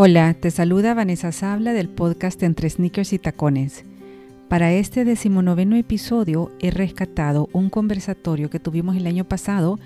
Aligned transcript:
Hola, 0.00 0.32
te 0.34 0.52
saluda 0.52 0.94
Vanessa 0.94 1.32
Sabla 1.32 1.72
del 1.72 1.88
podcast 1.88 2.40
Entre 2.44 2.70
Sneakers 2.70 3.12
y 3.12 3.18
Tacones. 3.18 3.84
Para 4.46 4.72
este 4.72 5.04
decimonoveno 5.04 5.74
episodio 5.74 6.52
he 6.60 6.70
rescatado 6.70 7.48
un 7.52 7.68
conversatorio 7.68 8.48
que 8.48 8.60
tuvimos 8.60 8.96
el 8.96 9.08
año 9.08 9.24
pasado 9.24 9.80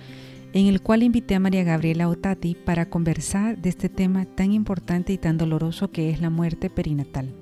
en 0.52 0.66
el 0.66 0.82
cual 0.82 1.02
invité 1.02 1.34
a 1.34 1.40
María 1.40 1.64
Gabriela 1.64 2.10
Otati 2.10 2.54
para 2.54 2.90
conversar 2.90 3.56
de 3.56 3.70
este 3.70 3.88
tema 3.88 4.26
tan 4.26 4.52
importante 4.52 5.14
y 5.14 5.16
tan 5.16 5.38
doloroso 5.38 5.90
que 5.90 6.10
es 6.10 6.20
la 6.20 6.28
muerte 6.28 6.68
perinatal. 6.68 7.32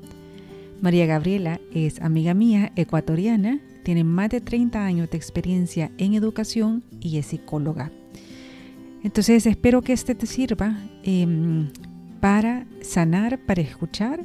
María 0.81 1.07
Gabriela 1.07 1.61
es 1.75 2.01
amiga 2.01 2.35
mía 2.35 2.71
ecuatoriana, 2.77 3.59
tiene 3.83 4.05
más 4.05 4.31
de 4.31 4.41
30 4.41 4.87
años 4.87 5.11
de 5.11 5.17
experiencia 5.17 5.91
en 5.99 6.15
educación 6.15 6.85
y 7.01 7.19
es 7.19 7.27
psicóloga. 7.27 7.91
Entonces 9.03 9.45
espero 9.47 9.83
que 9.83 9.93
este 9.93 10.15
te 10.15 10.27
sirva 10.27 10.79
em, 11.03 11.69
para 12.21 12.67
sanar, 12.83 13.39
para 13.39 13.63
escuchar 13.63 14.21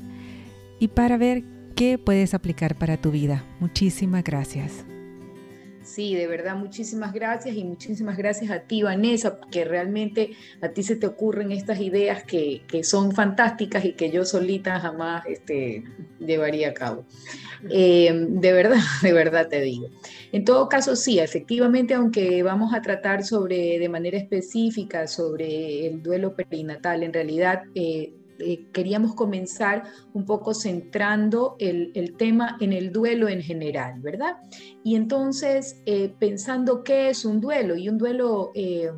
y 0.80 0.90
para 0.90 1.18
ver 1.18 1.44
qué 1.76 1.98
puedes 1.98 2.34
aplicar 2.34 2.76
para 2.76 2.98
tu 2.98 3.12
vida. 3.12 3.44
Muchísimas 3.60 4.24
gracias. 4.24 4.86
Sí, 5.86 6.16
de 6.16 6.26
verdad, 6.26 6.56
muchísimas 6.56 7.14
gracias 7.14 7.56
y 7.56 7.64
muchísimas 7.64 8.18
gracias 8.18 8.50
a 8.50 8.62
ti, 8.62 8.82
Vanessa, 8.82 9.40
porque 9.40 9.64
realmente 9.66 10.32
a 10.60 10.70
ti 10.70 10.82
se 10.82 10.96
te 10.96 11.06
ocurren 11.06 11.52
estas 11.52 11.80
ideas 11.80 12.24
que, 12.24 12.64
son 12.84 13.12
fantásticas 13.12 13.86
y 13.86 13.94
que 13.94 14.10
yo 14.10 14.26
solita 14.26 14.80
jamás 14.80 15.24
este, 15.28 15.84
llevaría 16.20 16.70
a 16.70 16.74
cabo. 16.74 17.06
Eh, 17.70 18.12
de 18.30 18.52
verdad, 18.52 18.80
de 19.04 19.14
verdad 19.14 19.48
te 19.48 19.62
digo. 19.62 19.90
En 20.32 20.44
todo 20.44 20.68
caso, 20.70 20.96
sí, 20.96 21.20
efectivamente, 21.20 21.94
aunque 21.94 22.42
vamos 22.42 22.74
a 22.74 22.82
tratar 22.82 23.24
sobre, 23.24 23.78
de 23.78 23.88
manera 23.88 24.18
específica 24.18 25.06
sobre 25.06 25.86
el 25.86 26.02
duelo 26.02 26.36
perinatal, 26.36 27.04
en 27.04 27.14
realidad... 27.14 27.62
Eh, 27.76 28.12
eh, 28.40 28.68
queríamos 28.74 29.16
comenzar 29.16 29.84
un 30.14 30.26
poco 30.26 30.54
centrando 30.54 31.56
el, 31.60 32.16
tema 32.18 32.58
en 32.60 32.74
el 32.74 32.92
duelo 32.92 33.30
en 33.30 33.42
general, 33.42 34.02
¿verdad? 34.02 34.38
Y 34.84 34.96
entonces, 34.96 35.82
eh, 35.86 36.14
pensando 36.20 36.84
qué 36.84 37.10
es 37.10 37.26
un 37.26 37.42
duelo, 37.42 37.76
y 37.76 37.90
un 37.90 37.98
duelo, 37.98 38.52
eh, 38.56 38.92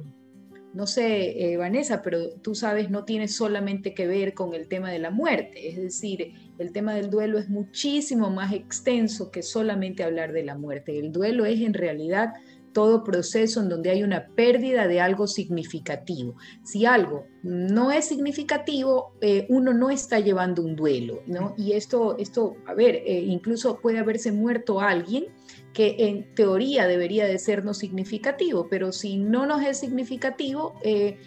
no 0.73 0.87
sé, 0.87 1.55
Vanessa, 1.57 2.01
pero 2.01 2.29
tú 2.41 2.53
sabes, 2.55 2.89
no 2.89 3.03
tiene 3.03 3.27
solamente 3.27 3.93
que 3.93 4.07
ver 4.07 4.33
con 4.33 4.53
el 4.53 4.67
tema 4.67 4.91
de 4.91 4.99
la 4.99 5.11
muerte, 5.11 5.69
es 5.69 5.77
decir, 5.77 6.33
el 6.59 6.71
tema 6.71 6.93
del 6.93 7.09
duelo 7.09 7.37
es 7.37 7.49
muchísimo 7.49 8.29
más 8.29 8.53
extenso 8.53 9.31
que 9.31 9.43
solamente 9.43 10.03
hablar 10.03 10.33
de 10.33 10.43
la 10.43 10.57
muerte. 10.57 10.97
El 10.97 11.11
duelo 11.11 11.45
es 11.45 11.61
en 11.61 11.73
realidad 11.73 12.33
todo 12.77 13.03
proceso 13.03 13.59
en 13.59 13.69
donde 13.69 13.89
hay 13.89 14.03
una 14.03 14.27
pérdida 14.27 14.87
de 14.87 15.01
algo 15.01 15.25
significativo. 15.25 16.35
Si 16.63 16.85
algo 16.85 17.25
no 17.41 17.89
es 17.89 18.05
significativo, 18.05 19.13
eh, 19.19 19.47
uno 19.49 19.73
no 19.73 19.89
está 19.89 20.19
llevando 20.19 20.61
un 20.61 20.75
duelo, 20.75 21.23
¿no? 21.25 21.55
Y 21.57 21.71
esto, 21.71 22.15
esto 22.19 22.55
a 22.67 22.75
ver, 22.75 22.97
eh, 22.97 23.19
incluso 23.19 23.79
puede 23.79 23.97
haberse 23.97 24.31
muerto 24.31 24.79
alguien 24.79 25.25
que 25.73 25.95
en 25.97 26.35
teoría 26.35 26.85
debería 26.85 27.25
de 27.25 27.39
ser 27.39 27.65
no 27.65 27.73
significativo, 27.73 28.67
pero 28.69 28.91
si 28.91 29.17
no 29.17 29.47
nos 29.47 29.63
es 29.63 29.79
significativo, 29.79 30.75
eh, 30.83 31.17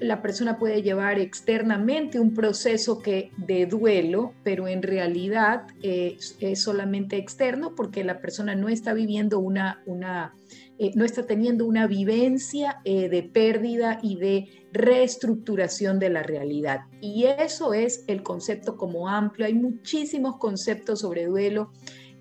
la 0.00 0.22
persona 0.22 0.58
puede 0.58 0.80
llevar 0.80 1.20
externamente 1.20 2.18
un 2.18 2.32
proceso 2.32 2.98
que, 2.98 3.30
de 3.36 3.66
duelo, 3.66 4.32
pero 4.42 4.68
en 4.68 4.82
realidad 4.82 5.66
es 5.82 6.34
solamente 6.54 7.18
externo 7.18 7.74
porque 7.76 8.02
la 8.02 8.20
persona 8.20 8.54
no 8.54 8.70
está 8.70 8.94
viviendo 8.94 9.38
una, 9.38 9.82
una 9.86 10.34
eh, 10.82 10.90
no 10.96 11.04
está 11.04 11.24
teniendo 11.24 11.64
una 11.64 11.86
vivencia 11.86 12.80
eh, 12.84 13.08
de 13.08 13.22
pérdida 13.22 14.00
y 14.02 14.16
de 14.16 14.48
reestructuración 14.72 16.00
de 16.00 16.10
la 16.10 16.24
realidad. 16.24 16.80
Y 17.00 17.26
eso 17.26 17.72
es 17.72 18.02
el 18.08 18.24
concepto 18.24 18.76
como 18.76 19.08
amplio. 19.08 19.46
Hay 19.46 19.54
muchísimos 19.54 20.38
conceptos 20.38 20.98
sobre 20.98 21.26
duelo. 21.26 21.70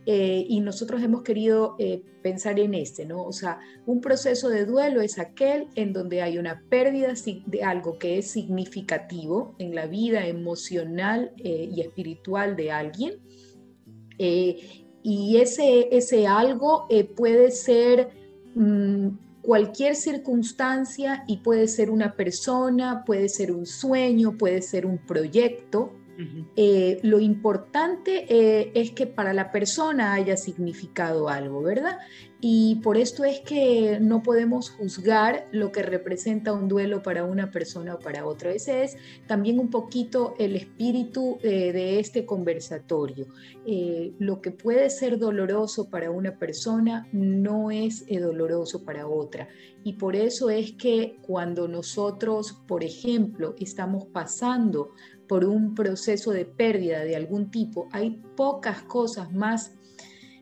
Eh, 0.06 0.46
y 0.47 0.59
nosotros 0.59 1.02
hemos 1.02 1.24
querido 1.24 1.75
pensar 2.24 2.59
en 2.59 2.74
este, 2.74 3.06
¿no? 3.06 3.24
O 3.24 3.31
sea, 3.31 3.59
un 3.85 4.02
proceso 4.02 4.50
de 4.50 4.66
duelo 4.66 5.02
es 5.02 5.19
aquel 5.19 5.68
en 5.75 5.94
donde 5.94 6.24
hay 6.24 6.40
una 6.40 6.64
pérdida 6.69 7.14
de 7.46 7.64
algo 7.64 8.00
que 8.00 8.18
es 8.18 8.30
significativo 8.31 9.56
en 9.59 9.75
la 9.75 9.85
vida 9.85 10.25
emocional 10.25 11.34
y 11.38 11.81
espiritual 11.81 12.56
de 12.56 12.72
alguien. 12.72 13.14
y 14.18 15.38
ese, 15.38 15.96
ese 15.96 16.25
algo 16.25 16.88
puede 17.16 17.52
ser 17.52 18.21
Mm, 18.56 19.09
cualquier 19.41 19.95
circunstancia 19.95 21.23
y 21.28 21.38
puede 21.38 21.67
ser 21.67 21.89
una 21.89 22.16
persona, 22.16 23.03
puede 23.06 23.29
ser 23.29 23.51
un 23.51 23.66
sueño, 23.66 24.38
puede 24.38 24.62
ser 24.62 24.85
un 24.85 24.97
proyecto, 25.00 25.94
eh, 26.56 27.00
lo 27.01 27.19
importante 27.19 28.25
eh, 28.29 28.72
es 28.75 28.91
que 28.91 29.07
para 29.07 29.34
la 29.34 29.51
persona 29.51 30.13
haya 30.13 30.38
significado 30.38 31.29
algo, 31.29 31.63
¿verdad? 31.63 31.97
Y 32.44 32.75
por 32.78 32.97
esto 32.97 33.24
es 33.24 33.41
que 33.41 34.00
no 34.02 34.24
podemos 34.24 34.72
juzgar 34.72 35.47
lo 35.52 35.72
que 35.72 35.84
representa 35.84 36.53
un 36.53 36.68
duelo 36.68 37.03
para 37.03 37.24
una 37.24 37.52
persona 37.52 37.94
o 37.94 38.00
para 38.00 38.25
otra. 38.25 38.52
Ese 38.52 38.84
es 38.84 38.97
también 39.28 39.59
un 39.59 39.69
poquito 39.69 40.34
el 40.40 40.56
espíritu 40.56 41.38
eh, 41.44 41.72
de 41.72 42.00
este 42.00 42.25
conversatorio. 42.25 43.28
lo 44.18 44.41
que 44.41 44.50
puede 44.50 44.90
ser 44.90 45.19
doloroso 45.19 45.90
para 45.90 46.09
una 46.09 46.38
persona 46.40 47.07
no 47.12 47.69
es 47.69 48.06
doloroso 48.07 48.84
para 48.84 49.08
otra. 49.08 49.47
Y 49.84 49.94
por 49.94 50.16
eso 50.16 50.50
es 50.50 50.73
que 50.73 51.18
cuando 51.22 51.68
nosotros, 51.68 52.53
por 52.68 52.84
ejemplo, 52.84 53.56
estamos 53.59 54.06
pasando 54.06 54.91
por 55.28 55.46
un 55.46 55.75
proceso 55.75 56.31
de 56.31 56.46
pérdida 56.46 57.03
de 57.03 57.16
algún 57.16 57.52
tipo, 57.52 57.88
hay 57.91 58.22
pocas 58.35 58.84
cosas 58.84 59.31
más, 59.31 59.73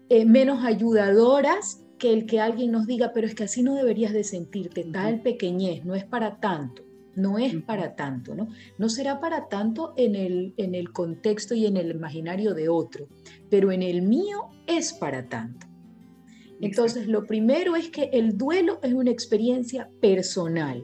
eh, 0.09 0.25
menos 0.25 0.63
ayudadoras 0.63 1.85
que 1.99 2.11
el 2.13 2.25
que 2.25 2.39
alguien 2.39 2.71
nos 2.71 2.87
diga, 2.87 3.11
pero 3.13 3.27
es 3.27 3.35
que 3.35 3.43
así 3.43 3.61
no 3.61 3.75
deberías 3.75 4.13
de 4.13 4.23
sentirte, 4.23 4.85
tal 4.85 5.21
pequeñez, 5.21 5.85
no 5.85 5.93
es 5.93 6.05
para 6.05 6.39
tanto, 6.39 6.83
no 7.15 7.37
es 7.37 7.55
para 7.63 7.95
tanto, 7.95 8.33
¿no? 8.33 8.47
No 8.77 8.89
será 8.89 9.19
para 9.19 9.47
tanto 9.49 9.93
en 9.97 10.15
el, 10.15 10.53
en 10.57 10.73
el 10.73 10.91
contexto 10.91 11.53
y 11.53 11.67
en 11.67 11.77
el 11.77 11.91
imaginario 11.91 12.53
de 12.53 12.69
otro, 12.69 13.07
pero 13.49 13.71
en 13.71 13.83
el 13.83 14.01
mío 14.01 14.47
es 14.65 14.93
para 14.93 15.27
tanto. 15.29 15.67
Entonces, 16.61 17.07
lo 17.07 17.25
primero 17.25 17.75
es 17.75 17.89
que 17.89 18.09
el 18.13 18.37
duelo 18.37 18.79
es 18.81 18.93
una 18.93 19.11
experiencia 19.11 19.89
personal, 20.01 20.83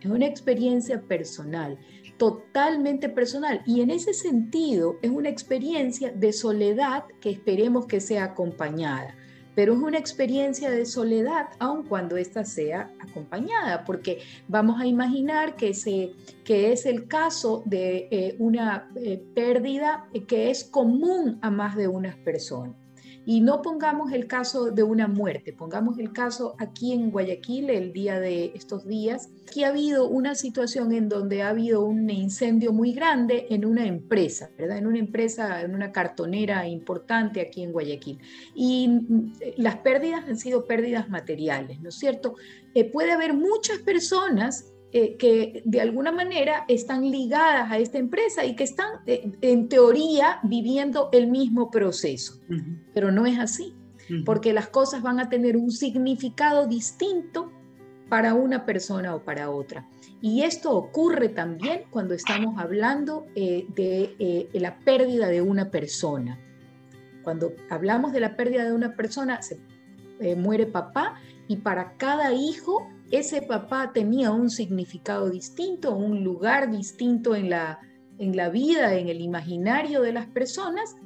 es 0.00 0.06
una 0.06 0.26
experiencia 0.26 1.00
personal 1.00 1.78
totalmente 2.18 3.08
personal 3.08 3.62
y 3.66 3.80
en 3.80 3.90
ese 3.90 4.14
sentido 4.14 4.98
es 5.02 5.10
una 5.10 5.28
experiencia 5.28 6.10
de 6.12 6.32
soledad 6.32 7.04
que 7.20 7.30
esperemos 7.30 7.86
que 7.86 8.00
sea 8.00 8.24
acompañada, 8.24 9.14
pero 9.56 9.72
es 9.72 9.80
una 9.80 9.98
experiencia 9.98 10.70
de 10.70 10.86
soledad 10.86 11.48
aun 11.58 11.82
cuando 11.82 12.16
ésta 12.16 12.44
sea 12.44 12.92
acompañada, 13.00 13.84
porque 13.84 14.20
vamos 14.46 14.80
a 14.80 14.86
imaginar 14.86 15.56
que, 15.56 15.74
se, 15.74 16.12
que 16.44 16.72
es 16.72 16.86
el 16.86 17.08
caso 17.08 17.62
de 17.64 18.06
eh, 18.12 18.36
una 18.38 18.90
eh, 18.94 19.20
pérdida 19.34 20.08
que 20.28 20.50
es 20.50 20.62
común 20.62 21.38
a 21.40 21.50
más 21.50 21.74
de 21.74 21.88
unas 21.88 22.16
personas. 22.16 22.85
Y 23.26 23.40
no 23.40 23.60
pongamos 23.60 24.12
el 24.12 24.28
caso 24.28 24.70
de 24.70 24.84
una 24.84 25.08
muerte, 25.08 25.52
pongamos 25.52 25.98
el 25.98 26.12
caso 26.12 26.54
aquí 26.58 26.92
en 26.92 27.10
Guayaquil 27.10 27.70
el 27.70 27.92
día 27.92 28.20
de 28.20 28.52
estos 28.54 28.86
días, 28.86 29.30
que 29.52 29.64
ha 29.64 29.70
habido 29.70 30.08
una 30.08 30.36
situación 30.36 30.92
en 30.92 31.08
donde 31.08 31.42
ha 31.42 31.48
habido 31.48 31.82
un 31.82 32.08
incendio 32.08 32.72
muy 32.72 32.92
grande 32.92 33.48
en 33.50 33.64
una 33.64 33.84
empresa, 33.84 34.48
¿verdad? 34.56 34.78
En 34.78 34.86
una 34.86 35.00
empresa, 35.00 35.62
en 35.62 35.74
una 35.74 35.90
cartonera 35.90 36.68
importante 36.68 37.40
aquí 37.40 37.64
en 37.64 37.72
Guayaquil. 37.72 38.20
Y 38.54 38.88
mm, 38.88 39.32
las 39.56 39.78
pérdidas 39.78 40.24
han 40.28 40.38
sido 40.38 40.64
pérdidas 40.64 41.08
materiales, 41.08 41.80
¿no 41.80 41.88
es 41.88 41.96
cierto? 41.96 42.36
Eh, 42.74 42.84
puede 42.84 43.10
haber 43.10 43.34
muchas 43.34 43.78
personas 43.78 44.72
eh, 44.98 45.18
que 45.18 45.60
de 45.66 45.82
alguna 45.82 46.10
manera 46.10 46.64
están 46.68 47.10
ligadas 47.10 47.70
a 47.70 47.76
esta 47.76 47.98
empresa 47.98 48.46
y 48.46 48.56
que 48.56 48.64
están 48.64 48.88
eh, 49.04 49.30
en 49.42 49.68
teoría 49.68 50.40
viviendo 50.42 51.10
el 51.12 51.26
mismo 51.26 51.70
proceso, 51.70 52.40
pero 52.94 53.12
no 53.12 53.26
es 53.26 53.38
así, 53.38 53.74
porque 54.24 54.54
las 54.54 54.68
cosas 54.68 55.02
van 55.02 55.20
a 55.20 55.28
tener 55.28 55.54
un 55.58 55.70
significado 55.70 56.66
distinto 56.66 57.52
para 58.08 58.32
una 58.32 58.64
persona 58.64 59.14
o 59.14 59.22
para 59.22 59.50
otra. 59.50 59.86
Y 60.22 60.44
esto 60.44 60.74
ocurre 60.74 61.28
también 61.28 61.82
cuando 61.90 62.14
estamos 62.14 62.58
hablando 62.58 63.26
eh, 63.34 63.66
de 63.76 64.48
la 64.54 64.78
pérdida 64.78 65.28
de 65.28 65.42
una 65.42 65.70
persona. 65.70 66.38
Cuando 67.22 67.52
hablamos 67.68 68.12
de 68.12 68.20
la 68.20 68.34
pérdida 68.34 68.64
de 68.64 68.72
una 68.72 68.96
persona, 68.96 69.42
se 69.42 69.60
muere 70.38 70.64
papá 70.64 71.20
y 71.48 71.56
para 71.56 71.98
cada 71.98 72.32
hijo 72.32 72.88
ese 73.10 73.42
papá 73.42 73.92
tenía 73.92 74.30
un 74.30 74.50
significado 74.50 75.30
distinto, 75.30 75.94
un 75.94 76.24
lugar 76.24 76.70
distinto 76.70 77.34
en 77.34 77.50
la, 77.50 77.78
en 78.18 78.36
la 78.36 78.48
vida, 78.48 78.94
en 78.94 79.08
el 79.08 79.20
imaginario 79.20 80.02
de 80.02 80.12
las 80.12 80.26
personas, 80.26 80.96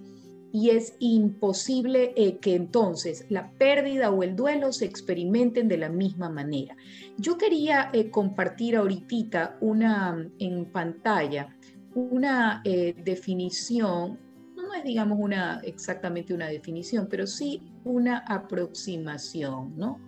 y 0.53 0.71
es 0.71 0.95
imposible 0.99 2.13
eh, 2.17 2.39
que 2.39 2.57
entonces 2.57 3.25
la 3.29 3.51
pérdida 3.53 4.11
o 4.11 4.23
el 4.23 4.35
duelo 4.35 4.73
se 4.73 4.85
experimenten 4.85 5.69
de 5.69 5.79
la 5.79 5.89
misma 5.89 6.29
manera. 6.29 6.77
Yo 7.19 7.39
quería 7.39 7.91
eh, 7.93 8.11
compartir 8.11 8.77
ahorita 8.77 9.59
una 9.61 10.29
en 10.39 10.65
pantalla 10.67 11.55
una 11.95 12.63
eh, 12.65 12.95
definición, 13.05 14.19
no 14.57 14.75
es 14.75 14.85
digamos 14.85 15.19
una 15.21 15.61
exactamente 15.65 16.33
una 16.33 16.49
definición, 16.49 17.09
pero 17.11 17.27
sí 17.27 17.73
una 17.85 18.19
aproximación, 18.19 19.77
¿no? 19.77 19.99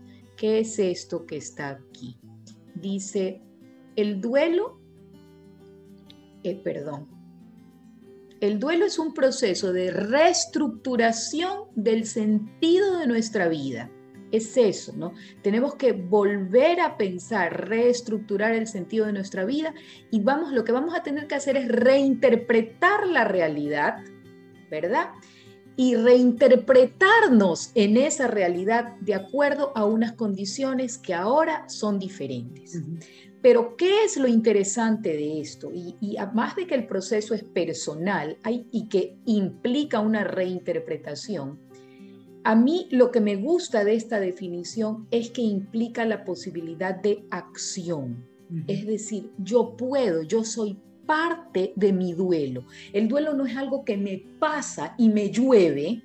¿Qué 0.43 0.59
es 0.59 0.81
esto 0.81 1.25
que 1.25 1.37
está 1.37 1.69
aquí? 1.69 2.19
Dice, 2.75 3.41
el 3.95 4.21
duelo, 4.21 4.81
eh, 6.43 6.61
perdón, 6.65 7.07
el 8.41 8.59
duelo 8.59 8.85
es 8.85 8.99
un 8.99 9.15
proceso 9.15 9.73
de 9.73 9.93
reestructuración 9.93 11.69
del 11.77 12.07
sentido 12.07 12.99
de 12.99 13.07
nuestra 13.07 13.47
vida. 13.47 13.89
Es 14.33 14.57
eso, 14.57 14.93
¿no? 14.97 15.13
Tenemos 15.45 15.77
que 15.77 15.93
volver 15.93 16.81
a 16.81 16.97
pensar, 16.97 17.69
reestructurar 17.69 18.53
el 18.53 18.67
sentido 18.67 19.07
de 19.07 19.13
nuestra 19.13 19.45
vida 19.45 19.73
y 20.11 20.23
vamos, 20.23 20.51
lo 20.51 20.65
que 20.65 20.73
vamos 20.73 20.97
a 20.97 21.05
tener 21.05 21.29
que 21.29 21.37
hacer 21.37 21.57
es 21.57 21.69
reinterpretar 21.69 23.07
la 23.07 23.23
realidad, 23.23 24.03
¿verdad? 24.69 25.11
Y 25.77 25.95
reinterpretarnos 25.97 27.73
en 27.75 27.97
esa 27.97 28.27
realidad 28.27 28.97
de 29.01 29.15
acuerdo 29.15 29.73
a 29.75 29.85
unas 29.85 30.13
condiciones 30.13 30.99
que 30.99 31.15
ahora 31.15 31.69
son 31.69 31.99
diferentes. 31.99 32.81
Pero, 33.41 33.77
¿qué 33.77 34.05
es 34.05 34.17
lo 34.17 34.29
interesante 34.29 35.11
de 35.11 35.41
esto? 35.41 35.73
Y, 35.75 35.97
y 36.01 36.17
además 36.17 36.55
de 36.55 36.67
que 36.67 36.77
el 36.77 36.87
proceso 36.87 37.35
es 37.35 37.43
personal 37.43 38.39
hay, 38.45 38.69
y 38.71 38.89
que 38.89 39.17
implica 39.25 39.99
una 39.99 40.23
reinterpretación, 40.23 41.59
a 42.45 42.55
mí 42.57 42.89
lo 42.91 43.11
que 43.11 43.21
me 43.21 43.37
gusta 43.37 43.85
de 43.85 43.95
esta 43.95 44.19
definición 44.19 45.07
es 45.11 45.31
que 45.31 45.43
implica 45.43 46.05
la 46.05 46.25
posibilidad 46.25 46.95
de 46.95 47.25
acción. 47.31 48.27
Es 48.67 48.87
decir, 48.87 49.31
yo 49.39 49.77
puedo, 49.77 50.23
yo 50.23 50.45
soy 50.45 50.79
parte 51.07 51.73
de 51.77 51.93
mi 51.93 52.13
duelo. 52.13 52.65
El 52.93 53.09
duelo 53.09 53.35
no 53.35 53.47
es 53.47 53.57
algo 53.57 53.85
que 53.85 53.97
me 53.97 54.25
pasa 54.39 54.95
y 54.99 55.09
me 55.09 55.31
llueve, 55.31 56.03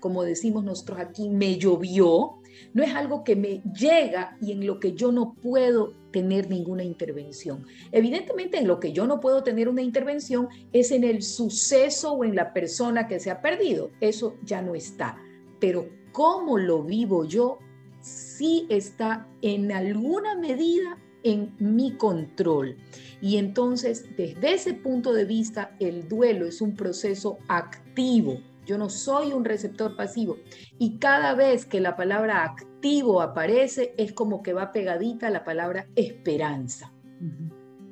como 0.00 0.22
decimos 0.22 0.64
nosotros 0.64 0.98
aquí, 0.98 1.28
me 1.28 1.56
llovió, 1.56 2.40
no 2.72 2.82
es 2.82 2.94
algo 2.94 3.24
que 3.24 3.36
me 3.36 3.62
llega 3.78 4.36
y 4.40 4.52
en 4.52 4.66
lo 4.66 4.80
que 4.80 4.92
yo 4.92 5.12
no 5.12 5.34
puedo 5.34 5.94
tener 6.10 6.50
ninguna 6.50 6.84
intervención. 6.84 7.64
Evidentemente 7.92 8.58
en 8.58 8.66
lo 8.66 8.80
que 8.80 8.92
yo 8.92 9.06
no 9.06 9.20
puedo 9.20 9.42
tener 9.42 9.68
una 9.68 9.82
intervención 9.82 10.48
es 10.72 10.90
en 10.90 11.04
el 11.04 11.22
suceso 11.22 12.12
o 12.12 12.24
en 12.24 12.34
la 12.34 12.52
persona 12.52 13.08
que 13.08 13.20
se 13.20 13.30
ha 13.30 13.40
perdido. 13.40 13.90
Eso 14.00 14.36
ya 14.44 14.62
no 14.62 14.74
está. 14.74 15.18
Pero 15.60 15.88
cómo 16.12 16.58
lo 16.58 16.82
vivo 16.82 17.24
yo 17.24 17.58
sí 18.00 18.66
está 18.68 19.28
en 19.42 19.72
alguna 19.72 20.34
medida 20.34 20.98
en 21.22 21.54
mi 21.58 21.96
control. 21.96 22.76
Y 23.20 23.36
entonces, 23.36 24.04
desde 24.16 24.54
ese 24.54 24.74
punto 24.74 25.12
de 25.12 25.24
vista, 25.24 25.76
el 25.80 26.08
duelo 26.08 26.46
es 26.46 26.60
un 26.60 26.74
proceso 26.74 27.38
activo 27.48 28.38
yo 28.70 28.78
no 28.78 28.88
soy 28.88 29.32
un 29.32 29.44
receptor 29.44 29.96
pasivo. 29.96 30.36
Y 30.78 30.98
cada 30.98 31.34
vez 31.34 31.66
que 31.66 31.80
la 31.80 31.96
palabra 31.96 32.44
activo 32.44 33.20
aparece, 33.20 33.94
es 33.96 34.12
como 34.12 34.44
que 34.44 34.52
va 34.52 34.70
pegadita 34.70 35.28
la 35.28 35.42
palabra 35.42 35.88
esperanza. 35.96 36.92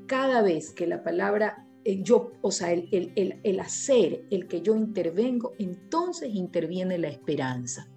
Cada 0.06 0.40
vez 0.40 0.70
que 0.70 0.86
la 0.86 1.02
palabra 1.02 1.66
yo, 1.84 2.30
o 2.42 2.52
sea, 2.52 2.72
el, 2.72 2.88
el, 2.92 3.40
el, 3.42 3.60
hacer, 3.60 4.24
el 4.30 4.46
que 4.46 4.62
yo 4.62 4.76
intervengo, 4.76 5.52
entonces 5.58 6.32
interviene 6.32 6.96
la 6.96 7.08
esperanza. 7.08 7.88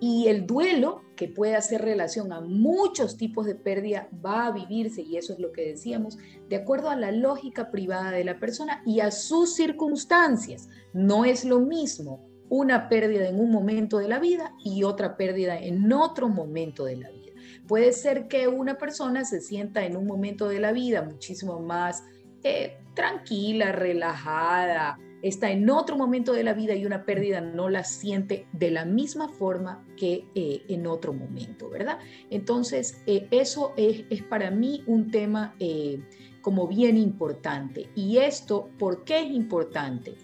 Y 0.00 0.26
el 0.26 0.46
duelo, 0.46 1.00
que 1.22 1.28
puede 1.28 1.54
hacer 1.54 1.82
relación 1.82 2.32
a 2.32 2.40
muchos 2.40 3.16
tipos 3.16 3.46
de 3.46 3.54
pérdida, 3.54 4.08
va 4.26 4.46
a 4.46 4.50
vivirse, 4.50 5.02
y 5.02 5.18
eso 5.18 5.32
es 5.32 5.38
lo 5.38 5.52
que 5.52 5.68
decíamos, 5.68 6.18
de 6.48 6.56
acuerdo 6.56 6.90
a 6.90 6.96
la 6.96 7.12
lógica 7.12 7.70
privada 7.70 8.10
de 8.10 8.24
la 8.24 8.40
persona 8.40 8.82
y 8.84 8.98
a 8.98 9.12
sus 9.12 9.54
circunstancias. 9.54 10.68
No 10.92 11.24
es 11.24 11.44
lo 11.44 11.60
mismo 11.60 12.28
una 12.48 12.88
pérdida 12.88 13.28
en 13.28 13.38
un 13.38 13.52
momento 13.52 13.98
de 13.98 14.08
la 14.08 14.18
vida 14.18 14.52
y 14.64 14.82
otra 14.82 15.16
pérdida 15.16 15.56
en 15.56 15.92
otro 15.92 16.28
momento 16.28 16.86
de 16.86 16.96
la 16.96 17.10
vida. 17.12 17.30
Puede 17.68 17.92
ser 17.92 18.26
que 18.26 18.48
una 18.48 18.76
persona 18.76 19.24
se 19.24 19.40
sienta 19.40 19.86
en 19.86 19.96
un 19.96 20.08
momento 20.08 20.48
de 20.48 20.58
la 20.58 20.72
vida 20.72 21.02
muchísimo 21.02 21.60
más 21.60 22.02
eh, 22.42 22.78
tranquila, 22.96 23.70
relajada, 23.70 24.98
está 25.22 25.52
en 25.52 25.70
otro 25.70 25.96
momento 25.96 26.32
de 26.32 26.42
la 26.42 26.52
vida 26.52 26.74
y 26.74 26.84
una 26.84 27.04
pérdida 27.04 27.40
no 27.40 27.68
la 27.70 27.84
siente 27.84 28.46
de 28.52 28.70
la 28.72 28.84
misma 28.84 29.28
forma 29.28 29.86
que 29.96 30.26
eh, 30.34 30.62
en 30.68 30.86
otro 30.86 31.12
momento, 31.12 31.70
¿verdad? 31.70 31.98
Entonces, 32.28 33.00
eh, 33.06 33.28
eso 33.30 33.72
es, 33.76 34.04
es, 34.10 34.22
para 34.22 34.50
mí 34.50 34.82
un 34.86 35.10
tema 35.10 35.54
eh, 35.60 36.02
como 36.42 36.66
bien 36.66 36.96
importante. 36.96 37.88
Y 37.94 38.18
esto, 38.18 38.68
¿por 38.78 39.04
qué 39.04 39.20
es 39.20 39.30
importante? 39.30 40.14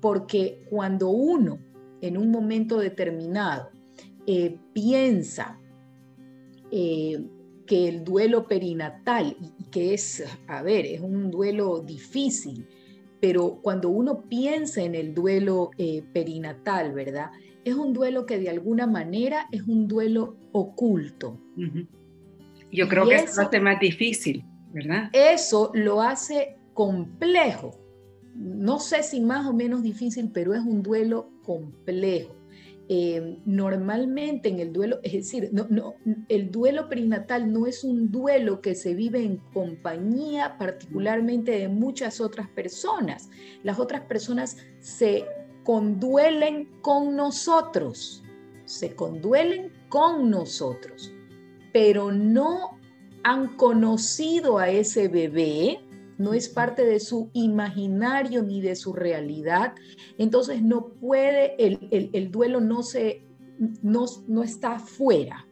Porque 0.00 0.60
cuando 0.68 1.08
uno 1.08 1.58
en 2.02 2.18
un 2.18 2.30
momento 2.30 2.78
determinado 2.78 3.70
piensa 4.72 5.58
que 6.70 7.88
el 7.88 8.04
duelo 8.04 8.46
perinatal, 8.46 9.36
que 9.70 9.94
es, 9.94 10.24
a 10.46 10.62
ver, 10.62 10.86
es 10.86 11.00
un 11.00 11.30
duelo 11.30 11.80
difícil, 11.80 12.66
pero 13.22 13.60
cuando 13.62 13.88
uno 13.88 14.22
piensa 14.22 14.82
en 14.82 14.96
el 14.96 15.14
duelo 15.14 15.70
eh, 15.78 16.02
perinatal, 16.12 16.92
¿verdad? 16.92 17.30
Es 17.64 17.76
un 17.76 17.92
duelo 17.92 18.26
que 18.26 18.36
de 18.40 18.50
alguna 18.50 18.88
manera 18.88 19.46
es 19.52 19.62
un 19.62 19.86
duelo 19.86 20.34
oculto. 20.50 21.38
Yo 22.72 22.88
creo 22.88 23.08
que 23.08 23.14
eso 23.14 23.40
lo 23.40 23.46
hace 23.46 23.60
más 23.60 23.78
difícil, 23.78 24.44
¿verdad? 24.72 25.08
Eso 25.12 25.70
lo 25.72 26.02
hace 26.02 26.56
complejo. 26.74 27.78
No 28.34 28.80
sé 28.80 29.04
si 29.04 29.20
más 29.20 29.46
o 29.46 29.52
menos 29.52 29.84
difícil, 29.84 30.32
pero 30.34 30.52
es 30.52 30.62
un 30.62 30.82
duelo 30.82 31.30
complejo. 31.44 32.34
Eh, 32.94 33.38
normalmente 33.46 34.50
en 34.50 34.60
el 34.60 34.70
duelo, 34.70 34.98
es 35.02 35.14
decir, 35.14 35.48
no, 35.50 35.66
no, 35.70 35.94
el 36.28 36.50
duelo 36.50 36.90
perinatal 36.90 37.50
no 37.50 37.66
es 37.66 37.84
un 37.84 38.12
duelo 38.12 38.60
que 38.60 38.74
se 38.74 38.92
vive 38.92 39.24
en 39.24 39.38
compañía 39.54 40.58
particularmente 40.58 41.52
de 41.52 41.68
muchas 41.68 42.20
otras 42.20 42.48
personas. 42.50 43.30
Las 43.62 43.78
otras 43.78 44.02
personas 44.02 44.58
se 44.80 45.24
conduelen 45.64 46.68
con 46.82 47.16
nosotros, 47.16 48.22
se 48.66 48.94
conduelen 48.94 49.72
con 49.88 50.28
nosotros, 50.28 51.14
pero 51.72 52.12
no 52.12 52.78
han 53.22 53.56
conocido 53.56 54.58
a 54.58 54.68
ese 54.68 55.08
bebé, 55.08 55.80
no 56.18 56.34
es 56.34 56.48
parte 56.48 56.84
de 56.84 57.00
su 57.00 57.30
imaginario 57.32 58.42
ni 58.42 58.60
de 58.60 58.76
su 58.76 58.92
realidad, 58.92 59.74
entonces 60.18 60.62
no 60.62 60.88
puede, 60.94 61.54
el, 61.58 62.30
duelo 62.30 62.60
no, 62.60 62.82
se, 62.82 63.24
no, 63.82 64.04
no 64.28 64.42
está 64.42 64.76
afuera, 64.76 65.46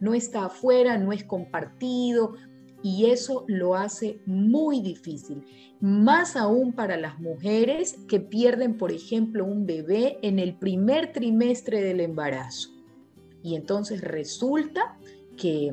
no 0.00 0.14
está 0.14 0.46
afuera, 0.46 0.98
no 0.98 1.12
es 1.12 1.24
compartido, 1.24 2.34
y 2.84 3.06
eso 3.06 3.46
lo 3.48 3.76
hace 3.76 4.20
muy 4.26 4.82
difícil, 4.82 5.42
más 5.80 6.36
aún 6.36 6.74
para 6.74 6.98
las 6.98 7.18
mujeres 7.18 7.96
que 8.08 8.20
pierden, 8.20 8.76
por 8.76 8.92
ejemplo, 8.92 9.46
un 9.46 9.64
bebé 9.64 10.18
en 10.20 10.38
el 10.38 10.58
primer 10.58 11.10
trimestre 11.10 11.80
del 11.80 12.00
embarazo. 12.00 12.68
Y 13.42 13.54
entonces 13.56 14.02
resulta 14.02 14.98
que 15.38 15.72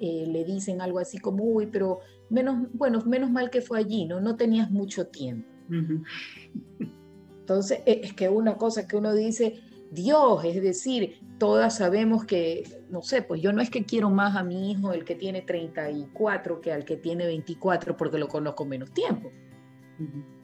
eh, 0.00 0.26
le 0.26 0.44
dicen 0.44 0.80
algo 0.80 0.98
así 0.98 1.18
como, 1.18 1.44
uy, 1.44 1.66
pero 1.66 2.00
menos, 2.34 2.68
bueno, 2.72 3.00
menos 3.06 3.30
mal 3.30 3.48
que 3.48 3.62
fue 3.62 3.78
allí, 3.78 4.04
¿no? 4.04 4.20
No 4.20 4.36
tenías 4.36 4.70
mucho 4.70 5.06
tiempo. 5.06 5.48
Entonces, 7.40 7.80
e, 7.86 8.00
es 8.02 8.12
que 8.12 8.28
una 8.28 8.56
cosa 8.56 8.86
que 8.86 8.96
uno 8.96 9.14
dice, 9.14 9.60
Dios, 9.90 10.44
es 10.44 10.60
decir, 10.60 11.20
todas 11.38 11.76
sabemos 11.76 12.24
que, 12.24 12.64
no 12.90 13.02
sé, 13.02 13.22
pues 13.22 13.40
yo 13.40 13.52
no 13.52 13.62
es 13.62 13.70
que 13.70 13.84
quiero 13.84 14.10
más 14.10 14.36
a 14.36 14.42
mi 14.42 14.72
hijo, 14.72 14.92
el 14.92 15.04
que 15.04 15.14
tiene 15.14 15.42
34, 15.42 16.60
que 16.60 16.72
al 16.72 16.84
que 16.84 16.96
tiene 16.96 17.26
24, 17.26 17.96
porque 17.96 18.18
lo 18.18 18.28
conozco 18.28 18.64
menos 18.64 18.92
tiempo. 18.92 19.30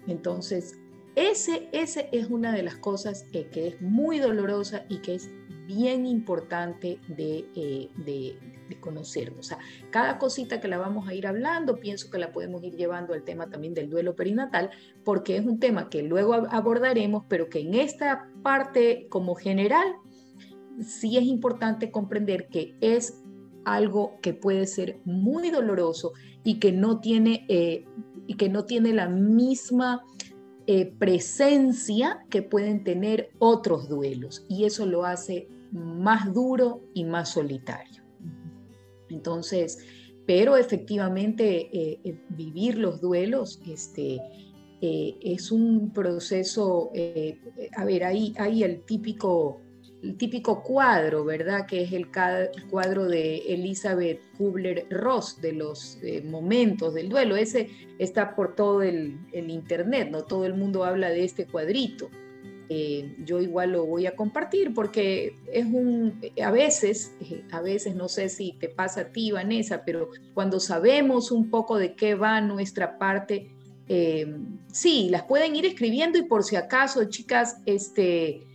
Entonces, 0.06 0.78
ese, 1.16 1.68
ese 1.72 2.08
es 2.12 2.30
una 2.30 2.52
de 2.52 2.62
las 2.62 2.76
cosas 2.76 3.24
que, 3.32 3.48
que 3.48 3.66
es 3.68 3.82
muy 3.82 4.20
dolorosa 4.20 4.84
y 4.88 4.98
que 4.98 5.16
es 5.16 5.30
bien 5.74 6.04
importante 6.04 6.98
de, 7.06 7.46
eh, 7.54 7.88
de, 8.04 8.36
conocer. 8.80 9.34
O 9.38 9.42
sea, 9.42 9.58
cada 9.90 10.18
cosita 10.18 10.60
que 10.60 10.68
la 10.68 10.78
vamos 10.78 11.08
a 11.08 11.14
ir 11.14 11.26
hablando, 11.26 11.80
pienso 11.80 12.08
que 12.08 12.18
la 12.18 12.32
podemos 12.32 12.62
ir 12.62 12.76
llevando 12.76 13.14
al 13.14 13.24
tema 13.24 13.50
también 13.50 13.74
del 13.74 13.90
duelo 13.90 14.14
perinatal, 14.14 14.70
porque 15.04 15.36
es 15.36 15.44
un 15.44 15.58
tema 15.58 15.90
que 15.90 16.02
luego 16.02 16.34
abordaremos, 16.34 17.24
pero 17.28 17.48
que 17.48 17.60
en 17.60 17.74
esta 17.74 18.28
parte 18.42 19.06
como 19.08 19.34
general, 19.34 19.96
sí 20.84 21.16
es 21.16 21.24
importante 21.24 21.90
comprender 21.90 22.48
que 22.48 22.76
es 22.80 23.22
algo 23.64 24.18
que 24.22 24.34
puede 24.34 24.66
ser 24.66 25.00
muy 25.04 25.50
doloroso 25.50 26.12
y 26.44 26.60
que 26.60 26.70
no 26.70 27.00
tiene, 27.00 27.44
eh, 27.48 27.84
y 28.26 28.34
que 28.34 28.48
no 28.48 28.64
tiene 28.64 28.92
la 28.92 29.08
misma 29.08 30.04
eh, 30.72 30.86
presencia 30.86 32.24
que 32.30 32.42
pueden 32.42 32.84
tener 32.84 33.30
otros 33.40 33.88
duelos. 33.88 34.44
Y 34.48 34.66
eso 34.66 34.86
lo 34.86 35.04
hace 35.04 35.48
más 35.72 36.32
duro 36.32 36.82
y 36.94 37.04
más 37.04 37.30
solitario. 37.30 38.02
Entonces, 39.08 39.78
pero 40.26 40.56
efectivamente 40.56 41.68
eh, 41.72 42.20
vivir 42.30 42.78
los 42.78 43.00
duelos 43.00 43.60
este, 43.66 44.20
es 44.80 45.52
un 45.52 45.92
proceso, 45.92 46.90
a 47.76 47.84
ver, 47.84 48.04
ahí 48.04 48.32
hay 48.38 48.62
el 48.62 48.82
típico 48.84 49.60
el 50.02 50.16
típico 50.16 50.62
cuadro, 50.62 51.24
¿verdad? 51.24 51.66
Que 51.66 51.82
es 51.82 51.92
el 51.92 52.08
cuadro 52.70 53.06
de 53.06 53.38
Elizabeth 53.48 54.20
Kubler-Ross 54.38 55.40
de 55.40 55.52
los 55.52 55.98
eh, 56.02 56.22
momentos 56.22 56.94
del 56.94 57.08
duelo. 57.08 57.36
Ese 57.36 57.68
está 57.98 58.34
por 58.34 58.54
todo 58.54 58.82
el, 58.82 59.18
internet, 59.32 60.08
¿no? 60.10 60.24
Todo 60.24 60.46
el 60.46 60.54
mundo 60.54 60.84
habla 60.84 61.10
de 61.10 61.24
este 61.24 61.46
cuadrito. 61.46 62.10
Eh, 62.72 63.16
yo 63.24 63.40
igual 63.40 63.72
lo 63.72 63.84
voy 63.84 64.06
a 64.06 64.14
compartir 64.14 64.72
porque 64.72 65.34
es 65.52 65.66
un, 65.66 66.20
a 66.40 66.52
veces, 66.52 67.12
eh, 67.20 67.42
a 67.50 67.60
veces 67.60 67.96
no 67.96 68.08
sé 68.08 68.28
si 68.28 68.52
te 68.52 68.68
pasa 68.68 69.00
a 69.00 69.04
ti, 69.08 69.32
Vanessa, 69.32 69.82
pero 69.84 70.10
cuando 70.34 70.60
sabemos 70.60 71.32
un 71.32 71.50
poco 71.50 71.78
de 71.78 71.94
qué 71.94 72.14
va 72.14 72.40
nuestra 72.40 72.96
parte, 72.96 73.50
sí, 74.72 75.08
las 75.10 75.24
pueden 75.24 75.56
ir 75.56 75.66
escribiendo 75.66 76.16
y 76.16 76.22
por 76.22 76.44
si 76.44 76.54
acaso, 76.54 77.02
chicas, 77.06 77.56
este 77.66 78.46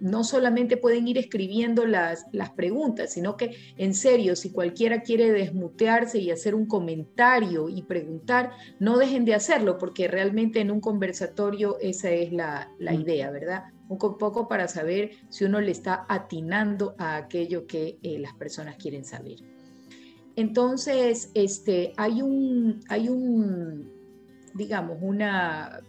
no 0.00 0.24
solamente 0.24 0.76
pueden 0.76 1.06
ir 1.08 1.18
escribiendo 1.18 1.86
las, 1.86 2.26
las 2.32 2.50
preguntas, 2.50 3.12
sino 3.12 3.36
que 3.36 3.54
en 3.76 3.94
serio, 3.94 4.36
si 4.36 4.50
cualquiera 4.50 5.02
quiere 5.02 5.32
desmutearse 5.32 6.18
y 6.18 6.30
hacer 6.30 6.54
un 6.54 6.66
comentario 6.66 7.68
y 7.68 7.82
preguntar, 7.82 8.52
no 8.78 8.98
dejen 8.98 9.24
de 9.24 9.34
hacerlo, 9.34 9.78
porque 9.78 10.08
realmente 10.08 10.60
en 10.60 10.70
un 10.70 10.80
conversatorio 10.80 11.78
esa 11.80 12.10
es 12.10 12.32
la, 12.32 12.70
la 12.78 12.92
mm. 12.92 13.00
idea, 13.00 13.30
¿verdad? 13.30 13.64
Un 13.88 13.98
poco 13.98 14.48
para 14.48 14.68
saber 14.68 15.10
si 15.28 15.44
uno 15.44 15.60
le 15.60 15.72
está 15.72 16.06
atinando 16.08 16.94
a 16.98 17.16
aquello 17.16 17.66
que 17.66 17.98
eh, 18.02 18.18
las 18.18 18.34
personas 18.34 18.76
quieren 18.76 19.04
saber. 19.04 19.36
Entonces, 20.36 21.30
este, 21.34 21.92
hay 21.96 22.22
un, 22.22 22.80
hay 22.88 23.08
un, 23.08 23.90
digamos, 24.54 24.98
una 25.02 25.80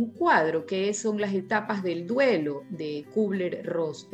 un 0.00 0.12
cuadro 0.12 0.64
que 0.64 0.94
son 0.94 1.20
las 1.20 1.34
etapas 1.34 1.82
del 1.82 2.06
duelo 2.06 2.64
de 2.70 3.04
Kubler-Ross. 3.14 4.08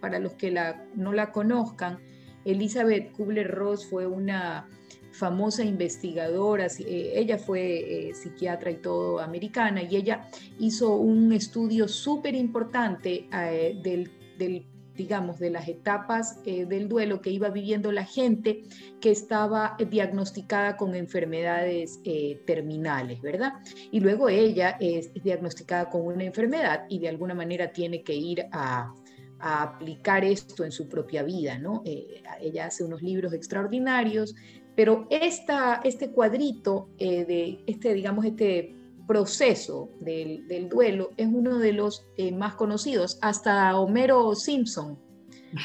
Para 0.00 0.20
los 0.20 0.34
que 0.34 0.54
no 0.94 1.12
la 1.12 1.32
conozcan, 1.32 1.98
Elizabeth 2.44 3.10
Kubler-Ross 3.12 3.86
fue 3.86 4.06
una 4.06 4.68
famosa 5.10 5.64
investigadora, 5.64 6.66
eh, 6.66 7.12
ella 7.16 7.38
fue 7.38 8.08
eh, 8.08 8.14
psiquiatra 8.14 8.70
y 8.70 8.76
todo 8.76 9.18
americana, 9.18 9.82
y 9.82 9.96
ella 9.96 10.28
hizo 10.58 10.94
un 10.96 11.32
estudio 11.32 11.88
súper 11.88 12.34
importante 12.34 13.26
eh, 13.32 13.80
del 13.82 14.66
digamos, 14.96 15.38
de 15.38 15.50
las 15.50 15.68
etapas 15.68 16.40
eh, 16.44 16.64
del 16.64 16.88
duelo 16.88 17.20
que 17.20 17.30
iba 17.30 17.50
viviendo 17.50 17.92
la 17.92 18.04
gente 18.04 18.62
que 19.00 19.10
estaba 19.10 19.76
diagnosticada 19.90 20.76
con 20.76 20.94
enfermedades 20.94 22.00
eh, 22.04 22.42
terminales, 22.46 23.20
¿verdad? 23.20 23.54
Y 23.90 24.00
luego 24.00 24.28
ella 24.28 24.76
es 24.80 25.12
diagnosticada 25.14 25.90
con 25.90 26.06
una 26.06 26.24
enfermedad 26.24 26.86
y 26.88 26.98
de 26.98 27.08
alguna 27.08 27.34
manera 27.34 27.72
tiene 27.72 28.02
que 28.02 28.14
ir 28.14 28.46
a, 28.52 28.92
aplicar 29.38 30.24
esto 30.24 30.64
en 30.64 30.72
su 30.72 30.88
propia 30.88 31.22
vida, 31.22 31.58
¿no? 31.58 31.82
Eh, 31.84 32.22
ella 32.40 32.66
hace 32.66 32.82
unos 32.82 33.02
libros 33.02 33.34
extraordinarios, 33.34 34.34
pero 34.74 35.06
esta, 35.10 35.82
este 35.84 36.10
cuadrito 36.10 36.88
de 36.98 37.62
este, 37.66 37.92
digamos, 37.92 38.24
este 38.24 38.75
proceso 39.06 39.88
del, 40.00 40.68
duelo 40.68 41.10
es 41.16 41.26
uno 41.26 41.58
de 41.58 41.72
los 41.72 42.06
eh, 42.16 42.32
más 42.32 42.54
conocidos, 42.54 43.18
hasta 43.22 43.78
Homero 43.78 44.34
Simpson. 44.34 44.98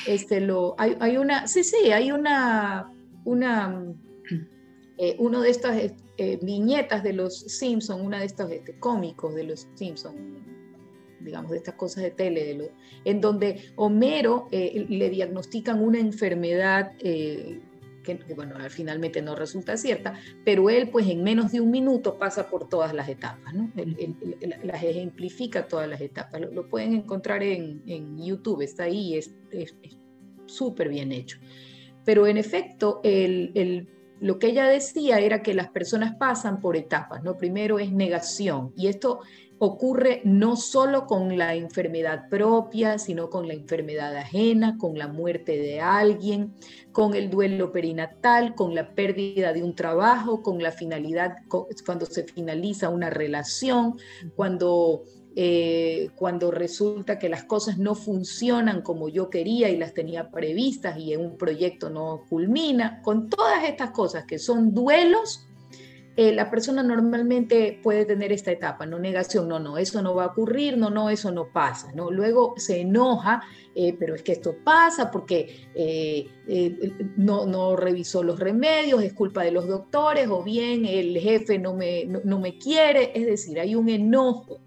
Este, 0.08 0.40
lo, 0.40 0.76
hay, 0.78 1.18
una, 1.18 1.48
sí, 1.48 1.64
sí, 1.64 1.92
hay 1.92 2.12
una, 2.12 2.94
una 3.26 3.84
eh, 4.98 5.16
uno 5.20 5.42
de 5.42 5.50
estas 5.50 5.78
eh, 6.18 6.40
viñetas 6.42 7.04
de 7.04 7.14
los 7.14 7.40
Simpson, 7.40 8.02
una 8.02 8.20
de 8.20 8.26
estos 8.26 8.52
este, 8.52 8.80
cómicos 8.80 9.34
de 9.36 9.44
los 9.44 9.68
Simpson, 9.76 10.16
digamos, 11.20 11.52
de 11.52 11.58
estas 11.58 11.76
cosas 11.76 12.04
de 12.04 12.12
tele, 12.12 12.46
de 12.46 12.72
en 13.06 13.22
donde 13.22 13.72
Homero 13.76 14.48
le 14.52 15.10
diagnostican 15.10 15.84
una 15.84 16.00
enfermedad 16.00 16.94
que, 18.02 18.20
bueno, 18.36 18.56
finalmente 18.70 19.22
no 19.22 19.36
resulta 19.36 19.78
cierta, 19.78 20.14
pero 20.44 20.70
él 20.70 20.90
pues 20.90 21.08
en 21.08 21.24
menos 21.24 21.52
de 21.52 21.62
un 21.62 21.72
minuto 21.72 22.18
pasa 22.18 22.50
por 22.50 22.70
todas 22.70 22.94
las 22.94 23.10
etapas, 23.10 23.54
¿no? 23.54 23.72
las 24.64 24.84
ejemplifica 24.84 25.68
todas 25.68 25.88
las 25.88 26.02
etapas, 26.02 26.42
lo, 26.42 26.68
pueden 26.70 26.94
encontrar 26.94 27.44
en, 27.44 28.18
YouTube, 28.18 28.62
está 28.62 28.84
ahí, 28.84 29.16
es 29.16 29.34
súper 30.46 30.90
bien 30.90 31.12
hecho. 31.12 31.40
Pero 32.04 32.28
en 32.28 32.38
efecto, 32.38 33.00
el, 33.04 33.88
lo 34.20 34.40
que 34.40 34.48
ella 34.48 34.68
decía 34.68 35.20
era 35.20 35.42
que 35.42 35.54
las 35.54 35.70
personas 35.70 36.16
pasan 36.16 36.62
por 36.62 36.76
etapas, 36.76 37.24
¿no? 37.24 37.38
Primero 37.38 37.80
es 37.80 37.92
negación, 37.92 38.74
y 38.76 38.88
esto 38.88 39.22
ocurre 39.64 40.22
no 40.24 40.56
solo 40.56 41.06
con 41.06 41.38
la 41.38 41.54
enfermedad 41.54 42.30
propia, 42.30 42.98
sino 42.98 43.30
con 43.30 43.48
la 43.48 43.54
enfermedad 43.54 44.16
ajena, 44.16 44.76
con 44.80 44.98
la 44.98 45.08
muerte 45.08 45.56
de 45.56 45.80
alguien, 45.80 46.56
con 46.92 47.14
el 47.14 47.30
duelo 47.30 47.72
perinatal, 47.72 48.56
con 48.56 48.74
la 48.74 48.96
pérdida 48.96 49.54
de 49.54 49.62
un 49.62 49.76
trabajo, 49.76 50.42
con 50.42 50.64
la 50.64 50.72
finalidad, 50.72 51.36
cuando 51.86 52.08
se 52.08 52.24
finaliza 52.24 52.90
una 52.90 53.12
relación, 53.12 54.00
cuando, 54.36 55.04
eh, 55.36 56.10
cuando 56.16 56.50
resulta 56.50 57.20
que 57.20 57.30
las 57.30 57.44
cosas 57.44 57.78
no 57.78 57.94
funcionan 57.94 58.82
como 58.82 59.10
yo 59.10 59.30
quería 59.30 59.70
y 59.70 59.78
las 59.78 59.94
tenía 59.94 60.32
previstas 60.32 60.98
y 60.98 61.14
en 61.14 61.22
un 61.22 61.38
proyecto 61.38 61.92
no 61.92 62.26
culmina, 62.28 63.00
con 63.04 63.30
todas 63.30 63.64
estas 63.66 63.92
cosas 63.92 64.26
que 64.26 64.40
son 64.40 64.74
duelos 64.74 65.46
eh, 66.18 66.34
la 66.34 66.50
persona 66.50 66.84
normalmente 66.84 67.80
puede 67.82 68.06
tener 68.06 68.34
esta 68.34 68.52
etapa, 68.52 68.86
no 68.86 69.00
negación, 69.00 69.48
no, 69.48 69.60
no, 69.60 69.78
eso 69.78 70.02
no 70.02 70.14
va 70.14 70.26
a 70.26 70.28
ocurrir, 70.28 70.78
no, 70.78 70.90
no, 70.90 71.10
eso 71.10 71.32
no 71.32 71.48
pasa, 71.54 71.92
¿no? 71.94 72.12
Luego 72.12 72.54
se 72.58 72.82
enoja, 72.82 73.42
eh, 73.76 73.96
pero 73.98 74.16
es 74.16 74.22
que 74.22 74.34
esto 74.34 74.56
pasa 74.64 75.10
porque 75.10 75.70
eh, 75.74 76.28
no, 77.16 77.46
no, 77.46 77.78
revisó 77.78 78.24
los 78.24 78.40
remedios, 78.40 79.02
es 79.04 79.14
culpa 79.14 79.44
de 79.44 79.52
los 79.52 79.68
doctores, 79.68 80.28
o 80.28 80.44
bien 80.44 80.86
el 80.86 81.18
jefe 81.18 81.58
no 81.58 81.74
me, 81.74 82.06
no 82.06 82.40
me 82.40 82.58
quiere, 82.58 83.12
es 83.16 83.26
decir, 83.26 83.60
hay 83.60 83.76
un 83.76 83.88
enojo. 83.88 84.60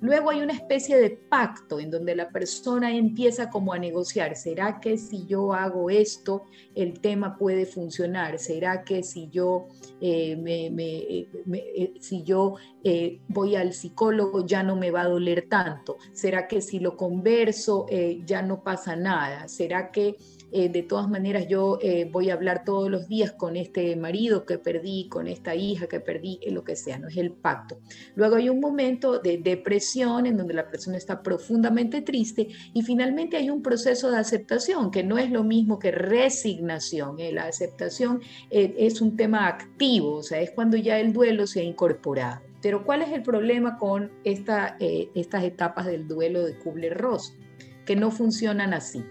Luego 0.00 0.30
hay 0.30 0.40
una 0.40 0.52
especie 0.52 0.96
de 0.96 1.10
pacto 1.10 1.80
en 1.80 1.90
donde 1.90 2.14
la 2.14 2.28
persona 2.28 2.94
empieza 2.94 3.50
como 3.50 3.72
a 3.72 3.78
negociar, 3.78 4.36
¿será 4.36 4.78
que 4.80 4.96
si 4.96 5.26
yo 5.26 5.52
hago 5.52 5.90
esto 5.90 6.44
el 6.74 7.00
tema 7.00 7.36
puede 7.36 7.66
funcionar? 7.66 8.38
¿Será 8.38 8.84
que 8.84 9.02
si 9.02 9.28
yo, 9.28 9.66
eh, 10.00 10.36
me, 10.36 10.66
eh, 10.66 11.94
si 12.00 12.22
yo 12.22 12.54
eh, 12.84 13.20
voy 13.28 13.56
al 13.56 13.72
psicólogo 13.72 14.46
ya 14.46 14.62
no 14.62 14.76
me 14.76 14.92
va 14.92 15.02
a 15.02 15.08
doler 15.08 15.48
tanto? 15.48 15.96
¿Será 16.12 16.46
que 16.46 16.60
si 16.60 16.78
lo 16.78 16.96
converso 16.96 17.86
ya 18.24 18.42
no 18.42 18.62
pasa 18.62 18.94
nada? 18.94 19.48
¿Será 19.48 19.90
que 19.90 20.16
eh, 20.50 20.68
de 20.70 20.82
todas 20.82 21.08
maneras 21.08 21.46
yo 21.48 21.78
eh, 21.82 22.08
voy 22.10 22.30
a 22.30 22.34
hablar 22.34 22.64
todos 22.64 22.90
los 22.90 23.06
días 23.06 23.32
con 23.32 23.56
este 23.56 23.94
marido 23.96 24.46
que 24.46 24.58
perdí, 24.58 25.08
con 25.08 25.26
esta 25.26 25.54
hija 25.54 25.86
que 25.86 26.00
perdí, 26.00 26.40
lo 26.50 26.64
que 26.64 26.74
sea, 26.74 26.98
no 26.98 27.08
es 27.08 27.16
el 27.16 27.32
pacto. 27.32 27.78
Luego 28.14 28.36
hay 28.36 28.48
un 28.48 28.60
momento 28.60 29.18
de 29.18 29.38
depresión 29.38 30.26
en 30.26 30.36
donde 30.36 30.54
la 30.54 30.70
persona 30.70 30.96
está 30.96 31.22
profundamente 31.22 32.00
triste 32.00 32.48
y 32.72 32.82
finalmente 32.82 33.36
hay 33.36 33.50
un 33.50 33.62
proceso 33.62 34.10
de 34.10 34.18
aceptación 34.18 34.90
que 34.90 35.04
no 35.04 35.18
es 35.18 35.30
lo 35.30 35.44
mismo 35.44 35.78
que 35.78 35.90
resignación. 35.90 37.20
¿eh? 37.20 37.32
La 37.32 37.44
aceptación 37.44 38.20
es 38.50 39.00
un 39.00 39.16
tema 39.16 39.48
activo, 39.48 40.16
o 40.16 40.22
sea, 40.22 40.40
es 40.40 40.50
cuando 40.52 40.76
ya 40.76 40.98
el 40.98 41.12
duelo 41.12 41.46
se 41.46 41.60
ha 41.60 41.64
incorporado. 41.64 42.40
Pero 42.62 42.84
¿cuál 42.84 43.02
es 43.02 43.12
el 43.12 43.22
problema 43.22 43.76
con 43.76 44.10
esta, 44.24 44.76
estas 44.80 45.44
etapas 45.44 45.86
del 45.86 46.08
duelo 46.08 46.44
de 46.44 46.58
Kubler-Ross? 46.58 47.36
Que 47.84 47.94
no 47.94 48.10
funcionan 48.10 48.74
así. 48.74 49.04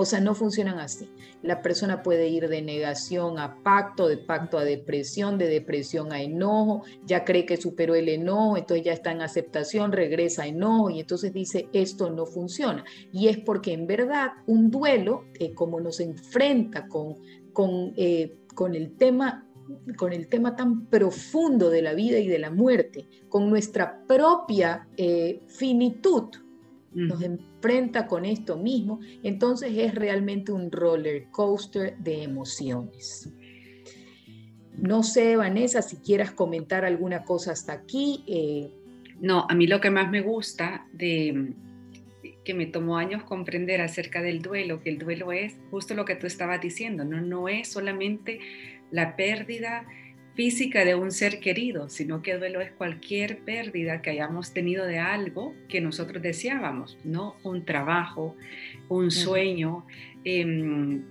O 0.00 0.04
sea, 0.04 0.20
no 0.20 0.36
funcionan 0.36 0.78
así. 0.78 1.10
La 1.42 1.60
persona 1.60 2.04
puede 2.04 2.28
ir 2.28 2.48
de 2.48 2.62
negación 2.62 3.40
a 3.40 3.60
pacto, 3.64 4.06
de 4.06 4.16
pacto 4.16 4.56
a 4.56 4.62
depresión, 4.62 5.38
de 5.38 5.48
depresión 5.48 6.12
a 6.12 6.22
enojo, 6.22 6.84
ya 7.04 7.24
cree 7.24 7.44
que 7.44 7.56
superó 7.56 7.96
el 7.96 8.08
enojo, 8.08 8.56
entonces 8.56 8.86
ya 8.86 8.92
está 8.92 9.10
en 9.10 9.22
aceptación, 9.22 9.90
regresa 9.90 10.44
a 10.44 10.46
enojo 10.46 10.90
y 10.90 11.00
entonces 11.00 11.32
dice, 11.32 11.68
esto 11.72 12.10
no 12.10 12.26
funciona. 12.26 12.84
Y 13.12 13.26
es 13.26 13.38
porque 13.38 13.72
en 13.72 13.88
verdad 13.88 14.34
un 14.46 14.70
duelo, 14.70 15.24
eh, 15.40 15.52
como 15.52 15.80
nos 15.80 15.98
enfrenta 15.98 16.86
con, 16.86 17.16
con, 17.52 17.92
eh, 17.96 18.38
con 18.54 18.76
el 18.76 18.96
tema 18.96 19.44
con 19.96 20.14
el 20.14 20.28
tema 20.28 20.56
tan 20.56 20.86
profundo 20.86 21.68
de 21.68 21.82
la 21.82 21.92
vida 21.92 22.18
y 22.18 22.26
de 22.26 22.38
la 22.38 22.50
muerte, 22.50 23.06
con 23.28 23.50
nuestra 23.50 24.02
propia 24.06 24.88
eh, 24.96 25.42
finitud, 25.48 26.30
nos 27.06 27.22
enfrenta 27.22 28.06
con 28.06 28.24
esto 28.24 28.56
mismo, 28.56 29.00
entonces 29.22 29.72
es 29.76 29.94
realmente 29.94 30.52
un 30.52 30.70
roller 30.70 31.26
coaster 31.30 31.96
de 31.98 32.22
emociones. 32.24 33.32
No 34.76 35.02
sé, 35.02 35.36
Vanessa, 35.36 35.82
si 35.82 35.96
quieras 35.96 36.32
comentar 36.32 36.84
alguna 36.84 37.24
cosa 37.24 37.52
hasta 37.52 37.72
aquí. 37.72 38.24
Eh. 38.26 38.70
No, 39.20 39.46
a 39.48 39.54
mí 39.54 39.66
lo 39.66 39.80
que 39.80 39.90
más 39.90 40.10
me 40.10 40.20
gusta 40.20 40.86
de 40.92 41.54
que 42.44 42.54
me 42.54 42.66
tomó 42.66 42.96
años 42.96 43.24
comprender 43.24 43.82
acerca 43.82 44.22
del 44.22 44.40
duelo, 44.40 44.80
que 44.80 44.88
el 44.88 44.98
duelo 44.98 45.32
es 45.32 45.56
justo 45.70 45.94
lo 45.94 46.04
que 46.04 46.14
tú 46.14 46.26
estabas 46.26 46.60
diciendo, 46.60 47.04
no, 47.04 47.20
no 47.20 47.48
es 47.48 47.68
solamente 47.68 48.40
la 48.90 49.16
pérdida 49.16 49.86
física 50.38 50.84
de 50.84 50.94
un 50.94 51.10
ser 51.10 51.40
querido, 51.40 51.88
sino 51.88 52.22
que 52.22 52.30
el 52.30 52.38
duelo 52.38 52.60
es 52.60 52.70
cualquier 52.70 53.40
pérdida 53.40 54.02
que 54.02 54.10
hayamos 54.10 54.52
tenido 54.52 54.86
de 54.86 55.00
algo 55.00 55.52
que 55.68 55.80
nosotros 55.80 56.22
deseábamos, 56.22 56.96
¿no? 57.02 57.34
Un 57.42 57.64
trabajo, 57.64 58.36
un 58.88 59.10
sueño, 59.10 59.84
em, 60.22 61.02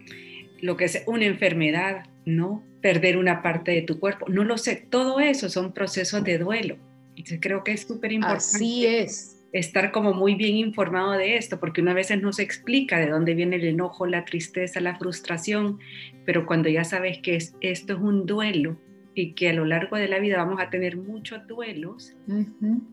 lo 0.62 0.78
que 0.78 0.86
es 0.86 1.04
una 1.08 1.26
enfermedad, 1.26 2.06
¿no? 2.24 2.64
Perder 2.82 3.18
una 3.18 3.42
parte 3.42 3.72
de 3.72 3.82
tu 3.82 4.00
cuerpo, 4.00 4.28
no 4.30 4.46
lo 4.46 4.58
sé, 4.58 4.88
todo 4.90 5.20
eso 5.20 5.50
son 5.50 5.74
procesos 5.74 6.24
de 6.24 6.38
duelo. 6.38 6.78
Entonces 7.18 7.40
creo 7.42 7.66
que 7.66 7.74
es 7.74 7.82
súper 7.82 8.14
importante. 8.14 8.38
Así 8.38 8.86
es 8.86 9.44
estar 9.52 9.92
como 9.92 10.14
muy 10.14 10.36
bien 10.36 10.56
informado 10.56 11.12
de 11.12 11.36
esto, 11.36 11.60
porque 11.60 11.82
una 11.82 11.94
vez 11.94 12.16
no 12.22 12.32
se 12.32 12.44
explica 12.44 12.98
de 12.98 13.10
dónde 13.10 13.34
viene 13.34 13.58
el 13.58 13.66
enojo, 13.66 14.06
la 14.06 14.24
tristeza, 14.24 14.80
la 14.80 14.96
frustración, 14.96 15.80
pero 16.24 16.46
cuando 16.46 16.70
ya 16.70 16.86
sabes 16.86 17.18
que 17.18 17.36
esto 17.36 17.94
es 17.94 18.00
un 18.00 18.26
duelo 18.26 18.78
y 19.18 19.34
que 19.34 19.50
a 19.50 19.54
lo 19.54 19.66
largo 19.66 19.98
de 19.98 20.08
la 20.08 20.20
vida 20.20 20.38
vamos 20.38 20.62
a 20.62 20.70
tener 20.70 20.96
muchos 20.96 21.48
duelos, 21.48 22.16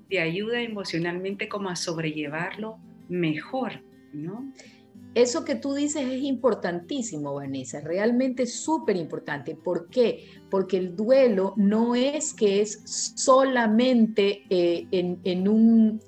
te 0.08 0.20
ayuda 0.20 0.62
emocionalmente 0.62 1.50
como 1.50 1.68
a 1.68 1.76
sobrellevarlo 1.76 2.78
mejor, 3.10 3.82
¿no? 4.14 4.50
Eso 5.14 5.44
que 5.44 5.54
tú 5.54 5.74
dices 5.74 6.08
es 6.08 6.22
importantísimo, 6.22 7.34
Vanessa, 7.34 7.80
realmente 7.80 8.46
súper 8.46 8.96
importante. 8.96 9.54
¿Por 9.54 9.90
qué? 9.90 10.24
Porque 10.50 10.78
el 10.78 10.96
duelo 10.96 11.52
no 11.56 11.94
es 11.94 12.32
que 12.32 12.62
es 12.62 12.80
solamente 13.16 14.44
eh, 14.48 14.86
en, 14.90 15.46
un 15.46 16.00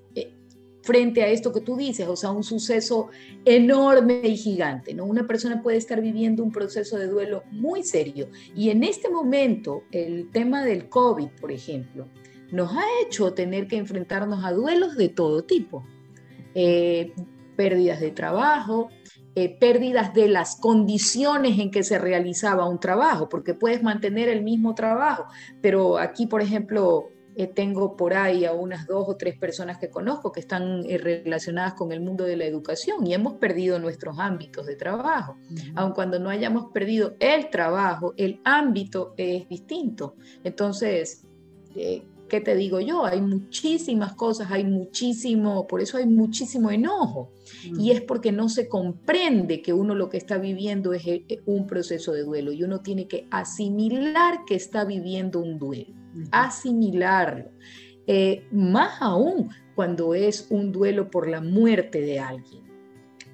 frente 0.86 1.22
a 1.22 1.28
esto 1.28 1.52
que 1.52 1.60
tú 1.60 1.76
dices, 1.76 2.06
o 2.06 2.16
sea, 2.16 2.30
un 2.30 2.44
suceso 2.44 3.08
enorme 3.44 4.20
y 4.22 4.36
gigante, 4.36 4.94
¿no? 4.94 5.04
Una 5.04 5.26
persona 5.26 5.60
puede 5.62 5.76
estar 5.76 6.00
viviendo 6.00 6.44
un 6.44 6.52
proceso 6.52 6.96
de 6.96 7.08
duelo 7.08 7.42
muy 7.50 7.82
serio 7.82 8.28
y 8.54 8.70
en 8.70 8.84
este 8.84 9.10
momento 9.10 9.82
el 9.90 10.30
tema 10.30 10.64
del 10.64 10.88
COVID, 10.88 11.28
por 11.40 11.50
ejemplo, 11.50 12.06
nos 12.52 12.72
ha 12.72 12.84
hecho 13.04 13.34
tener 13.34 13.66
que 13.66 13.76
enfrentarnos 13.76 14.44
a 14.44 14.52
duelos 14.52 14.96
de 14.96 15.08
todo 15.08 15.42
tipo. 15.42 15.84
Eh, 16.54 17.12
pérdidas 17.56 18.00
de 18.00 18.10
trabajo, 18.10 18.90
eh, 19.34 19.58
pérdidas 19.58 20.14
de 20.14 20.28
las 20.28 20.56
condiciones 20.56 21.58
en 21.58 21.70
que 21.70 21.82
se 21.82 21.98
realizaba 21.98 22.68
un 22.68 22.78
trabajo, 22.78 23.28
porque 23.28 23.54
puedes 23.54 23.82
mantener 23.82 24.28
el 24.28 24.42
mismo 24.42 24.74
trabajo, 24.74 25.26
pero 25.60 25.98
aquí, 25.98 26.26
por 26.26 26.42
ejemplo, 26.42 27.08
eh, 27.38 27.48
tengo 27.48 27.98
por 27.98 28.14
ahí 28.14 28.46
a 28.46 28.54
unas 28.54 28.86
dos 28.86 29.04
o 29.08 29.16
tres 29.16 29.36
personas 29.36 29.76
que 29.76 29.90
conozco 29.90 30.32
que 30.32 30.40
están 30.40 30.86
eh, 30.88 30.96
relacionadas 30.96 31.74
con 31.74 31.92
el 31.92 32.00
mundo 32.00 32.24
de 32.24 32.34
la 32.34 32.46
educación 32.46 33.06
y 33.06 33.12
hemos 33.12 33.34
perdido 33.34 33.78
nuestros 33.78 34.18
ámbitos 34.18 34.64
de 34.64 34.74
trabajo. 34.74 35.36
Aun 35.74 35.92
cuando 35.92 36.18
no 36.18 36.30
hayamos 36.30 36.72
perdido 36.72 37.14
el 37.20 37.50
trabajo, 37.50 38.14
el 38.16 38.40
ámbito 38.42 39.12
es 39.18 39.46
distinto. 39.50 40.14
Entonces, 40.44 41.26
eh, 41.74 42.04
¿qué 42.26 42.40
te 42.40 42.56
digo 42.56 42.80
yo? 42.80 43.04
Hay 43.04 43.20
muchísimas 43.20 44.14
cosas, 44.14 44.50
hay 44.50 44.64
muchísimo, 44.64 45.66
por 45.66 45.82
eso 45.82 45.98
hay 45.98 46.06
muchísimo 46.06 46.70
enojo. 46.70 47.32
Y 47.78 47.90
es 47.90 48.00
porque 48.00 48.32
no 48.32 48.48
se 48.48 48.66
comprende 48.66 49.60
que 49.60 49.74
uno 49.74 49.94
lo 49.94 50.08
que 50.08 50.16
está 50.16 50.38
viviendo 50.38 50.94
es 50.94 51.02
un 51.44 51.66
proceso 51.66 52.12
de 52.12 52.22
duelo 52.22 52.50
y 52.52 52.64
uno 52.64 52.80
tiene 52.80 53.06
que 53.06 53.26
asimilar 53.30 54.46
que 54.46 54.54
está 54.54 54.86
viviendo 54.86 55.40
un 55.40 55.58
duelo 55.58 56.05
asimilarlo. 56.30 57.50
Eh, 58.06 58.46
más 58.52 59.00
aún 59.00 59.50
cuando 59.74 60.14
es 60.14 60.46
un 60.50 60.72
duelo 60.72 61.10
por 61.10 61.28
la 61.28 61.40
muerte 61.40 62.00
de 62.00 62.20
alguien. 62.20 62.64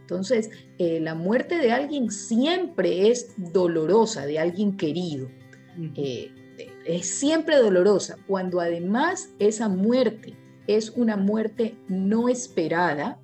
Entonces, 0.00 0.50
eh, 0.78 0.98
la 1.00 1.14
muerte 1.14 1.58
de 1.58 1.72
alguien 1.72 2.10
siempre 2.10 3.08
es 3.08 3.34
dolorosa, 3.36 4.26
de 4.26 4.38
alguien 4.38 4.76
querido. 4.76 5.28
Eh, 5.94 6.30
es 6.84 7.06
siempre 7.06 7.56
dolorosa, 7.56 8.18
cuando 8.26 8.60
además 8.60 9.32
esa 9.38 9.68
muerte 9.68 10.36
es 10.66 10.90
una 10.90 11.16
muerte 11.16 11.76
no 11.88 12.28
esperada 12.28 13.20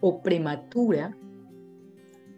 o 0.00 0.22
prematura, 0.22 1.16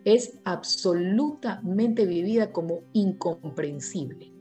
es 0.05 0.39
absolutamente 0.45 2.05
vivida 2.05 2.53
como 2.53 2.83
incomprensible 2.93 4.35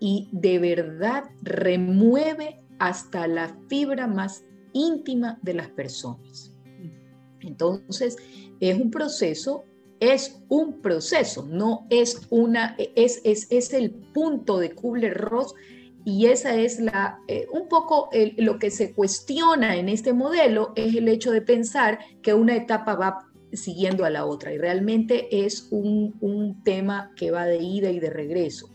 y 0.00 0.28
de 0.32 0.58
verdad 0.58 1.24
remueve 1.42 2.60
hasta 2.78 3.26
la 3.26 3.56
fibra 3.68 4.06
más 4.06 4.44
íntima 4.72 5.38
de 5.42 5.54
las 5.54 5.68
personas. 5.70 6.52
Entonces, 7.40 8.16
es 8.60 8.78
un 8.78 8.90
proceso, 8.90 9.64
es 10.00 10.42
un 10.48 10.82
proceso, 10.82 11.46
no 11.46 11.86
es 11.90 12.20
una, 12.30 12.76
es, 12.78 13.20
es, 13.24 13.46
es 13.50 13.72
el 13.72 13.90
punto 13.90 14.58
de 14.58 14.74
Kubler-Ross 14.74 15.54
y 16.04 16.26
esa 16.26 16.54
es 16.54 16.78
la, 16.78 17.18
eh, 17.26 17.46
un 17.52 17.68
poco 17.68 18.10
lo 18.36 18.58
que 18.58 18.70
se 18.70 18.92
cuestiona 18.94 19.76
en 19.76 19.88
este 19.88 20.12
modelo 20.12 20.72
es 20.76 20.94
el 20.94 21.08
hecho 21.08 21.32
de 21.32 21.42
pensar 21.42 21.98
que 22.22 22.32
una 22.32 22.54
etapa 22.54 22.94
va 22.94 23.26
siguiendo 23.52 24.04
a 24.04 24.10
la 24.10 24.26
otra 24.26 24.52
y 24.52 24.58
realmente 24.58 25.44
es 25.44 25.68
un, 25.70 26.16
un 26.20 26.62
tema 26.62 27.12
que 27.16 27.30
va 27.30 27.46
de 27.46 27.58
ida 27.58 27.90
y 27.90 27.98
de 27.98 28.10
regreso. 28.10 28.70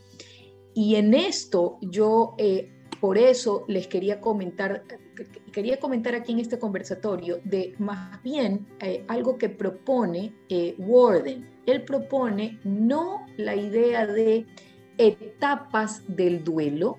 Y 0.73 0.95
en 0.95 1.13
esto 1.13 1.77
yo, 1.81 2.35
eh, 2.37 2.71
por 2.99 3.17
eso 3.17 3.65
les 3.67 3.87
quería 3.87 4.21
comentar, 4.21 4.83
quería 5.51 5.79
comentar 5.79 6.15
aquí 6.15 6.31
en 6.31 6.39
este 6.39 6.59
conversatorio 6.59 7.39
de 7.43 7.75
más 7.79 8.21
bien 8.23 8.67
eh, 8.79 9.03
algo 9.07 9.37
que 9.37 9.49
propone 9.49 10.33
eh, 10.49 10.75
Warden. 10.77 11.49
Él 11.65 11.83
propone 11.83 12.59
no 12.63 13.25
la 13.37 13.55
idea 13.55 14.07
de 14.07 14.45
etapas 14.97 16.03
del 16.07 16.43
duelo, 16.43 16.97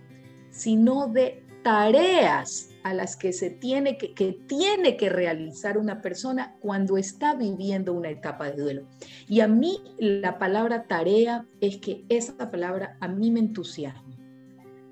sino 0.51 1.09
de 1.09 1.43
tareas 1.63 2.72
a 2.85 2.95
las 2.95 3.17
que 3.17 3.33
se 3.33 3.51
tiene 3.51 3.97
que, 3.97 4.15
que 4.15 4.33
tiene 4.47 4.97
que 4.97 5.09
realizar 5.09 5.79
una 5.79 6.01
persona 6.01 6.57
cuando 6.61 6.97
está 6.97 7.35
viviendo 7.35 7.93
una 7.93 8.11
etapa 8.11 8.51
de 8.51 8.63
duelo. 8.63 8.89
Y 9.29 9.41
a 9.41 9.49
mí 9.49 9.79
la 9.99 10.39
palabra 10.39 10.87
tarea 10.87 11.47
es 11.61 11.79
que 11.79 12.05
esa 12.09 12.51
palabra 12.51 12.97
a 13.01 13.09
mí 13.09 13.31
me 13.31 13.41
entusiasma. 13.41 14.17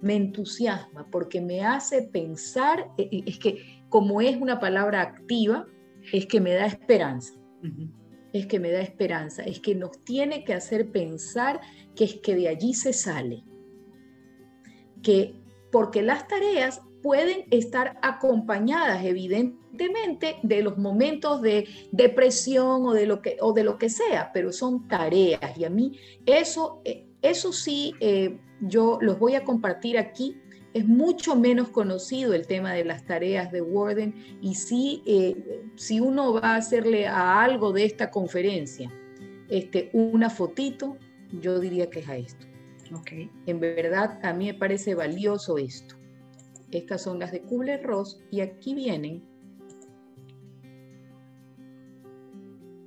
Me 0.01 0.15
entusiasma 0.15 1.07
porque 1.11 1.41
me 1.41 1.63
hace 1.63 2.03
pensar, 2.03 2.91
e, 2.97 3.09
e, 3.11 3.23
es 3.27 3.39
que 3.39 3.85
como 3.89 4.21
es 4.21 4.37
una 4.41 4.61
palabra 4.61 5.03
activa, 5.03 5.67
es 6.13 6.27
que 6.27 6.41
me 6.41 6.55
da 6.55 6.67
esperanza. 6.67 7.35
Es 8.33 8.47
que 8.47 8.61
me 8.61 8.71
da 8.71 8.81
esperanza, 8.81 9.43
es 9.43 9.61
que 9.61 9.75
nos 9.75 10.03
tiene 10.05 10.45
que 10.45 10.55
hacer 10.55 10.91
pensar 10.91 11.61
que 11.97 12.05
es 12.05 12.15
que 12.21 12.35
de 12.37 12.49
allí 12.49 12.73
se 12.73 12.93
sale. 12.93 13.45
Que 15.03 15.35
porque 15.73 16.03
las 16.03 16.27
tareas 16.29 16.81
pueden 17.03 17.45
estar 17.51 17.99
acompañadas 18.03 19.05
evidentemente 19.05 20.37
de 20.43 20.63
los 20.63 20.79
momentos 20.79 21.41
de 21.41 21.69
depresión 21.93 22.85
o 22.87 22.93
de 22.93 23.07
lo 23.07 23.23
que, 23.23 23.37
o 23.41 23.53
de 23.53 23.65
lo 23.65 23.79
que 23.79 23.89
sea, 23.89 24.31
pero 24.33 24.53
son 24.53 24.87
tareas 24.89 25.57
y 25.57 25.65
a 25.65 25.71
mí 25.71 25.99
eso, 26.27 26.81
eh, 26.85 27.07
eso 27.23 27.53
sí, 27.53 27.95
eh, 28.01 28.39
yo 28.61 28.99
los 29.01 29.19
voy 29.19 29.35
a 29.35 29.45
compartir 29.45 29.99
aquí. 29.99 30.37
Es 30.73 30.87
mucho 30.87 31.35
menos 31.35 31.71
conocido 31.71 32.33
el 32.33 32.47
tema 32.47 32.73
de 32.73 32.85
las 32.85 33.05
tareas 33.05 33.51
de 33.51 33.61
Warden 33.61 34.15
y 34.41 34.55
sí, 34.55 35.03
eh, 35.05 35.65
si 35.75 35.99
uno 35.99 36.33
va 36.33 36.53
a 36.53 36.57
hacerle 36.57 37.09
a 37.09 37.43
algo 37.43 37.73
de 37.73 37.85
esta 37.85 38.13
conferencia 38.13 38.89
este, 39.49 39.91
una 39.93 40.31
fotito, 40.31 40.97
yo 41.41 41.59
diría 41.59 41.91
que 41.91 42.01
es 42.01 42.09
a 42.09 42.17
esto. 42.17 42.47
Okay. 43.01 43.31
En 43.47 43.61
verdad, 43.61 44.19
a 44.23 44.33
mí 44.33 44.47
me 44.47 44.55
parece 44.55 44.95
valioso 44.95 45.59
esto. 45.59 46.00
Estas 46.71 47.03
son 47.03 47.19
las 47.19 47.33
de 47.33 47.43
Kubler-Ross 47.43 48.21
y 48.31 48.41
aquí 48.41 48.75
vienen 48.75 49.25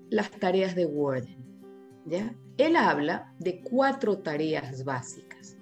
las 0.10 0.32
tareas 0.32 0.76
de 0.76 0.86
Warden. 0.86 1.44
¿ya? 2.06 2.36
Él 2.58 2.76
habla 2.76 3.34
de 3.40 3.62
cuatro 3.62 4.20
tareas 4.20 4.86
básicas. 4.86 5.58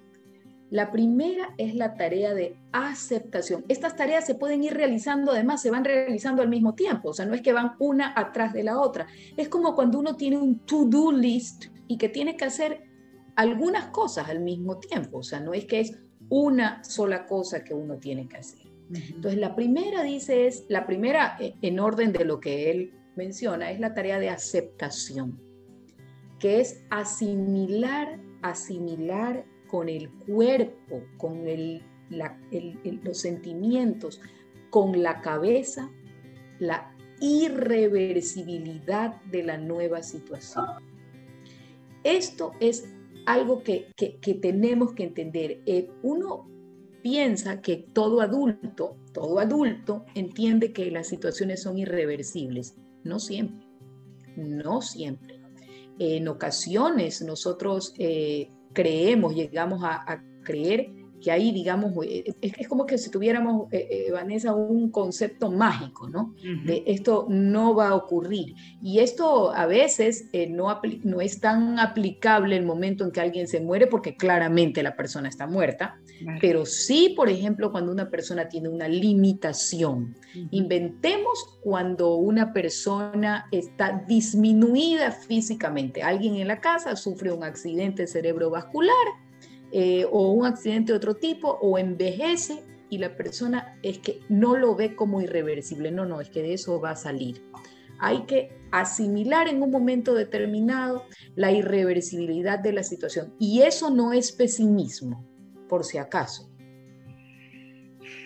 La 0.70 0.90
primera 0.90 1.54
es 1.58 1.74
la 1.74 1.96
tarea 1.96 2.32
de 2.32 2.56
aceptación. 2.72 3.64
Estas 3.68 3.94
tareas 3.94 4.24
se 4.24 4.34
pueden 4.34 4.62
ir 4.64 4.72
realizando, 4.72 5.32
además 5.32 5.60
se 5.60 5.70
van 5.70 5.84
realizando 5.84 6.40
al 6.40 6.48
mismo 6.48 6.74
tiempo, 6.74 7.10
o 7.10 7.12
sea, 7.12 7.26
no 7.26 7.34
es 7.34 7.42
que 7.42 7.52
van 7.52 7.72
una 7.78 8.14
atrás 8.16 8.54
de 8.54 8.62
la 8.62 8.80
otra. 8.80 9.06
Es 9.36 9.50
como 9.50 9.74
cuando 9.74 9.98
uno 9.98 10.16
tiene 10.16 10.38
un 10.38 10.60
to-do 10.60 11.12
list 11.12 11.66
y 11.88 11.98
que 11.98 12.08
tiene 12.08 12.38
que 12.38 12.46
hacer 12.46 12.84
algunas 13.36 13.88
cosas 13.88 14.30
al 14.30 14.40
mismo 14.40 14.78
tiempo, 14.78 15.18
o 15.18 15.22
sea, 15.22 15.40
no 15.40 15.52
es 15.52 15.66
que 15.66 15.80
es 15.80 15.98
una 16.34 16.82
sola 16.82 17.26
cosa 17.26 17.62
que 17.62 17.74
uno 17.74 17.98
tiene 17.98 18.26
que 18.26 18.38
hacer. 18.38 18.66
Entonces, 18.90 19.38
la 19.38 19.54
primera 19.54 20.02
dice 20.02 20.46
es, 20.46 20.64
la 20.68 20.86
primera 20.86 21.36
eh, 21.38 21.56
en 21.60 21.78
orden 21.78 22.10
de 22.10 22.24
lo 22.24 22.40
que 22.40 22.70
él 22.70 22.94
menciona, 23.16 23.70
es 23.70 23.78
la 23.78 23.92
tarea 23.92 24.18
de 24.18 24.30
aceptación, 24.30 25.38
que 26.38 26.60
es 26.60 26.84
asimilar, 26.88 28.18
asimilar 28.40 29.44
con 29.66 29.90
el 29.90 30.10
cuerpo, 30.10 31.02
con 31.18 31.46
el, 31.46 31.82
los 33.02 33.18
sentimientos, 33.18 34.18
con 34.70 35.02
la 35.02 35.20
cabeza, 35.20 35.90
la 36.58 36.96
irreversibilidad 37.20 39.20
de 39.24 39.42
la 39.42 39.58
nueva 39.58 40.02
situación. 40.02 40.64
Esto 42.04 42.52
es 42.58 42.88
algo 43.26 43.62
que, 43.62 43.92
tenemos 44.40 44.94
que 44.94 45.04
entender. 45.04 45.62
Eh, 45.66 45.90
uno 46.02 46.48
piensa 47.02 47.60
que 47.60 47.76
todo 47.76 48.20
adulto, 48.20 48.96
todo 49.12 49.38
adulto 49.38 50.04
entiende 50.14 50.72
que 50.72 50.90
las 50.90 51.08
situaciones 51.08 51.62
son 51.62 51.78
irreversibles. 51.78 52.74
No 53.04 53.18
siempre, 53.18 53.66
no 54.36 54.82
siempre. 54.82 55.40
En 55.98 56.28
ocasiones 56.28 57.22
nosotros 57.22 57.94
eh, 57.98 58.50
creemos, 58.72 59.34
llegamos 59.34 59.82
a 59.84 60.22
creer 60.42 61.01
que 61.22 61.30
ahí, 61.30 61.52
digamos, 61.52 61.92
eh, 62.04 62.34
es, 62.40 62.68
como 62.68 62.84
que 62.84 62.98
si 62.98 63.10
tuviéramos, 63.10 63.72
eh, 63.72 64.06
eh, 64.08 64.12
Vanessa, 64.12 64.54
un 64.54 64.90
concepto 64.90 65.50
mágico, 65.50 66.08
¿no? 66.08 66.34
De 66.64 66.82
esto 66.86 67.26
no 67.28 67.74
va 67.74 67.88
a 67.88 67.94
ocurrir. 67.94 68.54
Y 68.82 68.98
esto 68.98 69.52
a 69.54 69.66
veces 69.66 70.28
no, 70.50 70.80
no 71.04 71.20
es 71.20 71.40
tan 71.40 71.78
aplicable 71.78 72.56
el 72.56 72.64
momento 72.64 73.04
en 73.04 73.12
que 73.12 73.20
alguien 73.20 73.46
se 73.46 73.60
muere, 73.60 73.86
porque 73.86 74.16
claramente 74.16 74.82
la 74.82 74.96
persona 74.96 75.28
está 75.28 75.46
muerta, 75.46 76.00
pero 76.40 76.66
sí, 76.66 77.14
por 77.16 77.28
ejemplo, 77.28 77.70
cuando 77.70 77.92
una 77.92 78.10
persona 78.10 78.48
tiene 78.48 78.68
una 78.68 78.88
limitación. 78.88 80.16
Inventemos 80.50 81.58
cuando 81.62 82.16
una 82.16 82.52
persona 82.52 83.46
está 83.52 84.04
disminuida 84.06 85.12
físicamente. 85.12 86.02
Alguien 86.02 86.36
en 86.36 86.48
la 86.48 86.60
casa 86.60 86.96
sufre 86.96 87.32
un 87.32 87.44
accidente 87.44 88.06
cerebrovascular 88.06 89.21
eh, 89.72 90.06
o 90.10 90.32
un 90.32 90.46
accidente 90.46 90.92
de 90.92 90.98
otro 90.98 91.16
tipo, 91.16 91.58
o 91.60 91.78
envejece 91.78 92.62
y 92.90 92.98
la 92.98 93.16
persona 93.16 93.78
es 93.82 93.98
que 93.98 94.20
no 94.28 94.56
lo 94.56 94.76
ve 94.76 94.94
como 94.94 95.22
irreversible. 95.22 95.90
No, 95.90 96.04
no, 96.04 96.20
es 96.20 96.28
que 96.28 96.42
de 96.42 96.52
eso 96.52 96.78
va 96.78 96.90
a 96.90 96.96
salir. 96.96 97.42
Hay 97.98 98.24
que 98.26 98.50
asimilar 98.70 99.48
en 99.48 99.62
un 99.62 99.70
momento 99.70 100.12
determinado 100.12 101.04
la 101.34 101.52
irreversibilidad 101.52 102.58
de 102.58 102.72
la 102.74 102.82
situación. 102.82 103.34
Y 103.38 103.62
eso 103.62 103.90
no 103.90 104.12
es 104.12 104.32
pesimismo, 104.32 105.26
por 105.68 105.84
si 105.84 105.96
acaso. 105.96 106.50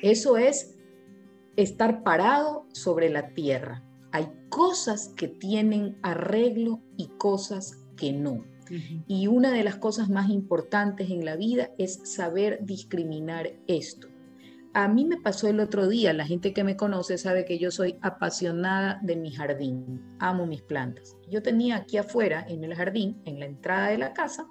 Eso 0.02 0.36
es 0.36 0.76
estar 1.56 2.02
parado 2.02 2.66
sobre 2.72 3.08
la 3.08 3.34
tierra. 3.34 3.84
Hay 4.10 4.28
cosas 4.48 5.12
que 5.16 5.28
tienen 5.28 5.96
arreglo 6.02 6.80
y 6.96 7.06
cosas 7.18 7.84
que 7.96 8.12
no. 8.12 8.44
Y 9.06 9.26
una 9.26 9.52
de 9.52 9.64
las 9.64 9.76
cosas 9.76 10.08
más 10.08 10.30
importantes 10.30 11.10
en 11.10 11.24
la 11.24 11.36
vida 11.36 11.70
es 11.78 12.00
saber 12.04 12.58
discriminar 12.62 13.52
esto. 13.66 14.08
A 14.74 14.88
mí 14.88 15.06
me 15.06 15.16
pasó 15.16 15.48
el 15.48 15.60
otro 15.60 15.88
día, 15.88 16.12
la 16.12 16.26
gente 16.26 16.52
que 16.52 16.62
me 16.62 16.76
conoce 16.76 17.16
sabe 17.16 17.46
que 17.46 17.58
yo 17.58 17.70
soy 17.70 17.96
apasionada 18.02 19.00
de 19.02 19.16
mi 19.16 19.30
jardín, 19.30 20.02
amo 20.18 20.44
mis 20.44 20.60
plantas. 20.60 21.16
Yo 21.30 21.42
tenía 21.42 21.76
aquí 21.76 21.96
afuera, 21.96 22.44
en 22.46 22.62
el 22.62 22.74
jardín, 22.74 23.22
en 23.24 23.40
la 23.40 23.46
entrada 23.46 23.88
de 23.88 23.96
la 23.96 24.12
casa, 24.12 24.46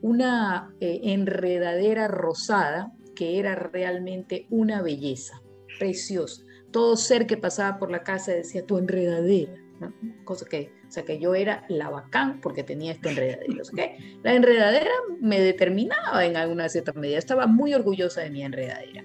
una 0.00 0.72
eh, 0.78 1.00
enredadera 1.02 2.06
rosada 2.06 2.92
que 3.16 3.40
era 3.40 3.56
realmente 3.56 4.46
una 4.48 4.80
belleza, 4.80 5.42
preciosa. 5.80 6.44
Todo 6.70 6.96
ser 6.96 7.26
que 7.26 7.36
pasaba 7.36 7.80
por 7.80 7.90
la 7.90 8.04
casa 8.04 8.30
decía, 8.30 8.64
tu 8.64 8.78
enredadera, 8.78 9.54
cosa 10.24 10.46
que 10.46 10.72
o 10.88 10.90
sea 10.90 11.04
que 11.04 11.18
yo 11.18 11.34
era 11.34 11.64
la 11.68 11.90
bacán 11.90 12.40
porque 12.40 12.64
tenía 12.64 12.92
esta 12.92 13.10
enredadera. 13.10 13.44
La 14.22 14.34
enredadera 14.34 14.90
me 15.20 15.38
determinaba 15.38 16.24
en 16.24 16.36
alguna 16.36 16.68
cierta 16.70 16.92
medida. 16.94 17.18
Estaba 17.18 17.46
muy 17.46 17.74
orgullosa 17.74 18.22
de 18.22 18.30
mi 18.30 18.42
enredadera. 18.42 19.04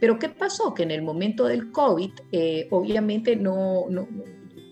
Pero 0.00 0.18
¿qué 0.18 0.28
pasó? 0.28 0.74
Que 0.74 0.82
en 0.82 0.90
el 0.90 1.02
momento 1.02 1.46
del 1.46 1.70
COVID, 1.70 2.10
eh, 2.32 2.66
obviamente 2.70 3.36
no, 3.36 3.86
no, 3.88 4.08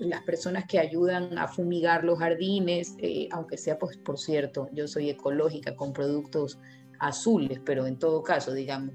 las 0.00 0.22
personas 0.22 0.64
que 0.66 0.80
ayudan 0.80 1.38
a 1.38 1.46
fumigar 1.46 2.02
los 2.02 2.18
jardines, 2.18 2.96
eh, 2.98 3.28
aunque 3.30 3.56
sea, 3.56 3.78
pues, 3.78 3.96
por 3.98 4.18
cierto, 4.18 4.68
yo 4.72 4.88
soy 4.88 5.10
ecológica 5.10 5.76
con 5.76 5.92
productos 5.92 6.58
azules, 6.98 7.60
pero 7.64 7.86
en 7.86 7.98
todo 7.98 8.22
caso, 8.22 8.52
digamos, 8.52 8.94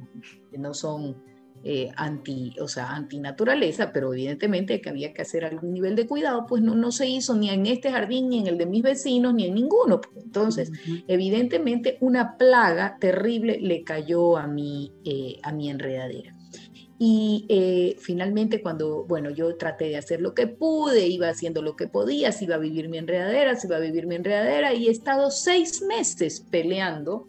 no 0.51 0.73
son 0.73 1.23
eh, 1.65 1.91
anti, 1.95 2.53
o 2.59 2.67
sea, 2.67 2.93
antinaturaleza, 2.93 3.93
pero 3.93 4.13
evidentemente 4.13 4.81
que 4.81 4.89
había 4.89 5.13
que 5.13 5.21
hacer 5.21 5.45
algún 5.45 5.73
nivel 5.73 5.95
de 5.95 6.05
cuidado, 6.05 6.45
pues 6.45 6.61
no, 6.61 6.75
no 6.75 6.91
se 6.91 7.07
hizo 7.07 7.35
ni 7.35 7.49
en 7.49 7.65
este 7.65 7.89
jardín, 7.89 8.29
ni 8.29 8.39
en 8.39 8.47
el 8.47 8.57
de 8.57 8.65
mis 8.65 8.83
vecinos, 8.83 9.33
ni 9.33 9.45
en 9.45 9.55
ninguno. 9.55 10.01
Entonces, 10.21 10.71
evidentemente 11.07 11.97
una 12.01 12.37
plaga 12.37 12.97
terrible 12.99 13.59
le 13.61 13.83
cayó 13.83 14.37
a 14.37 14.45
mi, 14.45 14.91
eh, 15.05 15.39
a 15.41 15.53
mi 15.53 15.69
enredadera. 15.69 16.35
Y 16.99 17.45
eh, 17.49 17.95
finalmente 17.99 18.61
cuando, 18.61 19.05
bueno, 19.05 19.29
yo 19.29 19.55
traté 19.57 19.85
de 19.85 19.97
hacer 19.97 20.21
lo 20.21 20.33
que 20.33 20.47
pude, 20.47 21.07
iba 21.07 21.29
haciendo 21.29 21.61
lo 21.61 21.75
que 21.75 21.87
podía, 21.87 22.31
si 22.31 22.45
iba 22.45 22.55
a 22.55 22.59
vivir 22.59 22.89
mi 22.89 22.97
enredadera, 22.97 23.55
si 23.55 23.67
iba 23.67 23.77
a 23.77 23.81
vivir 23.81 24.05
mi 24.05 24.15
enredadera, 24.15 24.73
y 24.73 24.87
he 24.87 24.91
estado 24.91 25.31
seis 25.31 25.81
meses 25.81 26.45
peleando 26.49 27.27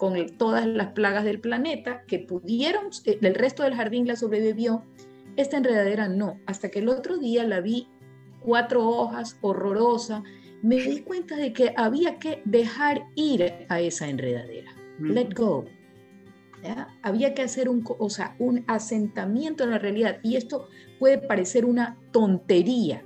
con 0.00 0.14
todas 0.38 0.66
las 0.66 0.92
plagas 0.92 1.24
del 1.24 1.40
planeta 1.40 2.04
que 2.06 2.18
pudieron, 2.18 2.86
eh, 3.04 3.18
el 3.20 3.34
resto 3.34 3.64
del 3.64 3.74
jardín 3.74 4.08
la 4.08 4.16
sobrevivió, 4.16 4.82
esta 5.36 5.58
enredadera 5.58 6.08
no. 6.08 6.40
Hasta 6.46 6.70
que 6.70 6.78
el 6.78 6.88
otro 6.88 7.18
día 7.18 7.44
la 7.44 7.60
vi 7.60 7.86
cuatro 8.40 8.88
hojas, 8.88 9.36
horrorosa, 9.42 10.22
me 10.62 10.76
di 10.76 11.02
cuenta 11.02 11.36
de 11.36 11.52
que 11.52 11.74
había 11.76 12.18
que 12.18 12.40
dejar 12.46 13.08
ir 13.14 13.52
a 13.68 13.80
esa 13.80 14.08
enredadera. 14.08 14.72
Let 15.00 15.34
go. 15.34 15.66
Había 17.02 17.34
que 17.34 17.42
hacer 17.42 17.68
un, 17.68 17.84
o 17.98 18.08
sea, 18.08 18.34
un 18.38 18.64
asentamiento 18.68 19.64
en 19.64 19.70
la 19.70 19.78
realidad. 19.78 20.16
Y 20.22 20.36
esto 20.36 20.68
puede 20.98 21.18
parecer 21.18 21.66
una 21.66 21.98
tontería, 22.10 23.04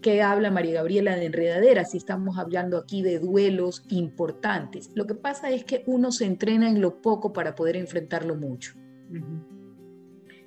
que 0.00 0.22
habla 0.22 0.50
María 0.50 0.74
Gabriela 0.74 1.16
de 1.16 1.26
enredadera, 1.26 1.84
si 1.84 1.98
estamos 1.98 2.38
hablando 2.38 2.78
aquí 2.78 3.02
de 3.02 3.18
duelos 3.18 3.84
importantes. 3.90 4.90
Lo 4.94 5.06
que 5.06 5.14
pasa 5.14 5.50
es 5.50 5.64
que 5.64 5.82
uno 5.86 6.10
se 6.12 6.24
entrena 6.24 6.68
en 6.70 6.80
lo 6.80 7.02
poco 7.02 7.32
para 7.32 7.54
poder 7.54 7.76
enfrentarlo 7.76 8.34
mucho. 8.34 8.74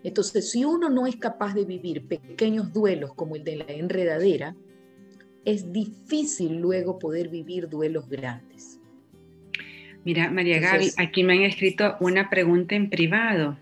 Entonces, 0.03 0.51
si 0.51 0.65
uno 0.65 0.89
no 0.89 1.07
es 1.07 1.15
capaz 1.15 1.53
de 1.53 1.65
vivir 1.65 2.07
pequeños 2.07 2.73
duelos 2.73 3.13
como 3.13 3.35
el 3.35 3.43
de 3.43 3.57
la 3.57 3.65
enredadera, 3.67 4.55
es 5.45 5.71
difícil 5.71 6.57
luego 6.57 6.99
poder 6.99 7.29
vivir 7.29 7.69
duelos 7.69 8.09
grandes. 8.09 8.79
Mira, 10.05 10.29
María 10.29 10.59
Gaby, 10.59 10.91
aquí 10.97 11.23
me 11.23 11.33
han 11.33 11.43
escrito 11.43 11.95
una 12.01 12.29
pregunta 12.29 12.75
en 12.75 12.89
privado 12.89 13.57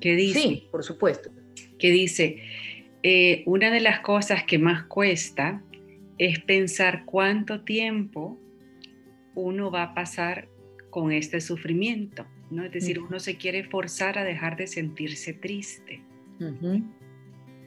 que 0.00 0.14
dice... 0.14 0.40
Sí, 0.40 0.68
por 0.70 0.84
supuesto. 0.84 1.30
Que 1.78 1.90
dice, 1.90 2.38
eh, 3.02 3.42
una 3.46 3.70
de 3.70 3.80
las 3.80 4.00
cosas 4.00 4.44
que 4.44 4.58
más 4.58 4.84
cuesta 4.84 5.62
es 6.18 6.40
pensar 6.40 7.04
cuánto 7.04 7.62
tiempo 7.62 8.38
uno 9.34 9.70
va 9.70 9.84
a 9.84 9.94
pasar 9.94 10.48
con 10.90 11.12
este 11.12 11.40
sufrimiento, 11.40 12.26
¿no? 12.50 12.64
Es 12.64 12.72
decir, 12.72 12.98
uno 12.98 13.20
se 13.20 13.36
quiere 13.36 13.62
forzar 13.62 14.18
a 14.18 14.24
dejar 14.24 14.56
de 14.56 14.66
sentirse 14.66 15.32
triste. 15.32 16.02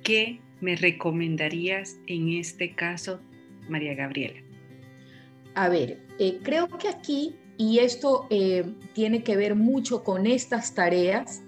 ¿Qué 0.04 0.40
me 0.60 0.76
recomendarías 0.76 2.00
en 2.08 2.30
este 2.30 2.76
caso, 2.76 3.22
María 3.70 3.94
Gabriela? 3.94 4.42
A 5.56 5.70
ver, 5.70 6.00
eh, 6.20 6.40
creo 6.44 6.68
que 6.68 6.90
aquí, 6.90 7.36
y 7.58 7.80
esto 7.80 8.28
eh, 8.30 8.66
tiene 8.94 9.24
que 9.24 9.38
ver 9.38 9.56
mucho 9.56 10.04
con 10.04 10.28
estas 10.28 10.76
tareas, 10.76 11.42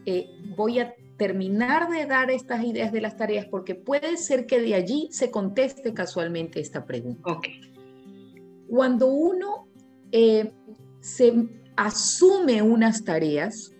voy 0.56 0.80
a 0.80 0.94
terminar 1.24 1.90
de 1.90 2.06
dar 2.06 2.30
estas 2.32 2.66
ideas 2.66 2.92
de 2.92 3.00
las 3.00 3.16
tareas 3.16 3.46
porque 3.46 3.76
puede 3.76 4.18
ser 4.18 4.46
que 4.46 4.60
de 4.60 4.76
allí 4.76 5.08
se 5.10 5.32
conteste 5.32 5.94
casualmente 5.94 6.60
esta 6.60 6.86
pregunta. 6.86 7.40
Cuando 8.68 9.08
uno 9.08 9.70
eh, 10.12 10.52
se 11.00 11.48
asume 11.78 12.62
unas 12.62 13.06
tareas, 13.06 13.72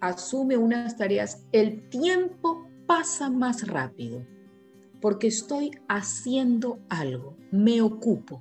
asume 0.00 0.56
unas 0.56 0.96
tareas, 0.96 1.44
el 1.50 1.88
tiempo 1.88 2.68
pasa 2.86 3.28
más 3.28 3.66
rápido 3.66 4.24
porque 5.00 5.26
estoy 5.26 5.72
haciendo 5.88 6.78
algo, 6.88 7.36
me 7.50 7.82
ocupo, 7.82 8.40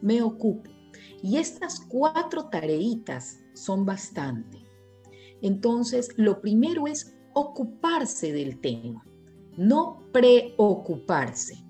me 0.00 0.22
ocupo. 0.22 0.70
Y 1.22 1.36
estas 1.36 1.78
cuatro 1.78 2.48
tareitas 2.48 3.42
son 3.52 3.84
bastante. 3.84 4.64
Entonces, 5.42 6.08
lo 6.16 6.40
primero 6.40 6.86
es 6.86 7.13
ocuparse 7.34 8.32
del 8.32 8.60
tema, 8.60 9.04
no 9.56 10.02
preocuparse. 10.12 11.64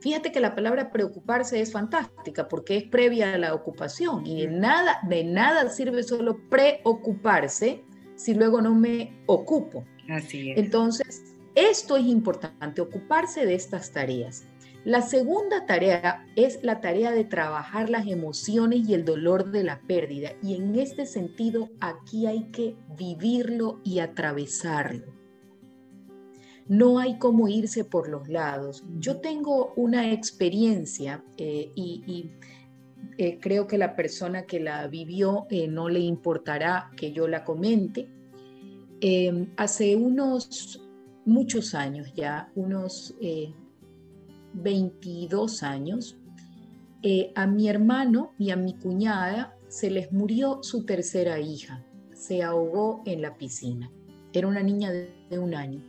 Fíjate 0.00 0.30
que 0.30 0.40
la 0.40 0.54
palabra 0.54 0.92
preocuparse 0.92 1.60
es 1.60 1.72
fantástica 1.72 2.46
porque 2.46 2.76
es 2.76 2.84
previa 2.84 3.34
a 3.34 3.38
la 3.38 3.54
ocupación 3.54 4.24
y 4.26 4.42
de 4.42 4.48
nada, 4.48 5.00
de 5.08 5.24
nada 5.24 5.68
sirve 5.70 6.02
solo 6.04 6.38
preocuparse 6.48 7.82
si 8.14 8.34
luego 8.34 8.60
no 8.62 8.74
me 8.74 9.12
ocupo. 9.26 9.84
Así 10.08 10.52
es. 10.52 10.58
Entonces, 10.58 11.36
esto 11.54 11.96
es 11.96 12.06
importante, 12.06 12.80
ocuparse 12.80 13.44
de 13.44 13.54
estas 13.54 13.90
tareas. 13.92 14.44
La 14.84 15.02
segunda 15.02 15.66
tarea 15.66 16.24
es 16.36 16.62
la 16.62 16.80
tarea 16.80 17.10
de 17.10 17.24
trabajar 17.24 17.90
las 17.90 18.06
emociones 18.06 18.88
y 18.88 18.94
el 18.94 19.04
dolor 19.04 19.50
de 19.50 19.64
la 19.64 19.80
pérdida. 19.80 20.30
Y 20.42 20.54
en 20.54 20.76
este 20.76 21.04
sentido, 21.04 21.68
aquí 21.80 22.26
hay 22.26 22.44
que 22.44 22.76
vivirlo 22.96 23.80
y 23.84 23.98
atravesarlo. 23.98 25.18
no 26.68 26.98
hay 26.98 27.18
como 27.18 27.48
irse 27.48 27.84
por 27.84 28.10
los 28.10 28.28
lados. 28.28 28.84
Yo 28.98 29.20
tengo 29.20 29.72
una 29.76 30.12
experiencia 30.12 31.24
eh, 31.38 31.72
y, 31.74 32.30
eh, 33.16 33.38
creo 33.40 33.66
que 33.66 33.78
la 33.78 33.96
persona 33.96 34.44
que 34.44 34.60
la 34.60 34.86
vivió 34.86 35.46
eh, 35.48 35.66
no 35.66 35.88
le 35.88 36.00
importará 36.00 36.90
que 36.94 37.10
yo 37.12 37.26
la 37.26 37.42
comente. 37.42 38.08
hace 39.56 39.96
unos 39.96 40.82
muchos 41.24 41.74
años 41.74 42.12
ya, 42.14 42.50
unos 42.54 43.14
22 44.54 45.62
años, 45.62 46.16
a 47.34 47.46
mi 47.46 47.68
hermano 47.68 48.32
y 48.38 48.50
a 48.50 48.56
mi 48.56 48.74
cuñada 48.74 49.54
se 49.68 49.90
les 49.90 50.12
murió 50.12 50.62
su 50.62 50.84
tercera 50.84 51.40
hija. 51.40 51.84
Se 52.14 52.42
ahogó 52.42 53.02
en 53.06 53.22
la 53.22 53.36
piscina. 53.36 53.90
Era 54.32 54.48
una 54.48 54.62
niña 54.62 54.90
de 54.90 55.38
un 55.38 55.54
año. 55.54 55.82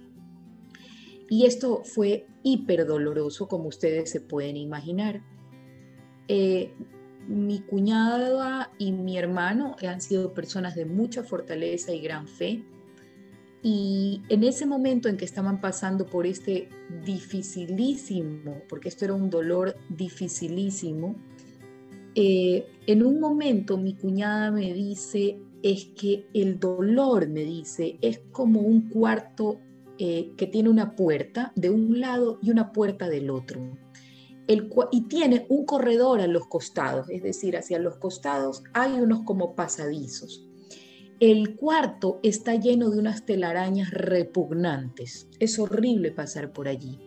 Y 1.29 1.45
esto 1.45 1.83
fue 1.83 2.27
hiper 2.43 2.85
doloroso, 2.85 3.47
como 3.47 3.67
ustedes 3.67 4.09
se 4.09 4.21
pueden 4.21 4.57
imaginar. 4.57 5.21
Eh, 6.27 6.73
mi 7.27 7.59
cuñada 7.59 8.71
y 8.79 8.91
mi 8.91 9.17
hermano 9.17 9.75
han 9.87 10.01
sido 10.01 10.33
personas 10.33 10.75
de 10.75 10.85
mucha 10.85 11.23
fortaleza 11.23 11.93
y 11.93 12.01
gran 12.01 12.27
fe. 12.27 12.63
Y 13.61 14.21
en 14.29 14.43
ese 14.43 14.65
momento 14.65 15.09
en 15.09 15.17
que 15.17 15.25
estaban 15.25 15.59
pasando 15.59 16.05
por 16.05 16.25
este 16.25 16.69
dificilísimo, 17.05 18.61
porque 18.69 18.87
esto 18.87 19.05
era 19.05 19.13
un 19.13 19.29
dolor 19.29 19.75
dificilísimo, 19.89 21.15
eh, 22.15 22.65
en 22.87 23.05
un 23.05 23.19
momento 23.19 23.77
mi 23.77 23.95
cuñada 23.95 24.51
me 24.51 24.73
dice, 24.73 25.39
es 25.61 25.85
que 25.95 26.27
el 26.33 26.59
dolor, 26.59 27.27
me 27.27 27.43
dice, 27.43 27.97
es 28.01 28.21
como 28.31 28.61
un 28.61 28.89
cuarto 28.89 29.59
eh, 29.97 30.31
que 30.37 30.47
tiene 30.47 30.69
una 30.69 30.95
puerta 30.95 31.51
de 31.55 31.69
un 31.69 31.99
lado 31.99 32.39
y 32.41 32.51
una 32.51 32.71
puerta 32.71 33.09
del 33.09 33.29
otro. 33.29 33.61
Y 34.91 35.01
tiene 35.01 35.45
un 35.49 35.65
corredor 35.65 36.21
a 36.21 36.27
los 36.27 36.47
costados, 36.47 37.07
es 37.09 37.21
decir, 37.21 37.55
hacia 37.55 37.77
los 37.77 37.97
costados 37.97 38.63
hay 38.73 38.93
unos 38.93 39.21
como 39.23 39.53
pasadizos. 39.53 40.48
El 41.19 41.57
cuarto 41.57 42.21
está 42.23 42.55
lleno 42.55 42.89
de 42.89 42.97
unas 42.97 43.25
telarañas 43.25 43.91
repugnantes. 43.91 45.27
Es 45.39 45.59
horrible 45.59 46.11
pasar 46.11 46.53
por 46.53 46.69
allí, 46.69 46.97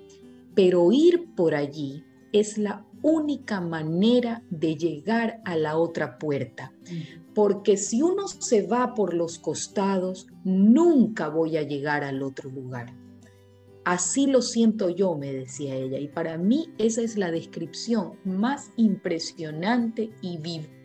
pero 0.54 0.92
ir 0.92 1.34
por 1.34 1.54
allí 1.54 2.04
es 2.30 2.58
la 2.58 2.84
única 3.00 3.62
manera 3.62 4.42
de 4.50 4.76
llegar 4.76 5.40
a 5.46 5.56
la 5.56 5.78
otra 5.78 6.18
puerta, 6.18 6.74
porque 7.34 7.78
si 7.78 8.02
uno 8.02 8.28
se 8.28 8.66
va 8.66 8.94
por 8.94 9.14
los 9.14 9.38
costados, 9.38 10.26
nunca 10.44 11.30
voy 11.30 11.56
a 11.56 11.62
llegar 11.62 12.04
al 12.04 12.22
otro 12.22 12.50
lugar. 12.50 12.94
Así 13.86 14.26
lo 14.26 14.42
siento 14.42 14.90
yo, 14.90 15.16
me 15.16 15.32
decía 15.32 15.74
ella, 15.74 15.98
y 15.98 16.08
para 16.08 16.36
mí 16.36 16.68
esa 16.76 17.00
es 17.00 17.16
la 17.16 17.30
descripción 17.30 18.18
más 18.26 18.72
impresionante 18.76 20.10
y, 20.20 20.36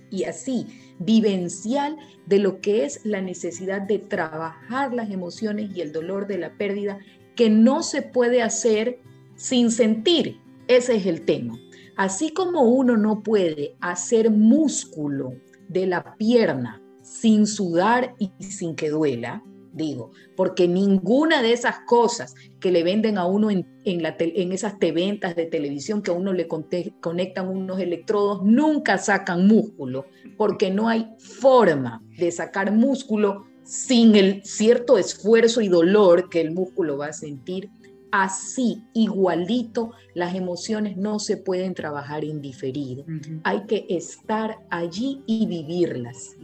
y 0.10 0.24
así 0.24 0.66
vivencial 1.00 1.98
de 2.26 2.40
lo 2.40 2.60
que 2.62 2.86
es 2.86 3.06
la 3.06 3.22
necesidad 3.22 3.82
de 3.82 4.00
trabajar 4.00 4.94
las 4.94 5.12
emociones 5.12 5.70
y 5.76 5.82
el 5.82 5.92
dolor 5.92 6.28
de 6.28 6.38
la 6.38 6.58
pérdida 6.58 7.00
que 7.36 7.50
no 7.50 7.84
se 7.84 8.02
puede 8.02 8.42
hacer 8.42 9.00
sin 9.36 9.72
sentir. 9.72 10.40
Ese 10.68 10.98
es 10.98 11.06
el 11.06 11.22
tema. 11.22 11.58
Así 11.96 12.32
como 12.32 12.64
uno 12.64 12.98
no 12.98 13.24
puede 13.24 13.76
hacer 13.80 14.30
músculo 14.30 15.34
de 15.70 15.88
la 15.88 16.16
pierna 16.16 16.82
sin 17.02 17.48
sudar 17.48 18.16
y 18.20 18.32
sin 18.44 18.76
que 18.76 18.90
duela, 18.90 19.44
digo, 19.78 20.12
porque 20.36 20.68
ninguna 20.68 21.42
de 21.42 21.54
esas 21.54 21.80
cosas 21.86 22.36
que 22.60 22.72
le 22.72 22.84
venden 22.84 23.18
a 23.18 23.26
uno 23.26 23.50
en, 23.50 23.66
la 24.02 24.16
en 24.20 24.52
esas 24.52 24.78
ventas 24.80 25.36
de 25.36 25.46
televisión 25.46 26.02
que 26.02 26.12
a 26.12 26.16
uno 26.16 26.34
le 26.34 26.48
conectan 26.48 27.48
unos 27.48 27.80
electrodos, 27.80 28.44
nunca 28.44 28.98
sacan 28.98 29.48
músculo, 29.48 30.06
porque 30.36 30.72
no 30.72 30.90
hay 30.90 31.08
forma 31.18 32.04
de 32.18 32.32
sacar 32.32 32.72
músculo 32.72 33.46
sin 33.64 34.16
el 34.16 34.44
cierto 34.44 34.98
esfuerzo 34.98 35.62
y 35.62 35.68
dolor 35.68 36.30
que 36.30 36.42
el 36.42 36.52
músculo 36.52 36.98
va 36.98 37.08
a 37.08 37.14
sentir 37.14 37.70
así, 38.12 38.84
igualito, 38.94 39.92
las 40.14 40.36
emociones 40.36 40.98
no 40.98 41.20
se 41.20 41.38
pueden 41.38 41.74
trabajar 41.74 42.24
indiferido. 42.24 43.06
Hay 43.44 43.66
que 43.66 43.86
estar 43.90 44.60
allí 44.70 45.22
y 45.26 45.46
vivirlas. 45.46 46.36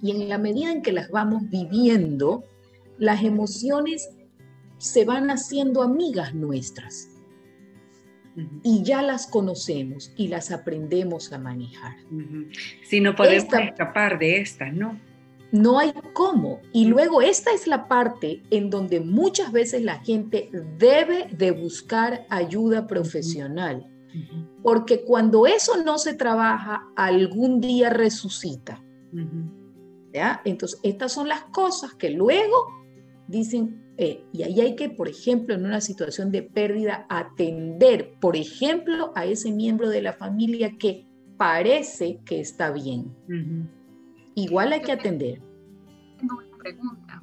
Y 0.00 0.10
en 0.10 0.28
la 0.28 0.38
medida 0.38 0.72
en 0.72 0.82
que 0.82 0.92
las 0.92 1.10
vamos 1.10 1.42
viviendo, 1.48 2.44
las 2.98 3.22
emociones 3.24 4.10
se 4.78 5.04
van 5.04 5.30
haciendo 5.30 5.82
amigas 5.82 6.34
nuestras. 6.34 7.10
Y 8.62 8.84
ya 8.84 9.02
las 9.02 9.26
conocemos 9.26 10.12
y 10.16 10.28
las 10.28 10.52
aprendemos 10.52 11.32
a 11.32 11.38
manejar. 11.38 11.96
Si 12.84 13.00
no 13.00 13.16
podemos 13.16 13.52
escapar 13.52 14.18
de 14.18 14.40
estas, 14.40 14.72
¿no? 14.72 14.98
No 15.50 15.80
hay 15.80 15.92
cómo. 16.12 16.60
Y 16.72 16.84
luego 16.86 17.20
esta 17.20 17.52
es 17.52 17.66
la 17.66 17.88
parte 17.88 18.42
en 18.50 18.70
donde 18.70 19.00
muchas 19.00 19.50
veces 19.50 19.82
la 19.82 19.98
gente 20.00 20.50
debe 20.78 21.28
de 21.32 21.50
buscar 21.50 22.26
ayuda 22.28 22.86
profesional. 22.86 23.86
Porque 24.62 25.02
cuando 25.02 25.46
eso 25.46 25.82
no 25.82 25.98
se 25.98 26.14
trabaja, 26.14 26.86
algún 26.94 27.60
día 27.60 27.90
resucita. 27.90 28.80
¿Ya? 30.12 30.42
Entonces, 30.44 30.78
estas 30.84 31.12
son 31.12 31.28
las 31.28 31.42
cosas 31.44 31.94
que 31.94 32.10
luego 32.10 32.77
dicen, 33.28 33.80
eh, 33.98 34.24
y 34.32 34.42
ahí 34.42 34.60
hay 34.60 34.74
que, 34.74 34.88
por 34.88 35.08
ejemplo, 35.08 35.54
en 35.54 35.64
una 35.64 35.80
situación 35.80 36.32
de 36.32 36.42
pérdida, 36.42 37.06
atender, 37.08 38.14
por 38.20 38.36
ejemplo, 38.36 39.12
a 39.14 39.24
ese 39.26 39.52
miembro 39.52 39.88
de 39.88 40.02
la 40.02 40.14
familia 40.14 40.76
que 40.78 41.06
parece 41.36 42.18
que 42.24 42.40
está 42.40 42.70
bien. 42.72 43.14
Igual 44.34 44.72
hay 44.72 44.80
que 44.80 44.92
atender. 44.92 45.40
Tengo 46.18 46.38
una 46.38 46.58
pregunta. 46.58 47.22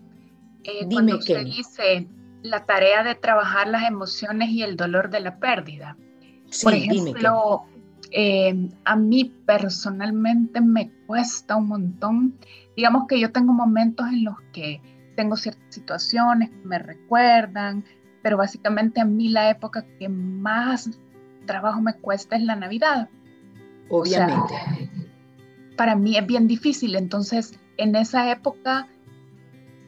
Eh, 0.63 0.87
cuando 0.89 1.17
usted 1.17 1.43
dice 1.43 2.07
la 2.41 2.65
tarea 2.65 3.03
de 3.03 3.15
trabajar 3.15 3.67
las 3.67 3.87
emociones 3.87 4.49
y 4.49 4.61
el 4.61 4.75
dolor 4.75 5.09
de 5.09 5.19
la 5.19 5.39
pérdida. 5.39 5.97
Por 6.61 6.73
ejemplo, 6.73 7.63
eh, 8.11 8.69
a 8.85 8.95
mí 8.95 9.33
personalmente 9.45 10.61
me 10.61 10.91
cuesta 11.07 11.55
un 11.55 11.67
montón. 11.67 12.37
Digamos 12.75 13.07
que 13.07 13.19
yo 13.19 13.31
tengo 13.31 13.53
momentos 13.53 14.07
en 14.07 14.25
los 14.25 14.35
que 14.53 14.81
tengo 15.15 15.35
ciertas 15.35 15.63
situaciones 15.69 16.49
que 16.49 16.67
me 16.67 16.79
recuerdan, 16.79 17.83
pero 18.21 18.37
básicamente 18.37 19.01
a 19.01 19.05
mí 19.05 19.29
la 19.29 19.49
época 19.49 19.85
que 19.99 20.09
más 20.09 20.89
trabajo 21.45 21.81
me 21.81 21.93
cuesta 21.93 22.35
es 22.35 22.43
la 22.43 22.55
Navidad. 22.55 23.09
Obviamente 23.89 24.53
para 25.75 25.95
mí 25.95 26.17
es 26.17 26.25
bien 26.25 26.47
difícil. 26.47 26.95
Entonces, 26.95 27.59
en 27.77 27.95
esa 27.95 28.31
época 28.31 28.87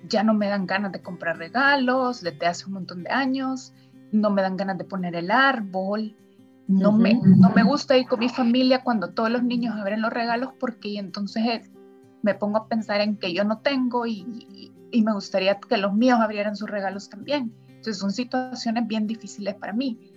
ya 0.08 0.24
no 0.24 0.34
me 0.34 0.48
dan 0.48 0.66
ganas 0.66 0.92
de 0.92 1.02
comprar 1.02 1.38
regalos 1.38 2.22
desde 2.22 2.46
hace 2.46 2.66
un 2.66 2.74
montón 2.74 3.04
de 3.04 3.10
años, 3.10 3.74
no 4.12 4.30
me 4.30 4.42
dan 4.42 4.56
ganas 4.56 4.78
de 4.78 4.86
poner 4.86 5.16
el 5.16 5.32
árbol, 5.32 6.16
no, 6.68 6.92
me, 6.92 7.16
no 7.16 7.50
me 7.50 7.64
gusta 7.64 7.98
ir 7.98 8.08
con 8.08 8.20
mi 8.20 8.30
familia 8.30 8.84
cuando 8.84 9.10
todos 9.10 9.30
los 9.30 9.44
niños 9.44 9.76
abren 9.76 10.02
los 10.02 10.12
regalos 10.12 10.52
porque 10.60 10.98
entonces 10.98 11.70
me 12.22 12.36
pongo 12.36 12.58
a 12.58 12.68
pensar 12.68 13.02
en 13.02 13.18
que 13.18 13.34
yo 13.34 13.44
no 13.44 13.60
tengo 13.60 14.06
y, 14.06 14.26
y, 14.50 14.74
me 14.92 15.14
gustaría 15.14 15.60
que 15.60 15.78
los 15.78 15.94
míos 15.94 16.20
abrieran 16.22 16.56
sus 16.56 16.70
regalos 16.70 17.10
también. 17.10 17.54
Entonces 17.68 17.98
son 17.98 18.12
situaciones 18.12 18.88
bien 18.88 19.08
difíciles 19.08 19.56
para 19.56 19.74
mí. 19.74 20.12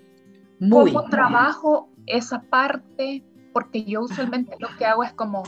Muy, 0.59 0.92
¿Cómo 0.92 1.09
trabajo 1.09 1.88
esa 2.06 2.42
parte 2.42 3.24
porque 3.52 3.85
yo 3.85 4.02
usualmente 4.02 4.56
lo 4.59 4.68
que 4.78 4.87
hago 4.87 5.04
es 5.04 5.12
como, 5.12 5.42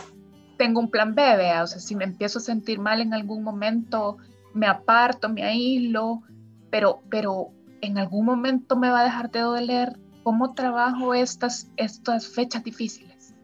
tengo 0.58 0.80
un 0.80 0.90
plan 0.90 1.14
B, 1.14 1.22
o 1.60 1.66
sea, 1.66 1.78
si 1.78 1.94
me 1.94 2.04
empiezo 2.04 2.38
a 2.38 2.42
sentir 2.42 2.78
mal 2.78 3.00
en 3.00 3.14
algún 3.14 3.42
momento, 3.42 4.16
me 4.54 4.66
aparto, 4.66 5.28
me 5.28 5.44
aíslo, 5.44 6.22
pero, 6.70 7.00
pero 7.10 7.50
en 7.80 7.98
algún 7.98 8.26
momento 8.26 8.76
me 8.76 8.90
va 8.90 9.00
a 9.00 9.04
dejar 9.04 9.30
de 9.30 9.40
doler. 9.40 9.98
¿Cómo 10.22 10.54
trabajo 10.54 11.14
estas, 11.14 11.70
estas 11.76 12.28
fechas 12.28 12.62
difíciles? 12.62 13.34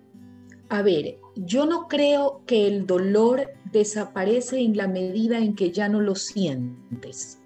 A 0.69 0.83
ver, 0.83 1.19
yo 1.35 1.67
no 1.67 1.89
creo 1.89 2.43
que 2.47 2.69
el 2.69 2.87
dolor 2.87 3.51
desaparece 3.73 4.61
en 4.61 4.77
la 4.77 4.89
medida 4.89 5.39
en 5.39 5.55
que 5.55 5.71
ya 5.71 5.89
no 5.89 6.01
lo 6.01 6.15
sientes. 6.15 7.41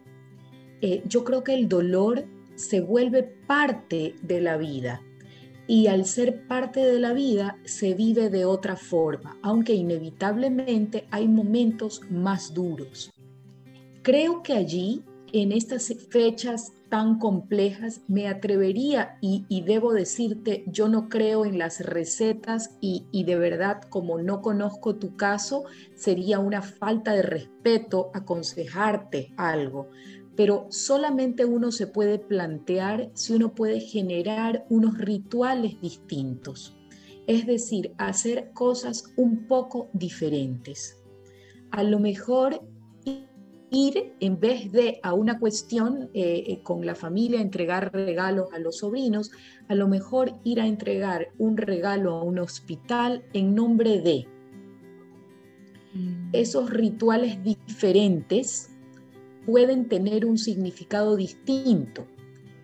Eh, 0.80 1.02
yo 1.06 1.24
creo 1.24 1.44
que 1.44 1.54
el 1.54 1.68
dolor 1.68 2.24
se 2.54 2.80
vuelve 2.80 3.22
parte 3.22 4.14
de 4.22 4.40
la 4.40 4.56
vida 4.56 5.02
y 5.66 5.86
al 5.86 6.04
ser 6.04 6.46
parte 6.46 6.80
de 6.80 6.98
la 6.98 7.12
vida 7.12 7.58
se 7.64 7.94
vive 7.94 8.30
de 8.30 8.44
otra 8.44 8.76
forma, 8.76 9.38
aunque 9.42 9.74
inevitablemente 9.74 11.06
hay 11.10 11.28
momentos 11.28 12.02
más 12.10 12.52
duros. 12.52 13.12
Creo 14.02 14.42
que 14.42 14.54
allí, 14.54 15.02
en 15.32 15.52
estas 15.52 15.94
fechas 16.10 16.72
tan 16.90 17.18
complejas, 17.18 18.02
me 18.06 18.28
atrevería 18.28 19.16
y, 19.22 19.62
debo 19.62 19.94
decirte, 19.94 20.64
yo 20.66 20.88
no 20.88 21.08
creo 21.08 21.46
en 21.46 21.58
las 21.58 21.80
recetas 21.80 22.76
y, 22.80 23.24
de 23.24 23.36
verdad, 23.36 23.80
como 23.88 24.18
no 24.18 24.42
conozco 24.42 24.96
tu 24.96 25.16
caso, 25.16 25.64
sería 25.94 26.38
una 26.38 26.60
falta 26.60 27.14
de 27.14 27.22
respeto 27.22 28.10
aconsejarte 28.14 29.32
algo 29.36 29.88
pero 30.36 30.66
solamente 30.70 31.44
uno 31.44 31.72
se 31.72 31.86
puede 31.86 32.18
plantear 32.18 33.10
si 33.14 33.34
uno 33.34 33.54
puede 33.54 33.80
generar 33.80 34.64
unos 34.70 34.96
rituales 34.96 35.78
distintos, 35.80 36.74
es 37.26 37.46
decir, 37.46 37.92
hacer 37.98 38.50
cosas 38.54 39.12
un 39.16 39.46
poco 39.46 39.90
diferentes. 39.92 40.98
A 41.70 41.82
lo 41.82 41.98
mejor 41.98 42.62
ir 43.72 44.14
en 44.20 44.38
vez 44.38 44.70
de 44.70 45.00
a 45.02 45.14
una 45.14 45.38
cuestión 45.38 46.10
eh, 46.14 46.44
eh, 46.46 46.60
con 46.62 46.84
la 46.84 46.94
familia, 46.94 47.40
entregar 47.40 47.90
regalos 47.92 48.52
a 48.52 48.58
los 48.58 48.78
sobrinos, 48.78 49.32
a 49.68 49.74
lo 49.74 49.88
mejor 49.88 50.34
ir 50.44 50.60
a 50.60 50.66
entregar 50.66 51.28
un 51.38 51.56
regalo 51.56 52.14
a 52.14 52.22
un 52.22 52.38
hospital 52.38 53.24
en 53.32 53.54
nombre 53.54 54.00
de 54.00 54.28
mm. 55.94 56.28
esos 56.32 56.70
rituales 56.70 57.42
diferentes 57.42 58.68
pueden 59.46 59.88
tener 59.88 60.26
un 60.26 60.38
significado 60.38 61.16
distinto 61.16 62.06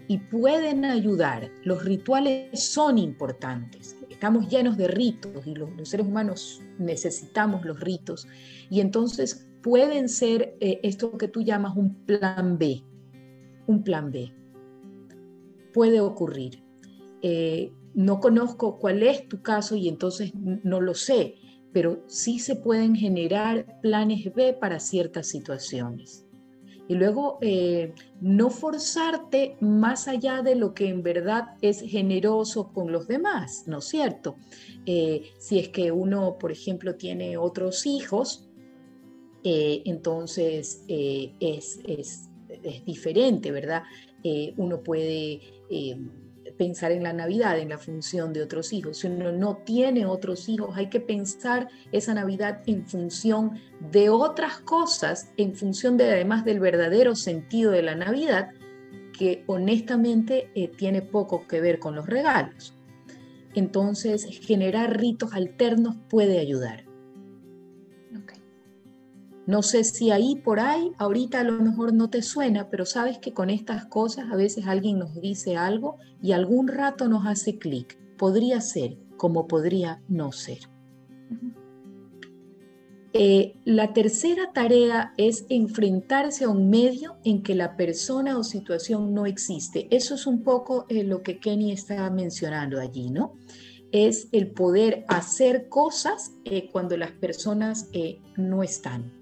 y 0.07 0.19
pueden 0.19 0.85
ayudar. 0.85 1.51
Los 1.65 1.85
rituales 1.85 2.63
son 2.63 2.99
importantes. 2.99 3.97
Estamos 4.09 4.49
llenos 4.49 4.77
de 4.77 4.89
ritos 4.89 5.47
y 5.47 5.55
los, 5.55 5.71
seres 5.89 6.07
humanos 6.07 6.63
necesitamos 6.79 7.65
los 7.65 7.79
ritos. 7.81 8.27
Y 8.71 8.81
entonces 8.81 9.48
pueden 9.63 10.09
ser 10.09 10.57
eh, 10.61 10.81
esto 10.83 11.17
que 11.17 11.29
tú 11.29 11.43
llamas 11.43 11.77
un 11.77 11.95
plan 12.07 12.59
B. 12.59 12.83
Un 13.67 13.83
plan 13.83 14.11
B. 14.11 14.33
Puede 15.73 16.01
ocurrir. 16.01 16.63
Eh, 17.23 17.73
no 17.95 18.21
conozco 18.21 18.79
cuál 18.79 19.03
es 19.03 19.29
tu 19.29 19.43
caso 19.43 19.77
y 19.77 19.89
entonces 19.89 20.33
no 20.35 20.81
lo 20.81 20.95
sé, 20.95 21.35
pero 21.73 22.03
sí 22.07 22.39
se 22.39 22.57
pueden 22.57 22.95
generar 22.95 23.81
planes 23.81 24.33
B 24.35 24.53
para 24.53 24.79
ciertas 24.79 25.27
situaciones 25.27 26.25
y 26.91 26.95
luego 26.95 27.39
eh, 27.43 27.93
no 28.23 28.49
forzarte 28.49 29.57
más 29.61 30.09
allá 30.09 30.41
de 30.41 30.55
lo 30.55 30.73
que 30.73 30.89
en 30.89 31.03
verdad 31.03 31.49
es 31.61 31.83
generoso 31.83 32.73
con 32.73 32.91
los 32.93 33.07
demás, 33.07 33.65
¿no 33.67 33.79
es 33.79 33.85
cierto? 33.85 34.37
Si 34.87 35.59
es 35.59 35.69
que 35.69 35.93
uno, 35.93 36.39
por 36.39 36.51
ejemplo, 36.51 36.95
tiene 36.95 37.37
otros 37.37 37.85
hijos, 37.85 38.48
eh, 39.51 39.83
entonces 39.87 40.85
es, 40.89 41.81
es, 41.87 42.25
diferente, 42.85 43.53
¿verdad? 43.53 43.83
uno 44.57 44.83
puede 44.83 45.41
pensar 46.59 46.93
en 46.93 47.03
la 47.03 47.13
Navidad, 47.13 47.59
en 47.59 47.71
la 47.71 47.79
función 47.79 48.33
de 48.33 48.43
otros 48.43 48.73
hijos. 48.73 48.99
Si 48.99 49.07
uno 49.07 49.33
no 49.33 49.59
tiene 49.59 50.07
otros 50.07 50.49
hijos, 50.49 50.77
hay 50.77 50.89
que 50.89 51.01
pensar 51.01 51.69
esa 51.93 52.15
Navidad 52.15 52.63
en 52.67 52.87
función 52.87 53.53
de 53.93 54.11
otras 54.11 54.59
cosas, 54.61 55.31
en 55.37 55.55
función 55.55 55.97
de 55.97 56.11
además 56.11 56.45
del 56.45 56.61
verdadero 56.61 57.15
sentido 57.15 57.71
de 57.71 57.83
la 57.83 57.95
Navidad, 57.95 58.51
que 59.17 59.45
honestamente 59.47 60.51
eh, 60.55 60.69
tiene 60.69 61.03
poco 61.03 61.47
que 61.47 61.61
ver 61.61 61.79
con 61.79 61.95
los 61.95 62.07
regalos. 62.07 62.75
Entonces, 63.55 64.27
generar 64.43 64.99
ritos 64.99 65.33
alternos 65.33 65.97
puede 66.09 66.39
ayudar. 66.39 66.88
No 69.49 69.63
sé 69.63 69.83
si 69.83 70.11
ahí 70.11 70.37
por 70.37 70.61
ahí, 70.61 70.93
ahorita 70.99 71.41
a 71.41 71.43
lo 71.43 71.63
mejor 71.63 71.95
no 71.95 72.11
te 72.11 72.21
suena, 72.21 72.69
pero 72.69 72.85
sabes 72.85 73.17
que 73.17 73.33
con 73.33 73.49
estas 73.49 73.87
cosas 73.87 74.31
a 74.31 74.37
veces 74.37 74.67
alguien 74.67 74.99
nos 74.99 75.19
dice 75.23 75.57
algo 75.57 75.97
y 76.23 76.33
algún 76.33 76.69
rato 76.69 77.09
nos 77.09 77.27
hace 77.27 77.57
clic. 77.57 77.99
Podría 78.19 78.61
ser 78.61 78.99
como 79.17 79.49
podría 79.49 80.03
no 80.07 80.33
ser. 80.33 80.59
Eh, 83.15 83.55
la 83.65 83.95
tercera 83.95 84.53
tarea 84.53 85.15
es 85.17 85.47
enfrentarse 85.49 86.45
a 86.45 86.51
un 86.51 86.69
medio 86.69 87.17
en 87.25 87.43
que 87.43 87.55
la 87.55 87.75
persona 87.75 88.37
o 88.37 88.45
situación 88.45 89.15
no 89.15 89.25
existe. 89.25 89.89
Eso 89.91 90.17
es 90.17 90.27
un 90.27 90.43
poco 90.43 90.85
eh, 90.91 91.05
lo 91.05 91.23
que 91.23 91.41
Kenny 91.41 91.73
está 91.73 92.11
mencionando 92.11 92.79
allí, 92.79 93.09
¿no? 93.09 93.33
Es 93.93 94.29
el 94.33 94.51
poder 94.51 95.07
hacer 95.09 95.71
cosas 95.71 96.33
eh, 96.45 96.69
cuando 96.71 96.99
las 96.99 97.13
personas 97.13 97.89
no 98.37 98.63
están 98.63 99.18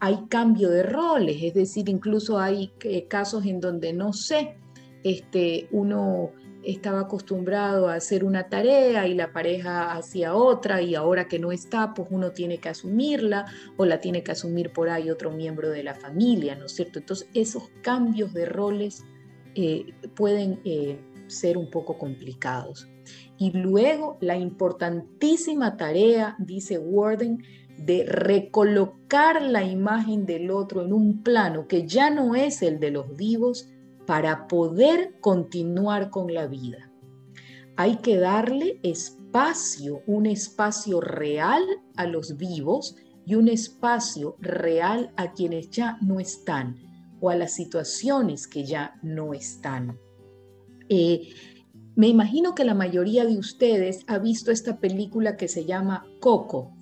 hay 0.00 0.26
cambio 0.28 0.70
de 0.70 0.82
roles, 0.82 1.36
es 1.42 1.54
decir, 1.54 1.88
incluso 1.88 2.38
hay 2.38 2.72
eh, 2.82 3.06
casos 3.06 3.44
en 3.44 3.60
donde 3.60 3.92
no 3.92 4.12
sé, 4.12 4.56
este, 5.04 5.68
uno 5.70 6.32
estaba 6.62 7.00
acostumbrado 7.00 7.88
a 7.88 7.94
hacer 7.94 8.24
una 8.24 8.48
tarea 8.48 9.06
y 9.06 9.14
la 9.14 9.32
pareja 9.32 9.92
hacía 9.92 10.34
otra 10.34 10.82
y 10.82 10.94
ahora 10.94 11.28
que 11.28 11.38
no 11.38 11.52
está, 11.52 11.94
pues 11.94 12.08
uno 12.10 12.32
tiene 12.32 12.58
que 12.58 12.68
asumirla 12.68 13.46
o 13.76 13.86
la 13.86 14.00
tiene 14.00 14.22
que 14.22 14.32
asumir 14.32 14.72
por 14.72 14.90
ahí 14.90 15.10
otro 15.10 15.30
miembro 15.30 15.70
de 15.70 15.82
la 15.82 15.94
familia, 15.94 16.54
¿no 16.56 16.66
es 16.66 16.72
cierto? 16.72 16.98
Entonces 16.98 17.28
esos 17.34 17.70
cambios 17.82 18.34
de 18.34 18.46
roles 18.46 19.04
eh, 19.54 19.86
pueden 20.14 20.60
eh, 20.64 20.98
ser 21.28 21.56
un 21.56 21.70
poco 21.70 21.96
complicados. 21.96 22.88
Y 23.38 23.52
luego 23.52 24.18
la 24.20 24.36
importantísima 24.36 25.76
tarea, 25.76 26.36
dice 26.38 26.78
Warden, 26.78 27.42
de 27.84 28.04
recolocar 28.04 29.40
la 29.40 29.64
imagen 29.64 30.26
del 30.26 30.50
otro 30.50 30.82
en 30.82 30.92
un 30.92 31.22
plano 31.22 31.66
que 31.66 31.86
ya 31.86 32.10
no 32.10 32.34
es 32.34 32.62
el 32.62 32.78
de 32.78 32.90
los 32.90 33.16
vivos 33.16 33.68
para 34.06 34.46
poder 34.46 35.18
continuar 35.20 36.10
con 36.10 36.32
la 36.34 36.46
vida. 36.46 36.90
Hay 37.76 37.96
que 37.96 38.18
darle 38.18 38.78
espacio, 38.82 40.02
un 40.06 40.26
espacio 40.26 41.00
real 41.00 41.62
a 41.96 42.06
los 42.06 42.36
vivos 42.36 42.96
y 43.24 43.36
un 43.36 43.48
espacio 43.48 44.36
real 44.40 45.12
a 45.16 45.32
quienes 45.32 45.70
ya 45.70 45.96
no 46.02 46.20
están 46.20 46.76
o 47.20 47.30
a 47.30 47.36
las 47.36 47.54
situaciones 47.54 48.46
que 48.46 48.64
ya 48.64 48.98
no 49.02 49.32
están. 49.32 49.98
Eh, 50.88 51.30
me 51.94 52.08
imagino 52.08 52.54
que 52.54 52.64
la 52.64 52.74
mayoría 52.74 53.24
de 53.24 53.38
ustedes 53.38 54.04
ha 54.06 54.18
visto 54.18 54.50
esta 54.50 54.78
película 54.78 55.36
que 55.36 55.48
se 55.48 55.64
llama 55.64 56.06
Coco, 56.20 56.74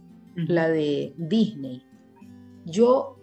la 0.47 0.69
de 0.69 1.15
Disney. 1.17 1.83
Yo, 2.65 3.19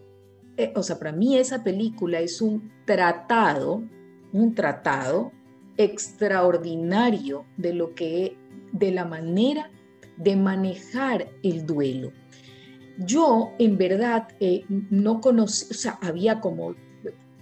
eh, 0.58 0.74
o 0.76 0.84
sea, 0.84 1.00
para 1.00 1.12
mí 1.12 1.38
esa 1.38 1.64
película 1.64 2.20
es 2.20 2.42
un 2.42 2.72
tratado, 2.86 3.84
un 4.34 4.54
tratado 4.54 5.32
extraordinario 5.78 7.46
de 7.58 7.74
lo 7.74 7.96
que, 7.96 8.38
de 8.74 8.92
la 8.92 9.06
manera 9.06 9.72
de 10.18 10.36
manejar 10.36 11.30
el 11.44 11.66
duelo. 11.66 12.12
Yo, 12.98 13.52
en 13.60 13.78
verdad, 13.78 14.28
eh, 14.40 14.66
no 14.90 15.20
conocí, 15.20 15.68
o 15.72 15.74
sea, 15.74 16.00
había 16.02 16.40
como 16.40 16.76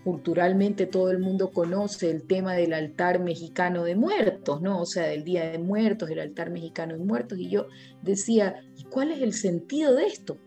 culturalmente 0.03 0.85
todo 0.85 1.11
el 1.11 1.19
mundo 1.19 1.51
conoce 1.51 2.09
el 2.11 2.23
tema 2.23 2.53
del 2.53 2.73
altar 2.73 3.19
mexicano 3.19 3.83
de 3.83 3.95
muertos, 3.95 4.61
¿no? 4.61 4.81
O 4.81 4.85
sea, 4.85 5.07
del 5.07 5.23
Día 5.23 5.49
de 5.51 5.59
Muertos, 5.59 6.09
el 6.09 6.19
altar 6.19 6.49
mexicano 6.49 6.93
de 6.93 7.03
muertos, 7.03 7.39
y 7.39 7.49
yo 7.49 7.67
decía, 8.01 8.63
¿y 8.77 8.83
cuál 8.83 9.11
es 9.11 9.21
el 9.21 9.33
sentido 9.33 9.95
de 9.95 10.07
esto? 10.07 10.37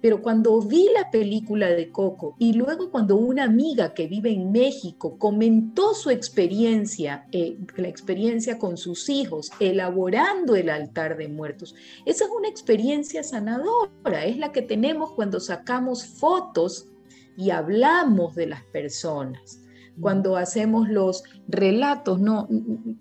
Pero 0.00 0.20
cuando 0.20 0.60
vi 0.60 0.88
la 0.92 1.12
película 1.12 1.68
de 1.68 1.92
Coco 1.92 2.34
y 2.36 2.54
luego 2.54 2.90
cuando 2.90 3.14
una 3.14 3.44
amiga 3.44 3.94
que 3.94 4.08
vive 4.08 4.32
en 4.32 4.50
México 4.50 5.16
comentó 5.16 5.94
su 5.94 6.10
experiencia, 6.10 7.28
eh, 7.30 7.56
la 7.76 7.86
experiencia 7.86 8.58
con 8.58 8.76
sus 8.76 9.08
hijos, 9.08 9.52
elaborando 9.60 10.56
el 10.56 10.70
altar 10.70 11.16
de 11.16 11.28
muertos, 11.28 11.76
esa 12.04 12.24
es 12.24 12.30
una 12.36 12.48
experiencia 12.48 13.22
sanadora, 13.22 14.24
es 14.24 14.38
la 14.38 14.50
que 14.50 14.62
tenemos 14.62 15.12
cuando 15.12 15.38
sacamos 15.38 16.04
fotos 16.04 16.88
y 17.36 17.50
hablamos 17.50 18.34
de 18.34 18.46
las 18.46 18.62
personas. 18.64 19.60
Cuando 20.00 20.36
hacemos 20.36 20.88
los 20.88 21.22
relatos, 21.48 22.20
no, 22.20 22.48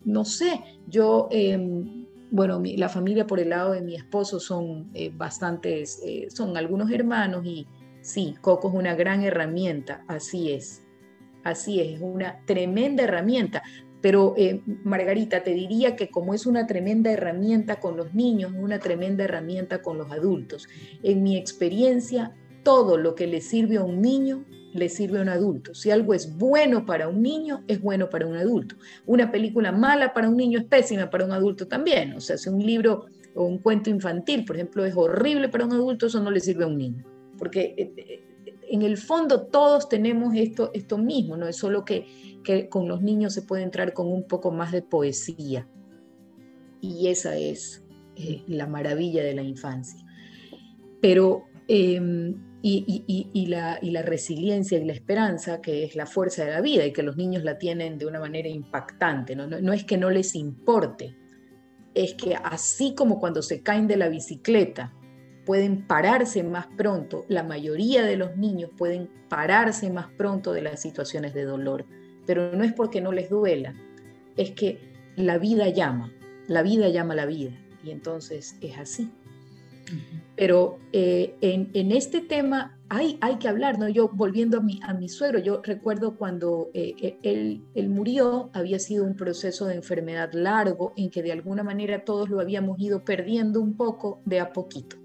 no 0.03 0.25
sé, 0.25 0.61
yo, 0.87 1.29
em, 1.31 2.05
bueno, 2.31 2.61
la 2.63 2.89
familia 2.89 3.27
por 3.27 3.39
el 3.39 3.49
lado 3.49 3.71
de 3.71 3.81
mi 3.81 3.95
esposo 3.95 4.39
son 4.39 4.89
eh, 4.93 5.11
bastantes, 5.15 6.01
eh, 6.05 6.27
son 6.29 6.57
algunos 6.57 6.91
hermanos 6.91 7.45
y 7.45 7.67
sí, 8.01 8.35
Coco 8.41 8.69
es 8.69 8.73
una 8.75 8.95
gran 8.95 9.23
herramienta, 9.23 10.03
así 10.07 10.51
es, 10.51 10.83
así 11.43 11.79
es, 11.79 11.95
es 11.95 12.01
una 12.01 12.43
tremenda 12.45 13.03
herramienta. 13.03 13.63
Pero 14.01 14.33
eh, 14.35 14.61
Margarita, 14.83 15.43
te 15.43 15.53
diría 15.53 15.95
que 15.95 16.09
como 16.09 16.33
es 16.33 16.47
una 16.47 16.65
tremenda 16.65 17.11
herramienta 17.11 17.79
con 17.79 17.97
los 17.97 18.13
niños, 18.15 18.51
es 18.51 18.59
una 18.59 18.79
tremenda 18.79 19.23
herramienta 19.23 19.81
con 19.81 19.97
los 19.97 20.11
adultos. 20.11 20.67
En 21.03 21.21
mi 21.21 21.37
experiencia, 21.37 22.35
todo 22.63 22.97
lo 22.97 23.15
que 23.15 23.27
le 23.27 23.41
sirve 23.41 23.77
a 23.77 23.83
un 23.83 24.01
niño 24.01 24.45
le 24.73 24.89
sirve 24.89 25.19
a 25.19 25.21
un 25.21 25.29
adulto. 25.29 25.73
Si 25.73 25.91
algo 25.91 26.13
es 26.13 26.37
bueno 26.37 26.85
para 26.85 27.07
un 27.07 27.21
niño, 27.21 27.63
es 27.67 27.81
bueno 27.81 28.09
para 28.09 28.27
un 28.27 28.35
adulto. 28.35 28.75
Una 29.05 29.31
película 29.31 29.71
mala 29.71 30.13
para 30.13 30.29
un 30.29 30.37
niño 30.37 30.59
es 30.59 30.65
pésima 30.65 31.09
para 31.09 31.25
un 31.25 31.31
adulto 31.31 31.67
también. 31.67 32.13
O 32.13 32.21
sea, 32.21 32.37
si 32.37 32.49
un 32.49 32.65
libro 32.65 33.05
o 33.35 33.43
un 33.43 33.59
cuento 33.59 33.89
infantil, 33.89 34.45
por 34.45 34.55
ejemplo, 34.55 34.85
es 34.85 34.95
horrible 34.95 35.49
para 35.49 35.65
un 35.65 35.73
adulto, 35.73 36.07
eso 36.07 36.21
no 36.21 36.31
le 36.31 36.39
sirve 36.39 36.63
a 36.63 36.67
un 36.67 36.77
niño. 36.77 37.03
Porque 37.37 37.75
eh, 37.77 37.93
eh, 37.97 38.23
en 38.69 38.81
el 38.83 38.97
fondo 38.97 39.47
todos 39.47 39.89
tenemos 39.89 40.33
esto, 40.35 40.71
esto 40.73 40.97
mismo, 40.97 41.35
¿no? 41.37 41.47
Es 41.47 41.57
solo 41.57 41.83
que, 41.83 42.39
que 42.43 42.69
con 42.69 42.87
los 42.87 43.01
niños 43.01 43.33
se 43.33 43.41
puede 43.41 43.63
entrar 43.63 43.93
con 43.93 44.07
un 44.07 44.23
poco 44.23 44.51
más 44.51 44.71
de 44.71 44.81
poesía. 44.81 45.67
Y 46.79 47.07
esa 47.07 47.35
es 47.35 47.83
la 48.47 48.67
maravilla 48.67 49.23
de 49.23 49.33
la 49.33 49.41
infancia. 49.41 50.05
Pero 51.01 51.45
Em, 51.67 52.35
y, 52.63 53.47
la, 53.47 53.79
resiliencia 54.03 54.77
y 54.77 54.85
la 54.85 54.93
esperanza, 54.93 55.61
que 55.61 55.83
es 55.83 55.95
la 55.95 56.05
fuerza 56.05 56.45
de 56.45 56.51
la 56.51 56.61
vida 56.61 56.85
y 56.85 56.93
que 56.93 57.03
los 57.03 57.17
niños 57.17 57.43
la 57.43 57.57
tienen 57.57 57.97
de 57.97 58.05
una 58.05 58.19
manera 58.19 58.49
impactante. 58.49 59.35
No, 59.35 59.47
no 59.47 59.73
es 59.73 59.83
que 59.83 59.97
no 59.97 60.09
les 60.09 60.35
importe, 60.35 61.15
es 61.93 62.13
que 62.13 62.35
así 62.35 62.93
como 62.95 63.19
cuando 63.19 63.41
se 63.41 63.61
caen 63.61 63.87
de 63.87 63.97
la 63.97 64.09
bicicleta, 64.09 64.93
pueden 65.45 65.87
pararse 65.87 66.43
más 66.43 66.67
pronto, 66.77 67.25
la 67.27 67.43
mayoría 67.43 68.03
de 68.03 68.15
los 68.15 68.37
niños 68.37 68.69
pueden 68.77 69.09
pararse 69.27 69.89
más 69.89 70.07
pronto 70.17 70.53
de 70.53 70.61
las 70.61 70.81
situaciones 70.81 71.33
de 71.33 71.45
dolor, 71.45 71.85
pero 72.27 72.55
no 72.55 72.63
es 72.63 72.73
porque 72.73 73.01
no 73.01 73.11
les 73.11 73.29
duela, 73.29 73.73
es 74.37 74.51
que 74.51 74.79
la 75.15 75.37
vida 75.37 75.67
llama, 75.69 76.13
la 76.47 76.61
vida 76.61 76.89
llama 76.89 77.15
la 77.15 77.25
vida, 77.25 77.51
y 77.83 77.91
entonces 77.91 78.55
es 78.61 78.77
así. 78.77 79.11
Pero 80.35 80.79
eh, 80.91 81.35
en, 81.41 81.91
este 81.91 82.21
tema 82.21 82.79
hay, 82.89 83.17
hay 83.21 83.37
que 83.37 83.47
hablar, 83.47 83.77
¿no? 83.77 83.89
Yo 83.89 84.09
volviendo 84.09 84.57
a 84.57 84.61
mi, 84.61 84.79
a 84.83 84.93
mi 84.93 85.07
suegro, 85.07 85.39
yo 85.39 85.61
recuerdo 85.61 86.15
cuando 86.17 86.71
eh, 86.73 86.95
eh, 87.01 87.17
él, 87.21 87.63
él, 87.75 87.89
murió, 87.89 88.49
había 88.53 88.79
sido 88.79 89.05
un 89.05 89.15
proceso 89.15 89.65
de 89.65 89.75
enfermedad 89.75 90.31
largo 90.33 90.93
en 90.95 91.09
que 91.09 91.21
de 91.21 91.31
alguna 91.31 91.63
manera 91.63 92.03
todos 92.03 92.29
lo 92.29 92.39
habíamos 92.39 92.79
ido 92.79 93.03
perdiendo 93.05 93.61
un 93.61 93.77
poco 93.77 94.21
de 94.25 94.39
a 94.39 94.51
poquito. 94.51 94.97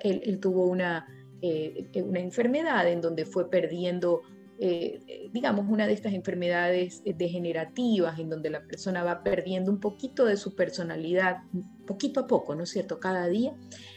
Él, 0.00 0.38
tuvo 0.40 0.66
una, 0.66 1.06
eh, 1.40 1.88
una 2.04 2.20
enfermedad 2.20 2.86
en 2.88 3.00
donde 3.00 3.24
fue 3.24 3.48
perdiendo, 3.48 4.22
eh, 4.62 5.30
digamos, 5.32 5.64
una 5.70 5.86
de 5.86 5.94
estas 5.94 6.12
enfermedades 6.12 7.02
degenerativas, 7.02 8.18
en 8.18 8.28
donde 8.28 8.50
la 8.50 8.60
persona 8.66 9.02
va 9.02 9.22
perdiendo 9.22 9.70
un 9.70 9.80
poquito 9.80 10.26
de 10.26 10.36
su 10.36 10.54
personalidad, 10.54 11.38
poquito 11.86 12.20
a 12.20 12.26
poco, 12.26 12.54
¿no 12.54 12.64
es 12.64 12.68
cierto?, 12.68 13.00
cada 13.00 13.26
día. 13.26 13.54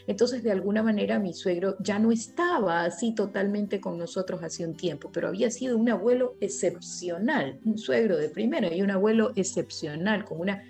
Entonces, 0.07 0.41
de 0.41 0.51
alguna 0.51 0.81
manera, 0.81 1.19
mi 1.19 1.33
suegro 1.33 1.75
ya 1.81 1.99
no 1.99 2.13
estaba 2.13 2.85
así 2.85 3.13
totalmente 3.13 3.81
con 3.81 3.97
nosotros 3.97 4.41
hace 4.41 4.65
un 4.65 4.77
tiempo, 4.77 5.11
pero 5.11 5.27
había 5.27 5.51
sido 5.51 5.77
un 5.77 5.89
abuelo 5.89 6.37
excepcional, 6.39 7.59
un 7.65 7.77
suegro 7.77 8.15
de 8.15 8.29
primera 8.29 8.73
y 8.73 8.81
un 8.81 8.91
abuelo 8.91 9.33
excepcional, 9.35 10.23
con 10.23 10.39
una 10.39 10.63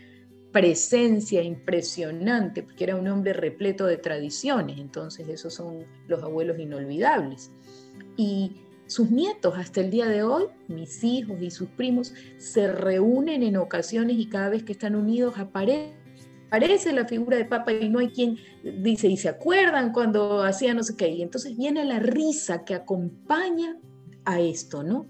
presencia 0.51 1.43
impresionante, 1.43 2.63
porque 2.63 2.85
era 2.85 2.95
un 2.95 3.07
hombre 3.07 3.33
repleto 3.33 3.85
de 3.85 3.97
tradiciones, 3.97 4.79
entonces 4.79 5.27
esos 5.27 5.53
son 5.53 5.85
los 6.07 6.23
abuelos 6.23 6.57
inolvidables. 6.57 7.51
Y 8.17 8.57
sus 8.93 9.09
nietos 9.09 9.55
hasta 9.57 9.81
el 9.81 9.89
día 9.89 10.05
de 10.05 10.21
hoy, 10.21 10.45
mis 10.67 11.03
hijos 11.03 11.41
y 11.41 11.49
sus 11.49 11.67
primos, 11.69 12.13
se 12.37 12.71
reúnen 12.71 13.41
en 13.41 13.57
ocasiones 13.57 14.17
y 14.17 14.27
cada 14.27 14.49
vez 14.49 14.63
que 14.63 14.73
están 14.73 14.95
unidos 14.95 15.33
aparece, 15.39 16.93
la 16.93 17.05
figura 17.05 17.37
de 17.37 17.45
Papa 17.45 17.73
y 17.73 17.89
no 17.89 17.97
hay 17.97 18.09
quien 18.09 18.37
dice, 18.83 19.07
y 19.07 19.17
se 19.17 19.29
acuerdan 19.29 19.91
cuando 19.91 20.43
hacía 20.43 20.75
no 20.75 20.83
sé 20.83 20.95
qué, 20.95 21.09
y 21.09 21.23
entonces 21.23 21.57
viene 21.57 21.83
la 21.85 21.97
risa 21.97 22.63
que 22.63 22.75
acompaña 22.75 23.79
a 24.25 24.39
esto, 24.39 24.83
¿no? 24.83 25.07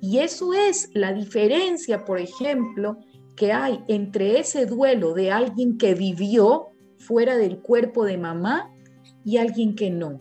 Y 0.00 0.18
eso 0.18 0.54
es 0.54 0.90
la 0.94 1.12
diferencia, 1.12 2.04
por 2.04 2.20
ejemplo, 2.20 3.00
que 3.34 3.52
hay 3.52 3.80
entre 3.88 4.38
ese 4.38 4.66
duelo 4.66 5.12
de 5.12 5.32
alguien 5.32 5.76
que 5.76 5.94
vivió 5.94 6.68
fuera 6.98 7.36
del 7.36 7.58
cuerpo 7.58 8.04
de 8.04 8.16
mamá 8.16 8.72
y 9.24 9.38
alguien 9.38 9.74
que 9.74 9.90
no. 9.90 10.20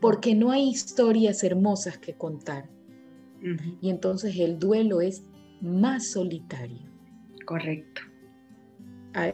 Porque 0.00 0.34
no 0.34 0.50
hay 0.50 0.68
historias 0.68 1.42
hermosas 1.42 1.98
que 1.98 2.14
contar. 2.14 2.68
Y 3.80 3.90
entonces 3.90 4.36
el 4.38 4.58
duelo 4.58 5.00
es 5.00 5.22
más 5.60 6.10
solitario. 6.10 6.88
Correcto. 7.44 8.02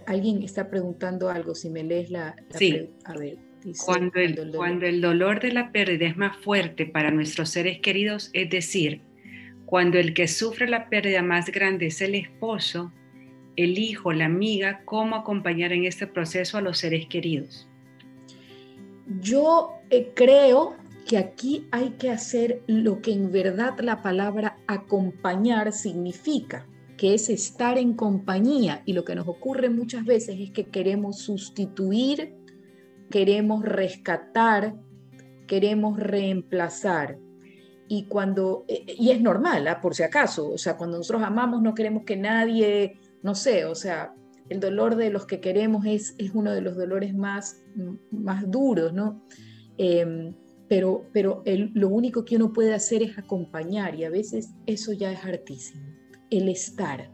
Alguien 0.07 0.43
está 0.43 0.71
preguntando 0.71 1.29
algo, 1.29 1.55
si 1.55 1.69
me 1.69 1.83
lees 1.83 2.11
la... 2.11 2.35
sí. 2.51 2.91
A 3.05 3.15
ver. 3.15 3.39
cuando, 3.85 4.19
el, 4.21 4.53
cuando 4.55 4.87
el 4.87 5.01
dolor 5.01 5.41
de 5.41 5.53
la 5.53 5.73
pérdida 5.73 6.07
es 6.07 6.17
más 6.17 6.37
fuerte 6.37 6.87
para 6.87 7.11
nuestros 7.11 7.51
seres 7.51 7.81
queridos, 7.81 8.31
es 8.33 8.49
decir, 8.51 9.03
cuando 9.67 9.99
el 9.99 10.15
que 10.15 10.29
sufre 10.29 10.69
la 10.69 10.89
pérdida 10.89 11.23
más 11.23 11.51
grande 11.51 11.87
es 11.87 12.01
el 12.01 12.15
esposo, 12.15 12.93
el 13.57 13.79
hijo, 13.79 14.12
la 14.12 14.27
amiga, 14.27 14.83
¿cómo 14.85 15.17
acompañar 15.17 15.73
en 15.73 15.85
este 15.85 16.07
proceso 16.07 16.59
a 16.59 16.61
los 16.61 16.79
seres 16.79 17.07
queridos? 17.07 17.69
Yo 19.07 19.81
eh, 19.91 20.13
creo 20.15 20.75
que 21.07 21.19
aquí 21.19 21.69
hay 21.71 21.91
que 21.91 22.11
hacer 22.11 22.63
lo 22.67 23.01
que 23.03 23.13
en 23.13 23.31
verdad 23.31 23.79
la 23.81 24.03
palabra 24.03 24.59
acompañar 24.67 25.73
significa, 25.73 26.67
que 26.97 27.15
es 27.15 27.29
estar 27.29 27.77
en 27.77 27.95
compañía. 27.95 28.83
Y 28.87 28.95
lo 28.95 29.05
que 29.05 29.15
nos 29.15 29.29
ocurre 29.29 29.69
muchas 29.69 30.05
veces 30.05 30.37
es 30.41 30.51
que 30.51 30.65
queremos 30.65 31.19
sustituir, 31.19 32.35
queremos 33.11 33.63
rescatar, 33.65 34.75
queremos 35.47 35.99
reemplazar. 35.99 37.19
Y 37.87 38.07
cuando, 38.07 38.65
eh, 38.69 38.87
y 38.99 39.11
es 39.11 39.21
normal, 39.21 39.69
¿ah? 39.69 39.81
por 39.83 39.95
si 39.95 40.03
acaso, 40.03 40.51
o 40.51 40.59
sea, 40.59 40.79
cuando 40.79 40.97
nosotros 40.97 41.23
amamos 41.23 41.61
no 41.61 41.75
queremos 41.75 42.05
que 42.05 42.17
nadie, 42.17 42.99
no 43.23 43.35
sé, 43.35 43.67
o 43.67 43.75
sea, 43.75 44.15
el 44.49 44.61
dolor 44.61 44.97
de 44.97 45.11
los 45.11 45.27
que 45.27 45.41
queremos 45.41 45.87
es, 45.87 46.15
es 46.19 46.33
uno 46.35 46.53
de 46.53 46.61
los 46.61 46.77
dolores 46.77 47.15
más, 47.15 47.63
más 48.11 48.51
duros, 48.51 48.93
¿no? 48.93 49.25
Em, 49.79 50.35
pero 50.69 51.07
pero 51.13 51.43
lo 51.47 51.89
único 51.89 52.25
que 52.25 52.37
uno 52.37 52.53
puede 52.53 52.75
hacer 52.75 53.03
es 53.03 53.19
acompañar 53.19 53.95
y 53.95 54.05
a 54.05 54.11
veces 54.11 54.51
eso 54.67 54.93
ya 54.93 55.13
es 55.13 55.25
hartísimo, 55.25 55.83
el 56.31 56.49
estar, 56.49 57.11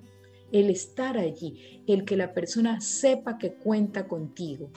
el 0.52 0.70
estar 0.70 1.18
allí, 1.18 1.82
el 1.86 2.04
que 2.04 2.16
la 2.16 2.32
persona 2.32 2.80
sepa 2.80 3.38
que 3.38 3.54
cuenta 3.54 4.06
contigo. 4.06 4.70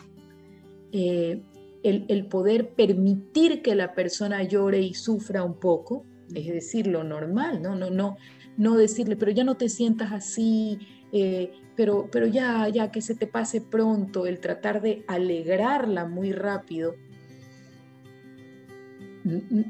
Eh, 0.91 1.41
el, 1.83 2.27
poder 2.27 2.69
permitir 2.69 3.61
que 3.61 3.75
la 3.75 3.93
persona 3.93 4.41
llore 4.43 4.79
y 4.81 4.93
sufra 4.93 5.43
un 5.43 5.59
poco, 5.59 6.05
es 6.33 6.47
decir, 6.47 6.87
lo 6.87 7.03
normal, 7.03 7.61
¿no? 7.61 7.75
No, 7.75 7.89
no, 7.89 8.15
no 8.57 8.77
decirle, 8.77 9.17
pero 9.17 9.31
ya 9.31 9.43
no 9.43 9.55
te 9.55 9.67
sientas 9.67 10.13
así, 10.13 10.79
eh, 11.13 11.51
pero, 11.75 12.09
pero 12.11 12.27
ya, 12.27 12.67
ya 12.67 12.91
que 12.91 13.01
se 13.01 13.15
te 13.15 13.27
pase 13.27 13.61
pronto, 13.61 14.25
el 14.25 14.39
tratar 14.39 14.81
de 14.81 15.05
alegrarla 15.07 16.05
muy 16.05 16.33
rápido, 16.33 16.95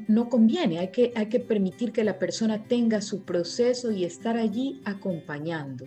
no 0.08 0.28
conviene, 0.28 0.80
hay 0.80 0.88
que, 0.88 1.12
hay 1.14 1.28
que 1.28 1.38
permitir 1.38 1.92
que 1.92 2.02
la 2.02 2.18
persona 2.18 2.64
tenga 2.64 3.00
su 3.00 3.24
proceso 3.24 3.92
y 3.92 4.04
estar 4.04 4.36
allí 4.36 4.82
acompañando. 4.84 5.84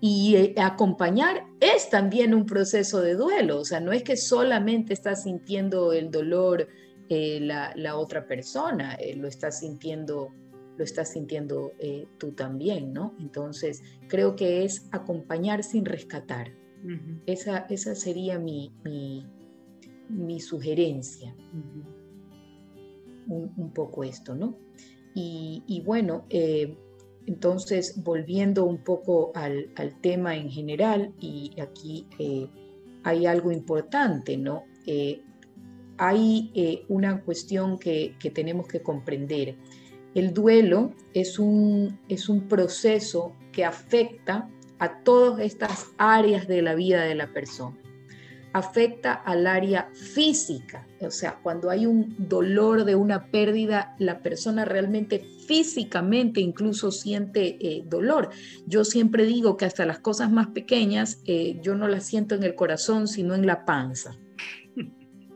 Y 0.00 0.36
eh, 0.36 0.54
acompañar 0.56 1.46
es 1.60 1.90
también 1.90 2.34
un 2.34 2.46
proceso 2.46 3.00
de 3.00 3.14
duelo, 3.14 3.60
o 3.60 3.64
sea, 3.64 3.80
no 3.80 3.92
es 3.92 4.02
que 4.02 4.16
solamente 4.16 4.92
estás 4.92 5.24
sintiendo 5.24 5.92
el 5.92 6.10
dolor 6.10 6.68
eh, 7.08 7.40
la, 7.40 7.96
otra 7.96 8.26
persona, 8.26 8.94
eh, 8.94 9.14
lo 9.16 9.28
estás 9.28 9.60
sintiendo, 9.60 10.32
lo 10.76 10.84
estás 10.84 11.12
sintiendo 11.12 11.72
tú 12.18 12.32
también, 12.32 12.92
¿no? 12.92 13.14
Entonces, 13.20 13.82
creo 14.08 14.36
que 14.36 14.64
es 14.64 14.88
acompañar 14.90 15.62
sin 15.64 15.84
rescatar. 15.84 16.52
esa, 17.26 17.58
esa 17.70 17.94
sería 17.94 18.38
mi, 18.38 18.72
mi, 20.08 20.40
sugerencia. 20.40 21.34
un, 23.28 23.72
poco 23.72 24.02
esto, 24.04 24.34
¿no? 24.34 24.56
Y, 25.14 25.62
y 25.66 25.80
bueno, 25.82 26.24
entonces, 27.26 28.02
volviendo 28.02 28.64
un 28.64 28.78
poco 28.78 29.32
al, 29.34 29.70
tema 30.00 30.36
en 30.36 30.50
general, 30.50 31.12
y 31.20 31.52
aquí 31.60 32.06
eh, 32.18 32.48
hay 33.04 33.26
algo 33.26 33.52
importante, 33.52 34.36
¿no? 34.36 34.64
Eh, 34.86 35.22
hay 35.98 36.50
eh, 36.54 36.84
una 36.88 37.22
cuestión 37.22 37.78
que, 37.78 38.16
tenemos 38.34 38.66
que 38.66 38.82
comprender. 38.82 39.56
El 40.14 40.34
duelo 40.34 40.92
es 41.14 41.38
un, 41.38 41.98
es 42.08 42.28
un 42.28 42.48
proceso 42.48 43.32
que 43.52 43.64
afecta 43.64 44.48
a 44.78 45.02
todas 45.02 45.40
estas 45.40 45.88
áreas 45.96 46.48
de 46.48 46.62
la 46.62 46.74
vida 46.74 47.02
de 47.02 47.14
la 47.14 47.32
persona 47.32 47.76
afecta 48.52 49.14
al 49.14 49.46
área 49.46 49.88
física, 49.94 50.86
o 51.00 51.10
sea, 51.10 51.38
cuando 51.42 51.70
hay 51.70 51.86
un 51.86 52.14
dolor 52.18 52.84
de 52.84 52.94
una 52.94 53.30
pérdida, 53.30 53.94
la 53.98 54.20
persona 54.20 54.64
realmente 54.64 55.24
físicamente 55.46 56.40
incluso 56.40 56.90
siente 56.90 57.56
eh, 57.60 57.82
dolor. 57.86 58.30
Yo 58.66 58.84
siempre 58.84 59.24
digo 59.24 59.56
que 59.56 59.64
hasta 59.64 59.86
las 59.86 60.00
cosas 60.00 60.30
más 60.30 60.48
pequeñas 60.48 61.20
eh, 61.24 61.58
yo 61.62 61.74
no 61.74 61.88
las 61.88 62.04
siento 62.04 62.34
en 62.34 62.42
el 62.42 62.54
corazón, 62.54 63.08
sino 63.08 63.34
en 63.34 63.46
la 63.46 63.64
panza. 63.64 64.16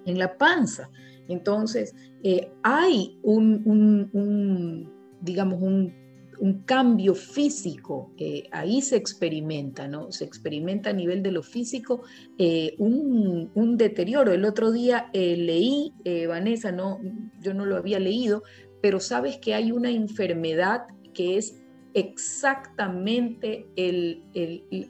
En 0.07 0.20
la 0.20 0.39
panza. 0.39 0.89
Entonces, 1.29 1.95
eh, 2.22 2.51
hay 2.62 3.18
un 3.22 4.91
digamos, 5.20 5.61
un 5.61 6.62
cambio 6.64 7.14
físico, 7.14 8.12
eh, 8.18 8.45
ahí 8.53 8.83
se 8.83 8.97
experimenta, 8.97 9.89
¿no? 9.89 10.12
Se 10.12 10.24
experimenta 10.24 10.91
a 10.91 10.93
nivel 10.93 11.22
de 11.22 11.33
lo 11.33 11.43
físico 11.43 12.03
eh, 12.39 12.74
un, 12.79 13.77
deterioro. 13.77 14.33
El 14.33 14.45
otro 14.45 14.70
día 14.70 15.11
leí, 15.12 15.93
Vanessa, 16.29 16.72
no, 16.72 17.01
yo 17.41 17.55
no 17.55 17.64
lo 17.64 17.77
había 17.77 17.99
leído, 17.99 18.43
pero 18.83 19.01
sabes 19.01 19.39
que 19.39 19.55
hay 19.55 19.72
una 19.72 19.91
enfermedad 19.91 20.83
que 21.14 21.37
es 21.37 21.62
exactamente 21.95 23.66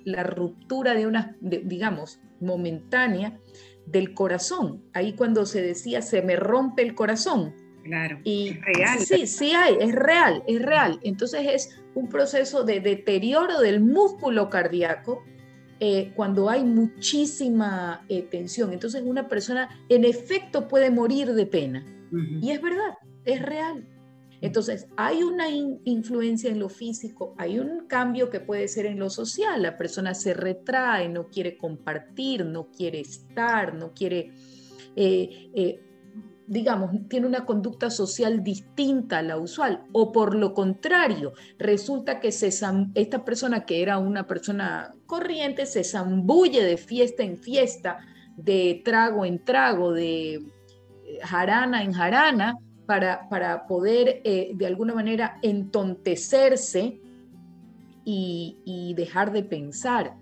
la 0.05 0.23
ruptura 0.25 0.95
de 0.95 1.07
una, 1.07 1.37
digamos, 1.41 2.21
momentánea 2.41 3.39
del 3.87 4.15
corazón. 4.15 4.83
Ahí 4.93 5.15
cuando 5.15 5.47
se 5.47 5.63
decía 5.63 6.03
se 6.03 6.23
me 6.23 6.37
rompe 6.37 6.83
el 6.83 6.95
corazón. 6.95 7.55
Claro. 7.85 8.19
Y 8.25 8.49
es 8.49 8.65
real. 8.65 8.99
Sí, 8.99 9.27
sí 9.27 9.53
hay, 9.53 9.77
es 9.81 9.95
real, 9.95 10.43
es 10.47 10.61
real. 10.61 10.99
Entonces 11.03 11.47
es 11.49 11.81
un 11.95 12.09
proceso 12.09 12.65
de 12.65 12.81
deterioro 12.81 13.61
del 13.61 13.81
músculo 13.81 14.51
cardíaco 14.51 15.23
eh, 15.79 16.13
cuando 16.17 16.51
hay 16.51 16.65
muchísima 16.65 18.05
eh, 18.09 18.23
tensión. 18.23 18.73
Entonces 18.73 19.03
una 19.05 19.29
persona 19.29 19.69
en 19.89 20.05
efecto 20.05 20.69
puede 20.69 20.91
morir 20.91 21.33
de 21.33 21.47
pena. 21.47 21.87
Y 22.41 22.51
es 22.51 22.63
verdad, 22.63 22.95
es 23.25 23.43
real. 23.43 23.85
Entonces, 24.41 24.87
hay 24.97 25.23
una 25.23 25.49
influencia 25.49 26.51
en 26.51 26.59
lo 26.59 26.69
físico, 26.69 27.35
hay 27.39 27.59
un 27.59 27.87
cambio 27.87 28.31
que 28.31 28.41
puede 28.41 28.69
ser 28.69 28.87
en 28.87 28.99
lo 28.99 29.11
social. 29.11 29.63
La 29.63 29.77
persona 29.77 30.15
se 30.15 30.35
retrae, 30.35 31.09
no 31.09 31.29
quiere 31.29 31.57
compartir, 31.57 32.45
no 32.45 32.71
quiere 32.71 33.01
estar, 33.01 33.75
no 33.75 33.93
quiere, 33.95 34.33
eh, 34.95 35.51
eh, 35.55 35.83
digamos, 36.47 36.91
tiene 37.09 37.27
una 37.27 37.47
conducta 37.47 37.91
social 37.91 38.45
distinta 38.45 39.19
a 39.19 39.23
la 39.23 39.39
usual. 39.39 39.85
O 39.93 40.13
por 40.13 40.35
lo 40.35 40.53
contrario, 40.53 41.33
resulta 41.59 42.21
que 42.21 42.29
esta 42.29 43.25
persona 43.25 43.65
que 43.65 43.83
era 43.83 43.99
una 43.99 44.27
persona 44.27 44.95
corriente 45.07 45.65
se 45.67 45.83
zambulle 45.83 46.63
de 46.63 46.77
fiesta 46.77 47.23
en 47.23 47.39
fiesta, 47.39 47.99
de 48.37 48.83
trago 48.85 49.25
en 49.25 49.43
trago, 49.43 49.93
de 49.93 50.45
jarana 51.23 51.83
en 51.83 51.93
jarana 51.93 52.59
para, 52.87 53.67
poder 53.67 54.21
eh, 54.25 54.53
de 54.55 54.67
alguna 54.67 54.95
manera 54.95 55.39
entontecerse 55.43 57.01
y, 58.05 58.95
dejar 58.97 59.33
de 59.33 59.43
pensar. 59.43 60.15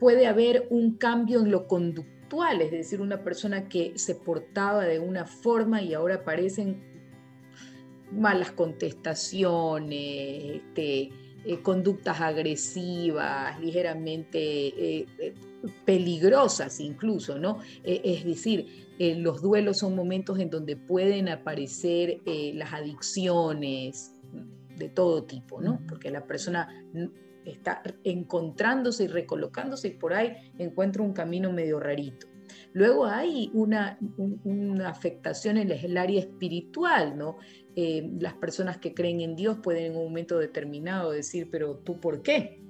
Puede 0.00 0.26
haber 0.26 0.66
un 0.70 0.96
cambio 0.96 1.40
en 1.40 1.50
lo 1.50 1.68
conductual, 1.68 2.60
es 2.60 2.72
decir, 2.72 3.00
una 3.00 3.22
persona 3.22 3.68
que 3.68 3.92
se 3.96 4.16
portaba 4.16 4.84
de 4.84 4.98
una 4.98 5.24
forma 5.24 5.80
y 5.80 5.94
ahora 5.94 6.16
aparecen 6.16 6.82
malas 8.12 8.50
contestaciones, 8.50 10.56
este, 10.56 11.10
eh, 11.44 11.62
conductas 11.62 12.20
agresivas, 12.20 13.58
ligeramente 13.60 14.40
eh, 14.40 15.34
peligrosas 15.84 16.80
incluso, 16.80 17.38
¿no? 17.38 17.60
es 17.84 18.24
decir, 18.24 18.83
eh, 18.98 19.16
los 19.16 19.42
duelos 19.42 19.78
son 19.78 19.96
momentos 19.96 20.38
en 20.38 20.50
donde 20.50 20.76
pueden 20.76 21.28
aparecer 21.28 22.20
eh, 22.26 22.52
las 22.54 22.72
adicciones 22.72 24.12
de 24.76 24.88
todo 24.88 25.24
tipo, 25.24 25.60
¿no? 25.60 25.80
Porque 25.88 26.10
la 26.10 26.24
persona 26.26 26.68
está 27.44 27.82
encontrándose 28.04 29.04
y 29.04 29.06
recolocándose 29.08 29.88
y 29.88 29.90
por 29.92 30.14
ahí 30.14 30.32
encuentra 30.58 31.02
un 31.02 31.12
camino 31.12 31.52
medio 31.52 31.80
rarito. 31.80 32.28
Luego 32.72 33.06
hay 33.06 33.50
una, 33.52 33.98
afectación 34.86 35.56
en 35.56 35.70
el 35.72 35.96
área 35.96 36.20
espiritual, 36.20 37.16
¿no? 37.16 37.38
Eh, 37.74 38.12
las 38.20 38.34
personas 38.34 38.78
que 38.78 38.94
creen 38.94 39.20
en 39.20 39.34
Dios 39.34 39.58
pueden 39.62 39.92
en 39.92 39.96
un 39.96 40.04
momento 40.04 40.38
determinado 40.38 41.10
decir, 41.10 41.48
pero 41.50 41.78
tú 41.78 41.98
por 41.98 42.22
qué? 42.22 42.60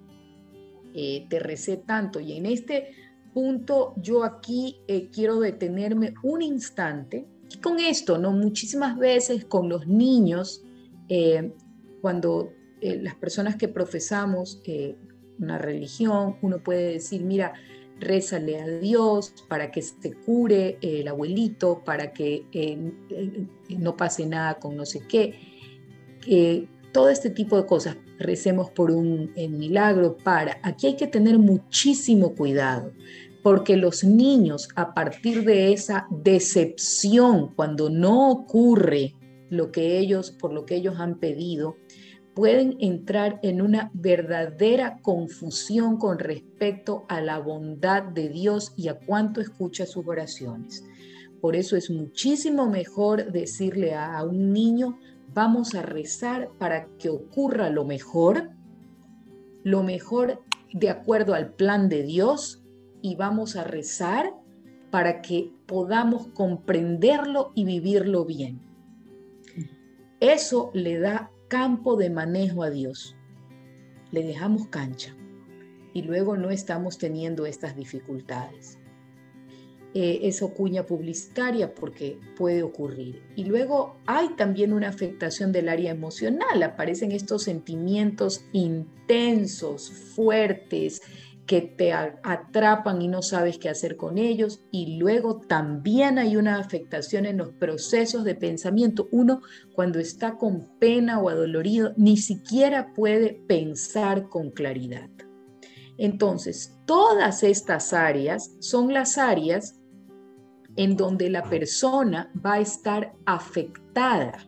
te 1.29 1.41
recé 1.41 1.79
tanto. 1.79 2.21
Y 2.21 2.35
en 2.35 2.47
este 2.47 2.93
punto 3.35 3.95
yo 3.97 4.25
aquí 4.25 4.79
eh, 4.87 5.11
quiero 5.13 5.41
detenerme 5.41 6.15
un 6.23 6.41
instante. 6.41 7.27
Y 7.51 7.59
con 7.59 7.79
esto, 7.79 8.17
¿no? 8.17 8.33
Muchísimas 8.33 8.97
veces 8.97 9.45
con 9.45 9.69
los 9.69 9.87
niños, 9.87 10.65
eh, 11.09 11.53
cuando 12.01 12.53
eh, 12.81 12.99
las 13.03 13.17
personas 13.17 13.57
que 13.57 13.69
profesamos 13.69 14.63
una 15.39 15.59
religión, 15.59 16.37
uno 16.43 16.63
puede 16.63 16.93
decir, 16.93 17.23
mira, 17.23 17.53
rézale 18.01 18.61
a 18.61 18.67
Dios 18.79 19.35
para 19.49 19.71
que 19.71 19.83
se 19.83 20.15
cure 20.15 20.79
el 20.81 21.07
abuelito, 21.09 21.83
para 21.85 22.13
que 22.13 22.93
no 23.69 23.97
pase 23.97 24.27
nada 24.27 24.59
con 24.59 24.77
no 24.77 24.87
sé 24.87 25.03
qué. 25.07 25.35
todo 26.93 27.09
este 27.09 27.31
tipo 27.31 27.57
de 27.57 27.67
cosas, 27.67 27.97
recemos 28.19 28.71
por 28.71 28.91
un 28.91 29.33
milagro 29.37 30.17
para. 30.17 30.59
Aquí 30.63 30.87
hay 30.87 30.97
que 30.97 31.07
tener 31.07 31.39
muchísimo 31.39 32.35
cuidado, 32.35 32.93
porque 33.43 33.77
los 33.77 34.05
niños 34.05 34.69
a 34.77 34.95
partir 34.95 35.45
de 35.45 35.73
esa 35.73 36.07
decepción, 36.11 37.55
cuando 37.55 37.91
no 37.91 38.31
ocurre 38.31 39.15
lo 39.51 39.71
que 39.71 39.99
ellos, 39.99 40.31
por 40.31 40.53
lo 40.53 40.65
que 40.65 40.77
ellos 40.77 40.97
han 40.99 41.19
pedido, 41.19 41.77
pueden 42.35 42.77
entrar 42.81 43.39
en 43.43 43.63
una 43.63 43.91
verdadera 43.95 44.99
confusión 45.03 45.99
con 45.99 46.19
respecto 46.19 47.05
a 47.09 47.21
la 47.21 47.39
bondad 47.39 48.03
de 48.03 48.29
Dios 48.29 48.73
y 48.77 48.89
a 48.89 48.99
cuánto 48.99 49.41
escucha 49.41 49.87
sus 49.87 50.07
oraciones. 50.07 50.85
Por 51.41 51.55
eso 51.55 51.77
es 51.77 51.91
muchísimo 51.91 52.69
mejor 52.69 53.31
decirle 53.31 53.95
a, 53.95 54.17
a 54.17 54.25
un 54.25 54.53
niño, 54.53 54.99
vamos 55.35 55.75
a 55.75 55.83
rezar 55.83 56.49
para 56.59 56.87
que 56.97 57.11
ocurra 57.11 57.69
lo 57.69 57.85
mejor, 57.85 58.51
lo 59.65 59.83
mejor 59.83 60.43
de 60.73 60.91
acuerdo 60.91 61.35
al 61.35 61.53
plan 61.53 61.89
de 61.89 62.05
Dios 62.05 62.65
y 63.03 63.17
vamos 63.17 63.57
a 63.57 63.65
rezar 63.65 64.33
para 64.91 65.23
que 65.23 65.53
podamos 65.67 66.29
comprenderlo 66.29 67.51
y 67.55 67.65
vivirlo 67.65 68.25
bien. 68.25 68.61
Eso 70.21 70.71
le 70.73 70.99
da 70.99 71.31
campo 71.49 71.97
de 71.97 72.11
manejo 72.11 72.63
a 72.63 72.71
Dios. 72.71 73.17
Le 74.13 74.23
dejamos 74.23 74.69
cancha 74.69 75.17
y 75.93 76.03
luego 76.03 76.37
no 76.37 76.51
estamos 76.51 76.97
teniendo 76.99 77.45
estas 77.45 77.75
dificultades. 77.75 78.79
Eh, 79.97 80.27
eso 80.27 80.53
cuña 80.53 80.85
publicitaria 80.85 81.73
porque 81.73 82.19
puede 82.37 82.65
ocurrir. 82.65 83.23
Y 83.37 83.45
luego 83.45 83.97
hay 84.07 84.31
también 84.31 84.73
una 84.73 84.89
afectación 84.89 85.53
del 85.53 85.69
área 85.69 85.93
emocional, 85.93 86.61
aparecen 86.65 87.13
estos 87.13 87.45
sentimientos 87.45 88.45
intensos, 88.53 89.93
fuertes, 90.17 91.01
que 91.47 91.61
te 91.61 91.93
atrapan 91.93 93.03
y 93.03 93.09
no 93.09 93.23
sabes 93.23 93.59
qué 93.59 93.69
hacer 93.69 93.97
con 93.97 94.19
ellos. 94.19 94.65
Y 94.73 94.97
luego 94.97 95.41
también 95.41 96.19
hay 96.19 96.37
una 96.37 96.59
afectación 96.59 97.25
en 97.27 97.37
los 97.37 97.51
procesos 97.51 98.25
de 98.25 98.35
pensamiento. 98.35 99.09
Uno 99.13 99.43
cuando 99.75 100.01
está 100.01 100.39
con 100.39 100.77
pena 100.81 101.21
o 101.21 101.29
adolorido 101.29 101.93
ni 101.97 102.17
siquiera 102.17 102.93
puede 102.95 103.35
pensar 103.47 104.29
con 104.29 104.51
claridad. 104.51 105.11
Entonces, 105.99 106.75
todas 106.87 107.45
estas 107.45 107.93
áreas 107.93 108.57
son 108.59 108.93
las 108.93 109.19
áreas 109.19 109.77
en 110.77 110.97
donde 110.97 111.31
la 111.31 111.43
persona 111.43 112.31
va 112.45 112.55
a 112.55 112.61
estar 112.61 113.13
afectada. 113.27 114.39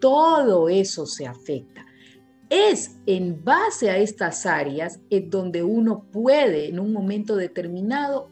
Todo 0.00 0.68
eso 0.68 1.06
se 1.06 1.26
afecta. 1.26 1.84
Es 2.50 2.98
en 3.06 3.44
base 3.44 3.90
a 3.90 3.98
estas 3.98 4.46
áreas 4.46 5.00
en 5.10 5.28
donde 5.28 5.62
uno 5.62 6.04
puede 6.10 6.68
en 6.68 6.78
un 6.78 6.92
momento 6.92 7.36
determinado 7.36 8.30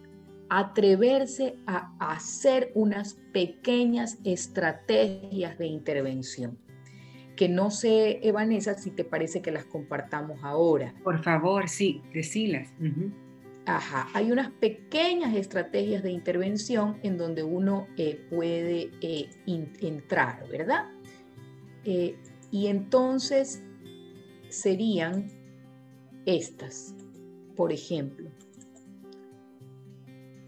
atreverse 0.49 1.57
a 1.67 1.93
hacer 1.99 2.71
unas 2.75 3.15
pequeñas 3.33 4.19
estrategias 4.25 5.59
de 5.59 5.67
intervención. 5.67 6.59
Que 7.35 7.49
no 7.49 7.71
sé, 7.71 8.21
Evanesa, 8.27 8.79
si 8.79 8.91
te 8.91 9.05
parece 9.05 9.43
que 9.43 9.51
las 9.51 9.67
compartamos 9.67 10.39
ahora. 10.43 10.95
Por 11.05 11.23
favor, 11.23 11.69
sí, 11.69 12.01
decilas. 12.15 12.73
Ajá, 13.67 14.09
hay 14.15 14.31
unas 14.31 14.53
pequeñas 14.53 15.35
estrategias 15.35 16.05
de 16.05 16.13
intervención 16.13 17.01
en 17.03 17.19
donde 17.19 17.43
uno 17.43 17.89
eh, 17.97 18.25
puede 18.31 18.93
eh, 19.01 19.29
entrar, 19.81 20.49
¿verdad? 20.49 20.85
Eh, 21.85 22.17
y 22.53 22.69
entonces 22.69 23.65
serían 24.49 25.27
estas, 26.27 26.95
por 27.57 27.73
ejemplo. 27.73 28.31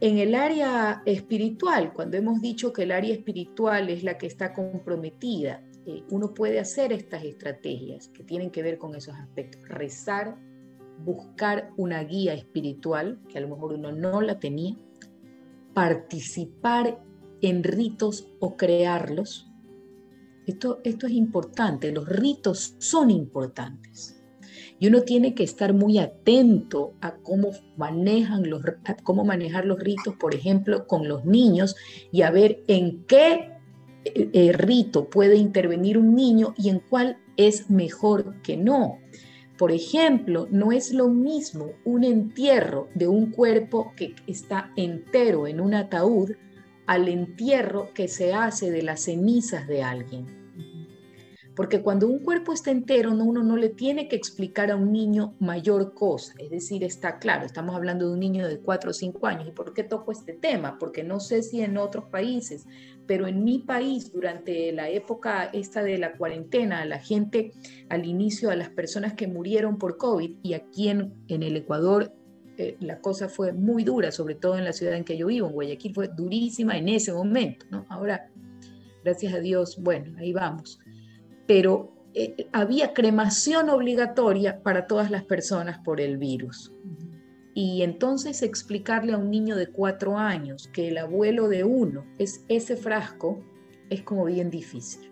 En 0.01 0.19
el 0.19 0.37
área 0.37 1.03
espiritual, 1.05 1.93
cuando 1.93 2.17
hemos 2.17 2.41
dicho 2.41 2.73
que 2.73 2.85
el 2.85 2.93
área 2.93 3.13
espiritual 3.13 3.89
es 3.89 4.05
la 4.05 4.17
que 4.17 4.29
está 4.29 4.53
comprometida, 4.53 5.65
uno 6.11 6.35
puede 6.35 6.61
hacer 6.61 6.93
estas 6.93 7.25
estrategias 7.25 8.09
que 8.09 8.23
tienen 8.23 8.51
que 8.51 8.63
ver 8.63 8.79
con 8.79 8.95
esos 8.95 9.15
aspectos. 9.17 9.67
Rezar, 9.69 10.37
buscar 11.05 11.71
una 11.77 12.03
guía 12.05 12.35
espiritual, 12.35 13.21
que 13.29 13.39
a 13.39 13.41
lo 13.41 13.49
mejor 13.49 13.73
uno 13.73 13.93
no 13.93 14.21
la 14.21 14.39
tenía, 14.39 14.77
participar 15.75 17.03
en 17.41 17.63
ritos 17.63 18.29
o 18.41 18.57
crearlos, 18.57 19.49
esto, 20.49 20.81
es 20.83 21.11
importante, 21.11 21.93
los 21.93 22.09
ritos 22.09 22.75
son 22.79 23.11
importantes. 23.11 24.15
Y 24.81 24.87
uno 24.87 25.03
tiene 25.03 25.35
que 25.35 25.43
estar 25.43 25.75
muy 25.75 25.99
atento 25.99 26.95
a 27.01 27.17
cómo, 27.17 27.51
manejan 27.77 28.49
los, 28.49 28.63
cómo 29.03 29.25
manejar 29.25 29.67
los 29.67 29.79
ritos, 29.79 30.15
por 30.17 30.35
ejemplo, 30.35 30.87
con 30.87 31.07
los 31.07 31.25
niños 31.25 31.77
y 32.13 32.23
a 32.23 32.31
ver 32.31 32.63
en 32.67 33.05
qué 33.05 33.51
eh, 34.05 34.31
eh, 34.33 34.53
rito 34.53 35.11
puede 35.11 35.37
intervenir 35.37 35.99
un 35.99 36.15
niño 36.15 36.55
y 36.57 36.71
en 36.71 36.81
cuál 36.81 37.19
es 37.37 37.69
mejor 37.69 38.41
que 38.43 38.57
no. 38.57 38.99
Por 39.59 39.73
ejemplo, 39.73 40.47
no 40.53 40.71
es 40.71 40.93
lo 40.93 41.09
mismo 41.09 41.73
un 41.85 42.05
entierro 42.05 42.89
de 42.95 43.09
un 43.09 43.33
cuerpo 43.33 43.93
que 43.97 44.15
está 44.29 44.71
entero 44.77 45.49
en 45.49 45.61
un 45.61 45.75
ataúd 45.75 46.31
al 46.87 47.09
entierro 47.09 47.93
que 47.93 48.07
se 48.07 48.33
hace 48.33 48.71
de 48.71 48.83
las 48.83 49.03
cenizas 49.03 49.67
de 49.67 49.83
alguien. 49.83 50.38
Porque 51.59 51.83
cuando 51.83 52.07
un 52.07 52.21
cuerpo 52.21 52.53
está 52.53 52.71
entero, 52.71 53.11
uno 53.11 53.43
no 53.43 53.57
le 53.57 53.69
tiene 53.69 54.07
que 54.07 54.15
explicar 54.15 54.71
a 54.71 54.77
un 54.77 54.93
niño 54.93 55.35
mayor 55.41 55.93
cosa. 55.93 56.33
Es 56.39 56.51
decir, 56.51 56.85
está 56.85 57.19
claro, 57.19 57.47
estamos 57.47 57.75
hablando 57.75 58.07
de 58.07 58.13
un 58.13 58.21
niño 58.21 58.47
de 58.47 58.61
4 58.61 58.91
o 58.91 58.95
5 58.95 59.27
años. 59.27 59.49
¿Y 59.49 59.51
por 59.51 59.75
qué 59.75 59.83
toco 59.83 60.13
este 60.13 60.35
tema? 60.35 60.79
Porque 60.79 61.03
no 61.03 61.19
sé 61.19 61.43
si 61.43 61.61
en 61.61 61.77
otros 61.77 62.05
países, 62.13 62.69
pero 63.09 63.27
en 63.27 63.43
mi 63.43 63.59
país, 63.59 64.13
durante 64.13 64.71
la 64.71 64.89
época 64.89 65.47
esta 65.47 65.83
de 65.83 65.99
la 65.99 66.13
cuarentena, 66.13 66.85
la 66.85 67.01
gente 67.01 67.51
al 67.89 68.07
inicio, 68.07 68.51
a 68.51 68.55
las 68.55 68.69
personas 68.69 69.15
que 69.15 69.27
murieron 69.27 69.79
por 69.79 69.97
COVID, 69.97 70.37
y 70.45 70.55
aquí 70.55 70.91
en, 70.91 71.13
en 71.27 71.43
el 71.43 71.57
Ecuador 71.57 72.13
eh, 72.57 72.77
la 72.79 73.01
cosa 73.01 73.29
fue 73.29 73.53
muy 73.53 73.83
dura, 73.83 74.13
sobre 74.13 74.37
todo 74.37 74.57
en 74.57 74.65
la 74.65 74.73
ciudad 74.73 74.95
en 74.95 75.03
que 75.03 75.17
yo 75.17 75.27
vivo, 75.27 75.49
en 75.49 75.55
Guayaquil 75.55 75.93
fue 75.93 76.07
durísima 76.07 76.79
en 76.79 76.89
ese 76.89 77.13
momento, 77.13 77.67
¿no? 77.69 77.85
Ahora, 77.89 78.31
gracias 79.03 79.35
a 79.35 79.41
Dios, 79.41 79.77
bueno, 79.83 80.17
ahí 80.21 80.33
vamos 80.33 80.79
pero 81.49 81.91
eh, 82.13 82.47
había 82.53 82.93
cremación 82.93 83.71
obligatoria 83.71 84.63
para 84.63 84.87
todas 84.87 85.11
las 85.11 85.25
personas 85.25 85.79
por 85.79 86.01
el 86.01 86.19
virus. 86.19 86.73
Y 87.55 87.83
entonces 87.83 88.43
explicarle 88.43 89.15
a 89.15 89.17
un 89.17 89.31
niño 89.31 89.57
de 89.57 89.69
cuatro 89.69 90.19
años 90.19 90.69
que 90.73 90.89
el 90.89 90.99
abuelo 90.99 91.49
de 91.49 91.65
uno 91.65 92.05
es 92.19 92.45
ese 92.49 92.77
frasco 92.77 93.43
es 93.89 94.03
como 94.03 94.27
bien 94.27 94.51
difícil. 94.51 95.11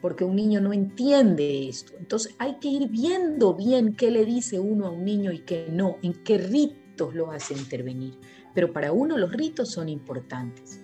Porque 0.00 0.24
un 0.24 0.36
niño 0.36 0.60
no 0.60 0.72
entiende 0.72 1.68
esto. 1.68 1.94
Entonces 1.98 2.36
hay 2.38 2.54
que 2.60 2.68
ir 2.68 2.88
viendo 2.88 3.54
bien 3.54 3.94
qué 3.96 4.12
le 4.12 4.24
dice 4.24 4.60
uno 4.60 4.86
a 4.86 4.90
un 4.90 5.04
niño 5.04 5.32
y 5.32 5.40
qué 5.40 5.66
no, 5.68 5.96
en 6.02 6.14
qué 6.22 6.38
ritos 6.38 7.12
lo 7.12 7.32
hace 7.32 7.54
intervenir. 7.54 8.16
Pero 8.54 8.72
para 8.72 8.92
uno 8.92 9.18
los 9.18 9.32
ritos 9.32 9.72
son 9.72 9.88
importantes 9.88 10.79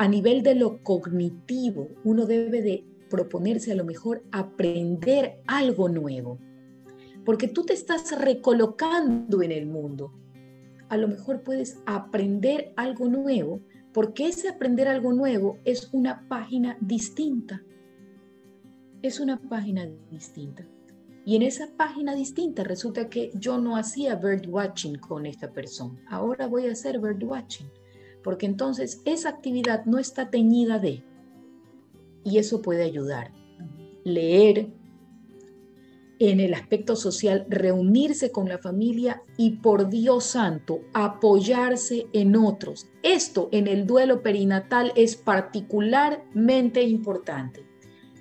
a 0.00 0.08
nivel 0.08 0.42
de 0.42 0.54
lo 0.54 0.82
cognitivo, 0.82 1.90
uno 2.04 2.24
debe 2.24 2.62
de 2.62 2.86
proponerse 3.10 3.72
a 3.72 3.74
lo 3.74 3.84
mejor 3.84 4.24
aprender 4.32 5.42
algo 5.46 5.90
nuevo, 5.90 6.38
porque 7.22 7.48
tú 7.48 7.66
te 7.66 7.74
estás 7.74 8.18
recolocando 8.18 9.42
en 9.42 9.52
el 9.52 9.66
mundo. 9.66 10.14
A 10.88 10.96
lo 10.96 11.06
mejor 11.06 11.42
puedes 11.42 11.82
aprender 11.84 12.72
algo 12.76 13.08
nuevo, 13.08 13.60
porque 13.92 14.28
ese 14.28 14.48
aprender 14.48 14.88
algo 14.88 15.12
nuevo 15.12 15.58
es 15.66 15.90
una 15.92 16.26
página 16.30 16.78
distinta. 16.80 17.62
Es 19.02 19.20
una 19.20 19.38
página 19.38 19.86
distinta. 20.10 20.66
Y 21.26 21.36
en 21.36 21.42
esa 21.42 21.76
página 21.76 22.14
distinta 22.14 22.64
resulta 22.64 23.10
que 23.10 23.32
yo 23.34 23.58
no 23.58 23.76
hacía 23.76 24.14
bird 24.14 24.48
watching 24.48 24.94
con 24.94 25.26
esta 25.26 25.52
persona. 25.52 26.02
Ahora 26.08 26.46
voy 26.46 26.68
a 26.68 26.72
hacer 26.72 26.98
bird 26.98 27.22
watching 27.22 27.68
porque 28.22 28.46
entonces 28.46 29.00
esa 29.04 29.28
actividad 29.28 29.84
no 29.84 29.98
está 29.98 30.30
teñida 30.30 30.78
de, 30.78 31.04
y 32.24 32.38
eso 32.38 32.62
puede 32.62 32.82
ayudar. 32.82 33.32
Leer 34.04 34.68
en 36.18 36.38
el 36.38 36.52
aspecto 36.52 36.96
social, 36.96 37.46
reunirse 37.48 38.30
con 38.30 38.48
la 38.48 38.58
familia 38.58 39.22
y 39.38 39.52
por 39.52 39.88
Dios 39.88 40.24
santo, 40.24 40.82
apoyarse 40.92 42.06
en 42.12 42.36
otros. 42.36 42.88
Esto 43.02 43.48
en 43.52 43.66
el 43.66 43.86
duelo 43.86 44.22
perinatal 44.22 44.92
es 44.96 45.16
particularmente 45.16 46.82
importante. 46.82 47.64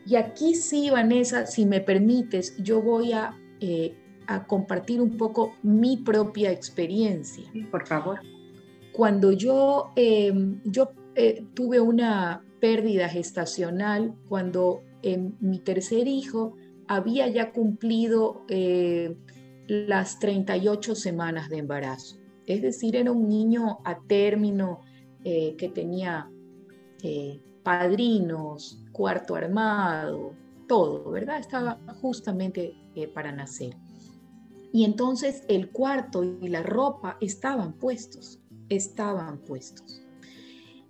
Y 0.06 0.16
aquí 0.16 0.56
sí, 0.56 0.90
Vanessa, 0.90 1.46
si 1.46 1.66
me 1.66 1.82
permites, 1.82 2.56
yo 2.64 2.82
voy 2.82 3.12
a, 3.12 3.38
eh, 3.60 3.98
a 4.28 4.48
compartir 4.48 5.02
un 5.02 5.18
poco 5.18 5.56
mi 5.62 5.98
propia 5.98 6.52
experiencia. 6.52 7.52
Por 7.70 7.86
favor 7.86 8.20
cuando 9.00 9.32
yo, 9.32 9.94
em, 9.96 10.60
yo 10.66 10.92
eh, 11.16 11.46
tuve 11.54 11.80
una 11.80 12.44
pérdida 12.60 13.08
gestacional, 13.08 14.14
cuando 14.28 14.82
en 15.04 15.38
mi 15.40 15.60
tercer 15.60 16.06
hijo 16.06 16.58
había 16.86 17.30
ya 17.30 17.54
cumplido 17.54 18.44
eh, 18.50 19.16
las 19.70 20.20
38 20.20 20.96
semanas 20.96 21.48
de 21.48 21.60
embarazo. 21.60 22.18
Es 22.46 22.62
decir, 22.62 22.98
era 22.98 23.14
un 23.14 23.30
niño 23.30 23.80
a 23.86 24.02
término 24.06 24.82
eh, 25.24 25.56
que 25.58 25.70
tenía 25.70 26.30
padrinos, 27.64 28.84
cuarto 28.92 29.36
armado, 29.36 30.34
todo, 30.68 31.10
¿verdad? 31.10 31.40
Estaba 31.40 31.80
justamente 32.02 32.76
para 33.14 33.32
nacer. 33.32 33.78
Y 34.74 34.84
entonces 34.84 35.46
el 35.48 35.70
cuarto 35.70 36.22
y 36.22 36.50
la 36.50 36.64
ropa 36.64 37.16
estaban 37.22 37.72
puestos 37.72 38.42
estaban 38.70 39.40
puestos. 39.40 40.02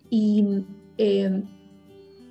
Y 0.10 0.66
em, 0.98 1.44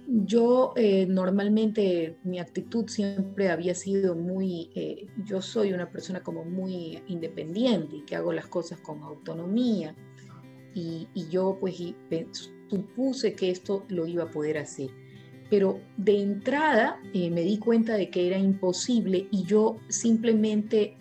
yo 0.07 0.72
eh, 0.76 1.07
normalmente 1.07 2.16
mi 2.24 2.38
actitud 2.38 2.88
siempre 2.88 3.51
había 3.51 3.74
sido 3.74 4.14
muy, 4.14 4.70
eh, 4.74 5.07
yo 5.24 5.42
soy 5.42 5.72
una 5.72 5.90
persona 5.90 6.22
como 6.22 6.44
muy 6.44 7.03
independiente 7.09 7.96
y 7.96 8.05
que 8.05 8.16
hago 8.16 8.32
las 8.32 8.46
cosas 8.46 8.80
con 8.80 9.03
autonomía 9.03 9.94
y, 10.74 11.09
yo 11.30 11.59
pues 11.61 11.74
supuse 12.68 13.34
que 13.34 13.51
esto 13.51 13.84
lo 13.88 14.07
iba 14.07 14.24
a 14.24 14.30
poder 14.30 14.59
hacer. 14.59 14.90
Pero 15.51 15.80
de 15.96 16.22
entrada 16.22 17.01
eh, 17.12 17.30
me 17.30 17.42
di 17.42 17.59
cuenta 17.59 17.96
de 17.96 18.11
que 18.11 18.28
era 18.28 18.38
imposible 18.38 19.26
y 19.30 19.42
yo 19.44 19.76
simplemente 19.88 20.96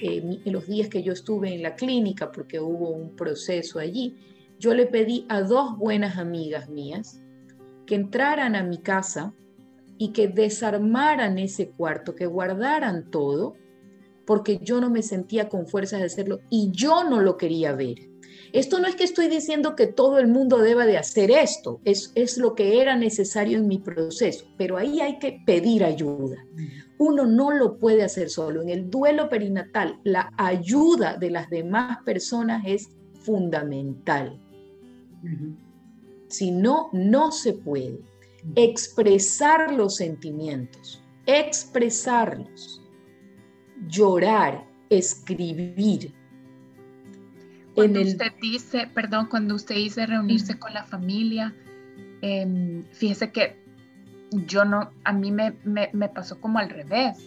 en 0.00 0.52
los 0.52 0.66
días 0.66 0.88
que 0.88 1.02
yo 1.02 1.12
estuve 1.12 1.54
en 1.54 1.62
la 1.62 1.74
clínica, 1.74 2.30
porque 2.32 2.60
hubo 2.60 2.90
un 2.90 3.16
proceso 3.16 3.78
allí, 3.78 4.16
yo 4.58 4.74
le 4.74 4.86
pedí 4.86 5.26
a 5.28 5.42
dos 5.42 5.76
buenas 5.78 6.18
amigas 6.18 6.68
mías 6.68 7.22
que 7.86 7.94
entraran 7.94 8.54
a 8.54 8.62
mi 8.62 8.78
casa 8.78 9.32
y 9.98 10.12
que 10.12 10.28
desarmaran 10.28 11.38
ese 11.38 11.70
cuarto, 11.70 12.14
que 12.14 12.26
guardaran 12.26 13.10
todo, 13.10 13.54
porque 14.26 14.58
yo 14.62 14.80
no 14.80 14.90
me 14.90 15.02
sentía 15.02 15.48
con 15.48 15.66
fuerzas 15.66 16.00
de 16.00 16.06
hacerlo 16.06 16.40
y 16.50 16.70
yo 16.72 17.04
no 17.04 17.20
lo 17.20 17.36
quería 17.36 17.74
ver. 17.74 18.09
Esto 18.52 18.80
no 18.80 18.88
es 18.88 18.96
que 18.96 19.04
estoy 19.04 19.28
diciendo 19.28 19.76
que 19.76 19.86
todo 19.86 20.18
el 20.18 20.26
mundo 20.26 20.58
deba 20.58 20.86
de 20.86 20.98
hacer 20.98 21.30
esto, 21.30 21.80
es, 21.84 22.12
es 22.14 22.36
lo 22.36 22.54
que 22.54 22.80
era 22.80 22.96
necesario 22.96 23.58
en 23.58 23.68
mi 23.68 23.78
proceso, 23.78 24.46
pero 24.56 24.76
ahí 24.76 25.00
hay 25.00 25.18
que 25.18 25.40
pedir 25.46 25.84
ayuda. 25.84 26.44
Uno 26.98 27.26
no 27.26 27.52
lo 27.52 27.78
puede 27.78 28.02
hacer 28.02 28.28
solo. 28.28 28.62
En 28.62 28.68
el 28.68 28.90
duelo 28.90 29.28
perinatal, 29.28 29.98
la 30.04 30.32
ayuda 30.36 31.16
de 31.16 31.30
las 31.30 31.48
demás 31.48 31.98
personas 32.04 32.62
es 32.66 32.90
fundamental. 33.22 34.38
Si 36.28 36.50
no, 36.50 36.90
no 36.92 37.32
se 37.32 37.52
puede. 37.52 38.00
Expresar 38.54 39.72
los 39.72 39.96
sentimientos, 39.96 41.02
expresarlos, 41.26 42.80
llorar, 43.86 44.66
escribir, 44.88 46.14
cuando 47.74 48.00
usted 48.00 48.32
dice, 48.40 48.88
perdón, 48.92 49.26
cuando 49.26 49.54
usted 49.54 49.74
dice 49.74 50.06
reunirse 50.06 50.58
con 50.58 50.74
la 50.74 50.84
familia, 50.84 51.54
em, 52.22 52.84
fíjese 52.92 53.30
que 53.30 53.62
yo 54.30 54.64
no, 54.64 54.90
a 55.04 55.12
mí 55.12 55.32
me, 55.32 55.56
me, 55.64 56.08
pasó 56.08 56.40
como 56.40 56.58
al 56.58 56.70
revés, 56.70 57.18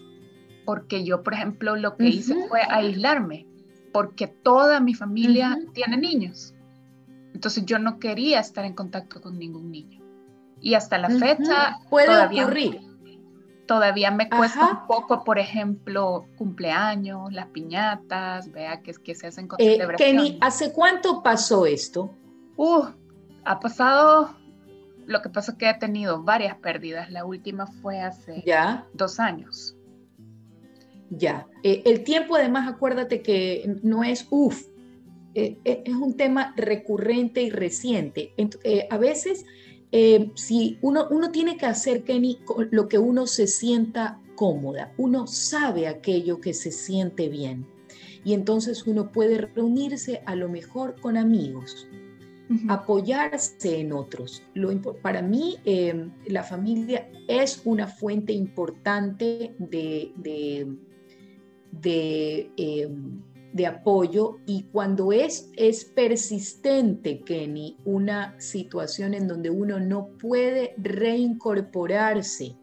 porque 0.66 1.04
yo, 1.04 1.24
por 1.24 1.34
ejemplo, 1.34 1.76
lo 1.76 1.98
que 1.98 2.08
hice 2.08 2.36
fue 2.48 2.62
aislarme, 2.70 3.46
porque 3.91 4.28
toda 4.28 4.80
mi 4.80 4.94
familia 4.94 5.58
tiene 5.74 5.98
niños. 5.98 6.54
Entonces 7.34 7.66
yo 7.66 7.80
no 7.80 8.00
quería 8.00 8.39
estar 8.39 8.64
en 8.64 8.74
contacto 8.74 9.22
con 9.22 9.38
ningún 9.38 9.72
niño. 9.72 10.02
Y 10.62 10.76
hasta 10.76 10.98
la 10.98 11.10
fecha... 11.10 11.80
Puede 11.89 12.41
ocurrir 12.41 12.93
Todavía 13.68 14.11
me 14.11 14.30
cuesta 14.30 14.72
un 14.72 14.88
poco, 14.88 15.24
por 15.24 15.39
ejemplo, 15.39 16.26
cumpleaños, 16.38 17.32
las 17.32 17.47
piñatas, 17.47 18.51
vea 18.51 18.82
que, 18.82 18.93
que 18.93 19.16
se 19.16 19.28
hacen 19.28 19.47
con 19.47 19.57
eh, 19.61 19.80
Kenny, 19.97 20.38
¿hace 20.41 20.74
cuánto 20.74 21.24
pasó 21.24 21.66
esto? 21.66 22.14
Uh, 22.57 22.86
ha 23.45 23.59
pasado, 23.59 24.36
lo 25.05 25.22
que 25.22 25.30
pasa 25.30 25.53
es 25.53 25.57
que 25.57 25.70
he 25.70 25.74
tenido 25.76 26.24
varias 26.24 26.57
pérdidas. 26.57 27.09
La 27.09 27.26
última 27.26 27.68
fue 27.68 28.01
hace 28.01 28.43
¿Ya? 28.45 28.86
dos 28.93 29.20
años. 29.20 29.76
Ya. 31.09 31.47
Eh, 31.64 31.84
el 31.86 32.03
tiempo, 32.03 32.36
además, 32.36 32.68
acuérdate 32.68 33.22
que 33.22 33.78
no 33.84 34.03
es 34.03 34.28
uff, 34.30 34.68
eh, 35.36 35.57
eh, 35.64 35.84
es 35.86 35.95
un 35.95 36.16
tema 36.16 36.53
recurrente 36.55 37.41
y 37.41 37.49
reciente. 37.49 38.34
a 38.89 38.97
veces 38.97 39.45
eh, 39.96 40.32
si 40.34 40.80
uno, 40.82 41.08
uno 41.12 41.30
tiene 41.30 41.56
que 41.56 41.68
hacer, 41.68 42.04
Kenny, 42.04 42.39
lo 42.72 42.88
que 42.88 42.98
uno 42.98 43.28
se 43.28 43.46
sienta 43.46 44.20
cómoda, 44.36 44.91
uno 44.98 45.28
sabe 45.28 45.88
aquello 45.88 46.41
que 46.41 46.56
se 46.56 46.72
siente 46.72 47.30
bien. 47.30 47.68
Y 48.26 48.34
entonces 48.34 48.88
uno 48.88 49.12
puede 49.12 49.38
reunirse 49.38 50.24
a 50.26 50.36
lo 50.36 50.50
mejor 50.50 51.00
con 51.00 51.16
amigos 51.16 51.88
apoyarse 52.68 53.80
en 53.80 53.94
otros. 53.94 54.44
para 55.02 55.22
mí, 55.22 55.58
em, 55.66 56.12
la 56.28 56.44
familia 56.44 57.10
es 57.28 57.62
una 57.64 57.88
fuente 57.88 58.34
importante 58.34 59.54
de, 59.60 60.12
de, 61.72 62.52
em, 62.58 63.22
de, 63.54 63.66
apoyo 63.66 64.38
y 64.45 64.64
cuando 64.72 65.12
es, 65.12 65.49
es 65.56 65.86
persistente, 65.86 67.22
Kenny, 67.22 67.78
una 67.86 68.39
situación 68.39 69.14
en 69.14 69.28
donde 69.28 69.49
uno 69.49 69.80
no 69.80 70.08
puede 70.20 70.74
reincorporarse 70.78 72.56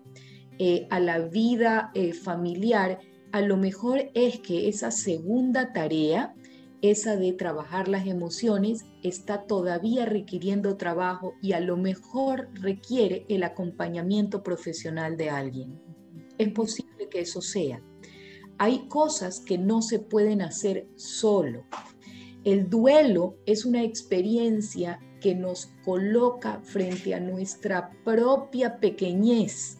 eh, 0.59 0.87
a 0.91 1.01
la 1.01 1.21
vida 1.21 1.91
eh, 1.95 2.13
familiar, 2.13 2.99
a 3.33 3.41
lo 3.41 3.57
mejor 3.57 4.11
es 4.15 4.41
que 4.41 4.69
esa 4.69 4.91
segunda 4.91 5.73
tarea 5.73 6.35
esa 6.83 7.17
de 7.17 7.33
trabajar 7.33 7.89
las 7.89 8.07
emociones 8.07 8.87
está 9.03 9.43
todavía 9.47 10.07
requiriendo 10.07 10.77
trabajo 10.77 11.35
y 11.43 11.53
a 11.53 11.61
lo 11.61 11.77
mejor 11.77 12.49
requiere 12.55 13.27
el 13.29 13.43
acompañamiento 13.43 14.43
profesional 14.43 15.17
de 15.17 15.31
alguien. 15.31 15.79
Es 16.39 16.49
posible 16.53 17.09
que 17.11 17.21
eso 17.21 17.43
sea. 17.43 17.83
Hay 18.63 18.89
cosas 18.89 19.41
que 19.41 19.57
no 19.57 19.81
se 19.81 19.99
pueden 19.99 20.43
hacer 20.43 20.87
solo. 20.95 21.65
El 22.45 22.69
duelo 22.69 23.39
es 23.47 23.65
una 23.65 23.83
experiencia 23.83 25.01
que 25.23 25.35
nos 25.35 25.73
coloca 25.83 26.61
frente 26.63 27.15
a 27.15 27.21
nuestra 27.21 27.91
propia 28.05 28.79
pequeñez 28.79 29.79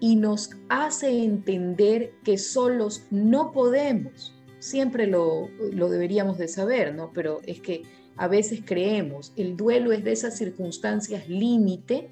y 0.00 0.16
nos 0.16 0.50
hace 0.70 1.24
entender 1.24 2.14
que 2.24 2.38
solos 2.38 3.04
no 3.10 3.52
podemos 3.52 4.34
siempre 4.62 5.06
lo, 5.06 5.50
deberíamos 5.58 6.38
de 6.38 6.48
saber, 6.48 6.94
¿no? 6.94 7.10
Pero 7.12 7.40
es 7.46 7.60
que 7.60 7.82
a 8.16 8.28
veces 8.28 8.60
creemos, 8.64 9.34
el 9.36 9.58
duelo 9.58 9.92
es 9.92 10.04
de 10.04 10.12
esas 10.12 10.38
circunstancias 10.38 11.28
límite 11.28 12.08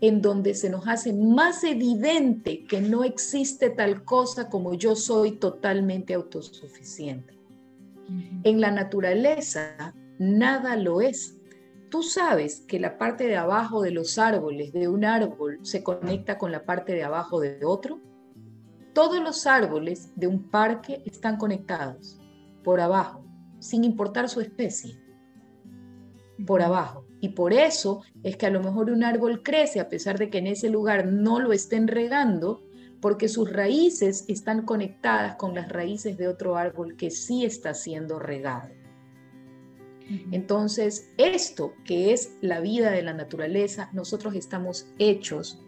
en 0.00 0.20
donde 0.20 0.54
se 0.54 0.68
nos 0.68 0.86
hace 0.86 1.12
más 1.12 1.64
evidente 1.64 2.64
que 2.64 2.80
no 2.80 3.04
existe 3.04 3.70
tal 3.70 4.04
cosa 4.04 4.48
como 4.50 4.74
yo 4.74 4.94
soy 4.94 5.32
totalmente 5.32 6.14
autosuficiente. 6.14 7.38
En 8.44 8.60
la 8.60 8.70
naturaleza 8.70 9.94
nada 10.18 10.76
lo 10.76 11.00
es. 11.00 11.38
Tú 11.90 12.02
sabes 12.02 12.60
que 12.60 12.78
la 12.78 12.98
parte 12.98 13.26
de 13.26 13.36
abajo 13.36 13.80
de 13.80 13.90
los 13.90 14.18
árboles 14.18 14.72
de 14.72 14.88
un 14.88 15.04
árbol 15.04 15.60
se 15.62 15.82
conecta 15.82 16.36
con 16.36 16.52
la 16.52 16.64
parte 16.64 16.92
de 16.92 17.04
abajo 17.04 17.40
de 17.40 17.64
otro. 17.64 18.00
Todos 18.92 19.22
los 19.22 19.46
árboles 19.46 20.12
de 20.16 20.26
un 20.26 20.50
parque 20.50 21.02
están 21.06 21.36
conectados 21.36 22.20
por 22.64 22.80
abajo, 22.80 23.24
sin 23.60 23.84
importar 23.84 24.28
su 24.28 24.40
especie, 24.40 25.00
por 26.46 26.62
abajo. 26.62 27.05
Y 27.26 27.30
por 27.30 27.52
eso 27.52 28.04
es 28.22 28.36
que 28.36 28.46
a 28.46 28.50
lo 28.50 28.62
mejor 28.62 28.88
un 28.88 29.02
árbol 29.02 29.42
crece 29.42 29.80
a 29.80 29.88
pesar 29.88 30.16
de 30.16 30.30
que 30.30 30.38
en 30.38 30.46
ese 30.46 30.70
lugar 30.70 31.06
no 31.06 31.40
lo 31.40 31.52
estén 31.52 31.88
regando, 31.88 32.62
porque 33.00 33.28
sus 33.28 33.52
raíces 33.52 34.24
están 34.28 34.62
conectadas 34.62 35.34
con 35.34 35.52
las 35.52 35.68
raíces 35.68 36.16
de 36.16 36.28
otro 36.28 36.54
árbol 36.56 36.96
que 36.96 37.10
sí 37.10 37.44
está 37.44 37.74
siendo 37.74 38.20
regado. 38.20 38.68
Entonces, 40.30 41.10
esto 41.18 41.74
que 41.84 42.12
es 42.12 42.36
la 42.42 42.60
vida 42.60 42.92
de 42.92 43.02
la 43.02 43.12
naturaleza, 43.12 43.90
nosotros 43.92 44.36
estamos 44.36 44.86
hechos 45.00 45.60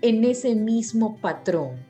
en 0.00 0.24
ese 0.24 0.56
mismo 0.56 1.20
patrón. 1.20 1.86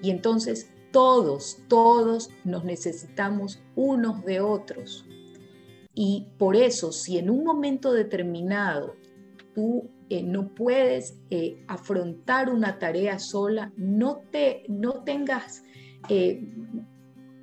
Y 0.00 0.10
entonces 0.10 0.70
todos, 0.92 1.58
todos 1.66 2.30
nos 2.44 2.62
necesitamos 2.62 3.60
unos 3.74 4.24
de 4.24 4.40
otros. 4.40 5.04
Y 5.98 6.26
por 6.36 6.56
eso, 6.56 6.92
si 6.92 7.16
en 7.16 7.30
un 7.30 7.42
momento 7.42 7.90
determinado 7.90 8.96
tú 9.54 9.88
eh, 10.10 10.22
no 10.22 10.54
puedes 10.54 11.18
eh, 11.30 11.64
afrontar 11.66 12.50
una 12.50 12.78
tarea 12.78 13.18
sola, 13.18 13.72
no, 13.78 14.18
te, 14.30 14.64
no 14.68 15.02
tengas, 15.04 15.64
eh, 16.10 16.46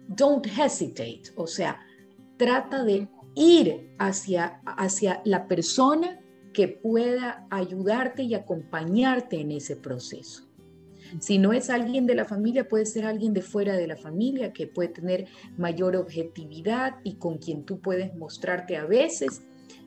don't 0.07 0.45
hesitate, 0.45 1.23
o 1.35 1.47
sea, 1.47 1.79
trata 2.37 2.83
de 2.83 3.09
ir 3.33 3.89
hacia, 3.97 4.61
hacia 4.65 5.21
la 5.25 5.47
persona 5.47 6.21
que 6.53 6.67
pueda 6.67 7.47
ayudarte 7.49 8.21
y 8.21 8.35
acompañarte 8.35 9.41
en 9.41 9.51
ese 9.51 9.75
proceso. 9.75 10.47
Si 11.19 11.37
no 11.37 11.53
es 11.53 11.69
alguien 11.69 12.05
de 12.05 12.15
la 12.15 12.25
familia, 12.25 12.67
puede 12.67 12.85
ser 12.85 13.05
alguien 13.05 13.33
de 13.33 13.41
fuera 13.41 13.75
de 13.75 13.87
la 13.87 13.95
familia 13.95 14.53
que 14.53 14.67
puede 14.67 14.89
tener 14.89 15.27
mayor 15.57 15.95
objetividad 15.95 16.95
y 17.03 17.15
con 17.15 17.37
quien 17.37 17.63
tú 17.63 17.79
puedes 17.79 18.15
mostrarte 18.15 18.77
a 18.77 18.85
veces 18.85 19.43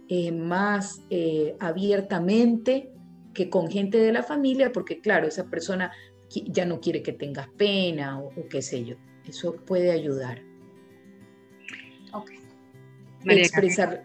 eh, 0.08 0.32
más 0.32 1.02
eh, 1.10 1.56
abiertamente 1.58 2.92
que 3.34 3.50
con 3.50 3.70
gente 3.70 3.98
de 3.98 4.12
la 4.12 4.22
familia, 4.22 4.72
porque 4.72 5.00
claro, 5.00 5.26
esa 5.26 5.44
persona 5.50 5.92
ya 6.30 6.64
no 6.64 6.80
quiere 6.80 7.02
que 7.02 7.12
tengas 7.12 7.48
pena 7.48 8.20
o, 8.20 8.32
qué 8.48 8.62
sé 8.62 8.84
yo. 8.84 8.96
Eso 9.28 9.56
puede 9.56 9.90
ayudar. 9.90 10.40
Ok. 12.12 12.30
Expresar. 13.24 14.04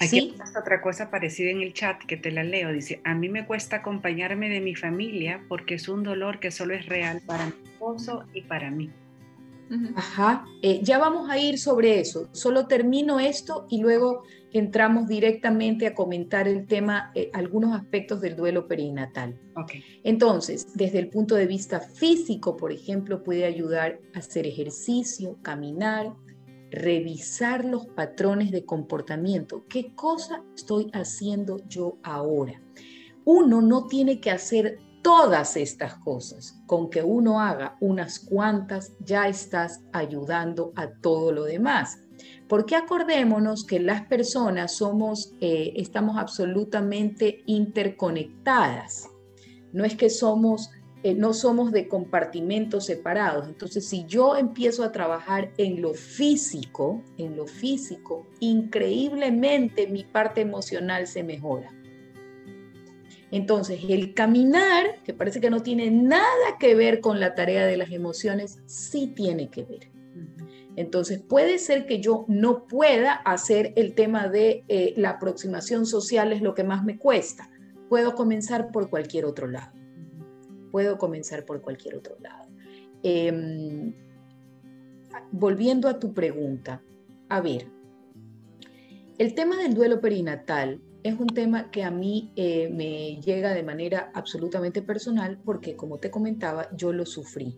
Aquí 0.00 0.34
otra 0.58 0.80
cosa 0.80 1.10
parecida 1.10 1.50
en 1.50 1.60
el 1.60 1.74
chat 1.74 2.02
que 2.04 2.16
te 2.16 2.30
la 2.30 2.42
leo. 2.42 2.72
Dice, 2.72 3.00
a 3.04 3.14
mí 3.14 3.28
me 3.28 3.46
cuesta 3.46 3.76
acompañarme 3.76 4.48
de 4.48 4.60
mi 4.60 4.74
familia 4.74 5.44
porque 5.48 5.74
es 5.74 5.88
un 5.88 6.02
dolor 6.02 6.40
que 6.40 6.50
solo 6.50 6.74
es 6.74 6.86
real 6.86 7.20
para 7.26 7.46
mi 7.46 7.52
esposo 7.64 8.24
y 8.32 8.42
para 8.42 8.70
mí. 8.70 8.90
Ajá, 9.94 10.44
eh, 10.62 10.80
ya 10.82 10.98
vamos 10.98 11.30
a 11.30 11.38
ir 11.38 11.58
sobre 11.58 12.00
eso. 12.00 12.28
Solo 12.32 12.66
termino 12.66 13.20
esto 13.20 13.66
y 13.70 13.80
luego 13.80 14.24
entramos 14.52 15.06
directamente 15.06 15.86
a 15.86 15.94
comentar 15.94 16.48
el 16.48 16.66
tema, 16.66 17.12
eh, 17.14 17.30
algunos 17.32 17.78
aspectos 17.78 18.20
del 18.20 18.34
duelo 18.34 18.66
perinatal. 18.66 19.38
Okay. 19.54 19.84
Entonces, 20.02 20.74
desde 20.74 20.98
el 20.98 21.08
punto 21.08 21.36
de 21.36 21.46
vista 21.46 21.78
físico, 21.78 22.56
por 22.56 22.72
ejemplo, 22.72 23.22
puede 23.22 23.44
ayudar 23.44 24.00
a 24.12 24.18
hacer 24.18 24.46
ejercicio, 24.46 25.38
caminar, 25.42 26.14
revisar 26.70 27.64
los 27.64 27.86
patrones 27.86 28.50
de 28.50 28.64
comportamiento. 28.64 29.64
¿Qué 29.68 29.94
cosa 29.94 30.42
estoy 30.56 30.90
haciendo 30.92 31.58
yo 31.68 31.98
ahora? 32.02 32.60
Uno 33.24 33.60
no 33.60 33.86
tiene 33.86 34.20
que 34.20 34.30
hacer 34.30 34.78
todas 35.02 35.56
estas 35.56 35.94
cosas. 35.96 36.60
Con 36.66 36.90
que 36.90 37.02
uno 37.02 37.40
haga 37.40 37.76
unas 37.80 38.18
cuantas, 38.18 38.92
ya 39.00 39.28
estás 39.28 39.82
ayudando 39.92 40.72
a 40.76 40.90
todo 40.90 41.32
lo 41.32 41.44
demás. 41.44 42.02
Porque 42.48 42.76
acordémonos 42.76 43.64
que 43.64 43.80
las 43.80 44.02
personas 44.02 44.76
somos, 44.76 45.34
eh, 45.40 45.72
estamos 45.76 46.18
absolutamente 46.18 47.42
interconectadas. 47.46 49.08
No 49.72 49.84
es 49.84 49.96
que 49.96 50.10
somos 50.10 50.70
eh, 51.02 51.14
no 51.14 51.32
somos 51.32 51.72
de 51.72 51.88
compartimentos 51.88 52.84
separados. 52.84 53.48
Entonces, 53.48 53.86
si 53.86 54.04
yo 54.04 54.36
empiezo 54.36 54.84
a 54.84 54.92
trabajar 54.92 55.50
en 55.56 55.80
lo 55.80 55.94
físico, 55.94 57.02
en 57.16 57.36
lo 57.36 57.46
físico, 57.46 58.26
increíblemente 58.38 59.86
mi 59.86 60.04
parte 60.04 60.42
emocional 60.42 61.06
se 61.06 61.22
mejora. 61.22 61.72
Entonces, 63.30 63.80
el 63.88 64.12
caminar, 64.12 65.02
que 65.04 65.14
parece 65.14 65.40
que 65.40 65.48
no 65.48 65.62
tiene 65.62 65.90
nada 65.90 66.58
que 66.58 66.74
ver 66.74 67.00
con 67.00 67.18
la 67.18 67.34
tarea 67.34 67.64
de 67.64 67.78
las 67.78 67.92
emociones, 67.92 68.58
sí 68.66 69.06
tiene 69.06 69.48
que 69.48 69.64
ver. 69.64 69.90
Entonces, 70.76 71.20
puede 71.20 71.58
ser 71.58 71.86
que 71.86 72.00
yo 72.00 72.26
no 72.28 72.66
pueda 72.66 73.12
hacer 73.12 73.72
el 73.76 73.94
tema 73.94 74.28
de 74.28 74.64
eh, 74.68 74.92
la 74.96 75.10
aproximación 75.10 75.86
social, 75.86 76.32
es 76.32 76.42
lo 76.42 76.54
que 76.54 76.64
más 76.64 76.84
me 76.84 76.98
cuesta. 76.98 77.48
Puedo 77.88 78.14
comenzar 78.14 78.70
por 78.70 78.90
cualquier 78.90 79.24
otro 79.24 79.46
lado 79.46 79.79
puedo 80.70 80.98
comenzar 80.98 81.44
por 81.44 81.60
cualquier 81.60 81.96
otro 81.96 82.16
lado. 82.20 82.48
Em, 83.02 83.94
volviendo 85.32 85.88
a 85.88 85.98
tu 85.98 86.12
pregunta, 86.12 86.82
a 87.28 87.40
ver, 87.40 87.66
el 89.18 89.34
tema 89.34 89.56
del 89.56 89.74
duelo 89.74 90.00
perinatal 90.00 90.80
es 91.02 91.18
un 91.18 91.28
tema 91.28 91.70
que 91.70 91.82
a 91.82 91.90
mí 91.90 92.32
eh, 92.36 92.68
me 92.68 93.20
llega 93.20 93.54
de 93.54 93.62
manera 93.62 94.10
absolutamente 94.14 94.82
personal 94.82 95.40
porque, 95.44 95.76
como 95.76 95.98
te 95.98 96.10
comentaba, 96.10 96.68
yo 96.76 96.92
lo 96.92 97.06
sufrí. 97.06 97.56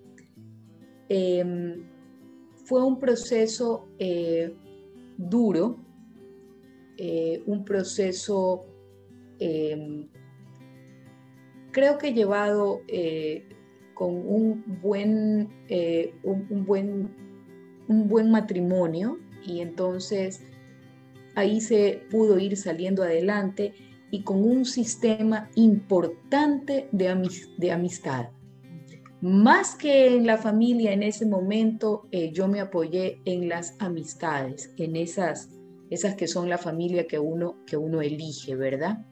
Em, 1.09 1.85
fue 2.65 2.83
un 2.85 2.99
proceso 2.99 3.89
eh, 3.99 4.55
duro, 5.17 5.79
eh, 6.97 7.43
un 7.47 7.65
proceso 7.65 8.67
em, 9.39 10.09
creo 11.73 11.99
que 11.99 12.13
llevado 12.13 12.83
eh, 12.89 13.45
con 13.95 14.11
un 14.15 14.65
buen, 14.83 15.49
eh, 15.69 16.15
un, 16.23 16.65
buen, 16.65 17.11
un 17.89 18.09
buen 18.09 18.31
matrimonio 18.31 19.19
y 19.45 19.61
entonces 19.61 20.43
ahí 21.35 21.61
se 21.61 22.03
pudo 22.11 22.39
ir 22.39 22.57
saliendo 22.57 23.03
adelante 23.03 23.75
y 24.11 24.23
con 24.23 24.45
un 24.45 24.65
sistema 24.65 25.51
importante 25.55 26.89
de, 26.93 27.09
amistad. 27.71 28.29
Más 29.23 29.75
que 29.75 30.15
en 30.15 30.27
la 30.27 30.37
familia 30.37 30.93
en 30.93 31.03
ese 31.03 31.25
momento, 31.25 32.09
eh, 32.11 32.31
yo 32.33 32.47
me 32.49 32.61
apoyé 32.61 33.21
en 33.25 33.49
las 33.49 33.75
amistades, 33.79 34.75
en 34.77 34.97
esas 34.97 35.49
esas 35.93 36.15
que 36.15 36.27
son 36.27 36.49
la 36.49 36.57
familia 36.57 37.07
que 37.07 37.19
uno, 37.19 37.57
que 37.67 37.77
uno 37.77 38.01
elige, 38.01 38.57
¿verdad? 38.57 39.05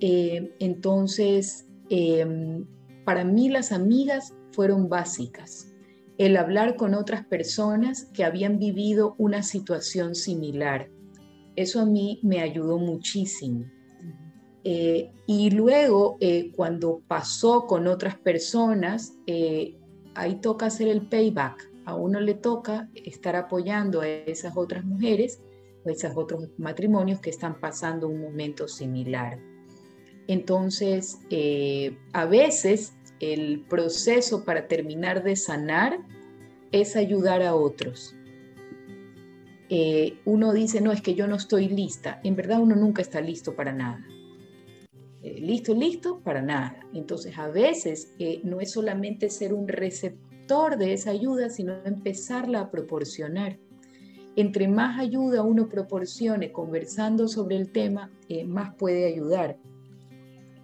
Eh, 0.00 0.54
entonces, 0.60 1.66
em, 1.90 2.64
para 3.04 3.24
mí 3.24 3.48
las 3.48 3.72
amigas 3.72 4.34
fueron 4.52 4.88
básicas. 4.88 5.72
El 6.18 6.36
hablar 6.36 6.76
con 6.76 6.94
otras 6.94 7.24
personas 7.24 8.04
que 8.12 8.24
habían 8.24 8.58
vivido 8.58 9.14
una 9.18 9.42
situación 9.42 10.14
similar. 10.14 10.90
Eso 11.56 11.80
a 11.80 11.86
mí 11.86 12.20
me 12.22 12.40
ayudó 12.40 12.78
muchísimo. 12.78 13.64
Eh, 14.64 15.10
y 15.26 15.50
luego, 15.50 16.16
eh, 16.20 16.52
cuando 16.54 17.00
pasó 17.06 17.66
con 17.66 17.86
otras 17.86 18.16
personas, 18.18 19.14
ahí 20.14 20.40
toca 20.40 20.66
hacer 20.66 20.88
el 20.88 21.06
payback. 21.06 21.70
A 21.84 21.94
uno 21.94 22.20
le 22.20 22.34
toca 22.34 22.90
estar 22.94 23.34
apoyando 23.36 24.00
a 24.00 24.08
esas 24.08 24.56
otras 24.56 24.84
mujeres 24.84 25.40
o 25.84 25.90
esos 25.90 26.16
otros 26.16 26.48
matrimonios 26.58 27.20
que 27.20 27.30
están 27.30 27.58
pasando 27.60 28.08
un 28.08 28.20
momento 28.20 28.68
similar. 28.68 29.38
Entonces, 30.28 31.20
eh, 31.30 31.96
a 32.12 32.26
veces 32.26 32.92
el 33.18 33.62
proceso 33.62 34.44
para 34.44 34.68
terminar 34.68 35.24
de 35.24 35.34
sanar 35.36 35.98
es 36.70 36.96
ayudar 36.96 37.42
a 37.42 37.54
otros. 37.54 38.14
Eh, 39.70 40.18
uno 40.26 40.52
dice, 40.52 40.82
no, 40.82 40.92
es 40.92 41.00
que 41.00 41.14
yo 41.14 41.26
no 41.26 41.36
estoy 41.36 41.68
lista. 41.68 42.20
En 42.24 42.36
verdad 42.36 42.60
uno 42.60 42.76
nunca 42.76 43.00
está 43.00 43.22
listo 43.22 43.56
para 43.56 43.72
nada. 43.72 44.06
Eh, 45.22 45.40
listo, 45.40 45.74
listo, 45.74 46.20
para 46.20 46.42
nada. 46.42 46.78
Entonces, 46.92 47.36
a 47.38 47.48
veces 47.48 48.12
no 48.44 48.60
es 48.60 48.70
solamente 48.70 49.30
ser 49.30 49.54
un 49.54 49.66
receptor 49.66 50.76
de 50.76 50.92
esa 50.92 51.10
ayuda, 51.10 51.48
sino 51.48 51.74
empezarla 51.86 52.60
a 52.60 52.70
proporcionar. 52.70 53.58
Entre 54.36 54.68
más 54.68 55.00
ayuda 55.00 55.42
uno 55.42 55.70
proporcione 55.70 56.52
conversando 56.52 57.28
sobre 57.28 57.56
el 57.56 57.72
tema, 57.72 58.10
más 58.46 58.74
puede 58.74 59.06
ayudar. 59.06 59.58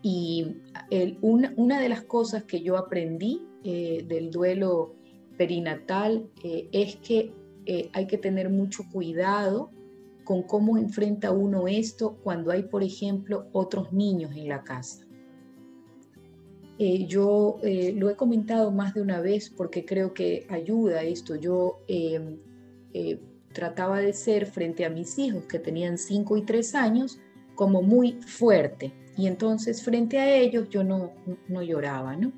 Y 0.07 0.59
una, 1.22 1.80
de 1.80 1.88
las 1.88 2.02
cosas 2.02 2.44
que 2.44 2.61
yo 2.61 2.76
aprendí 2.76 3.40
eh, 3.64 4.05
del 4.07 4.30
duelo 4.30 4.96
perinatal 5.38 6.28
eh, 6.42 6.68
es 6.72 6.96
que 6.96 7.32
eh, 7.64 7.88
hay 7.94 8.07
que 8.07 8.18
tener 8.18 8.50
mucho 8.50 8.82
cuidado 8.92 9.70
con 10.24 10.42
cómo 10.42 10.76
enfrenta 10.76 11.32
uno 11.32 11.68
esto 11.68 12.18
cuando 12.22 12.50
hay, 12.50 12.64
por 12.64 12.82
ejemplo, 12.82 13.48
otros 13.52 13.94
niños 13.94 14.36
en 14.36 14.48
la 14.48 14.62
casa. 14.62 15.07
yo 17.09 17.61
lo 17.62 18.11
he 18.11 18.16
comentado 18.16 18.70
más 18.72 18.92
de 18.92 19.00
una 19.00 19.22
vez 19.22 19.48
porque 19.48 19.86
creo 19.86 20.12
que 20.12 20.46
ayuda 20.50 21.02
esto. 21.02 21.34
Yo 21.34 21.78
trataba 23.55 24.00
de 24.00 24.12
ser 24.12 24.44
frente 24.44 24.84
a 24.84 24.90
mis 24.90 25.18
hijos 25.18 25.44
que 25.44 25.59
tenían 25.59 25.96
5 25.96 26.36
y 26.36 26.42
3 26.42 26.74
años 26.74 27.20
como 27.55 27.80
muy 27.80 28.20
fuerte 28.20 28.92
y 29.16 29.26
entonces 29.26 29.82
frente 29.82 30.18
a 30.18 30.34
ellos 30.34 30.68
yo 30.70 30.84
no, 30.84 31.12
no 31.48 31.62
lloraba, 31.62 32.16
¿no? 32.16 32.32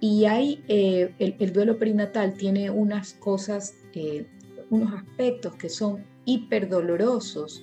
Y 0.00 0.24
ahí 0.24 0.64
eh, 0.66 1.14
el, 1.18 1.52
duelo 1.52 1.78
perinatal 1.78 2.34
tiene 2.34 2.70
unas 2.70 3.14
cosas, 3.14 3.76
eh, 3.94 4.26
unos 4.68 4.94
aspectos 4.94 5.54
que 5.54 5.68
son 5.68 6.04
hiper 6.24 6.68
dolorosos 6.68 7.62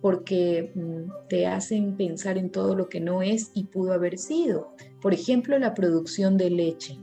porque 0.00 0.72
mm, 0.74 1.28
te 1.28 1.46
hacen 1.46 1.96
pensar 1.96 2.36
en 2.36 2.50
todo 2.50 2.74
lo 2.74 2.88
que 2.88 3.00
no 3.00 3.22
es 3.22 3.52
y 3.54 3.64
pudo 3.64 3.92
haber 3.92 4.18
sido. 4.18 4.74
Por 5.00 5.14
ejemplo, 5.14 5.58
la 5.58 5.74
producción 5.74 6.36
de 6.36 6.50
leche. 6.50 6.98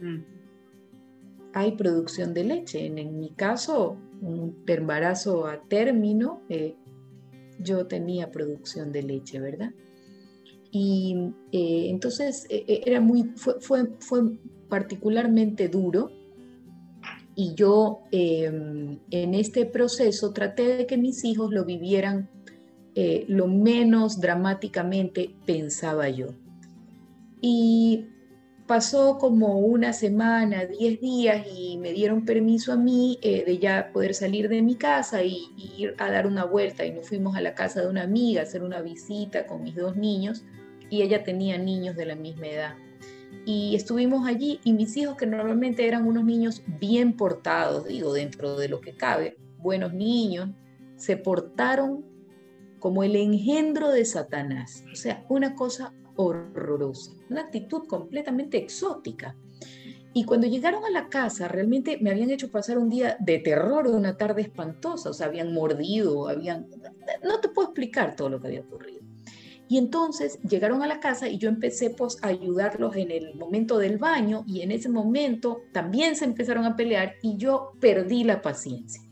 Mm. 0.00 0.24
Hay 1.54 1.72
producción 1.72 2.34
de 2.34 2.44
leche. 2.44 2.84
En, 2.84 3.18
mi 3.18 3.30
caso, 3.30 3.96
un 4.20 4.62
embarazo 4.66 5.46
a 5.46 5.62
término, 5.62 6.42
eh, 6.48 6.76
yo 7.58 7.86
tenía 7.86 8.30
producción 8.30 8.92
de 8.92 9.02
leche, 9.02 9.40
¿verdad? 9.40 9.72
Y 10.70 11.32
eh, 11.52 11.86
entonces 11.88 12.46
eh, 12.50 12.64
eh, 12.68 12.82
era 12.86 13.00
muy, 13.00 13.32
fue, 13.36 13.54
fue, 13.98 14.38
particularmente 14.68 15.68
duro 15.68 16.10
y 17.34 17.54
yo 17.54 18.00
em, 18.12 18.98
en 19.10 19.34
este 19.34 19.64
proceso 19.64 20.34
traté 20.34 20.76
de 20.76 20.86
que 20.86 20.98
mis 20.98 21.24
hijos 21.24 21.50
lo 21.52 21.64
vivieran 21.64 22.28
lo 23.28 23.46
menos 23.46 24.20
dramáticamente, 24.20 25.30
pensaba 25.46 26.08
yo. 26.08 26.34
Y 27.40 28.06
pasó 28.68 29.16
como 29.18 29.58
una 29.58 29.94
semana, 29.94 30.66
diez 30.66 31.00
días 31.00 31.44
y 31.56 31.78
me 31.78 31.92
dieron 31.92 32.26
permiso 32.26 32.72
a 32.72 32.76
mí 32.76 33.18
eh, 33.22 33.42
de 33.44 33.58
ya 33.58 33.90
poder 33.92 34.14
salir 34.14 34.50
de 34.50 34.60
mi 34.60 34.76
casa 34.76 35.24
y, 35.24 35.48
ir 35.78 35.94
a 35.98 36.10
dar 36.10 36.26
una 36.26 36.44
vuelta 36.44 36.84
y 36.84 36.92
nos 36.92 37.08
fuimos 37.08 37.34
a 37.34 37.40
la 37.40 37.54
casa 37.54 37.80
de 37.80 37.88
una 37.88 38.02
amiga 38.02 38.42
a 38.42 38.44
hacer 38.44 38.62
una 38.62 38.82
visita 38.82 39.46
con 39.46 39.62
mis 39.62 39.74
dos 39.74 39.96
niños 39.96 40.44
y 40.90 41.00
ella 41.00 41.24
tenía 41.24 41.56
niños 41.56 41.96
de 41.96 42.04
la 42.04 42.14
misma 42.14 42.46
edad. 42.46 42.74
Y 43.46 43.74
estuvimos 43.74 44.28
allí 44.28 44.60
y 44.62 44.74
mis 44.74 44.94
hijos 44.98 45.16
que 45.16 45.26
normalmente 45.26 45.88
eran 45.88 46.06
unos 46.06 46.24
niños 46.24 46.62
bien 46.78 47.16
portados, 47.16 47.86
digo, 47.86 48.12
dentro 48.12 48.58
de 48.58 48.68
lo 48.68 48.82
que 48.82 48.92
cabe, 48.92 49.38
buenos 49.56 49.94
niños, 49.94 50.50
se 50.96 51.16
portaron 51.16 52.04
como 52.78 53.02
el 53.02 53.16
engendro 53.16 53.90
de 53.90 54.04
Satanás. 54.04 54.84
O 54.92 54.94
sea, 54.94 55.24
una 55.30 55.54
cosa 55.54 55.94
horrorosa, 56.18 57.12
una 57.30 57.42
actitud 57.42 57.86
completamente 57.86 58.58
exótica. 58.58 59.36
Y 60.12 60.24
cuando 60.24 60.48
llegaron 60.48 60.84
a 60.84 60.90
la 60.90 61.08
casa, 61.08 61.46
realmente 61.46 61.98
me 62.00 62.10
habían 62.10 62.30
hecho 62.30 62.50
pasar 62.50 62.76
un 62.76 62.88
día 62.88 63.16
de 63.20 63.38
terror, 63.38 63.86
una 63.86 64.16
tarde 64.16 64.42
espantosa, 64.42 65.10
o 65.10 65.12
sea, 65.12 65.26
habían 65.26 65.54
mordido, 65.54 66.28
habían... 66.28 66.66
No 67.22 67.40
te 67.40 67.48
puedo 67.48 67.68
explicar 67.68 68.16
todo 68.16 68.28
lo 68.28 68.40
que 68.40 68.48
había 68.48 68.62
ocurrido. 68.62 69.00
Y 69.68 69.76
entonces 69.76 70.40
llegaron 70.42 70.82
a 70.82 70.86
la 70.86 70.98
casa 70.98 71.28
y 71.28 71.38
yo 71.38 71.48
empecé 71.48 71.90
pues, 71.90 72.16
a 72.22 72.28
ayudarlos 72.28 72.96
en 72.96 73.10
el 73.10 73.34
momento 73.34 73.78
del 73.78 73.98
baño 73.98 74.44
y 74.46 74.62
en 74.62 74.72
ese 74.72 74.88
momento 74.88 75.60
también 75.72 76.16
se 76.16 76.24
empezaron 76.24 76.64
a 76.64 76.74
pelear 76.74 77.14
y 77.22 77.36
yo 77.36 77.72
perdí 77.78 78.24
la 78.24 78.40
paciencia. 78.40 79.02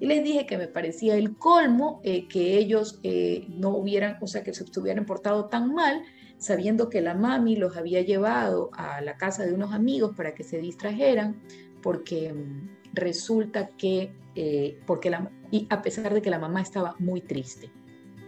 Y 0.00 0.06
les 0.06 0.24
dije 0.24 0.46
que 0.46 0.58
me 0.58 0.66
parecía 0.66 1.14
el 1.14 1.36
colmo 1.36 2.00
eh, 2.02 2.26
que 2.26 2.58
ellos 2.58 2.98
eh, 3.02 3.46
no 3.48 3.70
hubieran, 3.70 4.16
o 4.20 4.26
sea, 4.26 4.42
que 4.42 4.52
se 4.52 4.64
estuvieran 4.64 5.06
portado 5.06 5.46
tan 5.46 5.72
mal 5.74 6.02
sabiendo 6.40 6.88
que 6.88 7.02
la 7.02 7.14
mami 7.14 7.54
los 7.54 7.76
había 7.76 8.00
llevado 8.00 8.70
a 8.72 9.00
la 9.02 9.16
casa 9.16 9.44
de 9.44 9.52
unos 9.52 9.72
amigos 9.72 10.16
para 10.16 10.34
que 10.34 10.42
se 10.42 10.58
distrajeran, 10.58 11.36
porque 11.82 12.32
mm, 12.32 12.94
resulta 12.94 13.68
que, 13.68 14.12
eh, 14.34 14.80
porque 14.86 15.10
la, 15.10 15.30
y 15.50 15.66
a 15.70 15.82
pesar 15.82 16.12
de 16.14 16.22
que 16.22 16.30
la 16.30 16.38
mamá 16.38 16.62
estaba 16.62 16.96
muy 16.98 17.20
triste. 17.20 17.70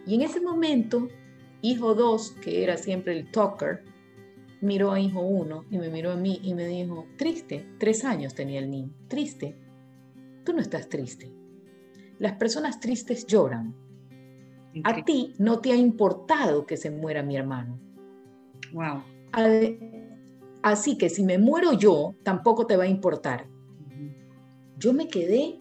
Y 0.06 0.14
en 0.14 0.22
ese 0.22 0.40
momento, 0.40 1.08
hijo 1.62 1.94
2, 1.94 2.32
que 2.42 2.62
era 2.62 2.76
siempre 2.76 3.18
el 3.18 3.30
talker, 3.30 3.82
miró 4.60 4.92
a 4.92 5.00
hijo 5.00 5.20
1 5.20 5.64
y 5.70 5.78
me 5.78 5.88
miró 5.88 6.12
a 6.12 6.16
mí 6.16 6.38
y 6.42 6.54
me 6.54 6.66
dijo, 6.66 7.06
triste, 7.16 7.66
tres 7.78 8.04
años 8.04 8.34
tenía 8.34 8.60
el 8.60 8.70
niño, 8.70 8.92
triste, 9.08 9.56
tú 10.44 10.52
no 10.52 10.60
estás 10.60 10.88
triste. 10.90 11.32
Las 12.18 12.34
personas 12.34 12.78
tristes 12.78 13.26
lloran. 13.26 13.74
A 14.84 15.02
ti 15.02 15.34
no 15.38 15.60
te 15.60 15.72
ha 15.72 15.76
importado 15.76 16.66
que 16.66 16.76
se 16.76 16.90
muera 16.90 17.22
mi 17.22 17.36
hermano. 17.36 17.78
Wow. 18.72 19.02
Así 20.62 20.96
que 20.96 21.08
si 21.08 21.24
me 21.24 21.38
muero 21.38 21.72
yo, 21.72 22.14
tampoco 22.22 22.66
te 22.66 22.76
va 22.76 22.84
a 22.84 22.88
importar. 22.88 23.46
Yo 24.78 24.92
me 24.92 25.08
quedé 25.08 25.58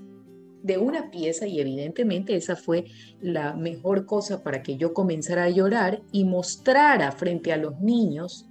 de 0.64 0.78
una 0.78 1.10
pieza 1.10 1.48
y 1.48 1.60
evidentemente 1.60 2.36
esa 2.36 2.56
fue 2.56 2.86
la 3.20 3.54
mejor 3.54 4.06
cosa 4.06 4.44
para 4.44 4.62
que 4.62 4.78
yo 4.78 4.94
comenzara 4.94 5.46
a 5.46 5.50
llorar 5.50 6.02
y 6.12 6.24
mostrara 6.24 7.12
frente 7.12 7.52
a 7.52 7.58
los 7.58 7.80
niños 7.80 8.48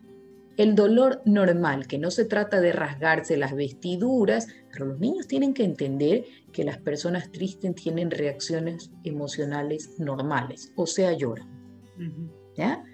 el 0.57 0.75
dolor 0.75 1.23
normal, 1.25 1.87
que 1.87 1.99
no 1.99 2.11
se 2.11 2.27
trata 2.27 2.61
de 2.61 2.73
rasgarse 2.73 3.37
las 3.39 3.55
vestiduras, 3.55 4.47
pero 4.71 4.87
los 4.87 4.99
niños 4.99 5.27
tienen 5.27 5.55
que 5.55 5.65
entender 5.65 6.25
que 6.53 6.65
las 6.65 6.77
personas 6.77 7.33
tristes 7.33 7.75
tienen 7.77 8.11
reacciones 8.11 8.91
emocionales 9.05 9.99
normales, 9.99 10.73
o 10.77 10.87
sea, 10.87 11.13
lloran. 11.13 11.49
¿Ya? 12.57 12.85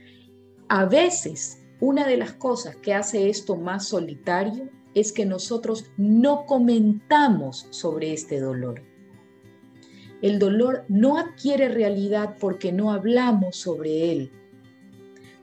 A 0.69 0.85
veces, 0.85 1.63
una 1.81 2.07
de 2.07 2.17
las 2.17 2.33
cosas 2.33 2.77
que 2.77 2.93
hace 2.93 3.29
esto 3.29 3.57
más 3.57 3.87
solitario 3.89 4.69
es 4.95 5.13
que 5.13 5.27
nosotros 5.27 5.91
no 5.97 6.45
comentamos 6.47 7.69
sobre 7.71 8.13
este 8.13 8.41
dolor. 8.41 8.83
El 10.23 10.39
dolor 10.39 10.85
no 10.89 11.19
adquiere 11.19 11.69
realidad 11.69 12.37
porque 12.41 12.73
no 12.73 12.91
hablamos 12.91 13.57
sobre 13.57 14.11
él, 14.11 14.33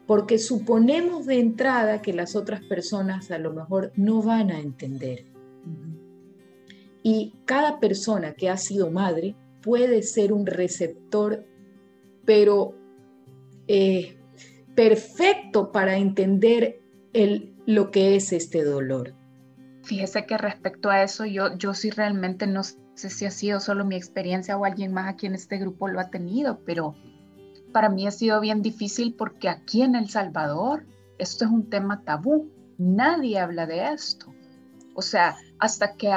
porque 0.08 0.40
suponemos 0.40 1.26
de 1.28 1.40
entrada 1.40 2.02
que 2.02 2.12
las 2.12 2.36
otras 2.36 2.62
personas 2.62 3.32
a 3.32 3.38
lo 3.38 3.54
mejor 3.54 3.94
no 3.96 4.22
van 4.24 4.52
a 4.52 4.60
entender. 4.60 5.26
Y 7.04 7.34
cada 7.46 7.80
persona 7.80 8.34
que 8.34 8.50
ha 8.50 8.58
sido 8.58 8.90
madre 8.90 9.36
puede 9.62 10.02
ser 10.02 10.34
un 10.34 10.46
receptor, 10.46 11.46
pero 12.26 12.76
eh, 13.68 14.18
perfecto 14.76 15.72
para 15.72 15.98
entender 15.98 16.82
el, 17.14 17.56
lo 17.66 17.92
que 17.92 18.16
es 18.16 18.34
este 18.34 18.64
dolor. 18.64 19.14
Fíjese 19.84 20.26
que 20.26 20.38
respecto 20.38 20.90
a 20.90 21.04
eso, 21.04 21.26
yo, 21.26 21.58
yo 21.58 21.74
sí 21.74 21.90
realmente 21.90 22.48
no 22.48 22.64
sé 22.64 23.10
si 23.10 23.26
ha 23.26 23.32
sido 23.32 23.60
solo 23.60 23.86
mi 23.86 23.96
experiencia 23.96 24.58
o 24.58 24.66
alguien 24.66 24.94
más 24.94 25.10
aquí 25.10 25.28
en 25.28 25.36
este 25.36 25.58
grupo 25.58 25.88
lo 25.88 26.00
ha 26.00 26.10
tenido, 26.10 26.60
pero 26.66 26.96
para 27.74 27.90
mí 27.90 28.08
ha 28.08 28.12
sido 28.12 28.40
bien 28.40 28.62
difícil 28.62 29.14
porque 29.16 29.50
aquí 29.50 29.82
en 29.82 29.96
El 29.96 30.10
Salvador 30.10 30.86
esto 31.18 31.46
es 31.46 31.52
un 31.52 31.70
tema 31.70 32.02
tabú. 32.04 32.50
Nadie 32.78 33.40
habla 33.40 33.66
de 33.66 33.94
esto. 33.94 34.34
O 34.96 35.02
sea, 35.02 35.36
hasta 35.60 35.96
que 35.96 36.12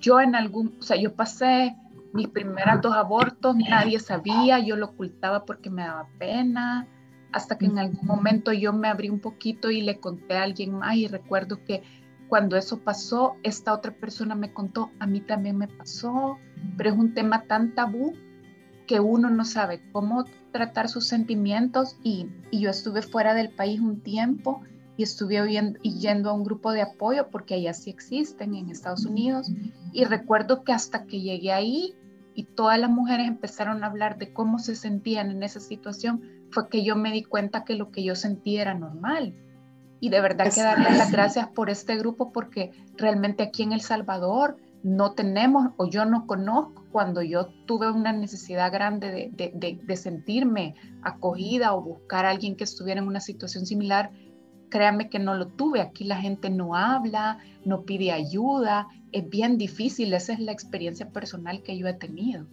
yo 0.00 0.20
en 0.20 0.34
algún, 0.34 0.76
o 0.78 0.82
sea, 0.82 0.96
yo 0.96 1.14
pasé 1.14 1.76
mis 2.12 2.28
primeros 2.28 2.80
dos 2.80 2.94
abortos, 2.94 3.56
nadie 3.56 3.98
sabía, 3.98 4.58
yo 4.58 4.76
lo 4.76 4.86
ocultaba 4.86 5.44
porque 5.44 5.70
me 5.70 5.82
daba 5.82 6.08
pena, 6.18 6.88
hasta 7.36 7.58
que 7.58 7.66
en 7.66 7.78
algún 7.78 8.06
momento 8.06 8.52
yo 8.52 8.72
me 8.72 8.88
abrí 8.88 9.10
un 9.10 9.20
poquito 9.20 9.70
y 9.70 9.82
le 9.82 10.00
conté 10.00 10.38
a 10.38 10.42
alguien 10.42 10.72
más 10.72 10.96
y 10.96 11.06
recuerdo 11.06 11.62
que 11.64 11.82
cuando 12.28 12.56
eso 12.56 12.78
pasó, 12.80 13.36
esta 13.42 13.74
otra 13.74 13.92
persona 13.92 14.34
me 14.34 14.52
contó, 14.52 14.90
a 14.98 15.06
mí 15.06 15.20
también 15.20 15.58
me 15.58 15.68
pasó, 15.68 16.38
pero 16.76 16.90
es 16.90 16.96
un 16.96 17.12
tema 17.14 17.42
tan 17.42 17.74
tabú 17.74 18.14
que 18.86 19.00
uno 19.00 19.28
no 19.28 19.44
sabe 19.44 19.82
cómo 19.92 20.24
tratar 20.50 20.88
sus 20.88 21.06
sentimientos 21.06 21.96
y, 22.02 22.28
yo 22.52 22.70
estuve 22.70 23.02
fuera 23.02 23.34
del 23.34 23.50
país 23.50 23.80
un 23.80 24.00
tiempo 24.00 24.62
y 24.96 25.02
estuve 25.02 25.36
yendo 25.82 26.30
a 26.30 26.32
un 26.32 26.42
grupo 26.42 26.72
de 26.72 26.80
apoyo 26.80 27.28
porque 27.30 27.54
allá 27.54 27.74
sí 27.74 27.90
existen 27.90 28.54
en 28.54 28.70
Estados 28.70 29.04
Unidos 29.04 29.52
y 29.92 30.04
recuerdo 30.04 30.64
que 30.64 30.72
hasta 30.72 31.04
que 31.04 31.20
llegué 31.20 31.52
ahí 31.52 31.94
y 32.34 32.44
todas 32.44 32.78
las 32.78 32.90
mujeres 32.90 33.28
empezaron 33.28 33.84
a 33.84 33.88
hablar 33.88 34.16
de 34.16 34.32
cómo 34.32 34.58
se 34.58 34.74
sentían 34.74 35.30
en 35.30 35.42
esa 35.42 35.60
situación, 35.60 36.22
fue 36.50 36.68
que 36.68 36.84
yo 36.84 36.96
me 36.96 37.12
di 37.12 37.22
cuenta 37.22 37.64
que 37.64 37.74
lo 37.74 37.90
que 37.90 38.02
yo 38.02 38.14
sentía 38.14 38.62
era 38.62 38.74
normal. 38.74 39.34
Y 40.00 40.10
de 40.10 40.20
verdad 40.20 40.52
que 40.52 40.62
darle 40.62 40.90
las 40.96 41.10
gracias 41.10 41.48
por 41.48 41.70
este 41.70 41.96
grupo 41.96 42.32
porque 42.32 42.72
realmente 42.96 43.42
aquí 43.42 43.62
en 43.62 43.72
El 43.72 43.80
Salvador 43.80 44.56
no 44.82 45.12
tenemos 45.12 45.72
o 45.78 45.88
yo 45.88 46.04
no 46.04 46.26
conozco 46.26 46.84
cuando 46.92 47.22
yo 47.22 47.48
tuve 47.66 47.90
una 47.90 48.12
necesidad 48.12 48.70
grande 48.72 49.32
de, 49.32 49.96
sentirme 49.96 50.74
acogida 51.02 51.74
o 51.74 51.82
buscar 51.82 52.24
a 52.24 52.30
alguien 52.30 52.56
que 52.56 52.64
estuviera 52.64 53.00
en 53.00 53.08
una 53.08 53.20
situación 53.20 53.66
similar, 53.66 54.10
créanme 54.68 55.08
que 55.08 55.18
no 55.18 55.34
lo 55.34 55.48
tuve. 55.48 55.80
Aquí 55.80 56.04
la 56.04 56.18
gente 56.18 56.50
no 56.50 56.76
habla, 56.76 57.38
no 57.64 57.82
pide 57.82 58.12
ayuda, 58.12 58.86
es 59.12 59.28
bien 59.28 59.58
difícil, 59.58 60.12
esa 60.12 60.34
es 60.34 60.40
la 60.40 60.52
experiencia 60.52 61.10
personal 61.10 61.62
que 61.62 61.76
yo 61.76 61.88
he 61.88 61.94
tenido. 61.94 62.46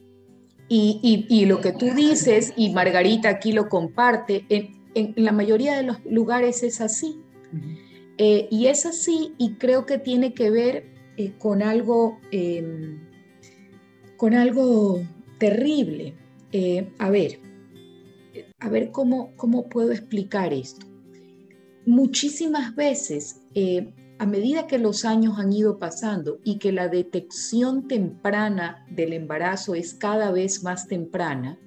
Y, 0.70 1.46
lo 1.46 1.62
que 1.62 1.72
tú 1.72 1.94
dices, 1.94 2.54
y 2.56 2.72
Margarita 2.72 3.30
aquí 3.30 3.52
lo 3.52 3.70
comparte, 3.70 4.46
en, 4.50 5.14
la 5.16 5.32
mayoría 5.32 5.76
de 5.76 5.84
los 5.84 6.04
lugares 6.06 6.64
es 6.64 6.82
así. 6.82 7.20
Eh, 8.18 8.48
y 8.50 8.68
es 8.68 8.86
así 8.86 9.34
y 9.38 9.56
creo 9.56 9.86
que 9.86 9.98
tiene 9.98 10.34
que 10.34 10.50
ver 10.50 10.86
eh, 11.18 11.34
con 11.40 11.62
algo 11.62 12.20
em, 12.32 13.00
con 14.18 14.34
algo 14.34 15.04
terrible. 15.38 16.14
Eh, 16.52 16.88
a 16.98 17.10
ver, 17.10 17.40
a 18.60 18.70
ver 18.70 18.92
cómo, 18.92 19.36
cómo 19.36 19.68
puedo 19.68 19.92
explicar 19.92 20.54
esto. 20.54 20.86
Muchísimas 21.86 22.76
veces, 22.76 23.42
eh, 23.54 23.92
a 24.24 24.26
medida 24.26 24.68
que 24.68 24.78
los 24.78 25.04
años 25.04 25.38
han 25.38 25.52
ido 25.52 25.80
pasando 25.80 26.40
y 26.46 26.58
que 26.58 26.72
la 26.72 26.88
detección 26.88 27.90
temprana 27.90 28.86
del 28.90 29.12
embarazo 29.12 29.76
es 29.76 29.94
cada 29.94 30.32
vez 30.32 30.64
más 30.64 30.88
temprana, 30.88 31.60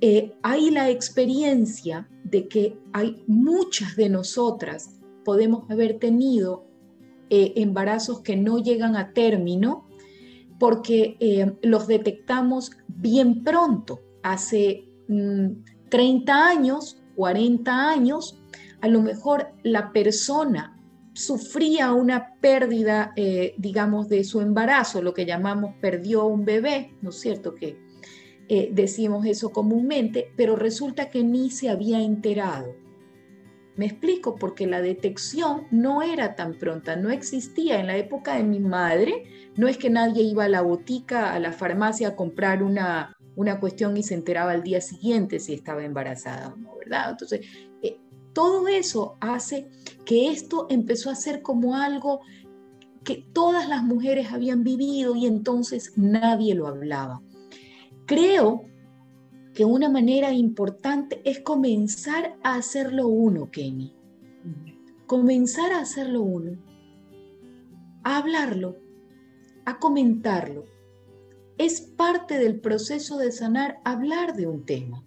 eh, 0.00 0.32
hay 0.42 0.72
la 0.72 0.90
experiencia 0.90 2.08
de 2.24 2.48
que 2.48 2.80
hay 2.92 3.22
muchas 3.28 3.94
de 3.94 4.08
nosotras 4.08 4.98
podemos 5.24 5.70
haber 5.70 6.00
tenido 6.00 6.66
embarazos 7.30 8.22
que 8.22 8.36
no 8.36 8.58
llegan 8.58 8.96
a 8.96 9.12
término 9.12 9.86
porque 10.58 11.16
eh, 11.20 11.56
los 11.62 11.86
detectamos 11.86 12.72
bien 12.88 13.44
pronto, 13.44 14.00
hace 14.24 14.88
30 15.90 16.34
mm, 16.34 16.58
años, 16.58 17.00
40 17.14 17.88
años, 17.88 18.42
a 18.80 18.88
lo 18.88 19.00
mejor 19.00 19.54
la 19.62 19.92
persona 19.92 20.81
sufría 21.14 21.92
una 21.92 22.34
pérdida, 22.40 23.12
eh, 23.16 23.54
digamos, 23.58 24.08
de 24.08 24.24
su 24.24 24.40
embarazo, 24.40 25.02
lo 25.02 25.14
que 25.14 25.26
llamamos 25.26 25.74
perdió 25.80 26.26
un 26.26 26.44
bebé, 26.44 26.94
¿no 27.02 27.10
es 27.10 27.20
cierto? 27.20 27.54
Que 27.54 27.78
eh, 28.48 28.70
decimos 28.72 29.26
eso 29.26 29.50
comúnmente, 29.50 30.32
pero 30.36 30.56
resulta 30.56 31.08
que 31.10 31.22
ni 31.24 31.50
se 31.50 31.70
había 31.70 32.00
enterado. 32.00 32.74
Me 33.76 33.86
explico, 33.86 34.34
porque 34.34 34.66
la 34.66 34.82
detección 34.82 35.66
no 35.70 36.02
era 36.02 36.34
tan 36.34 36.58
pronta, 36.58 36.94
no 36.96 37.10
existía. 37.10 37.80
En 37.80 37.86
la 37.86 37.96
época 37.96 38.36
de 38.36 38.44
mi 38.44 38.60
madre, 38.60 39.24
no 39.56 39.68
es 39.68 39.78
que 39.78 39.88
nadie 39.88 40.22
iba 40.22 40.44
a 40.44 40.48
la 40.48 40.60
botica, 40.60 41.32
a 41.32 41.40
la 41.40 41.52
farmacia 41.52 42.08
a 42.08 42.16
comprar 42.16 42.62
una, 42.62 43.16
una 43.34 43.58
cuestión 43.60 43.96
y 43.96 44.02
se 44.02 44.14
enteraba 44.14 44.52
al 44.52 44.62
día 44.62 44.80
siguiente 44.80 45.38
si 45.38 45.54
estaba 45.54 45.84
embarazada 45.84 46.48
o 46.48 46.56
no, 46.56 46.76
¿verdad? 46.76 47.12
Entonces, 47.12 47.46
eh, 47.82 47.98
todo 48.34 48.68
eso 48.68 49.16
hace 49.20 49.70
que 50.04 50.30
esto 50.30 50.66
empezó 50.70 51.10
a 51.10 51.14
ser 51.14 51.42
como 51.42 51.76
algo 51.76 52.20
que 53.04 53.24
todas 53.32 53.68
las 53.68 53.82
mujeres 53.82 54.32
habían 54.32 54.62
vivido 54.62 55.16
y 55.16 55.26
entonces 55.26 55.92
nadie 55.96 56.54
lo 56.54 56.66
hablaba. 56.66 57.20
Creo 58.06 58.64
que 59.54 59.64
una 59.64 59.88
manera 59.88 60.32
importante 60.32 61.20
es 61.24 61.40
comenzar 61.40 62.36
a 62.42 62.54
hacerlo 62.54 63.08
uno, 63.08 63.50
Kenny. 63.50 63.92
Comenzar 65.06 65.72
a 65.72 65.80
hacerlo 65.80 66.22
uno. 66.22 66.58
A 68.04 68.18
hablarlo, 68.18 68.76
a 69.64 69.78
comentarlo. 69.78 70.64
Es 71.58 71.80
parte 71.80 72.38
del 72.38 72.60
proceso 72.60 73.18
de 73.18 73.30
sanar 73.30 73.80
hablar 73.84 74.34
de 74.34 74.46
un 74.46 74.64
tema. 74.64 75.04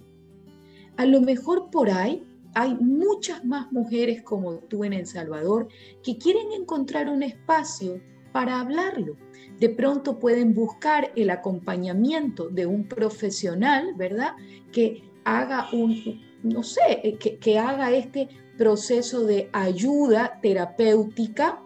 A 0.97 1.05
lo 1.05 1.21
mejor 1.21 1.69
por 1.71 1.89
ahí 1.89 2.23
hay 2.55 2.73
muchas 2.75 3.43
más 3.43 3.71
mujeres 3.73 4.23
como 4.23 4.55
tú 4.55 4.85
en 4.85 4.93
El 4.93 5.05
Salvador 5.05 5.67
que 6.01 6.17
quieren 6.17 6.53
encontrar 6.53 7.09
un 7.09 7.21
espacio 7.21 8.01
para 8.31 8.61
hablarlo. 8.61 9.17
De 9.59 9.69
pronto 9.69 10.19
pueden 10.19 10.53
buscar 10.53 11.11
el 11.17 11.29
acompañamiento 11.29 12.47
de 12.47 12.65
un 12.65 12.87
profesional, 12.87 13.93
¿verdad? 13.97 14.35
Que 14.71 15.03
haga 15.25 15.67
un, 15.73 16.21
no 16.43 16.63
sé, 16.63 17.17
que, 17.19 17.59
haga 17.59 17.91
este 17.91 18.29
proceso 18.57 19.25
de 19.25 19.49
ayuda 19.51 20.39
terapéutica 20.41 21.61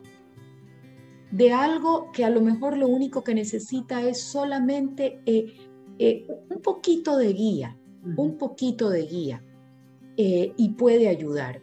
de 1.32 1.54
algo 1.54 2.12
que 2.12 2.26
a 2.26 2.32
lo 2.32 2.42
mejor 2.42 2.78
lo 2.78 2.88
único 2.88 3.24
que 3.24 3.36
necesita 3.36 4.02
es 4.02 4.24
solamente 4.24 5.22
eh, 5.28 5.54
eh, 6.00 6.26
un 6.50 6.62
poquito 6.64 7.16
de 7.16 7.32
guía, 7.34 7.78
un 8.18 8.40
poquito 8.40 8.90
de 8.90 9.04
guía, 9.04 9.44
y 10.22 10.70
puede 10.78 11.08
ayudar, 11.08 11.62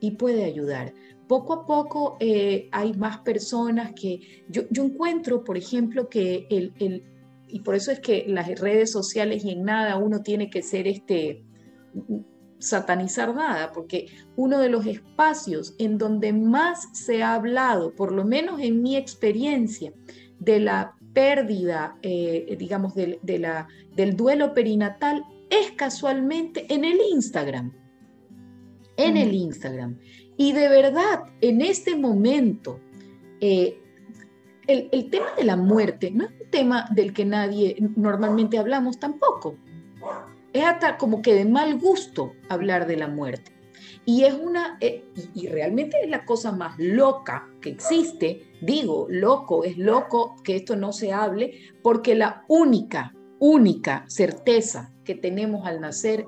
y 0.00 0.12
puede 0.12 0.44
ayudar 0.44 0.94
poco 1.28 1.52
a 1.52 1.66
poco 1.66 2.16
eh, 2.18 2.68
hay 2.72 2.94
más 2.94 3.18
personas 3.18 3.92
que 3.92 4.44
yo, 4.48 4.62
encuentro, 4.72 5.44
por 5.44 5.56
ejemplo, 5.56 6.08
que 6.08 6.46
el, 6.50 7.04
y 7.46 7.60
por 7.60 7.74
eso 7.76 7.92
es 7.92 8.00
que 8.00 8.24
las 8.26 8.48
redes 8.58 8.90
sociales 8.90 9.44
y 9.44 9.50
en 9.50 9.64
nada 9.64 9.96
uno 9.96 10.22
tiene 10.22 10.50
que 10.50 10.62
ser 10.62 10.88
este 10.88 11.44
satanizar 12.58 13.34
nada, 13.34 13.70
porque 13.72 14.06
uno 14.34 14.58
de 14.58 14.68
los 14.68 14.84
espacios 14.86 15.76
en 15.78 15.96
donde 15.96 16.32
más 16.32 16.88
se 16.92 17.22
ha 17.22 17.34
hablado, 17.34 17.94
por 17.94 18.10
lo 18.10 18.24
menos 18.24 18.60
en 18.60 18.82
mi 18.82 18.96
experiencia, 18.96 19.92
de 20.40 20.58
la 20.60 20.96
pérdida, 21.12 21.98
eh, 22.02 22.56
digamos, 22.58 22.94
del 22.94 24.16
duelo 24.16 24.54
perinatal, 24.54 25.24
es 25.50 25.72
casualmente 25.72 26.66
en 26.72 26.84
el 26.84 26.98
Instagram. 27.12 27.72
En 28.98 29.16
el 29.16 29.32
Instagram. 29.32 29.96
Y 30.36 30.52
de 30.52 30.68
verdad, 30.68 31.24
en 31.40 31.62
este 31.62 31.96
momento, 31.96 32.80
eh, 33.40 33.80
el, 34.66 35.08
tema 35.10 35.26
de 35.36 35.44
la 35.44 35.56
muerte 35.56 36.10
no 36.10 36.24
es 36.24 36.30
un 36.30 36.50
tema 36.50 36.86
del 36.90 37.12
que 37.12 37.24
nadie 37.24 37.76
normalmente 37.96 38.58
hablamos 38.58 38.98
tampoco. 38.98 39.56
Es 40.52 40.64
hasta 40.64 40.98
como 40.98 41.22
que 41.22 41.34
de 41.34 41.44
mal 41.44 41.78
gusto 41.78 42.34
hablar 42.48 42.86
de 42.86 42.96
la 42.96 43.08
muerte. 43.08 43.52
Y 44.04 44.24
es 44.24 44.34
una, 44.34 44.78
eh, 44.80 45.04
y, 45.34 45.46
realmente 45.46 45.96
es 46.02 46.10
la 46.10 46.24
cosa 46.24 46.52
más 46.52 46.78
loca 46.78 47.48
que 47.60 47.70
existe. 47.70 48.52
Digo, 48.60 49.06
loco, 49.08 49.64
es 49.64 49.78
loco 49.78 50.36
que 50.42 50.56
esto 50.56 50.76
no 50.76 50.92
se 50.92 51.12
hable, 51.12 51.52
porque 51.82 52.14
la 52.14 52.44
única, 52.48 53.14
única 53.38 54.04
certeza 54.08 54.92
que 55.04 55.14
tenemos 55.14 55.66
al 55.66 55.80
nacer 55.80 56.26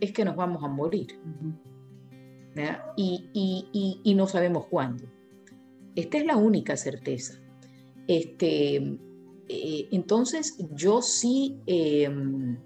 es 0.00 0.12
que 0.12 0.24
nos 0.24 0.36
vamos 0.36 0.64
a 0.64 0.68
morir 0.68 1.18
y, 2.96 4.14
no 4.14 4.26
sabemos 4.26 4.66
cuándo. 4.66 5.04
Esta 5.94 6.18
es 6.18 6.26
la 6.26 6.36
única 6.36 6.76
certeza. 6.76 7.40
Este, 8.06 8.76
eh, 9.48 9.88
entonces, 9.90 10.56
yo 10.74 11.02
sí 11.02 11.60
em, 11.66 12.58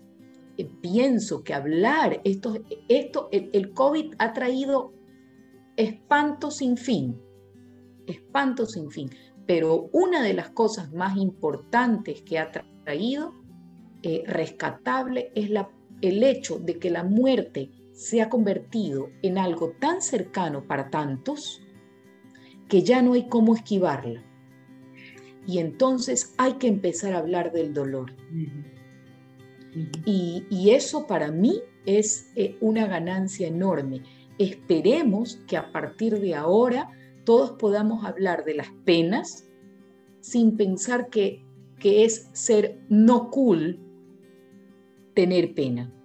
pienso 0.80 1.42
que 1.42 1.54
hablar, 1.54 2.20
esto, 2.24 2.54
esto 2.88 3.28
el, 3.32 3.50
el, 3.52 3.72
COVID 3.72 4.14
ha 4.18 4.32
traído 4.32 4.92
espanto 5.76 6.50
sin 6.50 6.76
fin, 6.76 7.20
espanto 8.06 8.66
sin 8.66 8.90
fin. 8.90 9.10
pero 9.46 9.88
una 9.92 10.22
de 10.22 10.34
las 10.34 10.50
cosas 10.50 10.92
más 10.92 11.16
importantes 11.16 12.22
que 12.22 12.38
ha 12.38 12.50
traído 12.84 13.32
eh, 14.02 14.22
rescatable 14.26 15.30
es 15.34 15.50
la, 15.50 15.68
el 16.00 16.22
hecho 16.22 16.58
de 16.58 16.78
que 16.78 16.90
la 16.90 17.04
muerte 17.04 17.70
se 17.96 18.20
ha 18.20 18.28
convertido 18.28 19.08
en 19.22 19.38
algo 19.38 19.70
tan 19.70 20.02
cercano 20.02 20.64
para 20.64 20.90
tantos 20.90 21.62
que 22.68 22.82
ya 22.82 23.00
no 23.00 23.14
hay 23.14 23.26
cómo 23.26 23.54
esquivarla. 23.54 24.22
Y 25.46 25.58
entonces 25.58 26.34
hay 26.36 26.54
que 26.54 26.68
empezar 26.68 27.14
a 27.14 27.18
hablar 27.18 27.52
del 27.52 27.72
dolor. 27.72 28.12
y, 30.04 30.70
eso 30.70 31.06
para 31.06 31.30
mí 31.30 31.62
es 31.86 32.30
eh, 32.36 32.56
una 32.60 32.86
ganancia 32.86 33.48
enorme. 33.48 34.02
Esperemos 34.38 35.36
que 35.46 35.56
a 35.56 35.72
partir 35.72 36.20
de 36.20 36.34
ahora 36.34 36.90
todos 37.24 37.52
podamos 37.52 38.04
hablar 38.04 38.44
de 38.44 38.54
las 38.54 38.68
penas 38.84 39.48
sin 40.20 40.56
pensar 40.56 41.08
que, 41.08 41.42
que 41.78 42.04
es 42.04 42.28
ser 42.34 42.78
no 42.90 43.30
cool 43.30 43.78
tener 45.14 45.54
pena. 45.54 45.95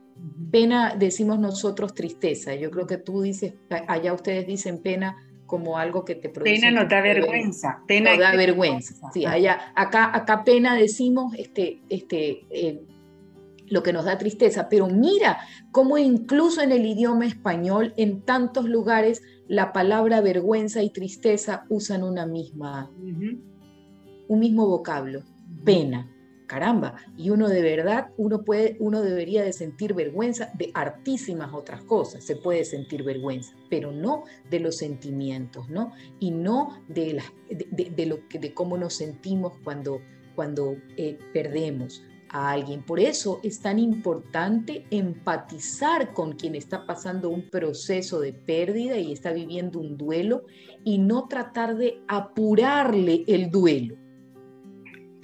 Pena 0.52 0.96
decimos 0.98 1.40
nosotros 1.40 1.94
tristeza. 1.94 2.54
Yo 2.56 2.70
creo 2.72 2.86
que 2.86 2.98
tú 2.98 3.22
dices, 3.22 3.54
allá 3.88 4.14
ustedes 4.14 4.46
dicen 4.46 4.80
pena 4.80 5.16
como 5.46 5.78
algo 5.78 6.04
que 6.04 6.16
te 6.16 6.30
produce. 6.30 6.56
Pena 6.56 6.72
no 6.72 6.88
da 6.88 7.02
vergüenza. 7.02 7.82
Pena 7.88 8.16
no 8.16 8.22
da 8.22 8.36
vergüenza. 8.36 8.96
Sí, 9.14 9.26
allá, 9.26 9.74
acá, 9.76 10.16
acá 10.16 10.44
pena 10.44 10.76
decimos 10.76 11.34
este, 11.38 11.82
este, 11.90 12.46
eh, 12.50 12.82
lo 13.68 13.82
que 13.82 13.94
nos 13.94 14.06
da 14.06 14.18
tristeza. 14.18 14.68
Pero 14.70 14.88
mira 14.88 15.40
cómo 15.72 15.98
incluso 15.98 16.62
en 16.62 16.74
el 16.74 16.86
idioma 16.86 17.26
español, 17.26 17.94
en 17.96 18.22
tantos 18.22 18.66
lugares, 18.66 19.22
la 19.48 19.72
palabra 19.72 20.22
vergüenza 20.22 20.84
y 20.84 20.90
tristeza 20.90 21.66
usan 21.70 22.04
una 22.04 22.26
misma, 22.26 22.90
un 24.28 24.40
mismo 24.40 24.68
vocablo, 24.68 25.24
pena 25.64 26.10
caramba, 26.52 26.96
y 27.16 27.30
uno 27.30 27.48
de 27.48 27.62
verdad, 27.62 28.10
uno 28.18 28.44
puede, 28.44 28.76
uno 28.82 29.02
debería 29.02 29.42
de 29.42 29.54
sentir 29.54 29.94
vergüenza 29.94 30.52
de 30.56 30.70
hartísimas 30.74 31.54
otras 31.54 31.82
cosas, 31.84 32.26
se 32.26 32.36
puede 32.36 32.66
sentir 32.66 33.04
vergüenza, 33.04 33.56
pero 33.70 33.94
no 33.94 34.26
de 34.50 34.60
los 34.60 34.76
sentimientos, 34.76 35.70
¿no? 35.70 35.94
Y 36.20 36.32
no 36.32 36.84
de, 36.90 37.14
la, 37.14 37.24
de, 37.50 38.06
lo 38.06 38.28
que, 38.28 38.38
de 38.38 38.54
cómo 38.54 38.78
nos 38.78 38.96
sentimos 38.96 39.54
cuando, 39.64 40.02
cuando 40.36 40.76
eh, 40.98 41.18
perdemos 41.32 42.04
a 42.28 42.52
alguien. 42.52 42.84
Por 42.84 43.00
eso 43.00 43.40
es 43.44 43.62
tan 43.62 43.80
importante 43.80 44.86
empatizar 44.92 46.14
con 46.14 46.34
quien 46.34 46.56
está 46.56 46.86
pasando 46.86 47.30
un 47.30 47.50
proceso 47.50 48.20
de 48.20 48.34
pérdida 48.34 48.98
y 48.98 49.14
está 49.14 49.32
viviendo 49.32 49.80
un 49.80 49.98
duelo 49.98 50.44
y 50.84 50.98
no 50.98 51.30
tratar 51.30 51.78
de 51.78 52.02
apurarle 52.10 53.24
el 53.28 53.50
duelo 53.50 53.96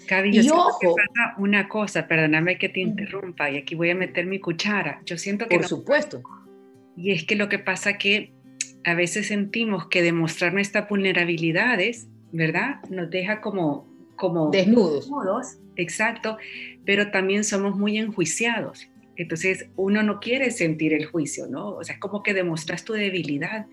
Gaby, 0.08 0.32
yo 0.32 0.44
siento 0.44 0.78
que 0.80 0.88
pasa 0.88 1.36
una 1.38 1.68
cosa, 1.68 2.08
perdóname 2.08 2.58
que 2.58 2.70
te 2.70 2.80
interrumpa, 2.80 3.50
y 3.50 3.58
aquí 3.58 3.76
voy 3.76 3.90
a 3.90 3.96
meter 3.96 4.26
mi 4.26 4.40
cuchara. 4.40 5.02
Yo 5.06 5.18
siento 5.18 5.48
que... 5.48 5.58
Por 5.58 5.68
supuesto. 5.68 6.22
Y 6.96 7.12
es 7.12 7.26
que 7.26 7.36
lo 7.36 7.50
que 7.50 7.60
pasa 7.60 7.98
que 7.98 8.34
a 8.84 8.94
veces 8.94 9.28
sentimos 9.28 9.88
que 9.88 10.02
demostrar 10.02 10.54
nuestras 10.54 10.88
vulnerabilidades, 10.90 12.08
¿verdad? 12.32 12.82
Nos 12.90 13.10
deja 13.10 13.42
como... 13.42 13.88
como 14.16 14.50
desnudos. 14.50 15.06
desnudos. 15.06 15.58
Exacto, 15.76 16.38
pero 16.86 17.12
también 17.12 17.44
somos 17.44 17.76
muy 17.76 17.98
enjuiciados. 17.98 18.90
Entonces 19.18 19.68
uno 19.76 20.04
no 20.04 20.20
quiere 20.20 20.52
sentir 20.52 20.94
el 20.94 21.06
juicio, 21.06 21.48
¿no? 21.48 21.70
O 21.70 21.84
sea, 21.84 21.96
es 21.96 22.00
como 22.00 22.24
que 22.24 22.34
demostras 22.34 22.86
tu 22.86 22.94
debilidad 22.94 23.66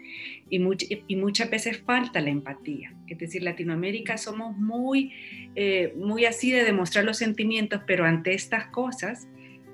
y, 0.49 0.61
y 1.07 1.17
muchas 1.17 1.51
veces 1.51 1.79
falta 1.83 2.21
la 2.21 2.31
empatía. 2.31 2.95
Es 3.07 3.19
decir, 3.19 3.43
Latinoamérica 3.43 4.17
somos 4.17 4.57
muy, 4.57 5.13
eh, 5.55 5.93
muy 5.97 6.25
así 6.25 6.51
de 6.51 6.65
demostrar 6.65 7.05
los 7.05 7.19
sentimientos, 7.19 7.83
pero 7.87 8.05
ante 8.05 8.35
estas 8.35 8.67
cosas, 8.69 9.29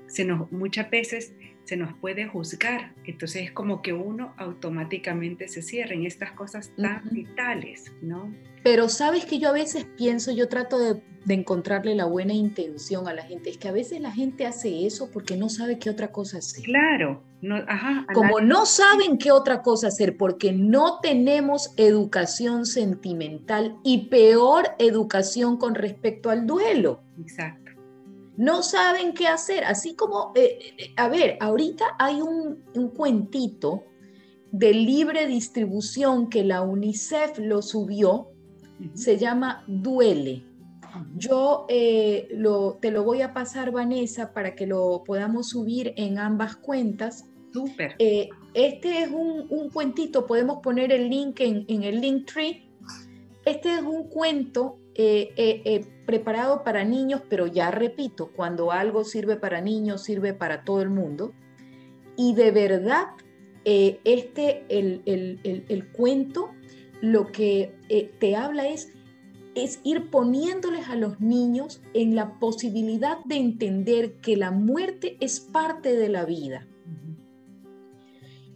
se 0.07 0.25
nos, 0.25 0.51
muchas 0.51 0.89
veces 0.91 1.33
se 1.63 1.77
nos 1.77 1.93
puede 1.93 2.25
juzgar. 2.25 2.93
Entonces 3.05 3.43
es 3.43 3.51
como 3.51 3.81
que 3.81 3.93
uno 3.93 4.33
automáticamente 4.37 5.47
se 5.47 5.61
cierra 5.61 5.93
en 5.93 6.05
estas 6.05 6.33
cosas 6.33 6.73
tan 6.75 7.03
vitales, 7.11 7.93
¿no? 8.01 8.33
Pero 8.63 8.89
sabes 8.89 9.25
que 9.25 9.39
yo 9.39 9.49
a 9.49 9.53
veces 9.53 9.85
pienso, 9.97 10.31
yo 10.31 10.47
trato 10.47 10.77
de, 10.77 11.01
encontrarle 11.29 11.93
la 11.93 12.05
buena 12.05 12.33
intención 12.33 13.07
a 13.07 13.13
la 13.13 13.21
gente, 13.21 13.51
es 13.51 13.57
que 13.57 13.67
a 13.67 13.71
veces 13.71 14.01
la 14.01 14.11
gente 14.11 14.47
hace 14.47 14.87
eso 14.87 15.11
porque 15.11 15.37
no 15.37 15.49
sabe 15.49 15.77
qué 15.77 15.89
otra 15.91 16.11
cosa 16.11 16.39
hacer. 16.39 16.63
Claro, 16.63 17.23
no, 17.41 17.57
ajá, 17.67 18.07
como 18.11 18.41
no 18.41 18.65
saben 18.65 19.19
qué 19.19 19.31
otra 19.31 19.61
cosa 19.61 19.87
hacer 19.87 20.17
porque 20.17 20.51
no 20.51 20.99
tenemos 20.99 21.73
educación 21.77 22.65
sentimental 22.65 23.77
y 23.83 24.09
peor 24.09 24.69
educación 24.79 25.57
con 25.57 25.75
respecto 25.75 26.31
al 26.31 26.47
duelo. 26.47 27.03
Exacto. 27.19 27.71
No 28.35 28.63
saben 28.63 29.13
qué 29.13 29.27
hacer, 29.27 29.63
así 29.65 29.95
como, 29.95 30.31
eh, 30.33 30.57
eh, 30.77 30.93
a 30.97 31.07
ver, 31.07 31.37
ahorita 31.39 31.85
hay 31.99 32.21
un, 32.21 32.63
un 32.73 32.89
cuentito 32.89 33.83
de 34.51 34.73
libre 34.73 35.27
distribución 35.27 36.29
que 36.29 36.43
la 36.43 36.61
UNICEF 36.61 37.37
lo 37.37 37.61
subió 37.61 38.30
se 38.93 39.17
llama 39.17 39.63
Duele. 39.67 40.43
Yo 41.15 41.65
eh, 41.69 42.27
lo, 42.31 42.77
te 42.81 42.91
lo 42.91 43.03
voy 43.03 43.21
a 43.21 43.33
pasar, 43.33 43.71
Vanessa, 43.71 44.33
para 44.33 44.55
que 44.55 44.67
lo 44.67 45.03
podamos 45.05 45.49
subir 45.49 45.93
en 45.95 46.19
ambas 46.19 46.55
cuentas. 46.55 47.25
Súper. 47.53 47.95
Eh, 47.99 48.29
este 48.53 49.03
es 49.03 49.09
un, 49.09 49.69
cuentito, 49.71 50.25
podemos 50.25 50.59
poner 50.61 50.91
el 50.91 51.09
link 51.09 51.39
en, 51.39 51.65
el 51.83 52.01
link 52.01 52.25
tree. 52.31 52.69
Este 53.45 53.73
es 53.73 53.81
un 53.81 54.09
cuento 54.09 54.77
eh, 54.95 55.85
preparado 56.05 56.63
para 56.63 56.83
niños, 56.83 57.21
pero 57.29 57.47
ya 57.47 57.71
repito, 57.71 58.31
cuando 58.35 58.71
algo 58.71 59.03
sirve 59.03 59.37
para 59.37 59.61
niños, 59.61 60.03
sirve 60.03 60.33
para 60.33 60.63
todo 60.63 60.81
el 60.81 60.89
mundo. 60.89 61.33
Y 62.17 62.35
de 62.35 62.51
verdad, 62.51 63.07
este, 63.63 64.65
el, 64.67 65.01
el 65.05 65.87
cuento 65.91 66.51
lo 67.01 67.31
que 67.31 67.73
eh, 67.93 68.09
te 68.19 68.37
habla 68.37 68.69
es, 68.69 68.93
es 69.53 69.81
ir 69.83 70.09
poniéndoles 70.09 70.87
a 70.87 70.95
los 70.95 71.19
niños 71.19 71.81
en 71.93 72.15
la 72.15 72.39
posibilidad 72.39 73.17
de 73.25 73.35
entender 73.35 74.13
que 74.21 74.37
la 74.37 74.49
muerte 74.49 75.17
es 75.19 75.41
parte 75.41 75.97
de 75.97 76.07
la 76.07 76.23
vida. 76.23 76.65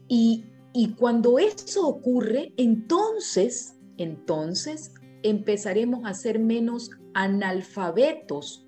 Y, 0.08 0.46
y 0.72 0.94
cuando 0.94 1.38
eso 1.38 1.86
ocurre, 1.86 2.54
entonces, 2.56 3.76
entonces 3.98 4.94
empezaremos 5.22 6.06
a 6.06 6.14
ser 6.14 6.40
menos 6.40 6.92
analfabetos 7.14 8.66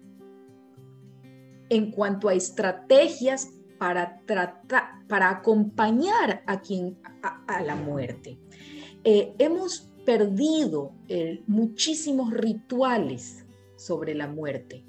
en 1.69 1.91
cuanto 1.91 2.27
a 2.27 2.33
estrategias 2.33 3.53
para 3.77 4.19
tratar, 4.25 5.07
para 5.07 5.29
acompañar 5.29 6.43
a 6.45 6.59
quien 6.59 6.97
a 7.47 7.61
la 7.61 7.75
muerte. 7.77 8.37
Eh, 9.05 9.33
hemos 9.39 9.89
perdido 10.07 10.93
eh, 11.09 11.43
muchísimos 11.47 12.31
rituales 12.31 13.45
sobre 13.75 14.15
la 14.15 14.29
muerte. 14.29 14.85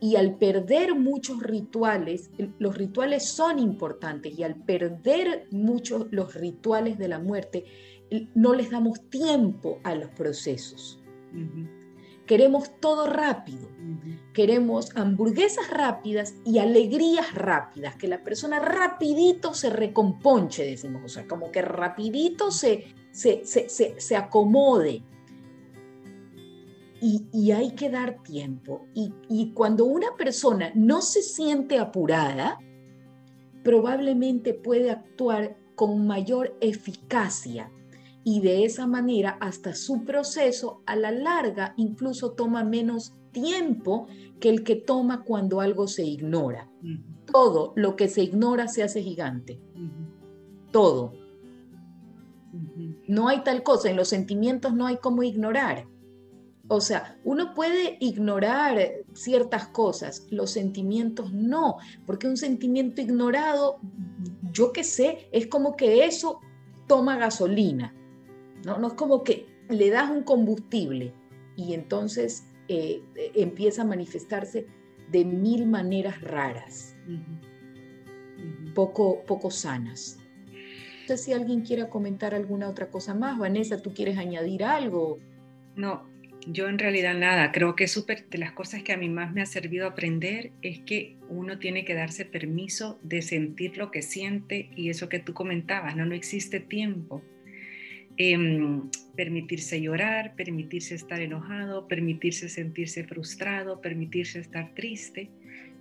Y 0.00 0.16
al 0.16 0.38
perder 0.38 0.94
muchos 0.94 1.42
rituales, 1.42 2.30
los 2.58 2.78
rituales 2.78 3.28
son 3.28 3.58
importantes 3.58 4.38
y 4.38 4.42
al 4.42 4.56
perder 4.56 5.48
muchos 5.50 6.06
los 6.12 6.32
rituales 6.32 6.96
de 6.96 7.08
la 7.08 7.18
muerte, 7.18 7.66
no 8.34 8.54
les 8.54 8.70
damos 8.70 9.02
tiempo 9.10 9.80
a 9.84 9.94
los 9.94 10.08
procesos. 10.12 11.02
Queremos 12.24 12.70
todo 12.80 13.06
rápido. 13.06 13.68
Queremos 14.32 14.96
hamburguesas 14.96 15.68
rápidas 15.68 16.36
y 16.46 16.58
alegrías 16.58 17.34
rápidas, 17.34 17.96
que 17.96 18.08
la 18.08 18.24
persona 18.24 18.60
rapidito 18.60 19.52
se 19.52 19.68
recomponche, 19.68 20.64
decimos, 20.64 21.02
o 21.04 21.08
sea, 21.08 21.26
como 21.26 21.50
que 21.52 21.60
rapidito 21.60 22.50
se, 22.50 22.94
se, 23.12 24.16
acomode. 24.16 25.02
Y, 27.02 27.50
hay 27.52 27.72
que 27.72 27.90
dar 27.90 28.22
tiempo. 28.22 28.86
Y, 28.94 29.12
y 29.28 29.52
cuando 29.52 29.84
una 29.86 30.16
persona 30.16 30.70
no 30.74 31.00
se 31.00 31.22
siente 31.22 31.78
apurada, 31.78 32.58
probablemente 33.62 34.54
puede 34.54 34.90
actuar 34.90 35.56
con 35.74 36.06
mayor 36.06 36.56
eficacia 36.60 37.70
y 38.22 38.40
de 38.40 38.64
esa 38.64 38.86
manera 38.86 39.38
hasta 39.40 39.74
su 39.74 40.04
proceso 40.04 40.82
a 40.86 40.96
la 40.96 41.10
larga 41.10 41.74
incluso 41.76 42.32
toma 42.32 42.64
menos 42.64 43.14
tiempo 43.32 44.06
que 44.40 44.50
el 44.50 44.64
que 44.64 44.76
toma 44.76 45.24
cuando 45.24 45.60
algo 45.60 45.86
se 45.86 46.04
ignora. 46.04 46.68
Todo 47.26 47.72
lo 47.76 47.96
que 47.96 48.08
se 48.08 48.22
ignora 48.22 48.68
se 48.68 48.82
hace 48.82 49.02
gigante. 49.02 49.60
Todo. 50.70 51.12
No 53.10 53.26
hay 53.26 53.42
tal 53.42 53.64
cosa, 53.64 53.90
en 53.90 53.96
los 53.96 54.06
sentimientos 54.06 54.72
no 54.72 54.86
hay 54.86 54.98
como 54.98 55.24
ignorar. 55.24 55.88
O 56.68 56.80
sea, 56.80 57.18
uno 57.24 57.54
puede 57.54 57.96
ignorar 57.98 58.78
ciertas 59.14 59.66
cosas, 59.66 60.28
los 60.30 60.52
sentimientos 60.52 61.32
no, 61.32 61.78
porque 62.06 62.28
un 62.28 62.36
sentimiento 62.36 63.00
ignorado, 63.00 63.80
yo 64.52 64.72
qué 64.72 64.84
sé, 64.84 65.28
es 65.32 65.48
como 65.48 65.74
que 65.74 66.04
eso 66.04 66.38
toma 66.86 67.16
gasolina. 67.16 67.92
¿no? 68.64 68.78
no 68.78 68.86
es 68.86 68.94
como 68.94 69.24
que 69.24 69.48
le 69.68 69.90
das 69.90 70.08
un 70.08 70.22
combustible 70.22 71.12
y 71.56 71.74
entonces 71.74 72.44
eh, 72.68 73.02
empieza 73.34 73.82
a 73.82 73.86
manifestarse 73.86 74.68
de 75.10 75.24
mil 75.24 75.66
maneras 75.66 76.20
raras, 76.20 76.94
poco, 78.72 79.24
poco 79.26 79.50
sanas. 79.50 80.19
Sé 81.10 81.16
si 81.16 81.32
alguien 81.32 81.62
quiera 81.62 81.88
comentar 81.88 82.36
alguna 82.36 82.68
otra 82.68 82.86
cosa 82.86 83.14
más. 83.14 83.36
Vanessa, 83.36 83.82
¿tú 83.82 83.92
quieres 83.92 84.16
añadir 84.16 84.62
algo? 84.62 85.18
No, 85.74 86.08
yo 86.46 86.68
en 86.68 86.78
realidad 86.78 87.16
nada, 87.16 87.50
creo 87.50 87.74
que 87.74 87.88
súper 87.88 88.28
de 88.28 88.38
las 88.38 88.52
cosas 88.52 88.84
que 88.84 88.92
a 88.92 88.96
mí 88.96 89.08
más 89.08 89.32
me 89.32 89.42
ha 89.42 89.46
servido 89.46 89.88
aprender 89.88 90.52
es 90.62 90.78
que 90.78 91.16
uno 91.28 91.58
tiene 91.58 91.84
que 91.84 91.94
darse 91.94 92.24
permiso 92.26 93.00
de 93.02 93.22
sentir 93.22 93.76
lo 93.76 93.90
que 93.90 94.02
siente 94.02 94.70
y 94.76 94.88
eso 94.88 95.08
que 95.08 95.18
tú 95.18 95.34
comentabas, 95.34 95.96
no, 95.96 96.06
no 96.06 96.14
existe 96.14 96.60
tiempo. 96.60 97.22
Em, 98.16 98.88
permitirse 99.16 99.80
llorar, 99.80 100.36
permitirse 100.36 100.94
estar 100.94 101.20
enojado, 101.20 101.88
permitirse 101.88 102.48
sentirse 102.48 103.02
frustrado, 103.02 103.80
permitirse 103.80 104.38
estar 104.38 104.74
triste. 104.76 105.28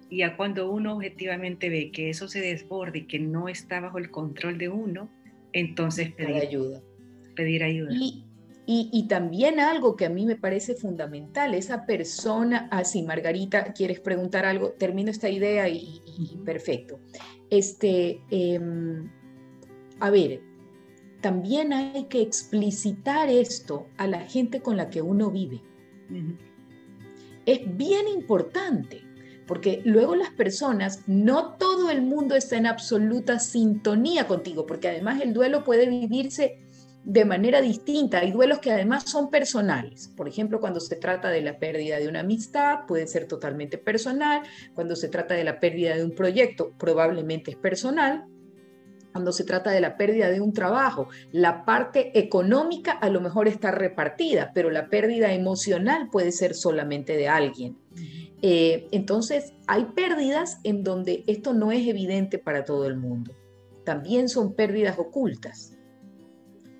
Y 0.10 0.18
ya 0.18 0.36
cuando 0.36 0.72
uno 0.72 0.96
objetivamente 0.96 1.70
ve 1.70 1.92
que 1.92 2.10
eso 2.10 2.28
se 2.28 2.42
desborde 2.42 2.98
y 2.98 3.04
que 3.04 3.20
no 3.20 3.48
está 3.48 3.80
bajo 3.80 4.00
el 4.00 4.10
control 4.10 4.58
de 4.58 4.70
uno, 4.70 5.08
entonces 5.54 6.12
pedir 6.14 6.36
ayuda. 6.36 6.82
Pedir 7.36 7.64
ayuda. 7.64 7.92
Y, 8.72 9.08
también 9.08 9.60
algo 9.60 9.96
que 9.96 10.06
a 10.06 10.10
mí 10.10 10.28
me 10.28 10.36
parece 10.36 10.76
fundamental, 10.76 11.56
esa 11.56 11.88
persona, 11.88 12.68
así 12.70 13.02
ah, 13.02 13.08
Margarita, 13.08 13.74
quieres 13.74 14.00
preguntar 14.00 14.46
algo, 14.46 14.74
termino 14.74 15.10
esta 15.10 15.28
idea 15.28 15.68
y, 15.68 16.00
perfecto. 16.46 17.00
Este, 17.50 18.22
em, 18.30 19.10
a 20.00 20.12
ver, 20.12 20.42
también 21.20 21.74
hay 21.74 22.06
que 22.06 22.22
explicitar 22.22 23.28
esto 23.30 23.88
a 23.98 24.06
la 24.06 24.20
gente 24.22 24.62
con 24.62 24.78
la 24.78 24.92
que 24.92 25.02
uno 25.02 25.32
vive. 25.32 25.64
Es 27.48 27.76
bien 27.76 28.08
importante, 28.08 29.02
porque 29.50 29.82
luego 29.84 30.16
las 30.16 30.30
personas, 30.30 31.02
no 31.08 31.56
todo 31.56 31.90
el 31.90 32.04
mundo 32.04 32.36
está 32.36 32.56
en 32.56 32.68
absoluta 32.68 33.40
sintonía 33.40 34.28
contigo, 34.28 34.68
porque 34.68 34.90
además 34.90 35.22
el 35.24 35.34
duelo 35.34 35.64
puede 35.64 35.90
vivirse 35.90 36.60
de 37.04 37.26
manera 37.26 37.60
distinta. 37.60 38.20
Hay 38.20 38.32
duelos 38.32 38.60
que 38.60 38.72
además 38.72 39.06
son 39.10 39.32
personales. 39.32 40.08
Por 40.16 40.28
ejemplo, 40.28 40.60
cuando 40.60 40.80
se 40.80 40.98
trata 40.98 41.30
de 41.30 41.42
la 41.42 41.58
pérdida 41.58 41.98
de 41.98 42.08
una 42.08 42.20
amistad, 42.20 42.86
puede 42.88 43.08
ser 43.08 43.26
totalmente 43.26 43.80
personal. 43.80 44.44
Cuando 44.76 44.96
se 44.96 45.08
trata 45.08 45.34
de 45.34 45.44
la 45.44 45.60
pérdida 45.60 45.98
de 45.98 46.06
un 46.06 46.12
proyecto, 46.12 46.72
probablemente 46.78 47.50
es 47.50 47.58
personal. 47.58 48.26
Cuando 49.12 49.32
se 49.32 49.46
trata 49.46 49.72
de 49.72 49.82
la 49.82 49.98
pérdida 49.98 50.30
de 50.30 50.42
un 50.42 50.54
trabajo, 50.54 51.08
la 51.32 51.66
parte 51.66 52.20
económica 52.20 52.92
a 52.92 53.10
lo 53.10 53.20
mejor 53.20 53.48
está 53.48 53.72
repartida, 53.72 54.52
pero 54.54 54.70
la 54.70 54.90
pérdida 54.90 55.34
emocional 55.34 56.10
puede 56.12 56.32
ser 56.32 56.54
solamente 56.54 57.18
de 57.18 57.28
alguien. 57.28 57.80
Eh, 58.42 58.88
entonces, 58.92 59.54
hay 59.68 59.86
pérdidas 59.96 60.60
en 60.64 60.84
donde 60.84 61.24
esto 61.28 61.54
no 61.54 61.72
es 61.72 61.88
evidente 61.88 62.38
para 62.38 62.66
todo 62.66 62.86
el 62.86 62.98
mundo. 62.98 63.34
También 63.84 64.30
son 64.30 64.54
pérdidas 64.54 64.98
ocultas 64.98 65.78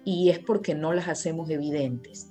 y 0.06 0.30
es 0.30 0.40
porque 0.40 0.76
no 0.76 0.94
las 0.94 1.08
hacemos 1.08 1.50
evidentes. 1.50 2.30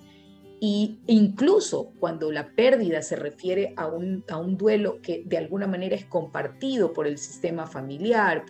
Y 0.61 0.99
incluso 1.07 1.93
cuando 2.01 2.33
la 2.33 2.51
pérdida 2.55 3.03
se 3.03 3.15
refiere 3.15 3.75
a 3.77 3.87
un, 3.87 4.25
a 4.29 4.39
un 4.39 4.57
duelo 4.57 5.01
que 5.01 5.23
de 5.25 5.39
alguna 5.39 5.67
manera 5.69 5.95
es 5.95 6.05
compartido 6.05 6.93
por 6.93 7.07
el 7.07 7.19
sistema 7.19 7.67
familiar, 7.67 8.45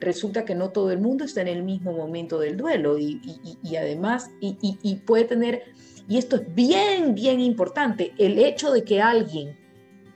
resulta 0.00 0.44
que 0.44 0.54
no 0.54 0.70
todo 0.70 0.90
el 0.90 1.00
mundo 1.00 1.24
está 1.24 1.40
en 1.40 1.48
el 1.48 1.62
mismo 1.62 1.92
momento 1.92 2.38
del 2.38 2.56
duelo 2.56 2.98
y, 2.98 3.20
además, 3.76 4.30
y, 4.40 4.96
puede 5.06 5.24
tener, 5.24 5.62
y 6.08 6.18
esto 6.18 6.36
es 6.36 6.54
bien, 6.54 7.14
bien 7.14 7.40
importante, 7.40 8.12
el 8.18 8.38
hecho 8.38 8.70
de 8.72 8.84
que 8.84 9.00
alguien 9.00 9.56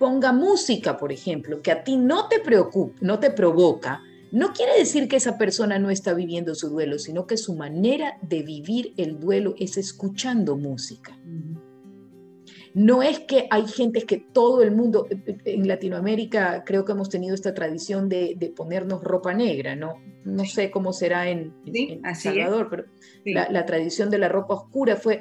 ponga 0.00 0.32
música, 0.32 0.96
por 0.96 1.12
ejemplo, 1.12 1.60
que 1.60 1.70
a 1.70 1.84
ti 1.84 1.98
no 1.98 2.26
te 2.26 2.40
preocupa, 2.40 2.96
no 3.02 3.20
te 3.20 3.30
provoca, 3.30 4.00
no 4.32 4.54
quiere 4.54 4.78
decir 4.78 5.08
que 5.08 5.16
esa 5.16 5.36
persona 5.36 5.78
no 5.78 5.90
está 5.90 6.14
viviendo 6.14 6.54
su 6.54 6.70
duelo, 6.70 6.98
sino 6.98 7.26
que 7.26 7.36
su 7.36 7.54
manera 7.54 8.16
de 8.22 8.42
vivir 8.42 8.94
el 8.96 9.20
duelo 9.20 9.54
es 9.58 9.76
escuchando 9.76 10.56
música. 10.56 11.16
No 12.72 13.02
es 13.02 13.18
que 13.18 13.46
hay 13.50 13.66
gente 13.66 14.02
que 14.06 14.16
todo 14.16 14.62
el 14.62 14.70
mundo, 14.70 15.06
eh, 15.10 15.20
eh, 15.26 15.36
en 15.44 15.68
Latinoamérica 15.68 16.64
creo 16.64 16.84
que 16.84 16.92
hemos 16.92 17.10
tenido 17.10 17.34
esta 17.34 17.52
tradición 17.52 18.08
de, 18.08 18.54
ponernos 18.56 19.02
ropa 19.02 19.34
negra, 19.34 19.76
¿no? 19.76 20.00
No 20.24 20.44
sé 20.44 20.70
cómo 20.70 20.92
será 20.92 21.28
en, 21.28 21.52
Salvador, 22.14 22.68
pero 22.70 22.84
la, 23.24 23.50
la, 23.50 23.66
tradición 23.66 24.08
de 24.08 24.18
la 24.18 24.28
ropa 24.28 24.54
oscura 24.54 24.96
fue, 24.96 25.20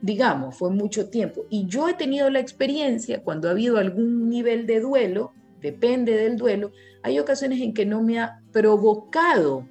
digamos, 0.00 0.56
fue 0.56 0.70
mucho 0.70 1.08
tiempo. 1.08 1.46
Y 1.48 1.66
yo 1.66 1.88
he 1.88 1.94
tenido 1.94 2.30
la 2.30 2.40
experiencia 2.40 3.22
cuando 3.22 3.48
ha 3.48 3.52
habido 3.52 3.78
algún 3.78 4.28
nivel 4.28 4.66
de 4.66 4.80
duelo, 4.80 5.32
depende 5.60 6.16
del 6.16 6.36
duelo, 6.36 6.72
hay 7.02 7.18
ocasiones 7.18 7.60
en 7.60 7.72
que 7.72 7.86
no 7.86 8.02
me 8.02 8.20
ha 8.20 8.42
provocado 8.52 9.68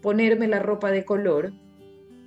ponerme 0.00 0.48
la 0.48 0.58
ropa 0.58 0.90
de 0.90 1.04
color, 1.04 1.52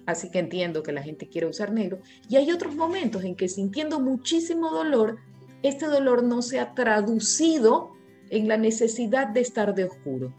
así 0.06 0.30
que 0.30 0.40
entiendo 0.40 0.84
que 0.84 0.92
la 0.92 1.04
gente 1.04 1.28
quiere 1.28 1.48
usar 1.48 1.72
negro, 1.72 2.00
y 2.30 2.38
hay 2.38 2.52
otros 2.52 2.76
momentos 2.76 3.24
en 3.24 3.36
que 3.36 3.48
sintiendo 3.48 4.00
muchísimo 4.00 4.72
dolor, 4.72 5.18
este 5.64 5.86
dolor 5.88 6.24
no 6.24 6.42
se 6.42 6.60
ha 6.60 6.74
traducido 6.74 7.92
en 8.30 8.48
la 8.48 8.58
necesidad 8.58 9.28
de 9.28 9.42
estar 9.42 9.76
de 9.76 9.86
oscuro. 9.86 10.34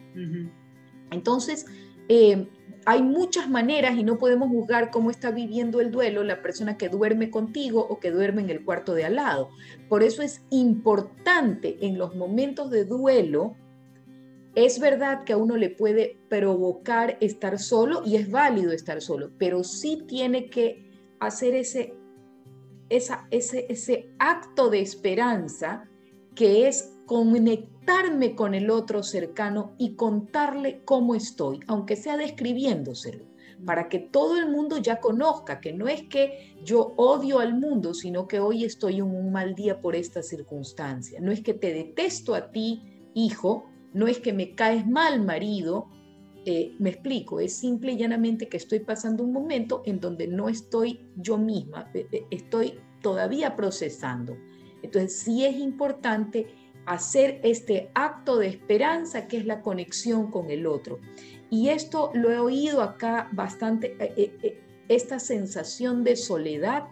Entonces, 1.10 1.66
eh, 2.08 2.48
hay 2.88 3.02
muchas 3.02 3.50
maneras 3.50 3.98
y 3.98 4.04
no 4.04 4.16
podemos 4.16 4.48
juzgar 4.48 4.92
cómo 4.92 5.10
está 5.10 5.32
viviendo 5.32 5.80
el 5.80 5.90
duelo 5.90 6.22
la 6.22 6.40
persona 6.40 6.78
que 6.78 6.88
duerme 6.88 7.30
contigo 7.30 7.84
o 7.84 7.98
que 7.98 8.12
duerme 8.12 8.42
en 8.42 8.50
el 8.50 8.64
cuarto 8.64 8.94
de 8.94 9.04
al 9.04 9.16
lado. 9.16 9.50
Por 9.88 10.04
eso 10.04 10.22
es 10.22 10.42
importante 10.50 11.78
en 11.84 11.98
los 11.98 12.14
momentos 12.14 12.70
de 12.70 12.84
duelo, 12.84 13.56
es 14.54 14.78
verdad 14.78 15.24
que 15.24 15.32
a 15.32 15.36
uno 15.36 15.56
le 15.56 15.68
puede 15.68 16.16
provocar 16.28 17.18
estar 17.20 17.58
solo 17.58 18.02
y 18.06 18.16
es 18.16 18.30
válido 18.30 18.70
estar 18.70 19.02
solo, 19.02 19.32
pero 19.36 19.64
sí 19.64 20.04
tiene 20.06 20.48
que 20.48 20.88
hacer 21.18 21.56
ese, 21.56 21.92
ese, 22.88 23.66
ese 23.68 24.10
acto 24.20 24.70
de 24.70 24.80
esperanza 24.80 25.88
que 26.36 26.68
es 26.68 26.95
conectarme 27.06 28.34
con 28.34 28.54
el 28.54 28.70
otro 28.70 29.02
cercano 29.02 29.74
y 29.78 29.94
contarle 29.94 30.82
cómo 30.84 31.14
estoy, 31.14 31.60
aunque 31.68 31.96
sea 31.96 32.16
describiéndoselo, 32.16 33.24
para 33.64 33.88
que 33.88 34.00
todo 34.00 34.36
el 34.36 34.50
mundo 34.50 34.78
ya 34.78 35.00
conozca 35.00 35.60
que 35.60 35.72
no 35.72 35.88
es 35.88 36.02
que 36.02 36.56
yo 36.64 36.94
odio 36.96 37.38
al 37.38 37.54
mundo, 37.54 37.94
sino 37.94 38.26
que 38.26 38.40
hoy 38.40 38.64
estoy 38.64 38.96
en 38.96 39.04
un 39.04 39.32
mal 39.32 39.54
día 39.54 39.80
por 39.80 39.94
esta 39.94 40.22
circunstancia. 40.22 41.20
No 41.20 41.32
es 41.32 41.40
que 41.40 41.54
te 41.54 41.72
detesto 41.72 42.34
a 42.34 42.50
ti, 42.50 42.82
hijo, 43.14 43.70
no 43.94 44.08
es 44.08 44.18
que 44.18 44.32
me 44.32 44.54
caes 44.54 44.86
mal, 44.86 45.24
marido, 45.24 45.88
eh, 46.44 46.76
me 46.78 46.90
explico, 46.90 47.40
es 47.40 47.56
simple 47.56 47.92
y 47.92 47.96
llanamente 47.96 48.48
que 48.48 48.56
estoy 48.56 48.80
pasando 48.80 49.24
un 49.24 49.32
momento 49.32 49.82
en 49.84 50.00
donde 50.00 50.28
no 50.28 50.48
estoy 50.48 51.00
yo 51.16 51.38
misma, 51.38 51.90
eh, 51.94 52.06
eh, 52.12 52.26
estoy 52.30 52.78
todavía 53.00 53.56
procesando. 53.56 54.36
Entonces 54.82 55.18
sí 55.18 55.44
es 55.44 55.56
importante 55.56 56.46
hacer 56.86 57.40
este 57.42 57.90
acto 57.94 58.38
de 58.38 58.48
esperanza 58.48 59.26
que 59.28 59.38
es 59.38 59.46
la 59.46 59.60
conexión 59.60 60.30
con 60.30 60.50
el 60.50 60.66
otro. 60.66 60.98
Y 61.50 61.68
esto 61.68 62.10
lo 62.14 62.30
he 62.30 62.38
oído 62.38 62.82
acá 62.82 63.28
bastante, 63.32 63.96
eh, 64.00 64.14
eh, 64.16 64.38
eh, 64.42 64.60
esta 64.88 65.18
sensación 65.18 66.04
de 66.04 66.16
soledad 66.16 66.84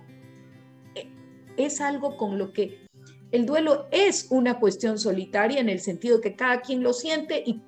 es 1.56 1.80
algo 1.80 2.16
con 2.16 2.38
lo 2.38 2.52
que 2.52 2.84
el 3.30 3.46
duelo 3.46 3.86
es 3.90 4.28
una 4.30 4.60
cuestión 4.60 4.98
solitaria 4.98 5.60
en 5.60 5.68
el 5.68 5.80
sentido 5.80 6.20
que 6.20 6.36
cada 6.36 6.60
quien 6.60 6.82
lo 6.82 6.92
siente 6.92 7.42
y 7.44 7.62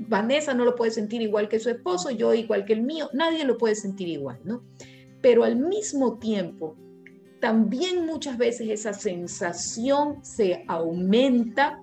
Vanessa 0.00 0.52
no 0.52 0.64
lo 0.64 0.74
puede 0.74 0.90
sentir 0.90 1.22
igual 1.22 1.48
que 1.48 1.58
su 1.58 1.70
esposo, 1.70 2.10
yo 2.10 2.34
igual 2.34 2.64
que 2.64 2.74
el 2.74 2.82
mío, 2.82 3.08
nadie 3.14 3.44
lo 3.44 3.56
puede 3.56 3.74
sentir 3.74 4.08
igual, 4.08 4.40
¿no? 4.44 4.62
Pero 5.22 5.44
al 5.44 5.56
mismo 5.56 6.18
tiempo 6.18 6.76
también 7.42 8.06
muchas 8.06 8.38
veces 8.38 8.68
esa 8.70 8.92
sensación 8.92 10.24
se 10.24 10.64
aumenta 10.68 11.82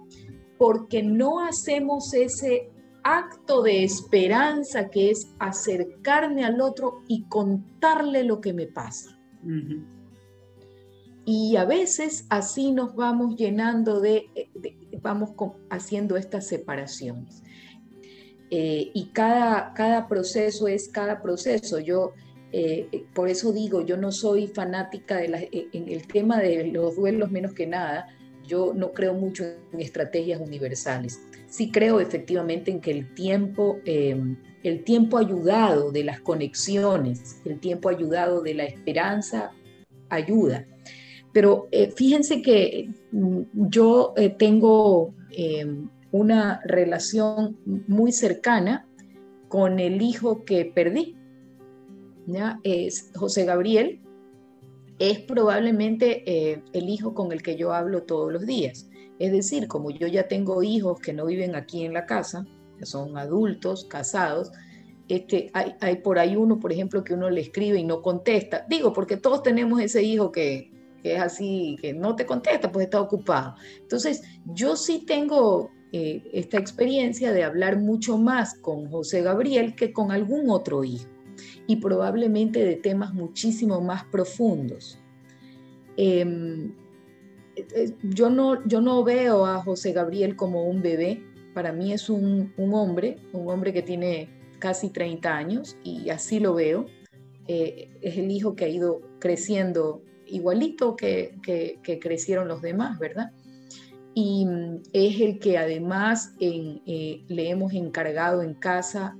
porque 0.57 1.03
no 1.03 1.45
hacemos 1.45 2.13
ese 2.13 2.71
acto 3.03 3.61
de 3.61 3.83
esperanza 3.83 4.89
que 4.89 5.11
es 5.11 5.33
acercarme 5.37 6.45
al 6.45 6.61
otro 6.61 7.01
y 7.09 7.23
contarle 7.23 8.23
lo 8.23 8.39
que 8.39 8.53
me 8.53 8.67
pasa. 8.67 9.19
Y 11.25 11.57
a 11.57 11.65
veces 11.65 12.25
así 12.29 12.71
nos 12.71 12.95
vamos 12.95 13.35
llenando 13.35 13.99
de, 13.99 14.29
vamos 15.01 15.31
haciendo 15.69 16.15
estas 16.15 16.47
separaciones. 16.47 17.43
Eh, 18.49 18.91
y 18.93 19.07
cada, 19.07 19.73
cada 19.73 20.07
proceso 20.07 20.69
es 20.69 20.87
cada 20.87 21.21
proceso. 21.21 21.79
Yo 21.79 22.13
eh, 22.51 22.87
eh, 22.91 23.05
por 23.13 23.29
eso 23.29 23.51
digo, 23.53 23.85
yo 23.85 23.97
no 23.97 24.11
soy 24.11 24.47
fanática 24.47 25.17
de 25.17 25.49
eh, 25.51 25.67
en 25.71 25.89
el 25.89 26.07
tema 26.07 26.39
de 26.39 26.67
los 26.67 26.95
duelos 26.95 27.29
menos 27.31 27.53
que 27.53 27.67
nada, 27.67 28.07
yo 28.47 28.73
no 28.73 28.91
creo 28.91 29.13
mucho 29.13 29.43
en 29.71 29.79
estrategias 29.79 30.41
universales. 30.41 31.21
Sí 31.47 31.69
creo 31.71 31.99
efectivamente 31.99 32.71
en 32.71 32.81
que 32.81 32.91
el 32.91 33.13
tiempo, 33.13 33.79
el 33.85 34.83
tiempo 34.83 35.17
ayudado 35.17 35.91
de 35.91 36.03
las 36.03 36.19
conexiones, 36.21 37.41
el 37.45 37.59
tiempo 37.59 37.89
ayudado 37.89 38.41
de 38.41 38.55
la 38.55 38.65
esperanza, 38.65 39.51
ayuda. 40.09 40.65
Pero 41.31 41.69
fíjense 41.95 42.41
que 42.41 42.89
mm, 43.11 43.41
yo 43.53 44.15
tengo 44.37 45.13
una 46.11 46.61
relación 46.65 47.57
muy 47.87 48.11
cercana 48.11 48.87
con 49.47 49.79
el 49.79 50.01
hijo 50.01 50.43
que 50.43 50.65
perdí. 50.65 51.18
Es 52.63 53.11
José 53.15 53.45
Gabriel, 53.45 54.01
es 54.99 55.19
probablemente 55.19 56.23
el 56.73 56.89
hijo 56.89 57.13
con 57.13 57.31
el 57.31 57.41
que 57.41 57.55
yo 57.55 57.73
hablo 57.73 58.03
todos 58.03 58.31
los 58.31 58.45
días. 58.45 58.89
Es 59.17 59.31
decir, 59.31 59.67
como 59.67 59.91
yo 59.91 60.07
ya 60.07 60.27
tengo 60.27 60.63
hijos 60.63 60.99
que 60.99 61.13
no 61.13 61.25
viven 61.25 61.55
aquí 61.55 61.83
en 61.83 61.93
la 61.93 62.05
casa, 62.05 62.45
que 62.77 62.85
son 62.85 63.17
adultos, 63.17 63.85
casados, 63.85 64.51
este, 65.09 65.49
hay, 65.53 65.95
por 65.97 66.19
ahí 66.19 66.35
uno, 66.35 66.59
por 66.59 66.71
ejemplo, 66.71 67.03
que 67.03 67.15
uno 67.15 67.29
le 67.29 67.41
escribe 67.41 67.79
y 67.79 67.83
no 67.83 68.01
contesta. 68.01 68.65
Digo, 68.69 68.93
porque 68.93 69.17
todos 69.17 69.41
tenemos 69.41 69.81
ese 69.81 70.03
hijo 70.03 70.31
que, 70.31 70.71
es 71.03 71.19
así, 71.19 71.77
que 71.81 71.93
no 71.93 72.15
te 72.15 72.25
contesta, 72.25 72.71
pues 72.71 72.85
está 72.85 73.01
ocupado. 73.01 73.55
Entonces, 73.81 74.21
yo 74.45 74.75
sí 74.75 75.03
tengo 75.07 75.71
eh, 75.91 76.21
esta 76.31 76.59
experiencia 76.59 77.33
de 77.33 77.43
hablar 77.43 77.79
mucho 77.79 78.17
más 78.17 78.53
con 78.53 78.89
José 78.89 79.23
Gabriel 79.23 79.75
que 79.75 79.91
con 79.91 80.11
algún 80.11 80.49
otro 80.49 80.83
hijo 80.83 81.07
y 81.69 81.75
probablemente 81.75 82.65
de 82.65 82.77
temas 82.77 83.13
muchísimo 83.13 83.79
más 83.79 84.03
profundos. 84.05 84.97
Em, 85.97 86.73
eh, 87.55 87.93
yo 88.01 88.31
no, 88.31 88.67
yo 88.67 88.81
no 88.81 89.03
veo 89.03 89.45
a 89.45 89.61
José 89.61 89.93
Gabriel 89.93 90.35
como 90.35 90.63
un 90.63 90.81
bebé, 90.81 91.21
para 91.53 91.71
mí 91.71 91.93
es 91.93 92.09
un, 92.09 92.51
hombre, 92.57 93.17
un 93.33 93.51
hombre 93.51 93.71
que 93.71 93.83
tiene 93.83 94.29
casi 94.57 94.89
30 94.89 95.37
años 95.37 95.77
y 95.83 96.09
así 96.09 96.39
lo 96.39 96.55
veo. 96.55 96.87
Eh, 97.47 97.87
es 98.01 98.17
el 98.17 98.31
hijo 98.31 98.55
que 98.55 98.65
ha 98.65 98.69
ido 98.69 99.01
creciendo 99.19 100.01
igualito 100.25 100.95
que, 100.95 101.37
crecieron 102.01 102.47
los 102.47 102.63
demás, 102.63 102.97
¿verdad? 102.97 103.31
Y 104.15 104.47
mm, 104.47 104.81
es 104.91 105.21
el 105.21 105.37
que 105.37 105.59
además 105.59 106.33
eh, 106.39 107.23
le 107.27 107.49
hemos 107.51 107.73
encargado 107.73 108.41
en 108.41 108.55
casa 108.55 109.15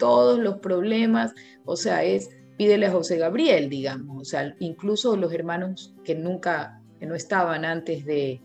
todos 0.00 0.40
los 0.40 0.56
problemas, 0.56 1.32
o 1.64 1.76
sea, 1.76 2.02
es 2.02 2.30
pídele 2.58 2.86
a 2.86 2.90
José 2.90 3.18
Gabriel, 3.18 3.70
digamos, 3.70 4.20
o 4.20 4.24
sea, 4.24 4.56
incluso 4.58 5.16
los 5.16 5.32
hermanos 5.32 5.94
que 6.04 6.16
nunca 6.16 6.80
que 7.00 7.06
no 7.06 7.14
estaban 7.14 7.64
antes 7.64 8.04
de, 8.04 8.42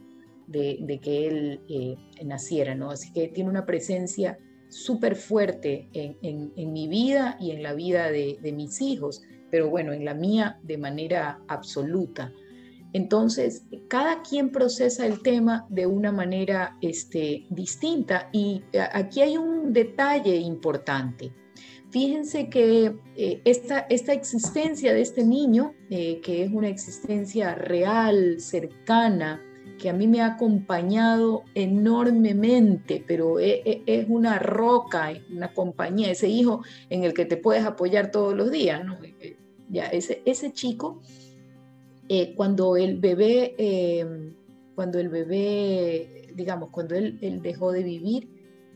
que 0.52 1.27
él 1.27 1.60
eh, 1.68 1.98
naciera, 2.23 2.73
¿no? 2.73 2.91
Así 2.91 3.11
que 3.11 3.27
tiene 3.27 3.49
una 3.49 3.65
presencia 3.65 4.40
súper 4.69 5.15
fuerte 5.18 5.90
en, 5.94 6.73
mi 6.73 6.88
vida 6.88 7.38
y 7.40 7.52
en 7.52 7.61
la 7.61 7.73
vida 7.73 8.10
de, 8.10 8.40
mis 8.56 8.82
hijos, 8.82 9.22
pero 9.52 9.69
bueno, 9.69 9.91
en 9.91 10.06
la 10.06 10.14
mía 10.14 10.60
de 10.64 10.77
manera 10.77 11.41
absoluta. 11.49 12.32
Entonces, 12.94 13.65
cada 13.90 14.22
quien 14.22 14.52
procesa 14.52 15.06
el 15.06 15.22
tema 15.22 15.65
de 15.69 15.86
una 15.86 16.14
manera 16.14 16.77
este, 16.80 17.45
distinta 17.49 18.30
y 18.32 18.64
aquí 18.94 19.22
hay 19.22 19.36
un 19.36 19.73
detalle 19.73 20.38
importante. 20.38 21.34
Fíjense 21.96 22.50
que 22.50 22.94
eh, 23.16 23.42
esta, 23.46 23.88
esta, 23.90 24.12
existencia 24.12 24.94
de 24.94 25.00
este 25.00 25.24
niño, 25.24 25.74
eh, 25.90 26.20
que 26.20 26.44
es 26.44 26.52
una 26.52 26.68
existencia 26.68 27.56
real, 27.56 28.42
cercana, 28.42 29.42
que 29.80 29.90
a 29.90 29.94
mí 29.94 30.06
me 30.06 30.20
ha 30.20 30.34
acompañado 30.34 31.44
enormemente, 31.54 33.02
pero 33.08 33.40
e, 33.40 33.62
e, 33.64 33.84
es, 33.86 34.08
una 34.10 34.40
roca, 34.40 35.14
una 35.34 35.54
compañía, 35.54 36.12
ese 36.12 36.28
hijo 36.28 36.66
en 36.90 37.06
el 37.06 37.14
que 37.14 37.24
te 37.24 37.38
puedes 37.38 37.64
apoyar 37.64 38.12
todos 38.12 38.36
los 38.36 38.52
días, 38.52 38.84
¿no? 38.84 38.98
Eh, 39.02 39.38
ya, 39.70 39.86
ese, 39.86 40.22
ese 40.26 40.52
chico, 40.52 41.00
cuando 42.36 42.76
el 42.76 43.00
bebé, 43.00 43.56
em, 43.58 44.34
cuando 44.76 45.00
el 45.00 45.08
bebé, 45.08 46.28
digamos, 46.36 46.72
cuando 46.72 46.94
él, 46.96 47.20
él 47.22 47.42
dejó 47.42 47.72
de 47.72 47.84
vivir, 47.84 48.28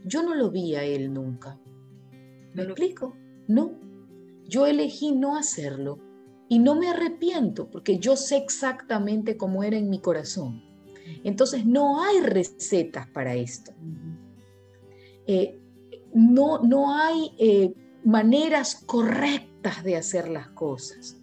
yo 0.06 0.24
no 0.24 0.36
lo 0.36 0.50
vi 0.50 0.76
a 0.76 0.86
él 0.86 1.14
nunca. 1.14 1.58
¿Me 2.60 2.72
explico? 2.72 3.16
No. 3.48 3.80
Yo 4.46 4.66
elegí 4.66 5.12
no 5.12 5.36
hacerlo 5.36 6.00
y 6.48 6.60
no 6.60 6.76
me 6.76 6.90
arrepiento 6.90 7.70
porque 7.70 8.00
yo 8.00 8.16
sé 8.16 8.38
exactamente 8.38 9.38
cómo 9.38 9.64
era 9.64 9.78
en 9.78 9.90
mi 9.90 10.00
corazón. 10.00 10.64
Entonces 11.24 11.66
no 11.66 12.02
hay 12.04 12.22
recetas 12.22 13.08
para 13.08 13.36
esto. 13.36 13.72
Eh, 15.28 15.60
no, 16.14 16.60
no 16.60 16.96
hay 16.96 17.32
eh, 17.38 17.74
maneras 18.04 18.76
correctas 18.86 19.84
de 19.84 19.96
hacer 19.96 20.28
las 20.30 20.50
cosas. 20.50 21.18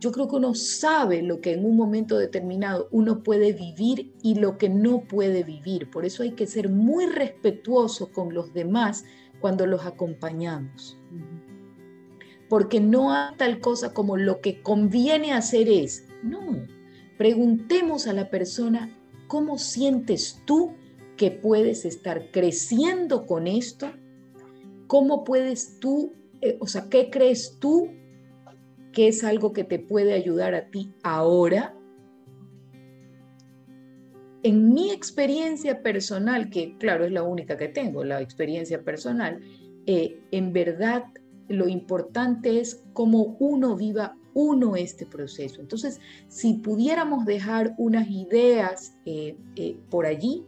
Yo 0.00 0.12
creo 0.12 0.28
que 0.28 0.36
uno 0.36 0.54
sabe 0.54 1.22
lo 1.22 1.40
que 1.40 1.54
en 1.54 1.64
un 1.64 1.76
momento 1.76 2.16
determinado 2.16 2.88
uno 2.92 3.24
puede 3.24 3.52
vivir 3.52 4.14
y 4.22 4.36
lo 4.36 4.56
que 4.56 4.68
no 4.68 5.00
puede 5.08 5.42
vivir. 5.42 5.90
Por 5.90 6.04
eso 6.04 6.22
hay 6.22 6.32
que 6.32 6.46
ser 6.46 6.68
muy 6.68 7.06
respetuoso 7.06 8.12
con 8.12 8.32
los 8.32 8.52
demás 8.54 9.04
cuando 9.40 9.66
los 9.66 9.86
acompañamos. 9.86 10.98
Porque 12.48 12.80
no 12.80 13.12
hay 13.12 13.34
tal 13.36 13.60
cosa 13.60 13.92
como 13.92 14.16
lo 14.16 14.40
que 14.40 14.62
conviene 14.62 15.32
hacer 15.32 15.68
es, 15.68 16.06
no, 16.22 16.66
preguntemos 17.16 18.06
a 18.06 18.12
la 18.12 18.30
persona, 18.30 18.90
¿cómo 19.26 19.58
sientes 19.58 20.40
tú 20.46 20.72
que 21.16 21.30
puedes 21.30 21.84
estar 21.84 22.30
creciendo 22.30 23.26
con 23.26 23.46
esto? 23.46 23.90
¿Cómo 24.86 25.24
puedes 25.24 25.78
tú, 25.80 26.14
eh, 26.40 26.56
o 26.60 26.66
sea, 26.66 26.88
qué 26.88 27.10
crees 27.10 27.58
tú 27.58 27.90
que 28.92 29.08
es 29.08 29.22
algo 29.24 29.52
que 29.52 29.64
te 29.64 29.78
puede 29.78 30.14
ayudar 30.14 30.54
a 30.54 30.70
ti 30.70 30.94
ahora 31.02 31.77
en 34.48 34.72
mi 34.72 34.90
experiencia 34.90 35.82
personal, 35.82 36.48
que 36.48 36.74
claro 36.78 37.04
es 37.04 37.12
la 37.12 37.22
única 37.22 37.58
que 37.58 37.68
tengo, 37.68 38.02
la 38.02 38.22
experiencia 38.22 38.82
personal, 38.82 39.40
eh, 39.84 40.22
en 40.30 40.54
verdad 40.54 41.04
lo 41.48 41.68
importante 41.68 42.58
es 42.58 42.82
cómo 42.94 43.36
uno 43.40 43.76
viva 43.76 44.16
uno 44.32 44.74
este 44.76 45.04
proceso. 45.04 45.60
Entonces, 45.60 46.00
si 46.28 46.54
pudiéramos 46.54 47.26
dejar 47.26 47.74
unas 47.76 48.08
ideas 48.08 48.94
eh, 49.04 49.36
eh, 49.56 49.76
por 49.90 50.06
allí, 50.06 50.44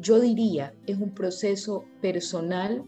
yo 0.00 0.20
diría, 0.20 0.74
es 0.86 0.98
un 0.98 1.14
proceso 1.14 1.86
personal, 2.02 2.84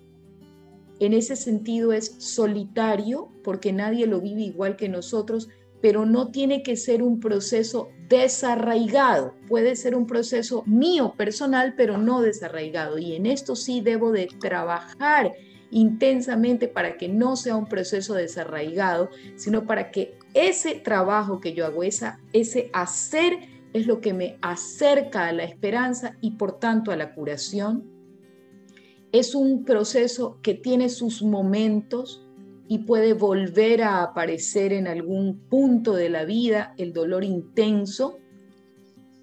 en 0.99 1.15
ese 1.15 1.35
sentido 1.35 1.95
es 1.95 2.17
solitario, 2.19 3.33
porque 3.43 3.73
nadie 3.73 4.07
lo 4.07 4.21
vive 4.21 4.43
igual 4.43 4.77
que 4.77 4.91
nosotros, 4.91 5.49
pero 5.81 6.05
no 6.05 6.31
tiene 6.31 6.63
que 6.63 6.77
ser 6.77 7.03
un 7.03 7.19
proceso 7.19 7.89
desarraigado. 8.11 9.35
Puede 9.49 9.77
ser 9.77 9.95
un 9.95 10.07
proceso 10.07 10.65
mío 10.67 11.15
personal, 11.17 11.75
pero 11.77 11.97
no 11.97 12.21
desarraigado. 12.21 12.99
Y 12.99 13.15
en 13.15 13.25
esto 13.25 13.57
sí 13.57 13.81
debo 13.81 14.11
de 14.11 14.29
trabajar 14.41 15.33
intensamente 15.71 16.67
para 16.67 16.97
que 16.97 17.09
no 17.09 17.37
sea 17.37 17.55
un 17.55 17.67
proceso 17.67 18.15
desarraigado, 18.15 19.11
sino 19.37 19.65
para 19.65 19.93
que 19.93 20.19
ese 20.35 20.75
trabajo 20.75 21.41
que 21.41 21.55
yo 21.55 21.65
hago, 21.65 21.85
esa, 21.85 22.19
ese 22.33 22.69
hacer, 22.73 23.49
es 23.73 23.87
lo 23.87 24.01
que 24.01 24.13
me 24.13 24.37
acerca 24.43 25.29
a 25.29 25.33
la 25.33 25.45
esperanza 25.45 26.17
y 26.21 26.33
por 26.33 26.59
tanto 26.59 26.91
a 26.91 26.97
la 26.97 27.15
curación. 27.15 27.85
Es 29.13 29.37
un 29.37 29.65
proceso 29.65 30.39
que 30.43 30.55
tiene 30.55 30.89
sus 30.89 31.23
momentos, 31.23 32.27
y 32.71 32.79
puede 32.79 33.15
volver 33.15 33.83
a 33.83 34.01
aparecer 34.01 34.73
en 34.73 34.87
algún 34.87 35.41
punto 35.49 35.93
de 35.93 36.09
la 36.09 36.25
vida 36.25 36.73
el 36.79 36.93
dolor 36.93 37.25
intenso, 37.25 38.21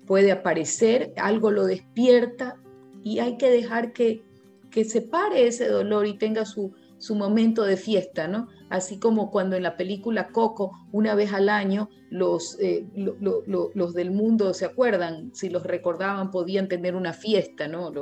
puede 0.06 0.34
aparecer, 0.34 1.14
algo 1.16 1.50
lo 1.50 1.64
despierta 1.64 2.58
y 3.06 3.20
hay 3.20 3.38
que 3.38 3.50
dejar 3.50 3.94
que, 3.94 4.22
que 4.70 4.84
se 4.84 5.02
pare 5.02 5.48
ese 5.48 5.70
dolor 5.70 6.08
y 6.08 6.18
tenga 6.18 6.44
su, 6.44 6.74
su 6.98 7.16
momento 7.16 7.64
de 7.64 7.78
fiesta, 7.78 8.28
¿no? 8.28 8.50
Así 8.70 9.00
como 9.00 9.32
cuando 9.32 9.56
en 9.56 9.64
la 9.64 9.78
película 9.78 10.28
Coco, 10.28 10.74
una 10.92 11.16
vez 11.16 11.32
al 11.32 11.48
año, 11.48 11.90
los, 12.10 12.60
eh, 12.60 12.86
los 12.96 13.94
del 13.94 14.12
mundo, 14.12 14.54
¿se 14.54 14.66
acuerdan? 14.66 15.34
Si 15.34 15.50
los 15.50 15.64
recordaban, 15.64 16.32
podían 16.32 16.68
tener 16.68 16.98
una 16.98 17.14
fiesta, 17.14 17.70
¿no? 17.70 17.94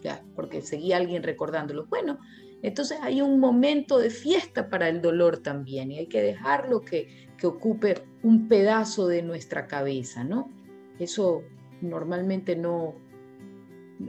ya, 0.00 0.24
porque 0.34 0.62
seguía 0.62 0.96
alguien 0.96 1.22
recordándolos. 1.22 1.90
Bueno, 1.90 2.18
entonces 2.66 2.98
hay 3.00 3.22
un 3.22 3.38
momento 3.38 3.96
de 3.96 4.10
fiesta 4.10 4.68
para 4.68 4.88
el 4.88 5.00
dolor 5.00 5.38
también 5.38 5.92
y 5.92 5.98
hay 5.98 6.08
que 6.08 6.20
dejarlo 6.20 6.80
que, 6.80 7.28
que 7.38 7.46
ocupe 7.46 8.02
un 8.24 8.48
pedazo 8.48 9.06
de 9.06 9.22
nuestra 9.22 9.68
cabeza, 9.68 10.24
¿no? 10.24 10.50
Eso 10.98 11.44
normalmente 11.80 12.56
no, 12.56 12.96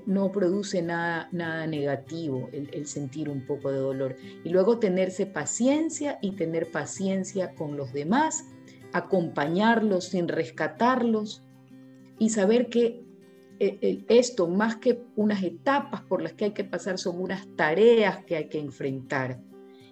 no 0.08 0.32
produce 0.32 0.82
nada, 0.82 1.30
nada 1.32 1.68
negativo 1.68 2.50
el, 2.52 2.68
el, 2.74 2.88
sentir 2.88 3.30
un 3.30 3.46
poco 3.46 3.72
de 3.72 3.78
dolor. 3.78 4.16
Y 4.44 4.50
luego 4.50 4.80
tenerse 4.80 5.28
paciencia 5.28 6.18
y 6.24 6.32
tener 6.32 6.72
paciencia 6.72 7.54
con 7.54 7.78
los 7.78 7.94
demás, 7.94 8.44
acompañarlos 8.92 10.06
sin 10.06 10.28
rescatarlos 10.28 11.44
y 12.18 12.32
saber 12.32 12.70
que 12.70 13.07
esto, 13.60 14.48
más 14.48 14.78
que 14.78 15.02
unas 15.16 15.44
etapas 15.44 16.02
por 16.02 16.22
las 16.22 16.34
que 16.34 16.46
hay 16.46 16.52
que 16.52 16.64
pasar, 16.64 16.98
son 16.98 17.22
unas 17.22 17.48
tareas 17.56 18.24
que 18.26 18.36
hay 18.36 18.50
que 18.50 18.60
enfrentar 18.60 19.40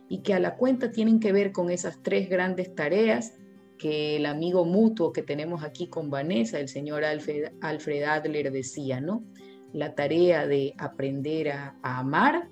y 0.10 0.20
que 0.20 0.34
a 0.34 0.40
la 0.40 0.56
cuenta 0.56 0.92
tienen 0.92 1.20
que 1.20 1.32
ver 1.32 1.52
con 1.52 1.72
esas 1.72 2.02
tres 2.04 2.30
grandes 2.30 2.74
tareas 2.76 3.34
que 3.78 4.16
el 4.16 4.26
amigo 4.26 4.66
mutuo 4.66 5.12
que 5.12 5.22
tenemos 5.22 5.64
aquí 5.64 5.88
con 5.88 6.10
Vanessa, 6.10 6.60
el 6.60 6.70
señor 6.70 7.04
Alfred, 7.04 7.52
Adler, 7.62 8.52
decía, 8.52 9.02
¿no? 9.02 9.24
La 9.74 9.96
tarea 9.96 10.48
de 10.48 10.74
aprender 10.78 11.50
a, 11.52 11.76
amar, 11.82 12.50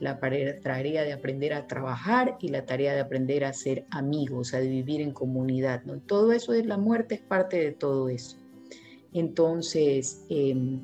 la 0.00 0.18
tarea 0.18 1.02
de 1.02 1.12
aprender 1.12 1.52
a 1.52 1.66
trabajar 1.66 2.36
y 2.40 2.48
la 2.48 2.64
tarea 2.64 2.94
de 2.94 3.00
aprender 3.00 3.44
a 3.44 3.52
ser 3.52 3.84
amigos, 3.90 4.54
a 4.54 4.60
vivir 4.60 5.00
en 5.02 5.12
comunidad, 5.12 5.84
¿no? 5.84 6.00
Todo 6.00 6.32
eso 6.32 6.54
es 6.54 6.64
la 6.64 6.78
muerte, 6.78 7.16
es 7.16 7.20
parte 7.20 7.58
de 7.58 7.72
todo 7.72 8.08
eso. 8.08 8.38
Entonces, 9.14 10.26
em, 10.28 10.80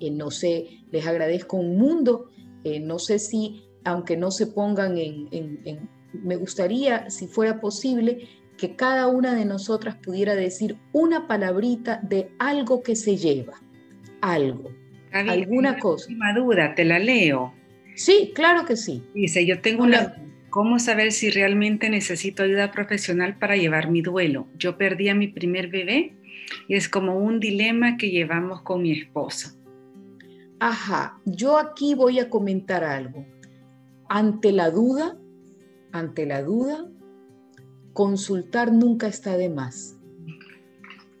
eh, 0.00 0.10
no 0.10 0.30
sé, 0.30 0.66
les 0.90 1.06
agradezco 1.06 1.56
un 1.56 1.78
mundo, 1.78 2.30
eh, 2.64 2.80
no 2.80 2.98
sé 2.98 3.18
si, 3.18 3.62
aunque 3.84 4.16
no 4.16 4.30
se 4.30 4.48
pongan 4.48 4.98
en, 4.98 5.28
en, 5.30 5.88
me 6.12 6.36
gustaría, 6.36 7.08
si 7.10 7.26
fuera 7.26 7.60
posible, 7.60 8.28
que 8.58 8.76
cada 8.76 9.06
una 9.06 9.34
de 9.34 9.44
nosotras 9.44 9.96
pudiera 9.96 10.34
decir 10.34 10.76
una 10.92 11.26
palabrita 11.26 12.00
de 12.02 12.28
algo 12.38 12.82
que 12.82 12.96
se 12.96 13.16
lleva, 13.16 13.54
algo, 14.20 14.70
alguna 15.12 15.78
cosa. 15.78 16.06
Última 16.08 16.32
duda, 16.34 16.74
te 16.74 16.84
la 16.84 16.98
leo. 16.98 17.54
Sí, 17.94 18.32
claro 18.34 18.64
que 18.64 18.76
sí. 18.76 19.02
Dice, 19.14 19.46
yo 19.46 19.60
tengo 19.60 19.84
una... 19.84 20.16
¿Cómo 20.50 20.78
saber 20.78 21.10
si 21.10 21.30
realmente 21.30 21.90
necesito 21.90 22.44
ayuda 22.44 22.70
profesional 22.70 23.36
para 23.36 23.56
llevar 23.56 23.90
mi 23.90 24.02
duelo? 24.02 24.46
Yo 24.56 24.78
perdí 24.78 25.08
a 25.08 25.14
mi 25.16 25.26
primer 25.26 25.66
bebé 25.66 26.14
y 26.68 26.74
es 26.74 26.88
como 26.88 27.18
un 27.18 27.40
dilema 27.40 27.96
que 27.96 28.10
llevamos 28.10 28.62
con 28.62 28.82
mi 28.82 28.92
esposo. 28.92 29.50
Ajá, 30.60 31.20
yo 31.24 31.58
aquí 31.58 31.94
voy 31.94 32.20
a 32.20 32.30
comentar 32.30 32.84
algo. 32.84 33.26
Ante 34.08 34.52
la 34.52 34.70
duda, 34.70 35.18
ante 35.92 36.26
la 36.26 36.42
duda, 36.42 36.88
consultar 37.92 38.72
nunca 38.72 39.06
está 39.06 39.36
de 39.36 39.48
más. 39.48 39.96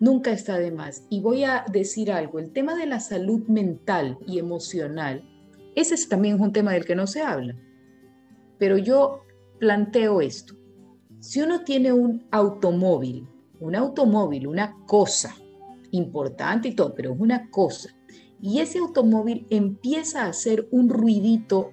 Nunca 0.00 0.32
está 0.32 0.58
de 0.58 0.70
más. 0.70 1.06
Y 1.10 1.20
voy 1.20 1.44
a 1.44 1.64
decir 1.70 2.12
algo, 2.12 2.38
el 2.38 2.52
tema 2.52 2.74
de 2.74 2.86
la 2.86 3.00
salud 3.00 3.46
mental 3.48 4.18
y 4.26 4.38
emocional, 4.38 5.22
ese 5.74 5.94
es 5.94 6.08
también 6.08 6.40
un 6.40 6.52
tema 6.52 6.72
del 6.72 6.84
que 6.84 6.94
no 6.94 7.06
se 7.06 7.22
habla. 7.22 7.56
Pero 8.58 8.78
yo 8.78 9.22
planteo 9.58 10.20
esto. 10.20 10.54
Si 11.20 11.40
uno 11.40 11.64
tiene 11.64 11.92
un 11.92 12.26
automóvil, 12.30 13.26
un 13.64 13.74
automóvil, 13.76 14.46
una 14.46 14.76
cosa 14.86 15.34
importante 15.90 16.68
y 16.68 16.74
todo, 16.74 16.94
pero 16.94 17.14
es 17.14 17.20
una 17.20 17.50
cosa, 17.50 17.96
y 18.40 18.60
ese 18.60 18.78
automóvil 18.78 19.46
empieza 19.48 20.24
a 20.24 20.28
hacer 20.28 20.68
un 20.70 20.90
ruidito 20.90 21.72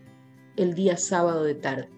el 0.56 0.74
día 0.74 0.96
sábado 0.96 1.44
de 1.44 1.56
tarde, 1.56 1.90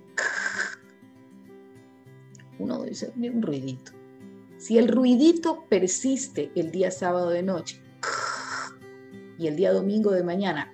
uno 2.57 2.83
dice, 2.83 3.13
un 3.15 3.41
ruidito. 3.41 3.91
Si 4.57 4.77
el 4.77 4.87
ruidito 4.87 5.65
persiste 5.69 6.51
el 6.55 6.71
día 6.71 6.89
sábado 6.89 7.29
de 7.29 7.43
noche 7.43 7.81
y 9.37 9.47
el 9.47 9.55
día 9.55 9.73
domingo 9.73 10.11
de 10.11 10.23
mañana, 10.23 10.73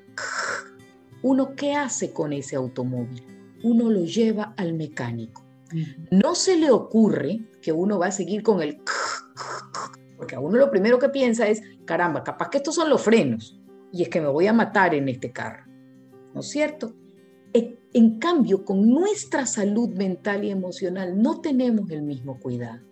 uno 1.24 1.56
qué 1.56 1.74
hace 1.74 2.14
con 2.14 2.32
ese 2.32 2.56
automóvil? 2.56 3.26
Uno 3.64 3.90
lo 3.90 4.06
lleva 4.06 4.54
al 4.56 4.74
mecánico. 4.74 5.44
No 6.12 6.36
se 6.36 6.58
le 6.58 6.72
ocurre 6.72 7.42
que 7.62 7.72
uno 7.72 8.00
va 8.00 8.08
a 8.08 8.12
seguir 8.12 8.44
con 8.44 8.62
el 8.62 8.82
porque 10.20 10.36
a 10.36 10.40
uno 10.40 10.58
lo 10.58 10.70
primero 10.70 11.00
que 11.00 11.10
piensa 11.10 11.48
es, 11.48 11.64
caramba, 11.86 12.24
capaz 12.24 12.50
que 12.50 12.58
estos 12.58 12.76
son 12.76 12.90
los 12.90 13.02
frenos 13.02 13.60
y 13.92 14.04
es 14.04 14.10
que 14.10 14.22
me 14.22 14.28
voy 14.28 14.46
a 14.46 14.54
matar 14.54 14.94
en 14.94 15.10
este 15.10 15.32
carro. 15.32 15.64
¿No 16.36 16.42
es 16.42 16.50
cierto? 16.50 16.94
En 17.92 18.20
cambio, 18.20 18.64
con 18.66 18.88
nuestra 18.88 19.48
salud 19.48 19.90
mental 19.96 20.44
y 20.44 20.52
emocional 20.52 21.20
no 21.20 21.42
tenemos 21.42 21.90
el 21.90 22.04
mismo 22.04 22.40
cuidado. 22.40 22.86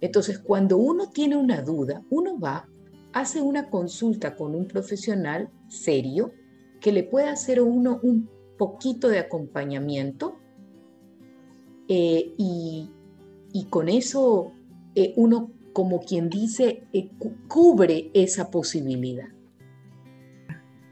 Entonces, 0.00 0.38
cuando 0.38 0.78
uno 0.78 1.10
tiene 1.10 1.36
una 1.36 1.60
duda, 1.60 2.02
uno 2.08 2.38
va, 2.38 2.66
hace 3.12 3.42
una 3.42 3.68
consulta 3.68 4.36
con 4.36 4.54
un 4.54 4.66
profesional 4.66 5.50
serio 5.68 6.32
que 6.80 6.92
le 6.92 7.02
pueda 7.02 7.32
hacer 7.32 7.58
a 7.58 7.62
uno 7.62 8.00
un 8.02 8.30
poquito 8.56 9.08
de 9.08 9.18
acompañamiento 9.18 10.38
eh, 11.88 12.32
y, 12.38 12.88
con 13.68 13.90
eso 13.90 14.52
eh, 14.94 15.12
uno, 15.16 15.52
como 15.74 16.00
quien 16.00 16.30
dice, 16.30 16.84
eh, 16.94 17.10
cubre 17.48 18.10
esa 18.14 18.50
posibilidad. 18.50 19.26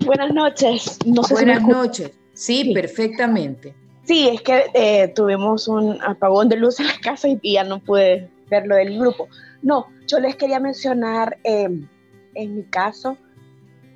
Buenas 0.05 0.35
noches. 0.35 0.99
Buenas 1.31 1.63
noches. 1.63 2.11
Sí, 2.35 2.75
perfectamente. 2.75 3.75
Sí, 4.03 4.29
es 4.29 4.43
que 4.43 4.65
eh, 4.75 5.09
tuvimos 5.15 5.69
un 5.69 6.03
apagón 6.03 6.49
de 6.49 6.57
luz 6.57 6.81
en 6.81 6.89
la 6.89 6.99
casa 7.01 7.29
y, 7.29 7.53
ya 7.53 7.63
no 7.63 7.79
pude 7.79 8.29
ver 8.51 8.67
lo 8.67 8.75
del 8.75 8.99
grupo. 8.99 9.29
No, 9.63 9.87
yo 10.09 10.19
les 10.19 10.35
quería 10.35 10.59
mencionar, 10.59 11.39
em, 11.45 11.89
en 12.35 12.57
mi 12.57 12.65
caso, 12.65 13.17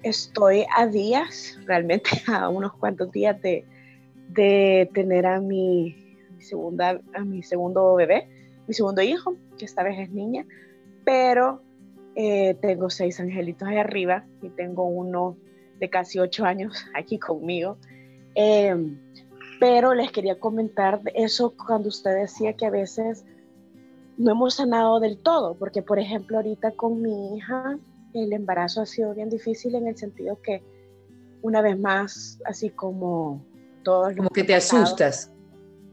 estoy 0.05 0.65
a 0.77 0.87
días, 0.87 1.59
realmente 1.67 2.11
a 2.29 2.49
unos 2.49 2.73
cuantos 2.75 3.11
días 3.11 3.37
de, 3.43 3.65
tener 4.95 5.27
a 5.27 5.41
mi, 5.41 6.17
segunda, 6.39 7.01
a 7.15 7.25
mi 7.25 7.43
segundo 7.43 7.95
bebé, 7.97 8.29
mi 8.69 8.75
segundo 8.75 9.03
hijo, 9.03 9.35
que 9.59 9.65
esta 9.65 9.83
vez 9.83 9.99
es 9.99 10.11
niña, 10.11 10.47
pero 11.07 11.63
eh, 12.17 12.59
tengo 12.61 12.91
seis 12.91 13.21
angelitos 13.21 13.69
ahí 13.69 13.77
arriba 13.79 14.27
y 14.43 14.51
tengo 14.51 14.85
uno 14.85 15.37
de 15.79 15.89
casi 15.89 16.19
ocho 16.19 16.45
años 16.45 16.85
aquí 16.95 17.19
conmigo. 17.19 17.79
Em, 18.35 18.99
pero 19.61 19.95
les 19.95 20.11
quería 20.11 20.39
comentar 20.39 21.01
eso 21.15 21.55
cuando 21.57 21.89
usted 21.89 22.11
decía 22.15 22.55
que 22.55 22.67
a 22.67 22.71
veces 22.71 23.25
no 24.19 24.33
hemos 24.33 24.55
sanado 24.55 24.99
del 24.99 25.19
todo, 25.19 25.55
porque 25.55 25.81
por 25.81 25.99
ejemplo 25.99 26.39
ahorita 26.39 26.73
con 26.73 27.01
mi 27.01 27.37
hija 27.37 27.79
el 28.13 28.33
embarazo 28.33 28.83
ha 28.83 28.87
sido 28.87 29.15
bien 29.15 29.31
difícil 29.31 29.77
en 29.77 29.87
el 29.87 29.97
sentido 29.97 30.41
que 30.43 30.63
una 31.43 31.63
vez 31.63 31.79
más, 31.79 32.41
así 32.47 32.71
como 32.71 33.45
todos... 33.85 34.17
Como 34.17 34.31
que 34.31 34.43
te 34.43 34.55
asustas. 34.55 35.33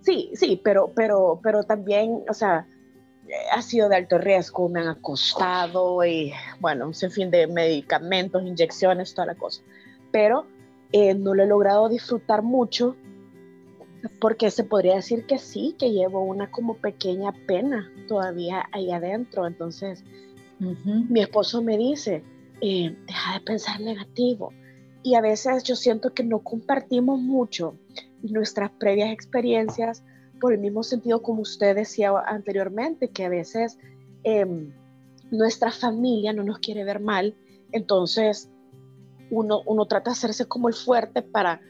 Sí, 0.01 0.31
sí, 0.33 0.59
pero, 0.63 0.91
pero, 0.95 1.39
pero 1.43 1.63
también, 1.63 2.23
o 2.27 2.33
sea, 2.33 2.67
ha 3.51 3.61
sido 3.61 3.89
de 3.89 3.95
alto 3.95 4.17
riesgo, 4.17 4.69
me 4.69 4.81
han 4.81 4.87
acostado 4.87 6.03
y 6.05 6.33
bueno, 6.59 6.87
un 6.87 6.93
sinfín 6.93 7.31
de 7.31 7.47
medicamentos, 7.47 8.43
inyecciones, 8.43 9.13
toda 9.13 9.27
la 9.27 9.35
cosa. 9.35 9.61
Pero 10.11 10.45
eh, 10.91 11.13
no 11.13 11.33
lo 11.33 11.43
he 11.43 11.47
logrado 11.47 11.89
disfrutar 11.89 12.41
mucho 12.41 12.95
porque 14.19 14.51
se 14.51 14.63
podría 14.63 14.95
decir 14.95 15.25
que 15.25 15.37
sí, 15.37 15.75
que 15.79 15.91
llevo 15.91 16.21
una 16.21 16.51
como 16.51 16.75
pequeña 16.75 17.31
pena 17.47 17.91
todavía 18.07 18.67
ahí 18.71 18.91
adentro. 18.91 19.47
Entonces, 19.47 20.03
mi 20.59 21.21
esposo 21.21 21.61
me 21.61 21.77
dice, 21.77 22.23
eh, 22.61 22.95
deja 23.07 23.33
de 23.33 23.39
pensar 23.41 23.79
negativo. 23.79 24.53
Y 25.03 25.15
a 25.15 25.21
veces 25.21 25.63
yo 25.63 25.75
siento 25.75 26.13
que 26.13 26.23
no 26.23 26.39
compartimos 26.39 27.19
mucho 27.19 27.77
nuestras 28.21 28.71
previas 28.71 29.11
experiencias 29.11 30.03
por 30.39 30.53
el 30.53 30.59
mismo 30.59 30.83
sentido 30.83 31.21
como 31.21 31.41
usted 31.41 31.75
decía 31.75 32.11
anteriormente, 32.25 33.09
que 33.09 33.25
a 33.25 33.29
veces 33.29 33.77
em, 34.23 34.73
nuestra 35.31 35.71
familia 35.71 36.33
no 36.33 36.43
nos 36.43 36.59
quiere 36.59 36.83
ver 36.83 36.99
mal. 36.99 37.35
Entonces, 37.71 38.49
uno, 39.29 39.85
trata 39.85 40.11
de 40.11 40.13
hacerse 40.13 40.45
como 40.45 40.67
el 40.67 40.73
fuerte 40.73 41.21
para, 41.21 41.61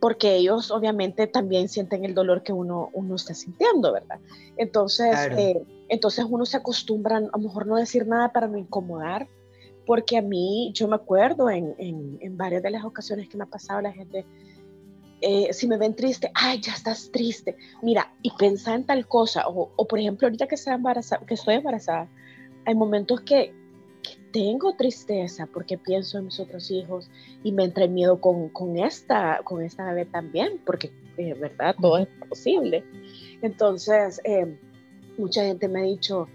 porque 0.00 0.36
ellos 0.36 0.70
obviamente 0.70 1.26
también 1.26 1.68
sienten 1.68 2.04
el 2.04 2.14
dolor 2.14 2.42
que 2.42 2.52
uno, 2.52 2.90
uno 2.92 3.14
está 3.14 3.34
sintiendo, 3.34 3.92
¿verdad? 3.92 4.18
Entonces, 4.56 5.16
eh, 5.36 5.62
entonces 5.88 6.26
uno 6.28 6.44
se 6.44 6.58
acostumbra 6.58 7.16
a 7.16 7.20
lo 7.20 7.38
mejor 7.38 7.66
no 7.66 7.76
decir 7.76 8.06
nada 8.06 8.32
para 8.32 8.46
no 8.46 8.58
incomodar, 8.58 9.26
porque 9.86 10.18
a 10.18 10.22
mí, 10.22 10.70
yo 10.74 10.86
me 10.86 10.96
acuerdo 10.96 11.48
en, 11.48 11.74
en, 11.78 12.36
varias 12.36 12.62
de 12.62 12.70
las 12.70 12.84
ocasiones 12.84 13.26
que 13.28 13.38
me 13.38 13.44
ha 13.44 13.46
pasado 13.46 13.80
la 13.80 13.90
gente, 13.90 14.26
eh, 15.20 15.52
si 15.52 15.66
me 15.66 15.76
ven 15.78 15.94
triste, 15.94 16.30
ay, 16.34 16.60
ya 16.60 16.72
estás 16.72 17.10
triste, 17.10 17.56
mira, 17.82 18.12
y 18.22 18.30
pensar 18.32 18.76
en 18.76 18.84
tal 18.84 19.06
cosa, 19.06 19.48
o, 19.48 19.70
o 19.74 19.88
por 19.88 19.98
ejemplo, 19.98 20.26
ahorita 20.26 20.46
que, 20.46 20.56
embarazada, 20.66 21.24
que 21.26 21.34
estoy 21.34 21.54
embarazada, 21.54 22.08
hay 22.64 22.74
momentos 22.74 23.20
que, 23.22 23.52
tengo 24.32 24.74
tristeza 24.74 25.46
porque 25.46 25.78
pienso 25.78 26.18
en 26.18 26.26
mis 26.26 26.40
otros 26.40 26.70
hijos 26.70 27.10
y 27.42 27.52
me 27.52 27.64
entra 27.64 27.86
miedo 27.86 28.20
con, 28.20 28.48
con, 28.50 28.78
esta, 28.78 29.40
con 29.44 29.62
esta 29.62 29.86
bebé 29.86 30.04
también, 30.06 30.60
porque, 30.64 30.92
de 31.16 31.30
eh, 31.30 31.34
¿verdad? 31.34 31.74
Todo 31.80 31.98
es 31.98 32.08
posible. 32.28 32.84
Entonces, 33.42 34.20
eh, 34.24 34.58
mucha 35.16 35.44
gente 35.44 35.68
me 35.68 35.80
ha 35.80 35.84
dicho, 35.84 36.28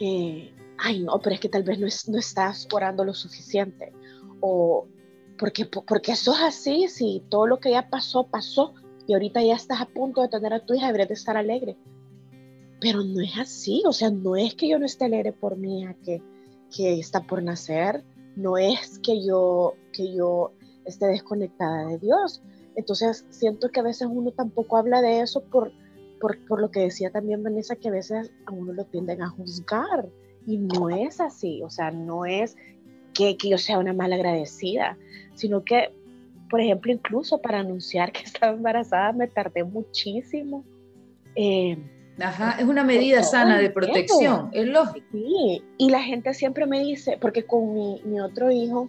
eh, 0.00 0.52
ay, 0.78 1.00
no, 1.00 1.18
pero 1.20 1.34
es 1.34 1.40
que 1.40 1.48
tal 1.48 1.64
vez 1.64 1.78
no, 1.78 1.86
no 2.12 2.18
estás 2.18 2.68
orando 2.72 3.04
lo 3.04 3.14
suficiente. 3.14 3.92
O, 4.40 4.86
porque, 5.38 5.66
porque 5.66 6.12
eso 6.12 6.32
es 6.32 6.40
así, 6.40 6.88
si 6.88 7.22
todo 7.28 7.46
lo 7.46 7.60
que 7.60 7.70
ya 7.70 7.88
pasó, 7.88 8.24
pasó, 8.24 8.74
y 9.06 9.12
ahorita 9.12 9.42
ya 9.42 9.54
estás 9.54 9.80
a 9.80 9.86
punto 9.86 10.22
de 10.22 10.28
tener 10.28 10.52
a 10.52 10.64
tu 10.64 10.74
hija, 10.74 10.86
deberías 10.86 11.08
de 11.08 11.14
estar 11.14 11.36
alegre. 11.36 11.76
Pero 12.80 13.02
no 13.02 13.20
es 13.20 13.36
así, 13.38 13.82
o 13.86 13.92
sea, 13.92 14.10
no 14.10 14.36
es 14.36 14.54
que 14.54 14.68
yo 14.68 14.78
no 14.78 14.86
esté 14.86 15.06
alegre 15.06 15.32
por 15.32 15.56
mi 15.56 15.82
hija, 15.82 15.94
que 16.04 16.22
que 16.74 16.98
está 16.98 17.20
por 17.22 17.42
nacer, 17.42 18.04
no 18.36 18.58
es 18.58 18.98
que 18.98 19.24
yo, 19.24 19.74
que 19.92 20.14
yo 20.14 20.52
esté 20.84 21.06
desconectada 21.06 21.86
de 21.86 21.98
Dios. 21.98 22.42
Entonces 22.76 23.24
siento 23.30 23.70
que 23.70 23.80
a 23.80 23.84
veces 23.84 24.08
uno 24.10 24.32
tampoco 24.32 24.76
habla 24.76 25.00
de 25.00 25.20
eso 25.20 25.42
por, 25.44 25.72
por, 26.20 26.44
por, 26.46 26.60
lo 26.60 26.70
que 26.70 26.80
decía 26.80 27.10
también 27.10 27.42
Vanessa, 27.42 27.76
que 27.76 27.88
a 27.88 27.92
veces 27.92 28.32
a 28.46 28.52
uno 28.52 28.72
lo 28.72 28.84
tienden 28.86 29.22
a 29.22 29.28
juzgar 29.28 30.08
y 30.46 30.58
no 30.58 30.90
es 30.90 31.20
así, 31.20 31.62
o 31.62 31.70
sea, 31.70 31.90
no 31.90 32.26
es 32.26 32.56
que, 33.14 33.36
que 33.36 33.48
yo 33.48 33.58
sea 33.58 33.78
una 33.78 33.92
mala 33.92 34.16
agradecida, 34.16 34.96
sino 35.34 35.64
que, 35.64 35.92
por 36.50 36.60
ejemplo, 36.60 36.92
incluso 36.92 37.40
para 37.40 37.60
anunciar 37.60 38.12
que 38.12 38.22
estaba 38.24 38.52
embarazada 38.52 39.12
me 39.12 39.26
tardé 39.28 39.64
muchísimo. 39.64 40.64
Eh, 41.36 41.78
Ajá, 42.20 42.56
es 42.60 42.64
una 42.64 42.84
medida 42.84 43.22
sana 43.22 43.58
de 43.58 43.70
protección, 43.70 44.50
es 44.52 44.66
lógico. 44.66 45.06
Sí, 45.10 45.62
y 45.78 45.90
la 45.90 46.02
gente 46.02 46.32
siempre 46.34 46.66
me 46.66 46.80
dice, 46.80 47.18
porque 47.20 47.44
con 47.44 47.74
mi, 47.74 48.00
mi 48.04 48.20
otro 48.20 48.52
hijo 48.52 48.88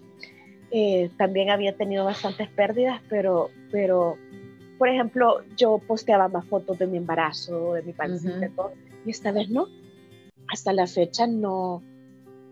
eh, 0.72 1.10
también 1.18 1.50
había 1.50 1.76
tenido 1.76 2.06
bastantes 2.06 2.50
pérdidas, 2.50 3.02
pero, 3.10 3.50
pero, 3.72 4.18
por 4.78 4.90
ejemplo, 4.90 5.42
yo 5.58 5.80
posteaba 5.80 6.28
más 6.28 6.46
fotos 6.46 6.78
de 6.78 6.86
mi 6.86 6.98
embarazo, 6.98 7.74
de 7.74 7.82
mi 7.82 7.94
pancita, 7.94 8.50
todo, 8.56 8.74
y 9.06 9.10
esta 9.10 9.32
vez 9.32 9.50
no. 9.50 9.68
Hasta 10.48 10.74
la 10.74 10.86
fecha 10.86 11.26
no. 11.26 11.82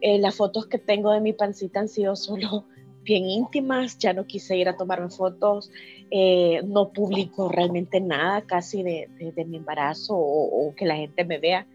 Eh, 0.06 0.20
las 0.20 0.36
fotos 0.36 0.68
que 0.68 0.78
tengo 0.78 1.14
de 1.14 1.22
mi 1.22 1.32
pancita 1.32 1.80
han 1.80 1.88
sido 1.88 2.18
solo 2.18 2.66
bien 3.04 3.26
íntimas, 3.26 3.98
ya 3.98 4.12
no 4.12 4.28
quise 4.28 4.58
ir 4.58 4.68
a 4.68 4.76
tomarme 4.76 5.10
fotos, 5.10 5.72
eh, 6.12 6.62
no 6.66 6.92
publico 6.92 7.48
realmente 7.48 8.02
nada 8.02 8.42
casi 8.42 8.84
de, 8.84 9.08
de, 9.18 9.46
mi 9.46 9.58
embarazo 9.58 10.16
o, 10.18 10.74
que 10.76 10.86
la 10.86 10.98
gente 10.98 11.24
me 11.24 11.40
vea. 11.40 11.66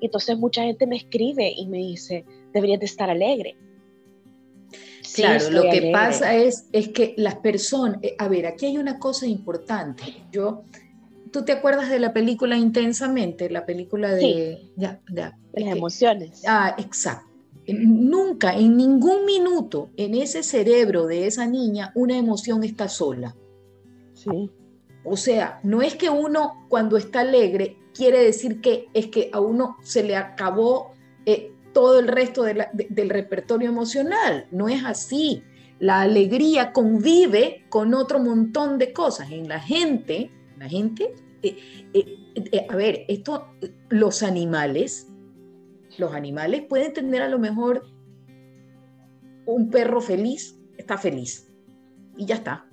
Entonces 0.00 0.36
mucha 0.36 0.64
gente 0.64 0.86
me 0.88 0.96
escribe 0.96 1.52
y 1.56 1.68
me 1.68 1.78
dice, 1.78 2.24
deberías 2.52 2.80
de 2.80 2.86
estar 2.86 3.08
alegre. 3.08 3.56
claro, 5.14 5.50
lo 5.50 5.62
que 5.70 5.90
pasa 5.92 6.34
es, 6.34 6.68
es 6.72 6.88
que 6.88 7.14
las 7.16 7.36
personas, 7.36 8.00
eh, 8.02 8.16
a 8.18 8.26
ver, 8.26 8.46
aquí 8.46 8.66
hay 8.66 8.78
una 8.78 8.98
cosa 8.98 9.28
importante. 9.28 10.02
Yo, 10.32 10.64
¿tú 11.30 11.44
te 11.44 11.52
acuerdas 11.52 11.88
de 11.88 12.00
la 12.00 12.12
película 12.12 12.56
Intensamente? 12.56 13.48
La 13.48 13.64
película 13.64 14.12
de... 14.12 14.72
Ya, 14.76 15.00
ya, 15.12 15.38
de 15.52 15.60
las 15.60 15.76
emociones. 15.76 16.42
Ah, 16.48 16.74
exacto 16.78 17.35
nunca, 17.68 18.54
en 18.54 18.76
ningún 18.76 19.24
minuto, 19.24 19.90
en 19.96 20.14
ese 20.14 20.42
cerebro 20.42 21.06
de 21.06 21.26
esa 21.26 21.46
niña, 21.46 21.92
una 21.94 22.16
emoción 22.16 22.64
está 22.64 22.88
sola. 22.88 23.34
Sí. 24.14 24.50
O 25.04 25.16
sea, 25.16 25.60
no 25.62 25.82
es 25.82 25.94
que 25.94 26.10
uno 26.10 26.66
cuando 26.68 26.96
está 26.96 27.20
alegre 27.20 27.76
quiere 27.94 28.22
decir 28.22 28.60
que 28.60 28.88
es 28.92 29.06
que 29.06 29.30
a 29.32 29.40
uno 29.40 29.76
se 29.82 30.02
le 30.02 30.16
acabó 30.16 30.92
eh, 31.24 31.52
todo 31.72 31.98
el 31.98 32.08
resto 32.08 32.42
del 32.42 33.10
repertorio 33.10 33.68
emocional. 33.68 34.46
No 34.50 34.68
es 34.68 34.84
así. 34.84 35.42
La 35.78 36.00
alegría 36.00 36.72
convive 36.72 37.66
con 37.68 37.94
otro 37.94 38.18
montón 38.18 38.78
de 38.78 38.92
cosas. 38.92 39.30
En 39.30 39.46
la 39.48 39.60
gente, 39.60 40.30
la 40.58 40.68
gente, 40.68 41.14
eh, 41.42 41.56
eh, 41.92 42.66
a 42.68 42.74
ver, 42.74 43.04
esto, 43.08 43.46
los 43.88 44.22
animales, 44.22 45.08
los 45.98 46.14
animales 46.14 46.62
pueden 46.68 46.92
tener 46.92 47.22
a 47.22 47.28
lo 47.28 47.38
mejor 47.38 47.84
un 49.46 49.70
perro 49.70 50.00
feliz, 50.00 50.58
está 50.76 50.98
feliz. 50.98 51.52
Y 52.16 52.26
ya 52.26 52.36
está. 52.36 52.66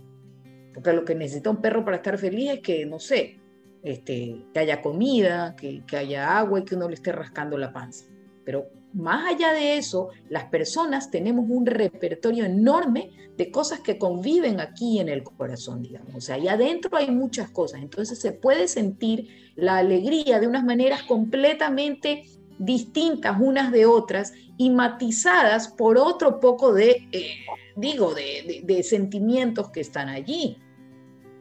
Porque 0.73 0.93
lo 0.93 1.05
que 1.05 1.15
necesita 1.15 1.49
un 1.49 1.61
perro 1.61 1.85
para 1.85 1.97
estar 1.97 2.17
feliz 2.17 2.51
es 2.51 2.59
que, 2.61 2.85
no 2.85 2.99
sé, 2.99 3.39
este, 3.83 4.45
que 4.53 4.59
haya 4.59 4.81
comida, 4.81 5.55
que, 5.55 5.83
que 5.85 5.97
haya 5.97 6.37
agua 6.37 6.59
y 6.59 6.63
que 6.63 6.75
uno 6.75 6.87
le 6.87 6.95
esté 6.95 7.11
rascando 7.11 7.57
la 7.57 7.71
panza. 7.71 8.05
Pero 8.43 8.69
más 8.93 9.33
allá 9.33 9.53
de 9.53 9.77
eso, 9.77 10.09
las 10.29 10.45
personas 10.45 11.09
tenemos 11.11 11.45
un 11.49 11.65
repertorio 11.65 12.45
enorme 12.45 13.09
de 13.37 13.49
cosas 13.51 13.79
que 13.79 13.97
conviven 13.97 14.59
aquí 14.59 14.99
en 14.99 15.09
el 15.09 15.23
corazón, 15.23 15.81
digamos. 15.81 16.15
O 16.15 16.21
sea, 16.21 16.35
ahí 16.35 16.47
adentro 16.47 16.95
hay 16.95 17.09
muchas 17.09 17.49
cosas. 17.49 17.81
Entonces 17.81 18.19
se 18.19 18.31
puede 18.31 18.67
sentir 18.67 19.27
la 19.55 19.77
alegría 19.77 20.39
de 20.39 20.47
unas 20.47 20.63
maneras 20.63 21.03
completamente 21.03 22.25
distintas 22.59 23.39
unas 23.39 23.71
de 23.71 23.85
otras 23.85 24.33
y 24.57 24.69
matizadas 24.69 25.67
por 25.67 25.97
otro 25.97 26.39
poco 26.39 26.73
de, 26.73 27.07
eh, 27.11 27.35
digo, 27.75 28.13
de, 28.13 28.83
sentimientos 28.83 29.69
que 29.69 29.81
están 29.81 30.09
allí. 30.09 30.57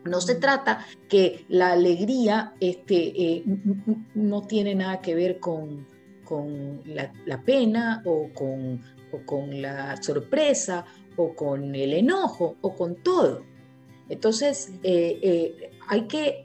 No 0.04 0.20
se 0.20 0.34
trata 0.34 0.84
que 1.08 1.44
la 1.48 1.72
alegría 1.72 2.54
este, 2.60 2.96
eh, 2.96 3.44
no 4.14 4.42
tiene 4.42 4.74
nada 4.74 5.00
que 5.00 5.14
ver 5.14 5.38
con, 5.38 5.86
con 6.24 6.82
la, 6.84 7.42
pena 7.42 8.02
o 8.04 8.28
con, 8.34 8.80
con 9.26 9.62
la 9.62 10.02
sorpresa 10.02 10.84
o 11.16 11.34
con 11.34 11.74
el 11.74 11.92
enojo 11.92 12.56
o 12.62 12.74
con 12.74 12.96
todo. 12.96 13.44
Entonces, 14.08 14.72
eh, 14.82 15.70
hay 15.86 16.08
que, 16.08 16.44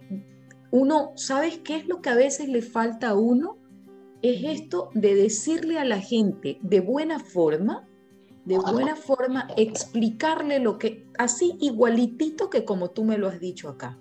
uno, 0.69 1.13
¿sabes 1.15 1.57
qué 1.59 1.77
es 1.77 1.87
lo 1.87 2.01
que 2.01 2.09
a 2.09 2.15
veces 2.15 2.49
le 2.49 2.61
falta 2.61 3.09
a 3.09 3.15
uno? 3.15 3.56
Es 4.21 4.43
esto 4.43 4.89
de 4.93 5.15
decirle 5.15 5.77
a 5.77 5.85
la 5.85 5.99
gente 5.99 6.59
de 6.61 6.79
buena 6.79 7.19
forma, 7.19 7.87
de 8.45 8.57
buena 8.57 8.95
forma, 8.95 9.47
explicarle 9.57 10.59
lo 10.59 10.77
que, 10.77 11.05
así 11.17 11.57
igualitito 11.59 12.49
que 12.49 12.63
como 12.63 12.91
tú 12.91 13.03
me 13.03 13.17
lo 13.17 13.27
has 13.27 13.39
dicho 13.39 13.67
acá, 13.67 13.99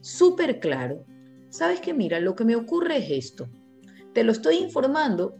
súper 0.00 0.60
claro. 0.60 1.04
Sabes 1.48 1.80
que 1.80 1.92
mira, 1.92 2.20
lo 2.20 2.36
que 2.36 2.44
me 2.44 2.54
ocurre 2.54 2.98
es 2.98 3.10
esto. 3.10 3.48
Te 4.12 4.22
lo 4.22 4.30
estoy 4.30 4.56
informando, 4.56 5.36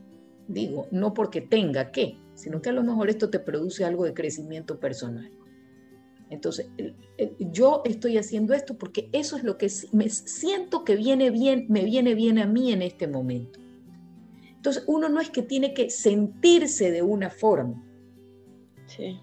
digo, 0.48 0.88
no 0.90 1.14
porque 1.14 1.40
tenga 1.40 1.92
que, 1.92 2.18
sino 2.34 2.60
que 2.60 2.70
a 2.70 2.72
lo 2.72 2.82
mejor 2.82 3.08
esto 3.08 3.30
te 3.30 3.38
produce 3.38 3.84
algo 3.84 4.04
de 4.04 4.14
crecimiento 4.14 4.80
personal. 4.80 5.30
Entonces, 6.28 6.68
yo 7.38 7.82
estoy 7.84 8.16
haciendo 8.16 8.54
esto 8.54 8.78
porque 8.78 9.08
eso 9.12 9.36
es 9.36 9.44
lo 9.44 9.58
que 9.58 9.68
me 9.92 10.08
siento 10.08 10.84
que 10.84 10.96
viene 10.96 11.30
bien, 11.30 11.66
me 11.68 11.84
viene 11.84 12.14
bien 12.14 12.38
a 12.38 12.46
mí 12.46 12.72
en 12.72 12.82
este 12.82 13.08
momento. 13.08 13.60
Entonces, 14.60 14.84
uno 14.86 15.08
no 15.08 15.22
es 15.22 15.30
que 15.30 15.40
tiene 15.40 15.72
que 15.72 15.88
sentirse 15.88 16.90
de 16.90 17.00
una 17.00 17.30
forma. 17.30 17.82
Sí. 18.88 19.18